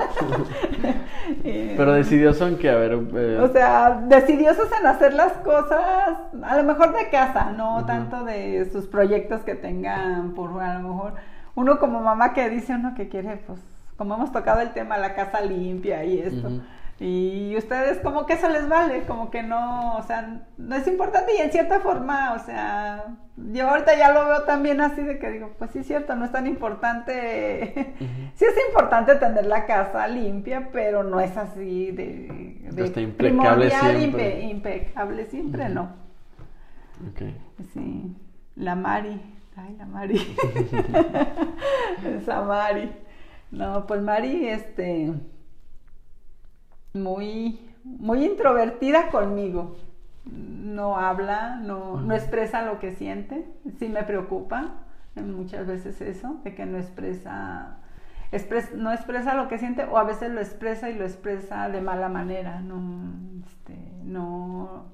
Pero 1.42 1.92
decidioso 1.94 2.46
en 2.46 2.58
que, 2.58 2.68
a 2.68 2.76
ver... 2.76 2.92
Eh, 3.14 3.38
o 3.40 3.48
sea, 3.48 4.02
decidiosos 4.06 4.68
en 4.78 4.86
hacer 4.86 5.14
las 5.14 5.32
cosas, 5.38 6.18
a 6.42 6.56
lo 6.56 6.64
mejor 6.64 6.94
de 6.94 7.08
casa, 7.08 7.52
no 7.56 7.84
tanto 7.86 8.24
de 8.24 8.68
sus 8.70 8.86
proyectos 8.86 9.40
que 9.42 9.54
tengan, 9.54 10.34
por 10.34 10.60
a 10.60 10.78
lo 10.78 10.88
mejor... 10.88 11.14
Uno 11.54 11.78
como 11.78 12.00
mamá 12.00 12.34
que 12.34 12.50
dice 12.50 12.74
uno 12.74 12.94
que 12.94 13.08
quiere, 13.08 13.38
pues, 13.38 13.58
como 13.98 14.14
hemos 14.14 14.32
tocado 14.32 14.60
el 14.60 14.70
tema, 14.70 14.96
la 14.96 15.14
casa 15.14 15.40
limpia 15.42 16.04
y 16.04 16.20
esto. 16.20 16.62
Y 17.00 17.54
ustedes 17.56 17.98
como 17.98 18.26
que 18.26 18.32
eso 18.34 18.48
les 18.48 18.68
vale, 18.68 19.04
como 19.04 19.30
que 19.30 19.42
no, 19.42 19.96
o 19.96 20.02
sea, 20.02 20.40
no 20.56 20.74
es 20.74 20.86
importante 20.86 21.32
y 21.36 21.40
en 21.40 21.52
cierta 21.52 21.80
forma, 21.80 22.32
o 22.34 22.38
sea, 22.40 23.16
yo 23.36 23.68
ahorita 23.68 23.96
ya 23.96 24.12
lo 24.12 24.24
veo 24.26 24.42
también 24.42 24.80
así 24.80 25.02
de 25.02 25.18
que 25.18 25.30
digo, 25.30 25.50
pues 25.58 25.70
sí 25.72 25.80
es 25.80 25.86
cierto, 25.86 26.16
no 26.16 26.24
es 26.24 26.32
tan 26.32 26.46
importante, 26.48 27.94
sí 28.34 28.44
es 28.44 28.54
importante 28.68 29.14
tener 29.16 29.46
la 29.46 29.66
casa 29.66 30.08
limpia, 30.08 30.70
pero 30.72 31.04
no 31.04 31.20
es 31.20 31.36
así 31.36 31.92
de, 31.92 32.68
de 32.72 33.00
impecable 33.02 33.70
siempre. 33.70 34.40
impecable 34.42 35.26
siempre, 35.26 35.68
no. 35.68 35.90
Okay. 37.12 37.36
Sí, 37.72 38.16
la 38.56 38.74
Mari, 38.74 39.20
ay 39.56 39.76
la 39.76 39.86
Mari, 39.86 40.16
esa 42.18 42.42
Mari. 42.42 42.90
No, 43.50 43.86
pues 43.86 44.02
Mari, 44.02 44.48
este, 44.48 45.12
muy, 46.92 47.60
muy 47.84 48.24
introvertida 48.24 49.08
conmigo. 49.10 49.76
No 50.24 50.98
habla, 50.98 51.56
no, 51.56 52.00
no 52.00 52.14
expresa 52.14 52.62
lo 52.62 52.78
que 52.78 52.92
siente. 52.92 53.46
Sí 53.78 53.88
me 53.88 54.02
preocupa 54.02 54.84
muchas 55.16 55.66
veces 55.66 56.00
eso, 56.00 56.40
de 56.44 56.54
que 56.54 56.66
no 56.66 56.78
expresa, 56.78 57.78
no 58.76 58.92
expresa 58.92 59.34
lo 59.34 59.48
que 59.48 59.58
siente 59.58 59.84
o 59.84 59.98
a 59.98 60.04
veces 60.04 60.30
lo 60.30 60.40
expresa 60.40 60.90
y 60.90 60.94
lo 60.94 61.04
expresa 61.04 61.68
de 61.68 61.80
mala 61.80 62.08
manera. 62.08 62.60
No, 62.60 63.12
este, 63.46 63.76
no, 64.04 64.86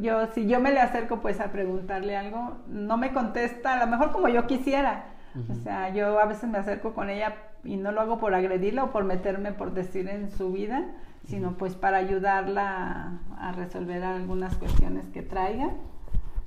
yo 0.00 0.26
si 0.32 0.46
yo 0.46 0.60
me 0.60 0.72
le 0.72 0.80
acerco 0.80 1.20
pues 1.20 1.40
a 1.40 1.52
preguntarle 1.52 2.16
algo, 2.16 2.58
no 2.66 2.96
me 2.96 3.12
contesta, 3.12 3.74
a 3.74 3.84
lo 3.84 3.90
mejor 3.90 4.12
como 4.12 4.28
yo 4.28 4.46
quisiera, 4.46 5.15
o 5.50 5.54
sea, 5.54 5.92
yo 5.92 6.18
a 6.18 6.26
veces 6.26 6.48
me 6.48 6.58
acerco 6.58 6.94
con 6.94 7.10
ella 7.10 7.36
y 7.64 7.76
no 7.76 7.92
lo 7.92 8.00
hago 8.00 8.18
por 8.18 8.34
agredirla 8.34 8.84
o 8.84 8.92
por 8.92 9.04
meterme, 9.04 9.52
por 9.52 9.72
decir, 9.72 10.08
en 10.08 10.30
su 10.30 10.52
vida, 10.52 10.86
sino 11.24 11.56
pues 11.56 11.74
para 11.74 11.98
ayudarla 11.98 13.20
a, 13.38 13.52
resolver 13.52 14.02
algunas 14.04 14.56
cuestiones 14.56 15.06
que 15.08 15.22
traiga. 15.22 15.70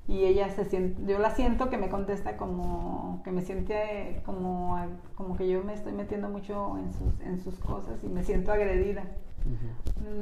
Y 0.07 0.25
ella 0.25 0.49
se 0.49 0.65
siente, 0.65 1.03
yo 1.05 1.19
la 1.19 1.29
siento 1.29 1.69
que 1.69 1.77
me 1.77 1.89
contesta 1.89 2.35
como, 2.35 3.21
que 3.23 3.31
me 3.31 3.41
siente 3.41 4.23
como, 4.25 4.75
como 5.13 5.37
que 5.37 5.47
yo 5.47 5.63
me 5.63 5.73
estoy 5.73 5.93
metiendo 5.93 6.29
mucho 6.29 6.77
en 6.79 6.91
sus, 6.93 7.19
en 7.21 7.39
sus 7.39 7.59
cosas 7.59 8.03
y 8.03 8.07
me 8.07 8.23
siento 8.23 8.51
agredida. 8.51 9.03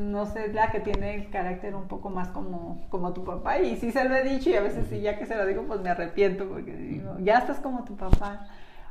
No 0.01 0.25
sé, 0.25 0.51
la 0.53 0.71
que 0.71 0.79
tiene 0.79 1.15
el 1.15 1.29
carácter 1.29 1.75
un 1.75 1.87
poco 1.87 2.09
más 2.09 2.29
como, 2.29 2.85
como 2.89 3.13
tu 3.13 3.23
papá. 3.23 3.59
Y 3.59 3.77
sí 3.77 3.91
se 3.91 4.07
lo 4.07 4.15
he 4.15 4.23
dicho 4.23 4.49
y 4.49 4.55
a 4.55 4.61
veces 4.61 4.87
sí, 4.89 5.01
ya 5.01 5.17
que 5.17 5.25
se 5.25 5.35
lo 5.35 5.45
digo, 5.45 5.63
pues 5.63 5.81
me 5.81 5.89
arrepiento 5.89 6.47
porque 6.47 6.75
digo, 6.75 7.15
ya 7.19 7.39
estás 7.39 7.59
como 7.59 7.83
tu 7.83 7.95
papá. 7.95 8.47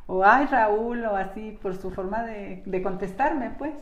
O 0.09 0.25
ay 0.25 0.47
Raúl, 0.47 1.05
o 1.05 1.17
así, 1.17 1.59
por 1.61 1.75
su 1.75 1.91
forma 1.91 2.23
de, 2.23 2.83
contestarme, 2.83 3.51
pues. 3.59 3.75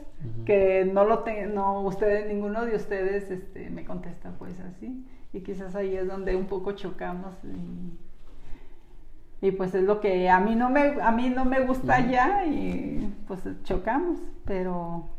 Que 0.47 0.91
no 0.91 1.05
lo 1.05 1.19
tengo, 1.19 1.55
no, 1.55 1.81
ustedes, 1.83 2.27
ninguno 2.27 2.65
de 2.65 2.77
ustedes 2.77 3.31
este, 3.31 3.69
me 3.69 3.85
contesta 3.85 4.33
pues 4.39 4.59
así. 4.61 5.05
Y 5.35 5.41
quizás 5.41 5.75
ahí 5.75 5.97
es 5.97 6.07
donde 6.07 6.35
un 6.35 6.47
poco 6.47 6.73
chocamos. 6.73 7.35
Y, 9.43 9.51
pues 9.51 9.75
es 9.75 9.83
lo 9.83 10.01
que 10.01 10.31
a 10.31 10.41
mí 10.41 10.55
no 10.55 10.71
me, 10.71 11.03
a 11.03 11.11
mí 11.11 11.29
no 11.29 11.45
me 11.45 11.61
gusta 11.61 12.01
ya 12.01 12.47
y 12.47 13.13
pues 13.29 13.41
chocamos. 13.65 14.19
Pero 14.47 15.11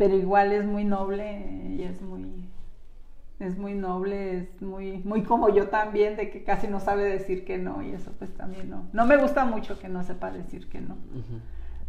pero 0.00 0.16
igual 0.16 0.50
es 0.52 0.64
muy 0.64 0.84
noble 0.84 1.46
y 1.68 1.82
es 1.82 2.00
muy 2.00 2.48
es 3.38 3.58
muy 3.58 3.74
noble, 3.74 4.38
es 4.38 4.62
muy 4.62 4.96
muy 5.04 5.24
como 5.24 5.50
yo 5.50 5.68
también 5.68 6.16
de 6.16 6.30
que 6.30 6.42
casi 6.42 6.68
no 6.68 6.80
sabe 6.80 7.04
decir 7.04 7.44
que 7.44 7.58
no 7.58 7.82
y 7.82 7.90
eso 7.90 8.10
pues 8.18 8.32
también 8.34 8.70
no. 8.70 8.88
No 8.94 9.04
me 9.04 9.18
gusta 9.18 9.44
mucho 9.44 9.78
que 9.78 9.90
no 9.90 10.02
sepa 10.02 10.30
decir 10.30 10.70
que 10.70 10.80
no. 10.80 10.96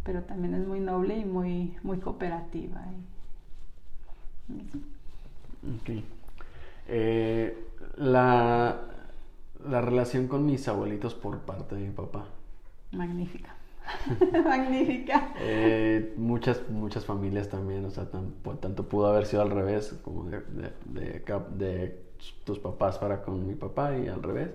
Pero 0.04 0.24
también 0.24 0.52
es 0.52 0.66
muy 0.66 0.78
noble 0.78 1.16
y 1.16 1.24
muy 1.24 1.74
muy 1.82 2.00
cooperativa. 2.00 2.84
Eh, 6.88 7.56
la, 7.96 8.76
la 9.64 9.80
relación 9.80 10.28
con 10.28 10.44
mis 10.44 10.68
abuelitos 10.68 11.14
por 11.14 11.38
parte 11.38 11.76
de 11.76 11.86
mi 11.86 11.94
papá. 11.94 12.26
Magnífica. 12.90 13.56
Magnífica. 14.44 15.32
Eh, 15.38 16.14
muchas, 16.16 16.68
muchas 16.68 17.04
familias 17.04 17.48
también, 17.48 17.84
o 17.84 17.90
sea, 17.90 18.06
tanto 18.60 18.88
pudo 18.88 19.06
haber 19.06 19.26
sido 19.26 19.42
al 19.42 19.50
revés, 19.50 19.94
como 20.02 20.24
de, 20.24 20.42
de, 20.86 22.02
tus 22.44 22.58
papás 22.58 22.98
para 22.98 23.22
con 23.22 23.46
mi 23.46 23.54
papá 23.54 23.96
y 23.96 24.08
al 24.08 24.22
revés. 24.22 24.50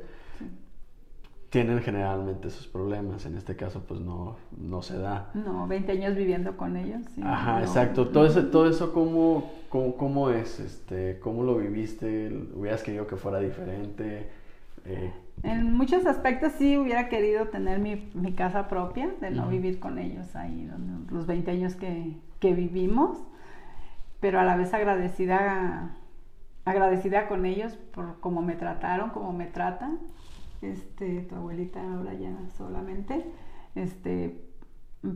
Tienen 1.50 1.80
generalmente 1.82 2.50
esos 2.50 2.68
problemas, 2.68 3.26
en 3.26 3.38
este 3.38 3.56
caso 3.56 3.82
pues 3.88 4.02
no, 4.02 4.36
no 4.58 4.82
se 4.82 4.98
da. 5.00 5.32
No, 5.34 5.66
20 5.66 5.94
años 5.94 6.16
viviendo 6.16 6.58
con 6.58 6.76
ellos. 6.76 7.02
Ajá, 7.24 7.62
exacto. 7.62 8.10
Todo 8.10 8.26
eso, 8.26 8.48
todo 8.48 8.70
eso 8.70 8.92
¿cómo, 8.92 9.54
cómo, 9.70 9.96
cómo 9.96 10.30
es, 10.30 10.60
este, 10.60 11.20
cómo 11.20 11.44
lo 11.44 11.56
viviste, 11.56 12.28
hubieras 12.54 12.84
querido 12.84 13.08
que 13.08 13.16
fuera 13.16 13.40
diferente. 13.40 14.30
Eh, 14.86 15.12
en 15.44 15.74
muchos 15.74 16.06
aspectos 16.06 16.54
sí 16.54 16.78
hubiera 16.78 17.10
querido 17.10 17.48
tener 17.48 17.80
mi, 17.80 18.10
mi 18.14 18.34
casa 18.34 18.68
propia, 18.68 19.10
de 19.22 19.32
no 19.32 19.48
vivir 19.48 19.80
con 19.80 20.00
ellos 20.00 20.36
ahí, 20.36 20.70
los 21.10 21.28
20 21.28 21.52
años 21.52 21.76
que, 21.76 22.18
que, 22.40 22.54
vivimos, 22.54 23.24
pero 24.20 24.40
a 24.40 24.44
la 24.44 24.58
vez 24.58 24.74
agradecida, 24.74 25.96
agradecida 26.66 27.28
con 27.28 27.46
ellos 27.46 27.76
por 27.94 28.20
cómo 28.20 28.42
me 28.42 28.56
trataron, 28.56 29.12
cómo 29.12 29.32
me 29.32 29.46
tratan, 29.46 30.00
este, 30.62 31.22
tu 31.22 31.36
abuelita 31.36 31.82
ahora 31.82 32.14
ya 32.16 32.34
solamente, 32.58 33.24
este, 33.76 34.42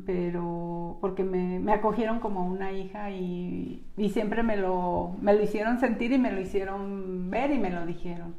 pero 0.06 1.00
porque 1.02 1.24
me, 1.24 1.60
me, 1.60 1.74
acogieron 1.74 2.20
como 2.20 2.46
una 2.46 2.72
hija 2.72 3.10
y, 3.10 3.88
y 3.98 4.10
siempre 4.10 4.44
me 4.44 4.56
lo, 4.56 5.16
me 5.20 5.34
lo 5.34 5.42
hicieron 5.42 5.80
sentir 5.80 6.12
y 6.12 6.20
me 6.20 6.32
lo 6.32 6.40
hicieron 6.40 7.32
ver 7.32 7.52
y 7.52 7.58
me 7.58 7.72
lo 7.72 7.88
dijeron 7.88 8.36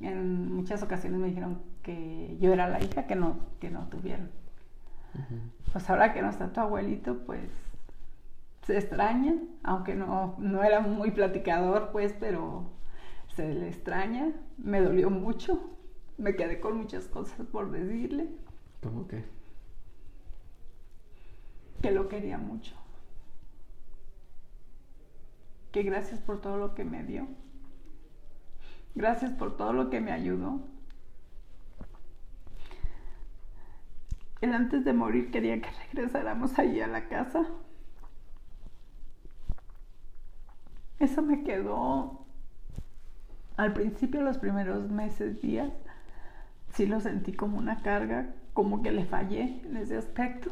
en 0.00 0.52
muchas 0.52 0.82
ocasiones 0.82 1.20
me 1.20 1.28
dijeron 1.28 1.60
que 1.82 2.36
yo 2.40 2.52
era 2.52 2.68
la 2.68 2.82
hija 2.82 3.06
que 3.06 3.16
no, 3.16 3.38
que 3.60 3.70
no 3.70 3.88
tuvieron. 3.88 4.30
Pues 5.72 5.88
ahora 5.90 6.12
que 6.12 6.22
no 6.22 6.30
está 6.30 6.52
tu 6.52 6.60
abuelito, 6.60 7.18
pues 7.24 7.50
se 8.62 8.78
extraña, 8.78 9.34
aunque 9.62 9.94
no, 9.94 10.36
no 10.38 10.62
era 10.62 10.80
muy 10.80 11.10
platicador, 11.10 11.90
pues, 11.92 12.14
pero 12.18 12.70
se 13.34 13.54
le 13.54 13.68
extraña. 13.68 14.32
Me 14.58 14.80
dolió 14.80 15.10
mucho. 15.10 15.60
Me 16.18 16.36
quedé 16.36 16.60
con 16.60 16.76
muchas 16.76 17.06
cosas 17.06 17.46
por 17.46 17.70
decirle. 17.70 18.28
¿Cómo 18.82 19.08
que? 19.08 19.24
Que 21.82 21.90
lo 21.90 22.08
quería 22.08 22.38
mucho. 22.38 22.74
Que 25.72 25.82
gracias 25.82 26.20
por 26.20 26.40
todo 26.40 26.58
lo 26.58 26.74
que 26.74 26.84
me 26.84 27.04
dio. 27.04 27.26
Gracias 28.94 29.32
por 29.32 29.56
todo 29.56 29.72
lo 29.72 29.90
que 29.90 30.00
me 30.00 30.12
ayudó. 30.12 30.60
él 34.40 34.54
antes 34.54 34.84
de 34.84 34.92
morir 34.92 35.30
quería 35.30 35.60
que 35.60 35.68
regresáramos 35.92 36.58
allí 36.58 36.80
a 36.80 36.86
la 36.86 37.08
casa. 37.08 37.46
Eso 40.98 41.22
me 41.22 41.42
quedó 41.44 42.26
al 43.56 43.72
principio, 43.74 44.22
los 44.22 44.38
primeros 44.38 44.90
meses, 44.90 45.42
días, 45.42 45.70
sí 46.72 46.86
lo 46.86 47.00
sentí 47.00 47.32
como 47.32 47.58
una 47.58 47.82
carga, 47.82 48.34
como 48.54 48.82
que 48.82 48.90
le 48.90 49.04
fallé 49.04 49.60
en 49.64 49.76
ese 49.76 49.96
aspecto. 49.96 50.50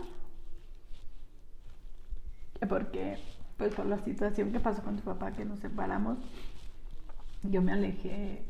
Porque, 2.68 3.18
pues 3.56 3.74
por 3.74 3.86
la 3.86 3.98
situación 3.98 4.52
que 4.52 4.60
pasó 4.60 4.82
con 4.82 4.96
tu 4.96 5.02
papá, 5.02 5.32
que 5.32 5.44
nos 5.44 5.60
separamos, 5.60 6.18
yo 7.42 7.62
me 7.62 7.72
alejé 7.72 8.44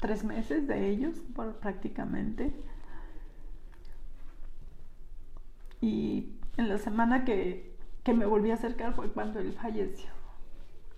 tres 0.00 0.24
meses 0.24 0.66
de 0.66 0.88
ellos 0.88 1.18
por, 1.34 1.56
prácticamente. 1.56 2.52
Y 5.80 6.32
en 6.56 6.68
la 6.68 6.78
semana 6.78 7.24
que, 7.24 7.76
que 8.02 8.14
me 8.14 8.26
volví 8.26 8.50
a 8.50 8.54
acercar 8.54 8.94
fue 8.94 9.12
cuando 9.12 9.40
él 9.40 9.52
falleció. 9.52 10.10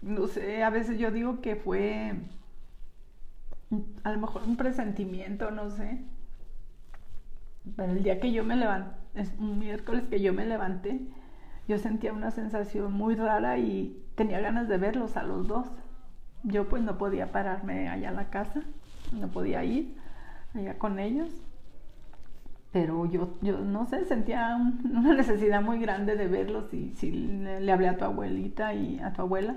No 0.00 0.28
sé, 0.28 0.62
a 0.62 0.70
veces 0.70 0.98
yo 0.98 1.10
digo 1.10 1.40
que 1.40 1.56
fue 1.56 2.14
a 4.04 4.12
lo 4.12 4.18
mejor 4.18 4.42
un 4.44 4.56
presentimiento, 4.56 5.50
no 5.50 5.70
sé. 5.70 6.04
Pero 7.76 7.92
el 7.92 8.02
día 8.02 8.20
que 8.20 8.32
yo 8.32 8.44
me 8.44 8.56
levanté, 8.56 8.96
es 9.14 9.34
un 9.38 9.58
miércoles 9.58 10.04
que 10.08 10.20
yo 10.20 10.32
me 10.32 10.46
levanté, 10.46 11.00
yo 11.66 11.78
sentía 11.78 12.12
una 12.12 12.30
sensación 12.30 12.92
muy 12.92 13.14
rara 13.14 13.58
y 13.58 14.02
tenía 14.14 14.40
ganas 14.40 14.68
de 14.68 14.78
verlos 14.78 15.16
a 15.16 15.22
los 15.22 15.46
dos. 15.48 15.70
Yo 16.48 16.68
pues 16.68 16.82
no 16.82 16.98
podía 16.98 17.32
pararme 17.32 17.88
allá 17.88 18.10
a 18.10 18.12
la 18.12 18.30
casa, 18.30 18.62
no 19.12 19.28
podía 19.28 19.64
ir 19.64 19.94
allá 20.54 20.78
con 20.78 20.98
ellos. 20.98 21.28
Pero 22.72 23.06
yo, 23.06 23.38
yo 23.40 23.60
no 23.60 23.86
sé, 23.86 24.04
sentía 24.04 24.56
una 24.84 25.14
necesidad 25.14 25.62
muy 25.62 25.78
grande 25.78 26.16
de 26.16 26.26
verlos 26.26 26.72
y 26.74 26.92
si 26.96 27.10
le, 27.10 27.60
le, 27.60 27.72
hablé 27.72 27.88
a 27.88 27.96
tu 27.96 28.04
abuelita 28.04 28.74
y 28.74 28.98
a 29.00 29.12
tu 29.12 29.22
abuela, 29.22 29.56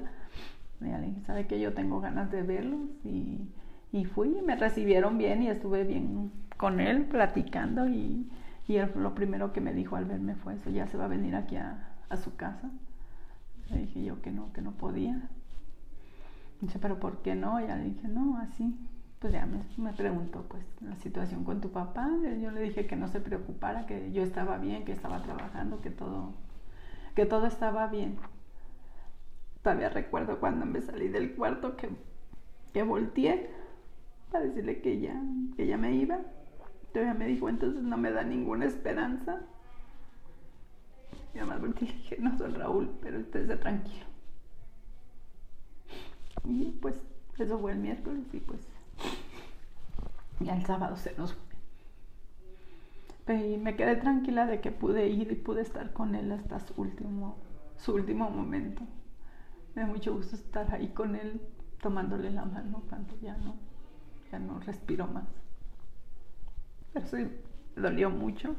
le 0.79 1.01
dije, 1.01 1.21
¿sabe 1.21 1.47
que 1.47 1.59
yo 1.59 1.73
tengo 1.73 1.99
ganas 1.99 2.31
de 2.31 2.41
verlos? 2.41 2.89
Y 3.03 3.49
y 3.91 4.05
fui, 4.05 4.41
me 4.41 4.55
recibieron 4.55 5.17
bien 5.17 5.43
y 5.43 5.49
estuve 5.49 5.83
bien 5.83 6.31
con 6.57 6.79
él 6.79 7.05
platicando 7.05 7.89
y, 7.89 8.29
y 8.67 8.77
lo 8.95 9.13
primero 9.13 9.51
que 9.51 9.59
me 9.59 9.73
dijo 9.73 9.97
al 9.97 10.05
verme 10.05 10.35
fue 10.35 10.55
eso, 10.55 10.69
ya 10.69 10.87
se 10.87 10.97
va 10.97 11.05
a 11.05 11.09
venir 11.09 11.35
aquí 11.35 11.57
a, 11.57 11.87
su 12.21 12.35
casa. 12.35 12.69
Le 13.69 13.77
dije 13.79 14.03
yo 14.03 14.21
que 14.21 14.31
no, 14.31 14.51
que 14.51 14.61
no 14.61 14.71
podía. 14.71 15.29
Dice, 16.61 16.77
pero 16.79 16.99
¿por 16.99 17.17
qué 17.23 17.35
no? 17.35 17.59
Ya 17.59 17.75
le 17.75 17.85
dije, 17.85 18.07
no, 18.07 18.37
así. 18.37 18.77
Pues 19.19 19.33
ya 19.33 19.45
me, 19.45 19.63
me, 19.77 19.93
preguntó 19.93 20.43
pues 20.47 20.63
la 20.81 20.95
situación 20.95 21.43
con 21.43 21.61
tu 21.61 21.71
papá. 21.71 22.09
Yo 22.41 22.51
le 22.51 22.61
dije 22.61 22.87
que 22.87 22.95
no 22.95 23.07
se 23.07 23.19
preocupara, 23.19 23.85
que 23.85 24.11
yo 24.11 24.23
estaba 24.23 24.57
bien, 24.57 24.85
que 24.85 24.91
estaba 24.91 25.21
trabajando, 25.21 25.81
que 25.81 25.91
todo, 25.91 26.33
que 27.15 27.25
todo 27.25 27.45
estaba 27.45 27.87
bien. 27.87 28.17
Todavía 29.63 29.89
recuerdo 29.89 30.39
cuando 30.39 30.65
me 30.65 30.81
salí 30.81 31.07
del 31.07 31.35
cuarto 31.35 31.75
que, 31.75 31.89
que 32.73 32.81
volteé 32.81 33.51
para 34.31 34.45
decirle 34.45 34.81
que 34.81 34.99
ya, 34.99 35.21
que 35.55 35.67
ya 35.67 35.77
me 35.77 35.93
iba. 35.93 36.19
Todavía 36.93 37.13
me 37.13 37.27
dijo, 37.27 37.47
entonces 37.47 37.83
no 37.83 37.97
me 37.97 38.11
da 38.11 38.23
ninguna 38.23 38.65
esperanza. 38.65 39.41
Y 41.33 41.39
además 41.39 41.61
le 41.61 41.73
dije, 41.73 42.17
no 42.19 42.35
soy 42.37 42.51
Raúl, 42.53 42.91
pero 43.01 43.19
usted 43.19 43.59
tranquilo. 43.59 44.10
Y 46.45 46.71
pues 46.81 46.95
eso 47.37 47.59
fue 47.59 47.71
el 47.73 47.79
miércoles 47.79 48.25
y 48.33 48.39
pues 48.39 48.61
ya 50.39 50.55
el 50.55 50.65
sábado 50.65 50.95
se 50.95 51.15
nos 51.15 51.33
fue. 51.33 51.51
Y 53.35 53.57
me 53.57 53.75
quedé 53.75 53.95
tranquila 53.95 54.45
de 54.45 54.59
que 54.59 54.71
pude 54.71 55.07
ir 55.07 55.31
y 55.31 55.35
pude 55.35 55.61
estar 55.61 55.93
con 55.93 56.15
él 56.15 56.31
hasta 56.33 56.59
su 56.59 56.73
último, 56.75 57.37
su 57.77 57.93
último 57.93 58.29
momento. 58.29 58.81
Me 59.73 59.83
da 59.83 59.87
mucho 59.87 60.13
gusto 60.13 60.35
estar 60.35 60.73
ahí 60.73 60.89
con 60.89 61.15
él, 61.15 61.39
tomándole 61.81 62.29
la 62.31 62.43
mano 62.43 62.83
cuando 62.89 63.17
ya 63.21 63.37
no, 63.37 63.55
ya 64.31 64.39
no 64.39 64.59
respiro 64.59 65.07
más. 65.07 65.23
Pero 66.91 67.07
sí, 67.07 67.27
dolió 67.75 68.09
mucho. 68.09 68.55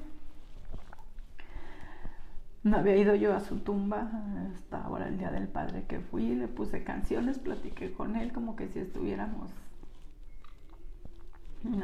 No 2.65 2.77
había 2.77 2.97
ido 2.97 3.15
yo 3.17 3.35
a 3.35 3.41
su 3.41 3.59
tumba 3.59 4.11
hasta 4.55 4.85
ahora 4.85 5.09
el 5.09 5.19
día 5.19 5.31
del 5.33 5.49
padre 5.49 5.85
que 5.89 6.01
fui, 6.01 6.35
le 6.35 6.47
puse 6.47 6.85
canciones, 6.85 7.39
platiqué 7.39 7.93
con 7.93 8.15
él 8.15 8.33
como 8.33 8.55
que 8.55 8.69
si 8.69 8.79
estuviéramos 8.79 9.51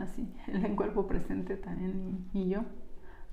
así, 0.00 0.28
él 0.46 0.64
en 0.64 0.76
cuerpo 0.76 1.06
presente 1.06 1.56
también 1.56 2.28
y, 2.32 2.48
yo. 2.48 2.60
A 2.60 2.62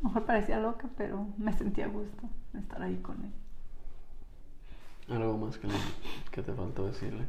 lo 0.01 0.09
mejor 0.09 0.26
parecía 0.26 0.59
loca, 0.59 0.89
pero 0.97 1.27
me 1.38 1.53
sentía 1.53 1.85
a 1.85 1.89
gusto 1.89 2.30
estar 2.53 2.81
ahí 2.81 2.97
con 2.97 3.23
él. 3.23 3.31
¿Algo 5.15 5.38
más 5.38 5.57
que, 5.57 5.67
que 6.31 6.41
te 6.41 6.53
faltó 6.53 6.85
decirle? 6.88 7.27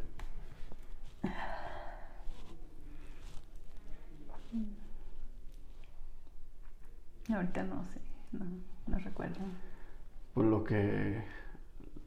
Ahorita 7.28 7.64
no 7.64 7.84
sé, 7.93 8.01
no, 8.86 8.98
recuerdo. 8.98 9.40
Por 10.36 10.44
lo 10.44 10.62
que, 10.64 11.22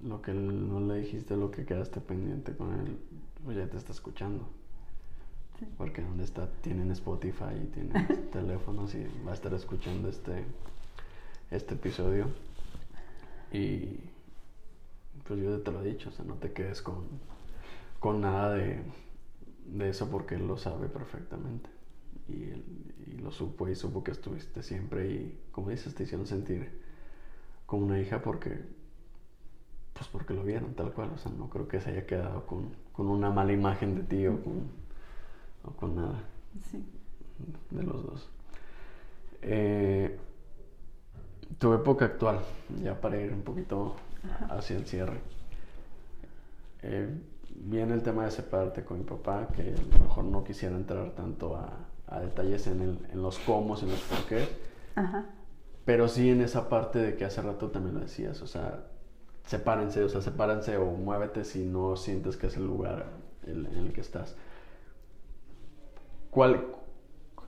lo 0.03 0.21
que 0.21 0.33
no 0.33 0.79
le 0.81 0.99
dijiste, 1.01 1.35
lo 1.35 1.49
que 1.49 1.65
quedaste 1.65 1.99
pendiente 1.99 2.55
con 2.55 2.79
él, 2.79 2.99
pues 3.43 3.57
ya 3.57 3.67
te 3.67 3.77
está 3.77 3.91
escuchando. 3.91 4.47
Porque 5.75 6.03
donde 6.03 6.25
está, 6.25 6.47
tienen 6.61 6.91
Spotify 6.91 7.55
y 7.61 7.65
tienen 7.65 8.29
teléfonos 8.31 8.93
y 8.93 9.07
va 9.25 9.31
a 9.31 9.33
estar 9.33 9.51
escuchando 9.55 10.07
este, 10.09 10.45
este 11.49 11.73
episodio. 11.73 12.27
Y 13.51 13.99
pues 15.27 15.41
yo 15.41 15.59
te 15.61 15.71
lo 15.71 15.81
he 15.81 15.87
dicho, 15.87 16.09
o 16.09 16.11
sea, 16.11 16.23
no 16.23 16.35
te 16.35 16.53
quedes 16.53 16.83
con, 16.83 17.05
con 17.99 18.21
nada 18.21 18.53
de, 18.53 18.83
de 19.65 19.89
eso 19.89 20.07
porque 20.11 20.35
él 20.35 20.47
lo 20.47 20.55
sabe 20.55 20.87
perfectamente 20.87 21.67
y, 22.29 23.21
lo 23.21 23.31
supo 23.31 23.67
y 23.67 23.75
supo 23.75 24.03
que 24.03 24.11
estuviste 24.11 24.63
siempre 24.63 25.11
y 25.11 25.39
como 25.51 25.71
dices 25.71 25.93
te 25.93 26.03
hicieron 26.03 26.25
sentir 26.25 26.71
como 27.69 27.85
una 27.85 27.99
hija 27.99 28.21
porque 28.21 28.59
pues 29.93 30.07
porque 30.09 30.33
lo 30.33 30.43
vieron 30.43 30.73
tal 30.73 30.91
cual. 30.93 31.11
O 31.13 31.17
sea 31.17 31.31
no 31.31 31.49
creo 31.49 31.67
que 31.67 31.79
se 31.79 31.91
haya 31.91 32.05
quedado 32.05 32.45
con, 32.45 32.69
con 32.93 33.07
una 33.07 33.29
mala 33.29 33.53
imagen 33.53 33.95
de 33.95 34.03
ti 34.03 34.27
o 34.27 34.41
con, 34.41 34.69
o 35.63 35.71
con 35.71 35.95
nada 35.95 36.23
sí. 36.69 36.83
de 37.69 37.83
los 37.83 38.05
dos. 38.05 38.29
Eh, 39.41 40.17
tu 41.57 41.73
época 41.73 42.05
actual 42.05 42.39
ya 42.83 42.99
para 42.99 43.19
ir 43.19 43.31
un 43.33 43.41
poquito 43.41 43.95
hacia 44.49 44.77
el 44.77 44.85
cierre. 44.85 45.19
Eh, 46.81 47.09
viene 47.55 47.93
el 47.93 48.03
tema 48.03 48.25
de 48.25 48.31
separarte 48.31 48.83
con 48.83 48.99
mi 48.99 49.03
papá 49.03 49.47
que 49.53 49.61
a 49.61 49.97
lo 49.97 50.03
mejor 50.05 50.23
no 50.25 50.43
quisiera 50.43 50.75
entrar 50.75 51.11
tanto 51.11 51.57
a 51.57 51.89
a 52.09 52.19
detalles 52.19 52.65
en, 52.67 52.81
el, 52.81 52.99
en 53.11 53.21
los 53.21 53.37
cómo, 53.39 53.77
en 53.77 53.89
los 53.89 53.99
por 54.01 54.25
qué. 54.25 54.47
Pero 55.85 56.07
sí 56.07 56.29
en 56.29 56.41
esa 56.41 56.69
parte 56.69 56.99
de 56.99 57.15
que 57.15 57.25
hace 57.25 57.41
rato 57.41 57.69
también 57.69 57.95
lo 57.95 58.01
decías, 58.01 58.41
o 58.41 58.47
sea, 58.47 58.85
sepárense, 59.45 60.03
o 60.03 60.09
sea, 60.09 60.21
sepárense 60.21 60.77
o 60.77 60.85
muévete 60.91 61.43
si 61.43 61.65
no 61.65 61.95
sientes 61.95 62.37
que 62.37 62.47
es 62.47 62.57
el 62.57 62.67
lugar 62.67 63.07
en, 63.43 63.65
el 63.65 63.93
que 63.93 64.01
estás. 64.01 64.35
¿Cuál, 66.29 66.67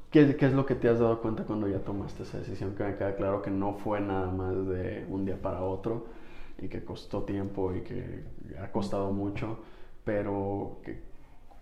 qué, 0.10 0.36
qué, 0.36 0.48
es 0.48 0.54
lo 0.54 0.66
que 0.66 0.76
te 0.76 0.90
has 0.90 1.00
dado 1.00 1.22
cuenta 1.22 1.44
cuando 1.44 1.68
ya 1.68 1.80
tomaste 1.80 2.24
esa 2.24 2.40
decisión? 2.40 2.76
Que 2.76 2.84
me 2.84 2.96
queda 2.96 3.16
claro 3.16 3.42
que 3.42 3.52
no 3.52 3.74
fue 3.76 4.00
nada 4.02 4.32
más 4.32 4.68
de 4.68 5.06
un 5.10 5.26
día 5.26 5.40
para 5.40 5.64
otro 5.64 6.08
y 6.58 6.68
que 6.68 6.84
costó 6.84 7.24
tiempo 7.24 7.76
y 7.76 7.82
que 7.82 8.24
ha 8.60 8.72
costado 8.72 9.12
mucho, 9.12 9.60
pero 10.04 10.80
que, 10.84 11.12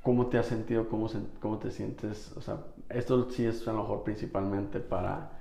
¿Cómo 0.04 0.28
te 0.28 0.38
has 0.38 0.46
sentido? 0.48 0.88
¿Cómo, 0.90 1.10
¿Cómo 1.42 1.60
te 1.60 1.72
sientes? 1.72 2.32
O 2.38 2.42
sea, 2.42 2.66
esto 2.90 3.30
sí 3.30 3.46
es 3.46 3.68
a 3.68 3.74
lo 3.74 3.80
mejor 3.80 4.04
principalmente 4.04 4.80
para 4.80 5.39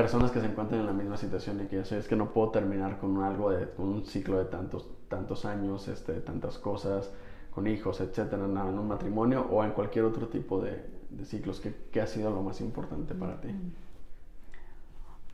personas 0.00 0.30
que 0.30 0.40
se 0.40 0.46
encuentran 0.46 0.80
en 0.80 0.86
la 0.86 0.92
misma 0.92 1.16
situación 1.16 1.60
y 1.60 1.66
que 1.66 1.80
es 1.80 2.06
que 2.06 2.14
no 2.14 2.32
puedo 2.32 2.50
terminar 2.50 3.00
con 3.00 3.20
algo 3.24 3.50
de 3.50 3.68
con 3.70 3.88
un 3.88 4.04
ciclo 4.04 4.38
de 4.38 4.44
tantos 4.44 4.88
tantos 5.08 5.44
años, 5.44 5.88
este, 5.88 6.20
tantas 6.20 6.56
cosas, 6.58 7.12
con 7.50 7.66
hijos, 7.66 8.00
etcétera, 8.00 8.44
en 8.44 8.78
un 8.78 8.86
matrimonio 8.86 9.46
o 9.50 9.64
en 9.64 9.72
cualquier 9.72 10.04
otro 10.04 10.28
tipo 10.28 10.60
de, 10.60 10.88
de 11.10 11.24
ciclos. 11.24 11.58
¿Qué, 11.58 11.74
¿Qué, 11.90 12.00
ha 12.00 12.06
sido 12.06 12.30
lo 12.30 12.42
más 12.42 12.60
importante 12.60 13.14
para 13.14 13.40
ti? 13.40 13.48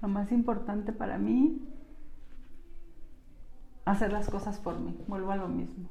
Lo 0.00 0.08
más 0.08 0.32
importante 0.32 0.92
para 0.92 1.18
mí, 1.18 1.60
hacer 3.84 4.12
las 4.12 4.30
cosas 4.30 4.58
por 4.58 4.78
mí. 4.78 4.96
Vuelvo 5.06 5.32
a 5.32 5.36
lo 5.36 5.48
mismo 5.48 5.90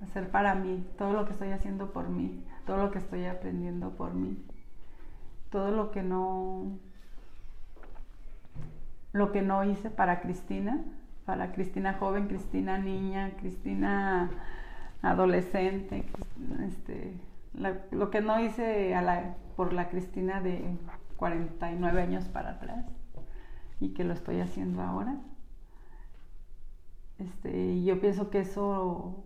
hacer 0.00 0.30
para 0.30 0.54
mí, 0.54 0.86
todo 0.96 1.12
lo 1.12 1.26
que 1.26 1.32
estoy 1.32 1.50
haciendo 1.50 1.92
por 1.92 2.08
mí, 2.08 2.42
todo 2.66 2.78
lo 2.78 2.90
que 2.90 2.98
estoy 2.98 3.26
aprendiendo 3.26 3.90
por 3.90 4.14
mí, 4.14 4.38
todo 5.50 5.72
lo 5.72 5.90
que 5.90 6.02
no 6.02 6.78
lo 9.12 9.32
que 9.32 9.42
no 9.42 9.64
hice 9.64 9.90
para 9.90 10.20
Cristina, 10.20 10.84
para 11.24 11.52
Cristina 11.52 11.94
joven, 11.94 12.28
Cristina 12.28 12.78
niña, 12.78 13.32
Cristina 13.38 14.30
adolescente, 15.02 16.04
este, 16.66 17.14
lo 17.90 18.10
que 18.10 18.20
no 18.20 18.40
hice 18.40 18.94
a 18.94 19.02
la, 19.02 19.36
por 19.56 19.72
la 19.72 19.88
Cristina 19.88 20.40
de 20.40 20.76
49 21.16 22.00
años 22.00 22.24
para 22.26 22.50
atrás. 22.52 22.86
y 23.80 23.90
que 23.90 24.02
lo 24.02 24.12
estoy 24.12 24.40
haciendo 24.40 24.82
ahora. 24.82 25.16
Este, 27.18 27.82
yo 27.84 28.00
pienso 28.00 28.30
que 28.30 28.40
eso, 28.40 29.24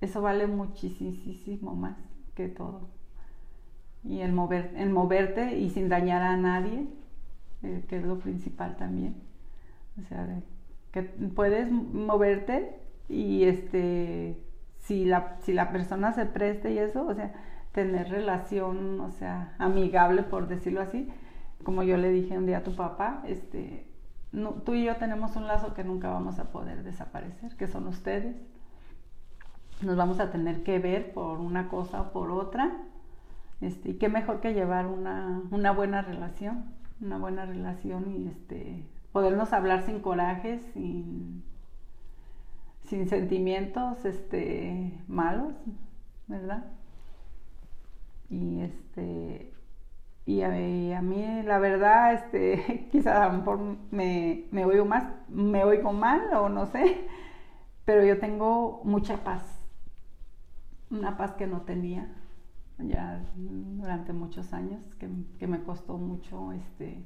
eso 0.00 0.22
vale 0.22 0.46
muchísimo 0.46 1.74
más 1.74 1.96
que 2.34 2.48
todo. 2.48 2.88
Y 4.04 4.20
el, 4.20 4.32
mover, 4.32 4.72
el 4.76 4.90
moverte 4.90 5.58
y 5.58 5.70
sin 5.70 5.88
dañar 5.88 6.22
a 6.22 6.36
nadie, 6.36 6.86
eh, 7.62 7.84
que 7.88 7.98
es 7.98 8.04
lo 8.04 8.18
principal 8.18 8.76
también. 8.76 9.16
O 10.00 10.02
sea, 10.08 10.26
que 10.90 11.02
puedes 11.02 11.70
moverte 11.70 12.76
y 13.08 13.44
este, 13.44 14.36
si 14.78 15.04
la, 15.04 15.36
si 15.40 15.52
la 15.52 15.70
persona 15.70 16.12
se 16.12 16.26
preste 16.26 16.72
y 16.72 16.78
eso, 16.78 17.06
o 17.06 17.14
sea, 17.14 17.32
tener 17.72 18.10
relación, 18.10 19.00
o 19.00 19.10
sea, 19.10 19.54
amigable, 19.58 20.22
por 20.22 20.48
decirlo 20.48 20.80
así. 20.80 21.08
Como 21.64 21.82
yo 21.82 21.96
le 21.96 22.10
dije 22.10 22.36
un 22.36 22.46
día 22.46 22.58
a 22.58 22.62
tu 22.62 22.74
papá, 22.74 23.22
este, 23.26 23.86
tú 24.64 24.74
y 24.74 24.84
yo 24.84 24.96
tenemos 24.96 25.36
un 25.36 25.46
lazo 25.46 25.74
que 25.74 25.84
nunca 25.84 26.10
vamos 26.10 26.38
a 26.38 26.50
poder 26.50 26.82
desaparecer, 26.82 27.56
que 27.56 27.66
son 27.66 27.86
ustedes. 27.86 28.36
Nos 29.82 29.96
vamos 29.96 30.20
a 30.20 30.30
tener 30.30 30.62
que 30.62 30.78
ver 30.78 31.12
por 31.12 31.40
una 31.40 31.68
cosa 31.68 32.02
o 32.02 32.12
por 32.12 32.30
otra. 32.30 32.72
Este, 33.60 33.90
y 33.90 33.94
qué 33.94 34.08
mejor 34.08 34.40
que 34.40 34.54
llevar 34.54 34.86
una, 34.86 35.42
una 35.50 35.70
buena 35.72 36.02
relación, 36.02 36.64
una 37.02 37.18
buena 37.18 37.44
relación 37.44 38.10
y 38.10 38.28
este, 38.28 38.86
podernos 39.12 39.52
hablar 39.52 39.82
sin 39.82 40.00
corajes, 40.00 40.62
sin, 40.72 41.42
sin 42.84 43.08
sentimientos 43.08 44.04
este, 44.04 44.98
malos, 45.08 45.54
¿verdad? 46.28 46.64
Y 48.30 48.60
este 48.60 49.52
y 50.24 50.42
a, 50.42 51.02
mí 51.02 51.42
la 51.42 51.58
verdad 51.58 52.14
este 52.14 52.86
quizás 52.92 53.16
a 53.16 53.26
lo 53.26 53.38
mejor 53.38 53.58
me, 53.90 54.44
me 54.52 54.64
oigo 54.64 54.84
más 54.84 55.04
me 55.28 55.64
oigo 55.64 55.92
mal 55.92 56.32
o 56.34 56.48
no 56.48 56.66
sé 56.66 57.08
pero 57.84 58.04
yo 58.04 58.20
tengo 58.20 58.82
mucha 58.84 59.24
paz 59.24 59.42
una 60.90 61.16
paz 61.16 61.32
que 61.32 61.48
no 61.48 61.62
tenía 61.62 62.21
ya 62.88 63.22
durante 63.36 64.12
muchos 64.12 64.52
años 64.52 64.82
que, 64.96 65.08
que 65.38 65.46
me 65.46 65.62
costó 65.62 65.98
mucho 65.98 66.52
este 66.52 67.02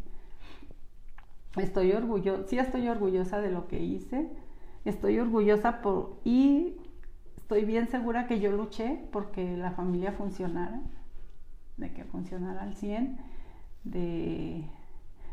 estoy 1.56 1.92
orgullosa 1.92 2.44
sí 2.48 2.58
estoy 2.58 2.88
orgullosa 2.88 3.40
de 3.40 3.50
lo 3.50 3.68
que 3.68 3.82
hice 3.82 4.30
estoy 4.84 5.18
orgullosa 5.18 5.80
por 5.82 6.20
y 6.24 6.76
estoy 7.36 7.64
bien 7.64 7.88
segura 7.88 8.26
que 8.26 8.40
yo 8.40 8.52
luché 8.52 9.08
porque 9.12 9.56
la 9.56 9.72
familia 9.72 10.12
funcionara 10.12 10.82
de 11.76 11.92
que 11.92 12.04
funcionara 12.04 12.62
al 12.62 12.74
100, 12.74 13.18
de, 13.84 14.64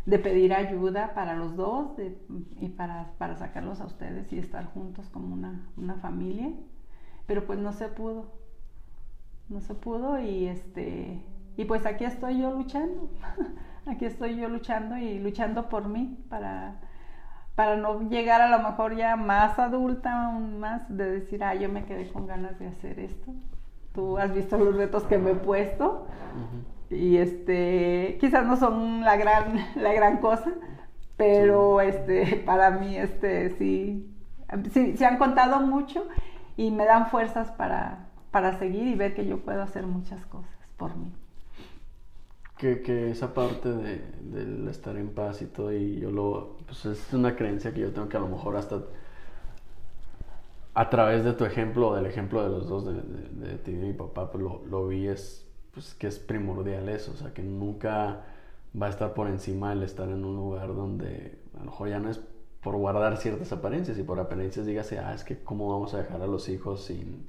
pedir 0.06 0.54
ayuda 0.54 1.14
para 1.14 1.36
los 1.36 1.56
dos 1.56 1.98
y 2.60 2.70
para, 2.70 3.14
sacarlos 3.38 3.80
a 3.82 3.86
ustedes 3.86 4.32
y 4.34 4.40
estar 4.40 4.66
juntos 4.66 5.10
como 5.10 5.34
una, 5.34 5.96
familia. 6.02 6.52
Pero 7.26 7.46
pues 7.46 7.60
no 7.60 7.72
se 7.72 7.88
pudo, 7.88 8.32
no 9.50 9.62
se 9.62 9.76
pudo 9.76 10.20
y 10.20 10.48
este 10.48 11.22
y 11.56 11.66
pues 11.66 11.86
aquí 11.86 12.04
estoy 12.06 12.40
yo 12.40 12.52
luchando, 12.52 13.10
aquí 13.86 14.06
estoy 14.06 14.36
yo 14.36 14.50
luchando 14.50 14.98
y 14.98 15.20
luchando 15.20 15.70
por 15.70 15.88
mí 15.88 16.18
para, 16.30 16.82
para 17.56 17.76
no 17.76 18.10
llegar 18.10 18.42
a 18.42 18.50
lo 18.50 18.68
mejor 18.68 18.96
ya 18.96 19.16
más 19.16 19.60
adulta, 19.60 20.32
más 20.32 20.96
de 20.96 21.12
decir, 21.12 21.44
ah, 21.44 21.54
yo 21.54 21.70
me 21.70 21.86
quedé 21.86 22.12
con 22.12 22.26
ganas 22.26 22.58
de 22.58 22.68
hacer 22.68 23.00
esto 23.00 23.34
Tú 23.94 24.18
has 24.18 24.34
visto 24.34 24.58
los 24.58 24.76
retos 24.76 25.04
que 25.04 25.20
me 25.20 25.32
he 25.32 25.36
puesto 25.36 26.08
y 26.90 27.18
este, 27.18 28.18
quizás 28.20 28.46
no 28.46 28.58
son 28.58 29.02
la 29.02 29.16
gran, 29.18 29.60
la 29.76 29.94
gran 29.94 30.18
cosa, 30.18 30.52
pero 31.16 31.80
este, 31.80 32.38
para 32.46 32.72
mí 32.72 32.98
este, 32.98 33.52
sí, 33.52 34.12
sí, 34.72 34.98
se 34.98 35.06
han 35.06 35.20
contado 35.20 35.60
mucho 35.62 36.08
y 36.58 36.72
me 36.72 36.86
dan 36.86 37.08
fuerzas 37.08 37.52
para, 37.52 38.08
para 38.34 38.58
seguir 38.58 38.88
y 38.88 38.96
ver 38.96 39.14
que 39.14 39.28
yo 39.28 39.38
puedo 39.38 39.62
hacer 39.62 39.86
muchas 39.86 40.26
cosas 40.26 40.50
por 40.76 40.98
mí. 40.98 41.14
Que, 42.58 42.82
que, 42.82 43.12
esa 43.12 43.32
parte 43.32 43.70
de, 43.70 44.02
del 44.22 44.68
estar 44.70 44.98
en 44.98 45.10
paz 45.10 45.44
y 45.44 45.46
todo, 45.46 45.72
y 45.72 46.00
yo 46.00 46.10
lo, 46.10 46.58
pues 46.66 46.84
es 46.86 47.14
una 47.14 47.36
creencia 47.36 47.72
que 47.74 47.82
yo 47.82 47.92
tengo 47.94 48.10
que 48.10 48.18
a 48.18 48.22
lo 48.22 48.28
mejor 48.28 48.58
hasta 48.58 48.82
a 50.74 50.90
través 50.90 51.24
de 51.24 51.34
tu 51.34 51.46
ejemplo 51.46 51.94
del 51.94 52.08
ejemplo 52.08 52.42
de 52.42 52.50
los 52.50 52.68
dos, 52.68 52.86
de, 52.86 52.94
de, 52.94 53.58
ti 53.60 53.72
y 53.72 53.76
mi 53.76 53.94
papá, 53.94 54.32
pues 54.32 54.44
lo, 54.44 54.64
lo, 54.66 54.88
vi 54.88 55.08
es 55.08 55.48
pues, 55.72 55.94
que 55.94 56.08
es 56.08 56.18
primordial 56.18 56.90
eso, 56.90 57.12
o 57.12 57.16
sea, 57.16 57.34
que 57.36 57.44
nunca 57.44 58.24
va 58.82 58.88
a 58.88 58.90
estar 58.90 59.14
por 59.14 59.28
encima 59.28 59.74
el 59.74 59.84
estar 59.84 60.10
en 60.10 60.26
un 60.26 60.36
lugar 60.36 60.74
donde 60.74 61.38
a 61.54 61.60
lo 61.60 61.66
mejor 61.66 61.90
ya 61.90 62.00
no 62.00 62.10
es 62.10 62.20
por 62.64 62.78
guardar 62.78 63.18
ciertas 63.18 63.52
apariencias 63.52 64.00
y 64.00 64.04
por 64.04 64.20
apariencias 64.20 64.66
dígase, 64.66 64.98
ah, 64.98 65.14
es 65.14 65.24
que 65.24 65.44
cómo 65.44 65.70
vamos 65.70 65.94
a 65.94 66.00
dejar 66.00 66.24
a 66.24 66.28
los 66.28 66.50
hijos 66.50 66.86
sin, 66.86 67.28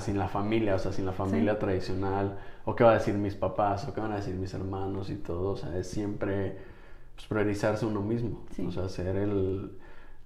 sin, 0.00 0.18
la 0.18 0.28
familia, 0.28 0.74
o 0.74 0.78
sea, 0.78 0.92
sin 0.92 1.06
la 1.06 1.12
familia 1.12 1.58
tradicional, 1.58 2.38
o 2.64 2.74
qué 2.74 2.84
va 2.84 2.92
a 2.92 2.94
decir 2.94 3.14
mis 3.14 3.34
papás, 3.34 3.86
o 3.88 3.94
qué 3.94 4.00
van 4.00 4.12
a 4.12 4.16
decir 4.16 4.34
mis 4.34 4.54
hermanos 4.54 5.10
y 5.10 5.16
todo, 5.16 5.52
o 5.52 5.56
sea, 5.56 5.76
es 5.76 5.88
siempre 5.88 6.56
pues, 7.14 7.26
priorizarse 7.26 7.86
uno 7.86 8.00
mismo, 8.00 8.44
o 8.66 8.70
sea, 8.70 8.88
ser 8.88 9.16
el 9.16 9.72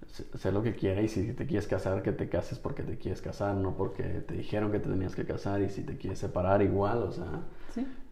sé 0.07 0.51
lo 0.51 0.61
que 0.61 0.73
quiera 0.73 1.01
y 1.01 1.07
si 1.07 1.31
te 1.33 1.45
quieres 1.45 1.67
casar, 1.67 2.01
que 2.01 2.11
te 2.11 2.27
cases 2.27 2.59
porque 2.59 2.83
te 2.83 2.97
quieres 2.97 3.21
casar, 3.21 3.55
no 3.55 3.75
porque 3.75 4.03
te 4.03 4.33
dijeron 4.33 4.71
que 4.71 4.79
te 4.79 4.89
tenías 4.89 5.15
que 5.15 5.25
casar 5.25 5.61
y 5.61 5.69
si 5.69 5.83
te 5.83 5.97
quieres 5.97 6.19
separar 6.19 6.61
igual, 6.61 7.03
o 7.03 7.11
sea, 7.11 7.43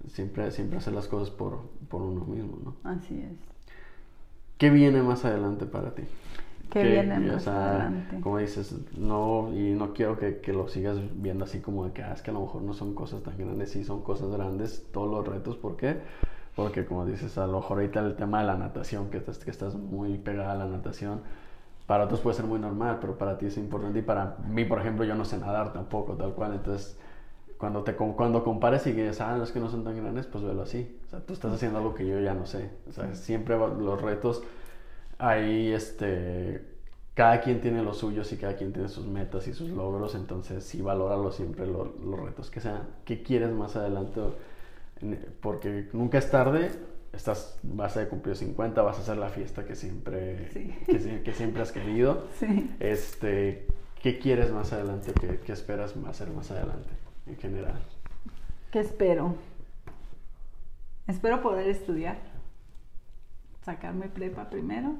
siempre, 0.08 0.52
siempre 0.52 0.78
hacer 0.78 0.94
las 0.94 1.08
cosas 1.08 1.30
por, 1.30 1.60
por 1.90 2.02
uno 2.02 2.24
mismo, 2.26 2.60
¿no? 2.64 2.90
Así 2.90 3.20
es. 3.20 3.38
¿Qué 4.58 4.70
viene 4.70 5.02
más 5.02 5.26
adelante 5.26 5.66
para 5.66 5.96
ti? 5.96 6.04
¿Qué, 6.70 6.84
viene 6.84 7.20
más 7.20 7.48
adelante? 7.48 8.20
Como 8.22 8.38
dices, 8.38 8.76
no, 8.98 9.50
y 9.54 9.72
no 9.72 9.94
quiero 9.94 10.18
que, 10.18 10.40
que, 10.40 10.54
lo 10.54 10.68
sigas 10.68 10.98
viendo 11.16 11.46
así 11.46 11.60
como 11.60 11.86
de 11.86 11.92
que, 11.92 12.04
ah, 12.04 12.14
es 12.14 12.22
que 12.22 12.32
a 12.32 12.34
lo 12.34 12.42
mejor 12.42 12.62
no 12.62 12.74
son 12.74 12.94
cosas 12.94 13.24
tan 13.24 13.38
grandes, 13.38 13.72
sí 13.72 13.84
son 13.84 14.02
cosas 14.04 14.30
grandes, 14.30 14.86
todos 14.92 15.10
los 15.10 15.28
retos, 15.28 15.58
¿por 15.58 15.76
qué? 15.76 15.98
Porque 16.56 16.86
como 16.86 17.06
dices, 17.06 17.38
a 17.38 17.48
lo 17.48 17.60
mejor 17.60 17.80
ahorita 17.80 18.02
el 18.02 18.16
tema 18.16 18.42
de 18.42 18.48
la 18.48 18.56
natación, 18.56 19.10
que 19.10 19.18
estás, 19.18 19.40
que 19.40 19.52
estás 19.52 19.76
muy 19.76 20.18
pegada 20.18 20.52
a 20.52 20.56
la 20.56 20.66
natación, 20.66 21.22
para 21.88 22.04
otros 22.04 22.20
puede 22.20 22.36
ser 22.36 22.46
muy 22.46 22.60
normal, 22.60 23.00
pero 23.02 23.18
para 23.18 23.38
ti 23.38 23.48
es 23.48 23.58
importante 23.58 24.00
y 24.00 24.04
para 24.04 24.36
mí, 24.48 24.64
por 24.66 24.80
ejemplo, 24.80 25.06
yo 25.06 25.16
no 25.16 25.26
sé 25.26 25.38
nadar 25.40 25.74
tampoco, 25.74 26.14
tal 26.14 26.34
cual, 26.34 26.54
entonces 26.54 27.00
cuando 27.58 27.84
te 27.84 27.94
cuando 27.94 28.44
compares 28.44 28.88
y 28.88 28.94
dices, 28.94 29.20
ah, 29.20 29.36
los 29.38 29.52
que 29.52 29.60
no 29.60 29.70
son 29.70 29.84
tan 29.84 29.98
grandes, 29.98 30.28
pues 30.28 30.44
velo 30.44 30.62
así. 30.62 30.98
O 31.06 31.10
sea, 31.10 31.20
tú 31.20 31.34
estás 31.34 31.52
haciendo 31.52 31.80
algo 31.80 31.94
que 31.94 32.08
yo 32.08 32.18
ya 32.20 32.34
no 32.34 32.46
sé. 32.46 32.70
O 32.88 32.94
sea, 32.94 33.14
siempre 33.16 33.58
los 33.58 34.02
retos 34.02 34.44
ahí, 35.20 35.72
este, 35.72 36.66
cada 37.14 37.42
quien 37.42 37.62
tiene 37.62 37.84
los 37.84 37.98
suyos 37.98 38.32
y 38.34 38.38
cada 38.38 38.56
quien 38.56 38.74
tiene 38.74 38.90
sus 38.90 39.06
metas 39.06 39.48
y 39.48 39.54
sus 39.54 39.70
logros, 39.70 40.16
entonces 40.16 40.64
sí 40.64 40.82
valóralo 40.82 41.32
siempre 41.32 41.68
los 41.68 42.20
retos 42.20 42.50
que 42.50 42.60
sean. 42.60 42.88
¿Qué 43.06 43.22
quieres 43.22 43.52
más 43.52 43.76
adelante? 43.76 44.22
Porque 45.42 45.90
nunca 45.94 46.18
es 46.18 46.32
tarde 46.32 46.72
estás, 47.14 47.60
vas 47.64 47.98
a 47.98 48.08
cumplir 48.08 48.36
50, 48.36 48.82
vas 48.82 48.98
a 48.98 49.02
hacer 49.02 49.18
la 49.18 49.30
fiesta 49.30 49.66
que 49.66 49.76
siempre, 49.76 50.50
que, 50.86 51.34
siempre 51.34 51.62
has 51.62 51.72
querido. 51.72 52.28
Este, 52.80 53.68
¿Qué 54.02 54.20
quieres 54.20 54.52
más 54.52 54.72
adelante? 54.74 55.14
¿Qué, 55.20 55.40
¿Qué, 55.40 55.52
esperas 55.52 55.96
hacer 56.08 56.30
más 56.30 56.52
adelante 56.52 56.90
en 57.28 57.38
general? 57.38 57.82
¿Qué 58.72 58.80
espero? 58.80 59.36
Espero 61.08 61.42
poder 61.42 61.68
estudiar, 61.68 62.18
sacarme 63.64 64.08
prepa 64.08 64.50
primero 64.50 64.96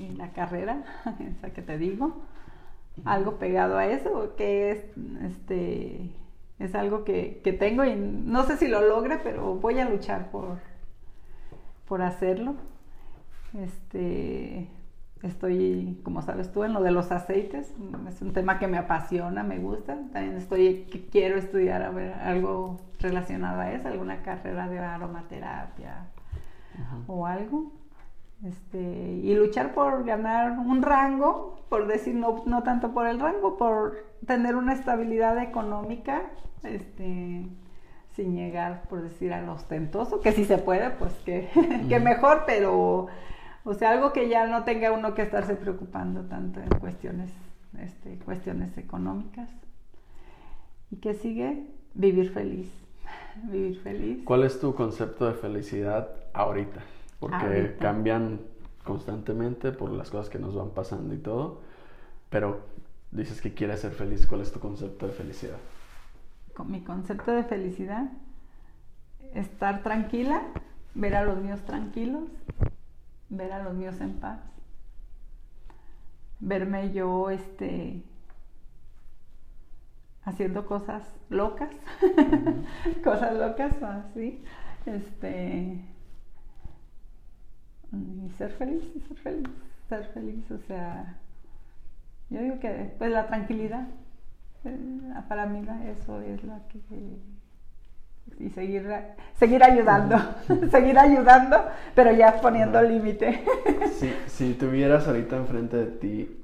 y 0.00 0.08
la 0.16 0.32
carrera, 0.32 0.82
esa 1.20 1.50
que 1.50 1.62
te 1.62 1.78
digo, 1.78 2.22
algo 3.04 3.36
pegado 3.36 3.78
a 3.78 3.86
eso, 3.86 4.34
que 4.36 4.70
es 4.72 4.84
este 5.22 6.10
es 6.58 6.74
algo 6.74 7.04
que, 7.04 7.40
que, 7.42 7.54
tengo 7.54 7.84
y 7.84 7.96
no 7.96 8.44
sé 8.44 8.58
si 8.58 8.68
lo 8.68 8.86
logre, 8.86 9.18
pero 9.22 9.54
voy 9.54 9.78
a 9.78 9.88
luchar 9.88 10.30
por, 10.30 10.58
por 11.88 12.02
hacerlo. 12.02 12.54
Este, 13.54 14.68
estoy, 15.22 15.98
como 16.02 16.20
sabes 16.20 16.52
tú, 16.52 16.64
en 16.64 16.74
lo 16.74 16.82
de 16.82 16.90
los 16.90 17.10
aceites. 17.12 17.74
Es 18.08 18.20
un 18.20 18.34
tema 18.34 18.58
que 18.58 18.68
me 18.68 18.76
apasiona, 18.76 19.42
me 19.42 19.58
gusta. 19.58 19.96
También 20.12 20.36
estoy, 20.36 20.86
quiero 21.10 21.38
estudiar 21.38 21.82
a 21.82 21.90
ver, 21.90 22.12
algo 22.12 22.78
relacionado 22.98 23.60
a 23.60 23.72
eso, 23.72 23.88
alguna 23.88 24.22
carrera 24.22 24.68
de 24.68 24.78
aromaterapia 24.78 26.08
o 27.06 27.26
algo. 27.26 27.72
Este, 28.44 28.78
y 28.78 29.34
luchar 29.34 29.74
por 29.74 30.04
ganar 30.04 30.58
un 30.58 30.82
rango, 30.82 31.56
por 31.68 31.86
decir 31.86 32.14
no, 32.14 32.42
no 32.46 32.62
tanto 32.62 32.92
por 32.92 33.06
el 33.06 33.20
rango, 33.20 33.58
por 33.58 34.06
tener 34.26 34.56
una 34.56 34.72
estabilidad 34.72 35.36
económica, 35.38 36.22
este, 36.62 37.46
sin 38.12 38.36
llegar, 38.36 38.82
por 38.88 39.02
decir, 39.02 39.32
al 39.32 39.48
ostentoso, 39.48 40.20
que 40.20 40.32
si 40.32 40.44
se 40.44 40.56
puede, 40.56 40.90
pues 40.90 41.12
que, 41.24 41.48
mejor, 42.02 42.44
pero, 42.46 43.08
o 43.64 43.74
sea, 43.74 43.90
algo 43.90 44.12
que 44.12 44.28
ya 44.28 44.46
no 44.46 44.64
tenga 44.64 44.90
uno 44.92 45.14
que 45.14 45.22
estarse 45.22 45.54
preocupando 45.54 46.22
tanto 46.22 46.60
en 46.60 46.68
cuestiones, 46.80 47.30
este, 47.78 48.18
cuestiones 48.24 48.76
económicas. 48.78 49.50
Y 50.90 50.96
que 50.96 51.12
sigue 51.14 51.66
vivir 51.94 52.32
feliz, 52.32 52.72
vivir 53.44 53.78
feliz. 53.80 54.24
¿Cuál 54.24 54.44
es 54.44 54.58
tu 54.58 54.74
concepto 54.74 55.26
de 55.26 55.34
felicidad 55.34 56.08
ahorita? 56.32 56.80
Porque 57.20 57.76
cambian 57.78 58.40
constantemente 58.82 59.72
por 59.72 59.92
las 59.92 60.10
cosas 60.10 60.30
que 60.30 60.38
nos 60.38 60.54
van 60.56 60.70
pasando 60.70 61.14
y 61.14 61.18
todo, 61.18 61.60
pero 62.30 62.62
dices 63.10 63.40
que 63.40 63.52
quieres 63.52 63.80
ser 63.80 63.92
feliz, 63.92 64.26
¿cuál 64.26 64.40
es 64.40 64.52
tu 64.52 64.58
concepto 64.58 65.06
de 65.06 65.12
felicidad? 65.12 65.58
Con 66.54 66.70
mi 66.70 66.80
concepto 66.82 67.30
de 67.30 67.44
felicidad, 67.44 68.10
estar 69.34 69.82
tranquila, 69.82 70.42
ver 70.94 71.14
a 71.14 71.24
los 71.24 71.38
míos 71.38 71.60
tranquilos, 71.64 72.24
ver 73.28 73.52
a 73.52 73.62
los 73.62 73.74
míos 73.74 74.00
en 74.00 74.14
paz, 74.14 74.40
verme 76.40 76.92
yo 76.92 77.30
este 77.30 78.02
haciendo 80.24 80.66
cosas 80.66 81.02
locas, 81.28 81.70
cosas 83.04 83.34
locas 83.34 83.82
así, 83.82 84.42
este 84.86 85.84
y 87.92 88.30
ser 88.38 88.50
feliz, 88.52 88.82
ser 89.08 89.16
feliz, 89.18 89.48
ser 89.88 90.04
feliz, 90.14 90.50
o 90.50 90.58
sea, 90.66 91.16
yo 92.28 92.40
digo 92.40 92.60
que 92.60 92.94
pues 92.98 93.10
la 93.10 93.26
tranquilidad, 93.26 93.88
eh, 94.64 95.14
para 95.28 95.46
mí 95.46 95.66
eso 95.90 96.20
es 96.20 96.44
la 96.44 96.60
que 96.68 96.80
y 98.38 98.48
seguir 98.50 98.86
seguir 99.34 99.62
ayudando, 99.64 100.16
seguir 100.70 100.98
ayudando, 100.98 101.56
pero 101.94 102.12
ya 102.12 102.40
poniendo 102.40 102.80
límite. 102.82 103.44
si, 103.98 104.12
si 104.26 104.54
tuvieras 104.54 105.08
ahorita 105.08 105.36
enfrente 105.36 105.76
de 105.76 105.86
ti 105.86 106.42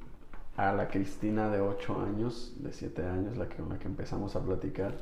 a 0.56 0.72
la 0.72 0.88
Cristina 0.88 1.48
de 1.50 1.60
8 1.60 2.02
años, 2.02 2.54
de 2.58 2.72
7 2.72 3.04
años, 3.04 3.36
la 3.36 3.48
que, 3.48 3.56
con 3.56 3.68
la 3.68 3.78
que 3.78 3.86
empezamos 3.86 4.36
a 4.36 4.42
platicar, 4.42 4.94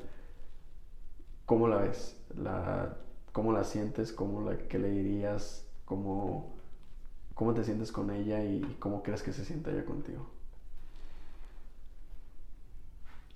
¿cómo 1.46 1.68
la 1.68 1.76
ves? 1.76 2.16
La, 2.36 2.96
¿Cómo 3.32 3.52
la 3.52 3.64
sientes? 3.64 4.12
¿Cómo 4.12 4.48
la, 4.48 4.56
¿Qué 4.56 4.78
le 4.78 4.90
dirías? 4.90 5.63
¿Cómo, 5.84 6.46
¿Cómo 7.34 7.54
te 7.54 7.64
sientes 7.64 7.92
con 7.92 8.10
ella 8.10 8.42
y 8.42 8.76
cómo 8.78 9.02
crees 9.02 9.22
que 9.22 9.32
se 9.32 9.44
siente 9.44 9.70
ella 9.70 9.84
contigo? 9.84 10.26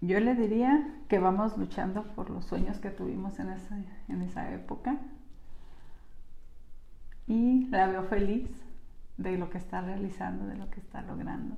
Yo 0.00 0.20
le 0.20 0.34
diría 0.34 0.94
que 1.08 1.18
vamos 1.18 1.58
luchando 1.58 2.04
por 2.14 2.30
los 2.30 2.44
sueños 2.44 2.78
que 2.78 2.90
tuvimos 2.90 3.38
en 3.40 3.50
esa, 3.50 3.76
en 4.08 4.22
esa 4.22 4.54
época 4.54 4.98
y 7.26 7.66
la 7.66 7.88
veo 7.88 8.04
feliz 8.04 8.48
de 9.16 9.36
lo 9.36 9.50
que 9.50 9.58
está 9.58 9.82
realizando, 9.82 10.46
de 10.46 10.56
lo 10.56 10.70
que 10.70 10.78
está 10.80 11.02
logrando. 11.02 11.56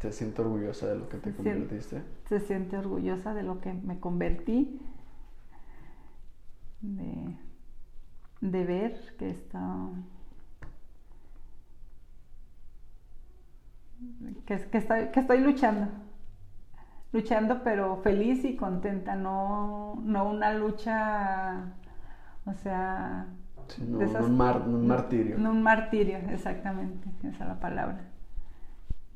¿Se 0.00 0.12
siente 0.12 0.40
orgullosa 0.42 0.86
de 0.86 0.96
lo 0.96 1.08
que 1.08 1.18
te 1.18 1.34
convertiste? 1.34 2.02
Se 2.28 2.38
siente 2.38 2.78
orgullosa 2.78 3.34
de 3.34 3.42
lo 3.42 3.60
que 3.60 3.74
me 3.74 3.98
convertí, 3.98 4.80
de, 6.80 7.36
de 8.40 8.64
ver 8.64 9.16
que 9.18 9.30
está... 9.30 9.88
Que, 14.46 14.56
que, 14.70 14.78
estoy, 14.78 15.06
que 15.08 15.20
estoy 15.20 15.40
luchando, 15.40 15.88
luchando 17.12 17.62
pero 17.64 17.96
feliz 17.96 18.44
y 18.44 18.54
contenta, 18.56 19.16
no, 19.16 19.96
no 20.04 20.30
una 20.30 20.54
lucha, 20.54 21.72
o 22.46 22.54
sea... 22.54 23.26
no, 23.78 23.98
un, 23.98 24.86
martirio. 24.86 25.36
No 25.38 25.50
un 25.50 25.62
martirio, 25.62 26.18
exactamente, 26.30 27.08
esa 27.24 27.44
es 27.44 27.48
la 27.48 27.58
palabra. 27.58 28.00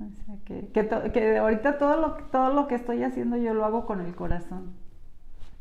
O 0.00 0.10
sea, 0.10 0.34
que, 0.44 0.68
que, 1.12 1.38
ahorita 1.38 1.78
todo 1.78 1.96
lo, 1.96 2.14
todo 2.30 2.52
lo 2.52 2.66
que 2.66 2.74
estoy 2.74 3.04
haciendo 3.04 3.36
yo 3.36 3.54
lo 3.54 3.64
hago 3.64 3.86
con 3.86 4.00
el 4.00 4.16
corazón. 4.16 4.72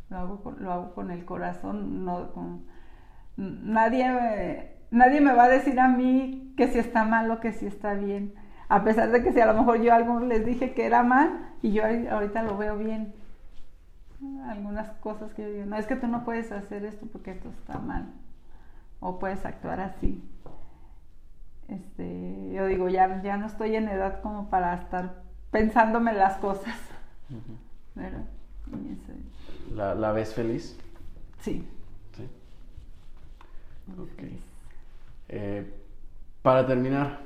Lo 0.10 0.18
hago 0.18 0.42
con, 0.42 0.64
lo 0.64 0.72
hago 0.72 0.94
con 0.94 1.12
el 1.12 1.26
corazón, 1.26 2.06
no 2.06 2.32
con... 2.34 2.66
Nadie, 3.38 4.76
nadie 4.92 5.22
me 5.22 5.34
va 5.34 5.46
a 5.46 5.50
decir 5.50 5.80
a 5.80 5.88
mí 5.88 6.54
que 6.58 6.68
si 6.68 6.80
está 6.80 7.04
mal 7.06 7.30
o 7.32 7.40
que 7.40 7.52
si 7.54 7.66
está 7.66 7.94
bien. 7.94 8.34
A 8.70 8.84
pesar 8.84 9.12
de 9.12 9.24
que 9.24 9.34
si 9.34 9.40
a 9.40 9.46
lo 9.46 9.54
mejor 9.54 9.82
yo 9.82 9.94
a 9.94 9.98
algunos 9.98 10.24
les 10.24 10.46
dije 10.46 10.74
que 10.74 10.86
era 10.86 11.04
mal 11.04 11.54
y 11.62 11.72
yo 11.74 11.84
ahorita 11.84 12.44
lo 12.44 12.58
veo 12.58 12.78
bien. 12.78 13.14
Algunas 14.48 14.90
cosas 15.00 15.34
que 15.34 15.44
yo 15.44 15.50
digo, 15.50 15.66
no 15.66 15.78
es 15.78 15.88
que 15.88 15.96
tú 15.96 16.08
no 16.08 16.24
puedes 16.24 16.52
hacer 16.52 16.86
esto 16.86 17.08
porque 17.12 17.32
esto 17.32 17.50
está 17.50 17.80
mal. 17.80 18.06
O 19.00 19.18
puedes 19.18 19.46
actuar 19.46 19.80
así 19.80 20.24
este, 21.72 22.52
yo 22.54 22.68
digo, 22.68 22.90
ya, 22.90 23.22
ya 23.24 23.38
no 23.38 23.48
estoy 23.48 23.76
en 23.76 23.88
edad 23.88 24.22
como 24.22 24.50
para 24.50 24.76
estar 24.76 25.24
pensándome 25.52 26.14
las 26.14 26.38
cosas. 26.38 26.76
¿La, 29.74 29.96
¿La, 29.96 30.12
ves 30.12 30.34
feliz? 30.34 30.78
Sí. 31.40 31.66
Eh, 35.30 35.74
para 36.42 36.66
terminar, 36.66 37.22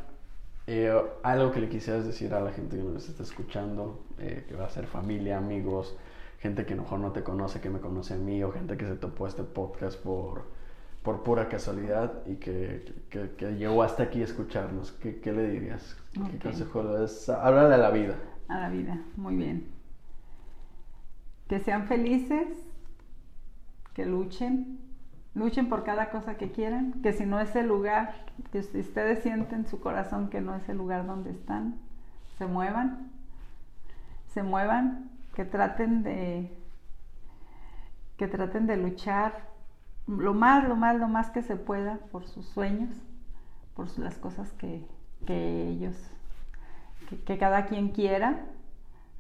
eh, 0.68 0.94
algo 1.23 1.52
que 1.52 1.61
le 1.61 1.69
quisieras 1.69 2.06
decir 2.06 2.34
a 2.34 2.41
la 2.41 2.52
gente 2.52 2.77
que 2.77 2.84
nos 2.84 3.07
está 3.07 3.23
escuchando, 3.23 4.03
eh, 4.19 4.45
que 4.48 4.56
va 4.56 4.65
a 4.65 4.69
ser 4.69 4.88
familia, 4.88 5.38
amigos, 5.38 5.95
gente 6.40 6.65
que 6.65 6.73
a 6.73 6.76
lo 6.77 6.84
mejor 6.84 6.99
no 6.99 7.11
te 7.11 7.23
conoce, 7.23 7.61
que 7.61 7.69
me 7.69 7.80
conoce 7.80 8.15
a 8.15 8.18
mí, 8.18 8.44
o 8.44 8.52
gente 8.52 8.77
que 8.77 8.86
se 8.86 8.95
topó 8.95 9.27
este 9.27 9.44
podcast 9.44 9.99
por 9.99 10.56
por 11.06 11.22
pura 11.22 11.48
casualidad 11.48 12.26
y 12.26 12.38
que, 12.38 12.84
llegó 13.60 13.84
hasta 13.84 14.03
aquí 14.03 14.22
a 14.22 14.26
escucharnos, 14.26 14.91
¿qué, 14.91 15.32
le 15.32 15.52
dirías? 15.52 15.95
¿Qué 16.14 16.40
consejo 16.40 16.82
le 16.82 16.99
das? 16.99 17.30
Háblale 17.30 17.76
a 17.76 17.77
la 17.77 17.91
vida. 17.91 18.15
A 18.48 18.61
la 18.61 18.69
vida, 18.69 18.99
muy 19.15 19.36
bien. 19.36 19.68
Que 21.48 21.60
sean 21.60 21.88
felices, 21.88 22.48
que 23.94 24.07
luchen, 24.07 24.80
luchen 25.36 25.70
por 25.70 25.84
cada 25.84 26.10
cosa 26.10 26.38
que 26.38 26.52
quieran, 26.52 26.94
que 27.03 27.14
si 27.14 27.26
no 27.26 27.40
es 27.40 27.56
el 27.56 27.68
lugar, 27.68 28.16
que 28.52 28.64
si 28.64 28.80
ustedes 28.80 29.20
sienten 29.22 29.68
su 29.68 29.80
corazón 29.80 30.30
que 30.30 30.41
no 30.41 30.56
es 30.56 30.68
el 30.70 30.78
lugar 30.78 31.06
donde 31.06 31.32
están, 31.32 31.76
se 32.38 32.48
muevan, 32.48 33.12
se 34.34 34.44
muevan, 34.44 35.12
que 35.36 35.45
traten 35.45 36.03
de 36.03 36.49
que 38.18 38.28
traten 38.28 38.66
de 38.66 38.78
luchar 38.78 39.34
lo 40.07 40.34
más, 40.34 40.68
lo 40.68 40.76
más, 40.76 40.98
lo 40.98 41.07
más 41.07 41.30
que 41.32 41.41
se 41.41 41.56
pueda 41.56 41.98
por 42.12 42.26
sus 42.28 42.45
sueños, 42.48 42.90
por 43.76 43.98
las 43.99 44.18
cosas 44.18 44.52
que, 44.53 44.86
ellos, 45.28 45.95
que, 47.26 47.38
cada 47.38 47.66
quien 47.66 47.90
quiera. 47.90 48.45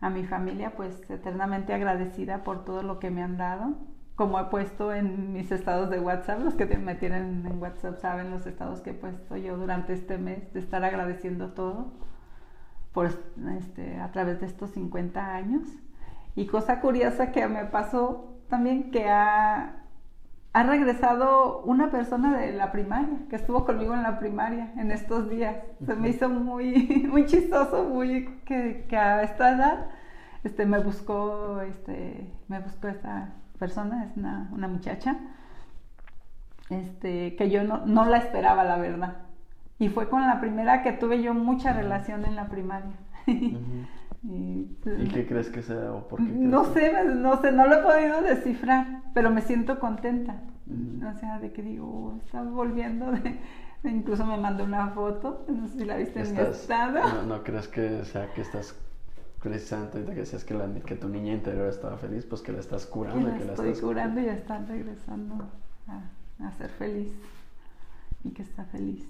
A 0.01 0.09
mi 0.09 0.25
familia, 0.25 0.75
pues 0.75 1.09
eternamente 1.09 1.73
agradecida 1.73 2.43
por 2.43 2.63
todo 2.65 2.83
lo 2.83 2.99
que 2.99 3.09
me 3.09 3.23
han 3.23 3.37
dado. 3.37 3.75
Como 4.15 4.39
he 4.39 4.45
puesto 4.45 4.93
en 4.93 5.33
mis 5.33 5.51
estados 5.51 5.89
de 5.89 5.99
WhatsApp, 5.99 6.39
los 6.39 6.53
que 6.55 6.65
me 6.65 6.95
tienen 6.95 7.45
en 7.45 7.61
WhatsApp 7.61 7.97
saben 7.99 8.31
los 8.31 8.47
estados 8.47 8.79
que 8.79 8.91
he 8.91 8.93
puesto 8.93 9.35
yo 9.35 9.57
durante 9.57 9.93
este 9.93 10.17
mes, 10.17 10.53
de 10.53 10.59
estar 10.61 10.83
agradeciendo 10.85 11.49
todo 11.49 11.91
por, 12.93 13.07
este, 13.57 13.97
a 13.99 14.11
través 14.11 14.39
de 14.39 14.47
estos 14.47 14.71
50 14.71 15.35
años. 15.35 15.67
Y 16.35 16.47
cosa 16.47 16.79
curiosa 16.79 17.31
que 17.31 17.45
me 17.47 17.65
pasó 17.65 18.33
también, 18.49 18.89
que 18.89 19.09
ha, 19.09 19.75
ha 20.53 20.63
regresado 20.63 21.61
una 21.63 21.91
persona 21.91 22.37
de 22.37 22.53
la 22.53 22.71
primaria, 22.71 23.19
que 23.29 23.35
estuvo 23.35 23.65
conmigo 23.65 23.93
en 23.93 24.03
la 24.03 24.17
primaria 24.17 24.71
en 24.77 24.91
estos 24.91 25.29
días. 25.29 25.57
Se 25.85 25.95
me 25.95 26.07
hizo 26.09 26.29
muy, 26.29 27.05
muy 27.09 27.25
chistoso, 27.25 27.83
muy 27.83 28.39
que, 28.45 28.87
a 28.95 29.23
esta 29.23 29.51
edad 29.51 29.87
este, 30.45 30.65
me 30.65 30.79
buscó, 30.79 31.59
este, 31.59 32.31
me 32.47 32.59
buscó 32.59 32.87
esta 32.87 33.33
persona, 33.55 34.05
es 34.05 34.17
una, 34.17 34.67
muchacha, 34.67 35.17
este, 36.69 37.35
que 37.35 37.49
yo 37.49 37.63
no, 37.63 38.05
la 38.05 38.17
esperaba, 38.17 38.63
la 38.63 38.77
verdad. 38.77 39.17
Y 39.77 39.89
fue 39.89 40.09
con 40.09 40.25
la 40.25 40.39
primera 40.39 40.83
que 40.83 40.93
tuve 40.93 41.21
yo 41.21 41.33
mucha 41.33 41.73
relación 41.73 42.25
en 42.25 42.35
la 42.35 42.47
primaria. 42.47 42.95
Y, 44.27 44.65
qué 45.13 45.27
crees 45.27 45.51
que 45.51 45.61
sea 45.61 45.93
o 45.93 46.07
por 46.07 46.17
qué? 46.17 46.23
No 46.23 46.65
sé, 46.73 46.91
no 47.03 47.39
sé, 47.39 47.51
no 47.51 47.67
lo 47.67 47.75
he 47.75 47.83
podido 47.83 48.23
descifrar, 48.23 49.03
pero 49.13 49.29
me 49.29 49.41
siento 49.41 49.79
contenta. 49.79 50.41
O 50.67 51.19
sea, 51.19 51.37
de 51.37 51.51
que 51.51 51.61
digo, 51.61 51.85
oh, 51.85 52.17
está 52.17 52.41
volviendo 52.41 53.11
de, 53.11 53.39
Incluso 53.89 54.25
me 54.25 54.37
mandó 54.37 54.63
una 54.63 54.89
foto, 54.89 55.45
no 55.47 55.67
sé 55.67 55.79
si 55.79 55.85
la 55.85 55.97
viste 55.97 56.21
en 56.21 56.33
mi 56.33 56.39
estado. 56.39 57.23
No, 57.23 57.43
crees 57.43 57.67
que 57.67 58.03
sea 58.05 58.33
que 58.33 58.41
estás 58.41 58.75
precisamente 59.49 60.03
que 60.03 60.19
decías 60.21 60.43
que, 60.43 60.53
la, 60.53 60.67
que 60.73 60.95
tu 60.95 61.07
niña 61.07 61.33
interior 61.33 61.67
estaba 61.67 61.97
feliz, 61.97 62.25
pues 62.25 62.41
que 62.41 62.51
la 62.51 62.59
estás 62.59 62.85
curando. 62.85 63.33
Que 63.37 63.45
la, 63.45 63.53
estoy 63.53 63.73
curando 63.73 64.19
y 64.19 64.25
ya 64.25 64.33
está 64.33 64.59
regresando 64.59 65.47
a, 65.87 66.47
a 66.47 66.51
ser 66.53 66.69
feliz 66.71 67.13
y 68.23 68.31
que 68.31 68.41
está 68.41 68.65
feliz. 68.65 69.05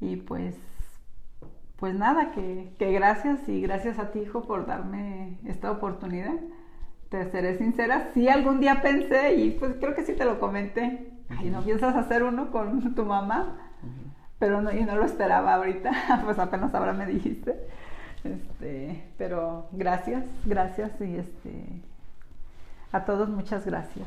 Y 0.00 0.16
pues 0.16 0.56
pues 1.80 1.94
nada, 1.94 2.32
que, 2.32 2.74
gracias 2.78 3.48
y 3.48 3.62
gracias 3.62 3.98
a 3.98 4.10
ti, 4.10 4.20
hijo, 4.20 4.42
por 4.42 4.66
darme 4.66 5.38
esta 5.46 5.70
oportunidad. 5.70 6.34
Te 7.08 7.28
seré 7.30 7.56
sincera, 7.56 8.10
sí 8.12 8.28
algún 8.28 8.60
día 8.60 8.82
pensé 8.82 9.34
y 9.34 9.52
pues 9.52 9.74
creo 9.80 9.94
que 9.94 10.04
sí 10.04 10.12
te 10.12 10.26
lo 10.26 10.38
comenté. 10.38 11.10
Ay, 11.30 11.48
¿no 11.48 11.62
piensas 11.62 11.96
hacer 11.96 12.22
uno 12.22 12.52
con 12.52 12.94
tu 12.94 13.06
mamá? 13.06 13.56
Pero 14.38 14.60
no, 14.60 14.72
y 14.72 14.84
no 14.84 14.94
lo 14.94 15.06
esperaba 15.06 15.54
ahorita, 15.54 16.20
pues 16.24 16.38
apenas 16.38 16.74
ahora 16.74 16.92
me 16.92 17.06
dijiste. 17.06 17.66
Este, 18.24 19.04
pero 19.16 19.68
gracias, 19.72 20.24
gracias 20.44 20.92
y 21.00 21.16
este, 21.16 21.64
a 22.92 23.04
todos 23.04 23.28
muchas 23.28 23.64
gracias. 23.64 24.06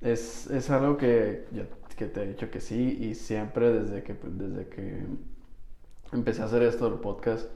Es, 0.00 0.48
es 0.50 0.70
algo 0.70 0.96
que, 0.96 1.46
que 1.96 2.06
te 2.06 2.22
he 2.22 2.26
dicho 2.28 2.50
que 2.50 2.60
sí 2.60 2.98
y 3.00 3.14
siempre 3.14 3.72
desde 3.72 4.02
que, 4.02 4.14
desde 4.22 4.68
que 4.68 5.04
empecé 6.12 6.42
a 6.42 6.46
hacer 6.46 6.62
esto 6.62 6.88
del 6.88 7.00
podcast 7.00 7.50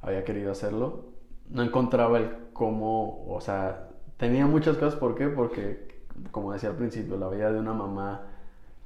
había 0.00 0.24
querido 0.24 0.52
hacerlo. 0.52 1.06
No 1.48 1.62
encontraba 1.62 2.18
el 2.18 2.30
cómo, 2.52 3.24
o 3.26 3.40
sea, 3.40 3.88
tenía 4.18 4.46
muchas 4.46 4.76
cosas, 4.76 4.96
¿por 4.96 5.14
qué? 5.14 5.28
Porque, 5.28 6.02
como 6.30 6.52
decía 6.52 6.68
al 6.68 6.76
principio, 6.76 7.16
la 7.16 7.28
vida 7.28 7.50
de 7.50 7.58
una 7.58 7.72
mamá 7.72 8.27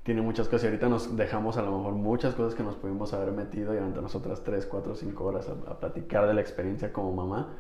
tiene 0.02 0.20
muchas 0.20 0.48
cosas 0.48 0.64
y 0.64 0.66
ahorita 0.66 0.88
nos 0.88 1.16
dejamos 1.16 1.56
a 1.56 1.62
lo 1.62 1.76
mejor 1.76 1.94
muchas 1.94 2.34
cosas 2.34 2.54
que 2.54 2.62
nos 2.62 2.74
pudimos 2.74 3.12
haber 3.12 3.32
metido 3.32 3.72
y 3.72 3.76
durante 3.76 4.02
nosotras 4.02 4.42
3, 4.42 4.66
4, 4.66 4.96
5 4.96 5.24
horas 5.24 5.48
a, 5.48 5.78
platicar 5.78 6.26
de 6.26 6.34
la 6.34 6.40
experiencia 6.40 6.92
como 6.92 7.12
mamá. 7.12 7.54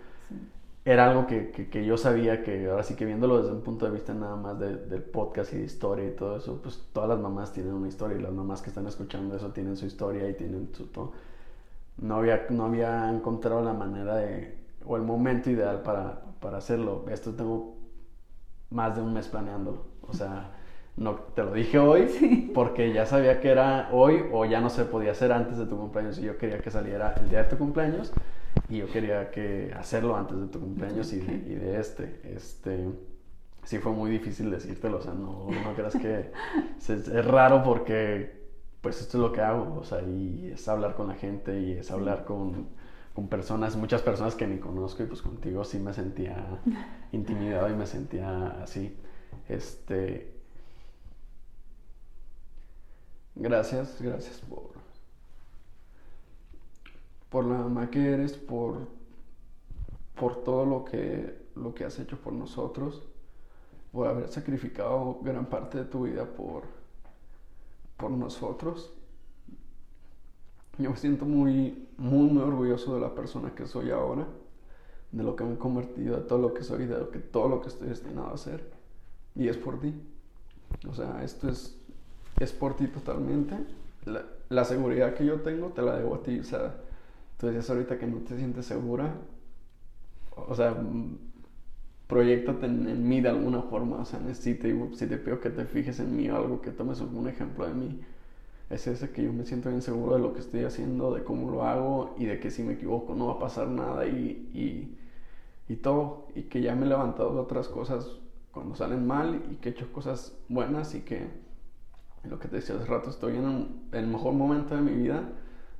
Era 0.84 1.08
algo 1.08 1.28
que, 1.28 1.52
que, 1.52 1.84
yo 1.84 1.96
sabía 1.96 2.42
que 2.42 2.68
ahora 2.68 2.82
sí 2.82 2.96
que 2.96 3.04
viéndolo 3.04 3.38
desde 3.38 3.52
un 3.52 3.60
punto 3.60 3.86
de 3.86 3.92
vista 3.92 4.12
nada 4.14 4.34
más 4.34 4.58
de, 4.58 4.76
del 4.76 5.02
podcast 5.02 5.52
y 5.52 5.58
de 5.58 5.64
historia 5.64 6.04
y 6.08 6.10
todo 6.10 6.36
eso, 6.36 6.60
pues 6.60 6.88
todas 6.92 7.08
las 7.08 7.20
mamás 7.20 7.52
tienen 7.52 7.72
una 7.74 7.86
historia 7.86 8.18
y 8.18 8.20
las 8.20 8.32
mamás 8.32 8.62
que 8.62 8.70
están 8.70 8.88
escuchando 8.88 9.36
eso 9.36 9.50
tienen 9.50 9.76
su 9.76 9.86
historia 9.86 10.28
y 10.28 10.34
tienen 10.34 10.70
su 10.74 10.86
todo. 10.86 11.12
No 11.98 12.16
había, 12.16 12.46
no 12.50 12.64
había 12.64 13.08
encontrado 13.12 13.62
la 13.62 13.74
manera 13.74 14.16
de, 14.16 14.58
o 14.84 14.96
el 14.96 15.02
momento 15.02 15.50
ideal 15.50 15.82
para, 15.82 16.20
para 16.40 16.58
hacerlo. 16.58 17.04
Esto 17.08 17.32
tengo 17.32 17.76
más 18.70 18.96
de 18.96 19.02
un 19.02 19.12
mes 19.12 19.28
planeándolo. 19.28 19.84
O 20.08 20.12
sea, 20.12 20.50
no 20.96 21.14
te 21.14 21.42
lo 21.42 21.52
dije 21.52 21.78
hoy 21.78 22.50
porque 22.54 22.92
ya 22.92 23.06
sabía 23.06 23.40
que 23.40 23.50
era 23.50 23.88
hoy 23.92 24.24
o 24.32 24.44
ya 24.44 24.60
no 24.60 24.68
se 24.68 24.84
podía 24.84 25.12
hacer 25.12 25.32
antes 25.32 25.58
de 25.58 25.66
tu 25.66 25.76
cumpleaños 25.76 26.18
y 26.18 26.22
yo 26.22 26.36
quería 26.36 26.58
que 26.58 26.70
saliera 26.70 27.14
el 27.20 27.30
día 27.30 27.44
de 27.44 27.48
tu 27.48 27.56
cumpleaños 27.56 28.12
y 28.68 28.78
yo 28.78 28.86
quería 28.90 29.30
que 29.30 29.72
hacerlo 29.76 30.16
antes 30.16 30.38
de 30.38 30.46
tu 30.46 30.60
cumpleaños 30.60 31.12
y, 31.12 31.20
de, 31.20 31.80
este. 31.80 32.20
Este 32.24 32.88
sí 33.64 33.78
fue 33.78 33.92
muy 33.92 34.10
difícil 34.10 34.50
decírtelo 34.50 34.98
o 34.98 35.00
sea 35.00 35.14
no, 35.14 35.48
no 35.48 35.74
creas 35.74 35.94
que 35.94 36.32
es, 36.78 37.24
raro 37.24 37.62
porque 37.62 38.42
pues 38.80 39.00
esto 39.00 39.18
es 39.18 39.22
lo 39.22 39.32
que 39.32 39.40
hago 39.40 39.78
o 39.78 39.84
sea 39.84 40.02
y 40.02 40.50
es 40.52 40.68
hablar 40.68 40.94
con 40.96 41.06
la 41.06 41.14
gente 41.14 41.60
y 41.60 41.72
es 41.72 41.90
hablar 41.92 42.24
con, 42.24 42.66
con 43.14 43.28
personas 43.28 43.76
muchas 43.76 44.02
personas 44.02 44.34
que 44.34 44.48
ni 44.48 44.58
conozco 44.58 45.04
y 45.04 45.06
pues 45.06 45.22
contigo 45.22 45.64
sí 45.64 45.78
me 45.78 45.94
sentía 45.94 46.60
intimidado 47.12 47.70
y 47.70 47.74
me 47.74 47.86
sentía 47.86 48.62
así. 48.62 48.98
Este 49.48 50.31
Gracias, 53.34 53.96
gracias 54.00 54.40
por, 54.40 54.72
por 57.30 57.46
la 57.46 57.58
mamá 57.58 57.90
que 57.90 58.12
eres, 58.12 58.34
por, 58.34 58.88
por 60.14 60.44
todo 60.44 60.66
lo 60.66 60.84
que, 60.84 61.48
lo 61.56 61.74
que 61.74 61.84
has 61.84 61.98
hecho 61.98 62.18
por 62.18 62.34
nosotros, 62.34 63.02
por 63.90 64.06
haber 64.06 64.28
sacrificado 64.28 65.18
gran 65.22 65.46
parte 65.46 65.78
de 65.78 65.84
tu 65.84 66.02
vida 66.02 66.26
por, 66.26 66.64
por 67.96 68.10
nosotros. 68.10 68.92
Yo 70.78 70.90
me 70.90 70.96
siento 70.96 71.24
muy, 71.24 71.88
muy, 71.96 72.28
muy 72.28 72.42
orgulloso 72.42 72.94
de 72.94 73.00
la 73.00 73.14
persona 73.14 73.54
que 73.54 73.66
soy 73.66 73.90
ahora, 73.90 74.26
de 75.10 75.22
lo 75.22 75.36
que 75.36 75.44
me 75.44 75.54
he 75.54 75.58
convertido, 75.58 76.16
de 76.16 76.22
todo 76.22 76.38
lo 76.38 76.52
que 76.52 76.64
soy, 76.64 76.86
de 76.86 76.98
lo 76.98 77.10
que, 77.10 77.18
todo 77.18 77.48
lo 77.48 77.60
que 77.62 77.68
estoy 77.68 77.88
destinado 77.88 78.28
a 78.28 78.34
hacer. 78.34 78.70
Y 79.34 79.48
es 79.48 79.56
por 79.56 79.80
ti. 79.80 79.94
O 80.88 80.94
sea, 80.94 81.22
esto 81.22 81.48
es 81.48 81.81
es 82.40 82.52
por 82.52 82.76
ti 82.76 82.86
totalmente. 82.86 83.56
La, 84.48 84.64
seguridad 84.64 85.14
que 85.14 85.24
yo 85.24 85.40
tengo 85.40 85.68
te 85.68 85.82
la 85.82 85.96
debo 85.96 86.16
a 86.16 86.22
ti. 86.22 86.38
O 86.40 86.44
sea, 86.44 86.74
tú 87.38 87.46
decías 87.46 87.68
ahorita 87.70 87.98
que 87.98 88.06
no 88.06 88.18
te 88.18 88.36
sientes 88.36 88.66
segura. 88.66 89.14
O 90.34 90.54
sea, 90.54 90.76
proyectate 92.06 92.66
en, 92.66 93.08
mí 93.08 93.20
de 93.20 93.28
alguna 93.28 93.62
forma. 93.62 93.98
O 93.98 94.04
sea, 94.04 94.20
si 94.34 94.54
te, 94.54 94.74
si 94.94 95.06
te 95.06 95.16
pido 95.18 95.40
que 95.40 95.50
te 95.50 95.64
fijes 95.64 96.00
en 96.00 96.16
mí 96.16 96.28
o 96.30 96.36
algo, 96.36 96.60
que 96.60 96.70
tomes 96.70 97.00
un 97.00 97.28
ejemplo 97.28 97.66
de 97.66 97.74
mí, 97.74 98.00
es 98.70 98.86
ese 98.86 99.10
que 99.10 99.22
yo 99.22 99.32
me 99.32 99.44
siento 99.44 99.68
bien 99.68 99.82
seguro 99.82 100.14
de 100.14 100.22
lo 100.22 100.32
que 100.32 100.40
estoy 100.40 100.64
haciendo, 100.64 101.14
de 101.14 101.22
cómo 101.24 101.50
lo 101.50 101.64
hago 101.64 102.14
y 102.18 102.24
de 102.24 102.40
que 102.40 102.50
si 102.50 102.62
me 102.62 102.74
equivoco 102.74 103.14
no 103.14 103.26
va 103.26 103.34
a 103.34 103.38
pasar 103.38 103.68
nada 103.68 104.06
y, 104.06 104.50
y, 104.54 104.98
y 105.68 105.76
todo. 105.76 106.26
Y 106.34 106.44
que 106.44 106.62
ya 106.62 106.74
me 106.74 106.86
he 106.86 106.88
levantado 106.88 107.34
de 107.34 107.40
otras 107.40 107.68
cosas 107.68 108.06
cuando 108.50 108.74
salen 108.74 109.06
mal 109.06 109.42
y 109.50 109.56
que 109.56 109.70
he 109.70 109.72
hecho 109.72 109.92
cosas 109.92 110.36
buenas 110.48 110.94
y 110.94 111.00
que 111.00 111.26
lo 112.24 112.38
que 112.38 112.48
te 112.48 112.56
decía 112.56 112.76
hace 112.76 112.84
rato, 112.84 113.10
estoy 113.10 113.36
en, 113.36 113.88
el 113.92 114.06
mejor 114.06 114.32
momento 114.34 114.74
de 114.74 114.82
mi 114.82 114.92
vida, 114.92 115.28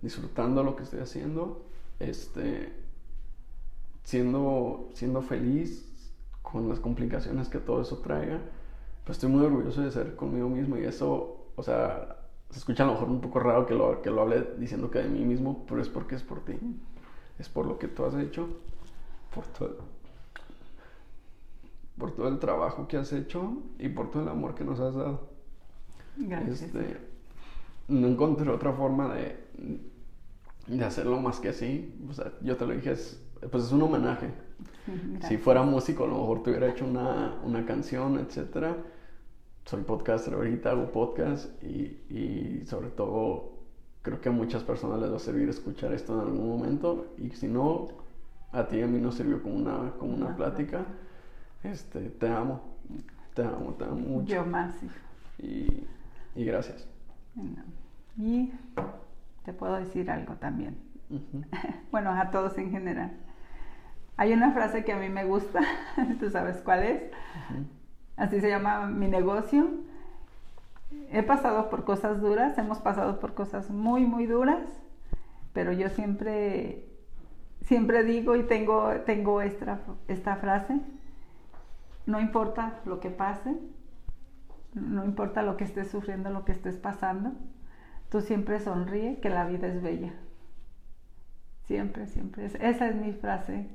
disfrutando 0.01 0.63
lo 0.63 0.75
que 0.77 0.83
estoy 0.83 1.01
haciendo, 1.01 1.65
este, 2.01 2.73
siendo, 4.03 4.89
siendo 4.95 5.23
feliz 5.23 5.89
con 6.43 6.69
las 6.69 6.81
complicaciones 6.81 7.49
que 7.49 7.59
todo 7.59 7.83
eso 7.83 7.99
traiga. 7.99 8.41
Pues 9.05 9.19
estoy 9.19 9.31
muy 9.31 9.45
orgulloso 9.45 9.83
de 9.83 9.91
ser 9.91 10.17
conmigo 10.17 10.49
mismo 10.49 10.77
y 10.77 10.85
eso, 10.85 11.47
o 11.55 11.63
sea, 11.63 12.17
se 12.51 12.59
escucha 12.59 12.85
a 12.85 12.87
lo 12.87 12.93
mejor 12.93 13.09
un 13.09 13.21
poco 13.21 13.41
raro 13.41 13.67
que 13.67 13.75
lo, 13.75 14.03
que 14.03 14.11
lo 14.11 14.23
hable 14.23 14.55
diciendo 14.59 14.91
que 14.91 14.99
de 14.99 15.09
mí 15.09 15.25
mismo, 15.25 15.65
pero 15.69 15.81
es 15.81 15.89
porque 15.89 16.17
es 16.17 16.23
por 16.23 16.45
ti. 16.45 16.59
Es 17.39 17.49
por 17.49 17.67
lo 17.67 17.79
que 17.79 17.89
tú 17.89 18.05
has 18.05 18.15
hecho, 18.15 18.49
por 19.35 19.47
todo, 19.47 19.79
por 21.99 22.13
todo 22.13 22.29
el 22.29 22.39
trabajo 22.39 22.87
que 22.87 22.99
has 22.99 23.13
hecho 23.13 23.55
y 23.79 23.89
por 23.89 24.11
todo 24.11 24.23
el 24.23 24.29
amor 24.29 24.55
que 24.55 24.65
nos 24.65 24.79
has 24.81 24.95
dado. 24.95 25.32
Gracias. 26.17 26.63
Este, 26.63 26.99
no 27.89 28.09
encontré 28.09 28.49
otra 28.51 28.73
forma 28.73 29.15
de, 29.15 29.37
de 30.67 30.85
hacerlo 30.85 31.21
más 31.21 31.41
que 31.41 31.51
así. 31.51 31.95
O 32.09 32.15
sea, 32.15 32.33
yo 32.41 32.57
te 32.57 32.67
lo 32.67 32.75
dije, 32.75 32.93
es, 32.93 33.21
pues 33.51 33.65
es 33.65 33.73
un 33.73 33.83
homenaje. 33.83 34.31
Si 35.29 35.37
fuera 35.37 35.63
músico, 35.63 36.05
a 36.05 36.09
lo 36.09 36.19
mejor 36.19 36.43
te 36.43 36.51
hubiera 36.51 36.69
hecho 36.69 36.85
una, 36.85 37.37
una 37.45 37.65
canción, 37.65 38.19
etc. 38.19 38.77
Soy 39.65 39.83
podcaster 39.83 40.35
ahorita, 40.35 40.71
hago 40.71 40.91
podcast 40.91 41.63
y, 41.63 42.01
y, 42.11 42.65
sobre 42.67 42.91
todo 42.91 43.53
creo 44.03 44.21
que 44.21 44.29
a 44.29 44.33
muchas 44.33 44.65
personas 44.65 45.01
les 45.01 45.13
va 45.13 45.17
a 45.17 45.21
servir 45.21 45.49
escuchar 45.49 45.93
esto 45.93 46.15
en 46.15 46.21
algún 46.21 46.49
momento 46.49 47.15
y 47.17 47.31
si 47.31 47.47
no, 47.47 47.89
a 48.51 48.67
ti 48.67 48.79
y 48.79 48.83
a 48.83 48.89
mí 48.89 48.99
nos 49.01 49.15
sirvió 49.15 49.41
como 49.41 49.55
una, 49.55 49.93
como 49.99 50.15
una 50.15 50.37
plática. 50.37 50.85
Este, 51.63 52.01
te 52.11 52.29
amo, 52.29 52.61
te 53.35 53.43
amo, 53.43 53.75
te 53.79 53.85
amo 53.85 53.97
mucho. 53.97 54.35
Yo 54.35 54.45
más. 54.45 54.75
Y, 55.39 55.85
y 56.35 56.45
gracias. 56.45 56.87
Y 58.17 58.53
te 59.45 59.53
puedo 59.53 59.77
decir 59.77 60.11
algo 60.11 60.35
también. 60.35 60.77
bueno, 61.91 62.11
a 62.11 62.31
todos 62.31 62.57
en 62.59 62.71
general. 62.71 63.13
Hay 64.17 64.33
una 64.33 64.53
frase 64.53 64.85
que 64.85 64.93
a 64.93 64.99
mí 64.99 65.09
me 65.09 65.25
gusta, 65.25 65.61
tú 66.21 66.31
sabes 66.31 66.59
cuál 66.59 66.83
es. 66.85 67.03
Así 68.17 68.41
se 68.41 68.49
llama 68.49 68.87
mi 68.87 69.09
negocio. 69.09 69.69
He 71.11 71.23
pasado 71.23 71.71
por 71.71 71.85
cosas 71.85 72.21
duras, 72.21 72.57
hemos 72.59 72.79
pasado 72.79 73.19
por 73.19 73.35
cosas 73.35 73.71
muy, 73.71 74.05
muy 74.05 74.27
duras, 74.27 74.63
pero 75.55 75.73
yo 75.73 75.89
siempre, 75.89 76.87
siempre 77.63 78.05
digo 78.05 78.37
y 78.37 78.43
tengo, 78.43 78.91
tengo 79.07 79.41
esta, 79.41 79.81
esta 80.09 80.37
frase, 80.37 80.81
no 82.05 82.21
importa 82.21 82.81
lo 82.85 83.01
que 83.01 83.09
pase, 83.09 83.57
no 84.75 85.05
importa 85.05 85.43
lo 85.43 85.57
que 85.57 85.65
estés 85.65 85.91
sufriendo, 85.91 86.31
lo 86.31 86.45
que 86.45 86.53
estés 86.53 86.77
pasando, 86.77 87.33
tú 88.11 88.21
siempre 88.21 88.61
sonríe 88.61 89.21
que 89.21 89.29
la 89.29 89.47
vida 89.47 89.69
es 89.69 89.83
bella. 89.83 90.13
Siempre, 91.67 92.07
siempre. 92.07 92.47
Esa 92.47 92.89
es 92.89 92.97
mi 92.97 93.13
frase 93.13 93.69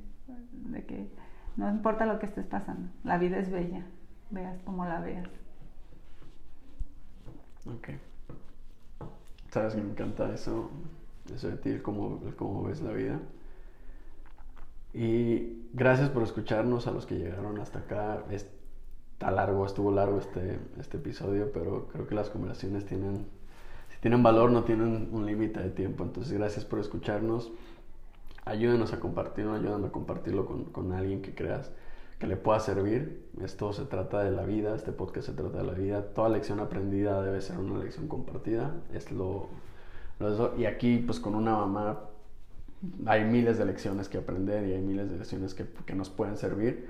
de 0.51 0.85
que 0.85 1.09
no 1.55 1.69
importa 1.69 2.05
lo 2.05 2.19
que 2.19 2.25
estés 2.25 2.45
pasando, 2.45 2.89
la 3.03 3.17
vida 3.17 3.37
es 3.37 3.51
bella, 3.51 3.85
veas 4.29 4.61
como 4.63 4.85
la 4.85 4.99
veas. 4.99 5.27
Ok. 7.65 7.89
Sabes 9.51 9.73
que 9.73 9.81
me 9.81 9.91
encanta 9.91 10.33
eso, 10.33 10.69
eso 11.33 11.47
de 11.47 11.57
ti, 11.57 11.79
cómo, 11.79 12.19
cómo 12.37 12.63
ves 12.63 12.81
la 12.81 12.91
vida. 12.91 13.19
Y 14.93 15.69
gracias 15.73 16.09
por 16.09 16.23
escucharnos 16.23 16.87
a 16.87 16.91
los 16.91 17.05
que 17.05 17.15
llegaron 17.15 17.59
hasta 17.59 17.79
acá 17.79 18.23
está 19.17 19.31
largo, 19.31 19.65
estuvo 19.65 19.91
largo 19.91 20.19
este, 20.19 20.59
este 20.79 20.97
episodio, 20.97 21.51
pero 21.51 21.87
creo 21.91 22.05
que 22.05 22.13
las 22.13 22.29
conversaciones 22.29 22.85
tienen, 22.85 23.25
si 23.89 23.99
tienen 23.99 24.21
valor, 24.21 24.51
no 24.51 24.63
tienen 24.63 25.09
un 25.11 25.25
límite 25.25 25.59
de 25.59 25.71
tiempo. 25.71 26.03
Entonces, 26.03 26.33
gracias 26.33 26.65
por 26.65 26.77
escucharnos. 26.77 27.51
Ayúdenos 28.45 28.93
a 28.93 28.99
compartirlo, 28.99 29.55
ayúdanos 29.55 29.89
a 29.89 29.91
compartirlo 29.91 30.45
con, 30.45 30.65
con, 30.65 30.93
alguien 30.93 31.23
que 31.23 31.33
creas 31.33 31.71
que 32.19 32.27
le 32.27 32.37
pueda 32.37 32.59
servir. 32.59 33.25
Esto 33.41 33.73
se 33.73 33.85
trata 33.85 34.23
de 34.23 34.29
la 34.29 34.43
vida, 34.43 34.75
este 34.75 34.91
podcast 34.91 35.25
se 35.25 35.33
trata 35.33 35.57
de 35.57 35.63
la 35.63 35.73
vida. 35.73 36.13
Toda 36.13 36.29
lección 36.29 36.59
aprendida 36.59 37.19
debe 37.23 37.41
ser 37.41 37.57
una 37.57 37.83
lección 37.83 38.07
compartida. 38.07 38.75
Es 38.93 39.11
lo, 39.11 39.47
lo 40.19 40.55
y 40.59 40.67
aquí, 40.67 40.99
pues 40.99 41.19
con 41.19 41.33
una 41.33 41.57
mamá, 41.57 42.01
hay 43.07 43.23
miles 43.23 43.57
de 43.57 43.65
lecciones 43.65 44.09
que 44.09 44.19
aprender 44.19 44.67
y 44.67 44.73
hay 44.73 44.81
miles 44.81 45.09
de 45.09 45.17
lecciones 45.17 45.55
que, 45.55 45.65
que 45.87 45.95
nos 45.95 46.11
pueden 46.11 46.37
servir. 46.37 46.87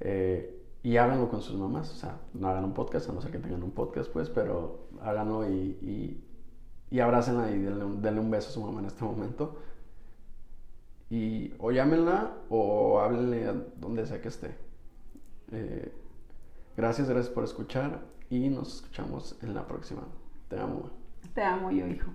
Eh, 0.00 0.57
y 0.82 0.96
háganlo 0.96 1.28
con 1.28 1.42
sus 1.42 1.56
mamás, 1.56 1.90
o 1.90 1.94
sea, 1.94 2.18
no 2.34 2.48
hagan 2.48 2.64
un 2.64 2.74
podcast, 2.74 3.08
a 3.08 3.12
no 3.12 3.20
ser 3.20 3.32
que 3.32 3.38
tengan 3.38 3.62
un 3.62 3.72
podcast, 3.72 4.10
pues, 4.10 4.30
pero 4.30 4.88
háganlo 5.02 5.48
y, 5.48 5.54
y, 5.82 6.24
y 6.90 7.00
abrácenla 7.00 7.50
y 7.50 7.58
denle 7.58 8.20
un, 8.20 8.30
beso 8.30 8.48
a 8.48 8.52
su 8.52 8.60
mamá 8.62 8.80
en 8.80 8.86
este 8.86 9.04
momento. 9.04 9.58
Y 11.10 11.54
o 11.58 11.72
llámenla 11.72 12.32
o 12.50 13.00
háblenle 13.00 13.46
a 13.46 13.54
donde 13.76 14.06
sea 14.06 14.20
que 14.20 14.28
esté. 14.28 14.54
Eh, 15.52 15.92
gracias, 16.76 17.08
gracias 17.08 17.32
por 17.32 17.44
escuchar 17.44 18.00
y 18.30 18.48
nos 18.48 18.76
escuchamos 18.76 19.36
en 19.42 19.54
la 19.54 19.66
próxima. 19.66 20.02
Te 20.48 20.60
amo. 20.60 20.90
Te 21.34 21.42
amo 21.42 21.70
yo, 21.70 21.86
hijo. 21.86 22.10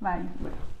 Bye. 0.00 0.22
Bye. 0.40 0.77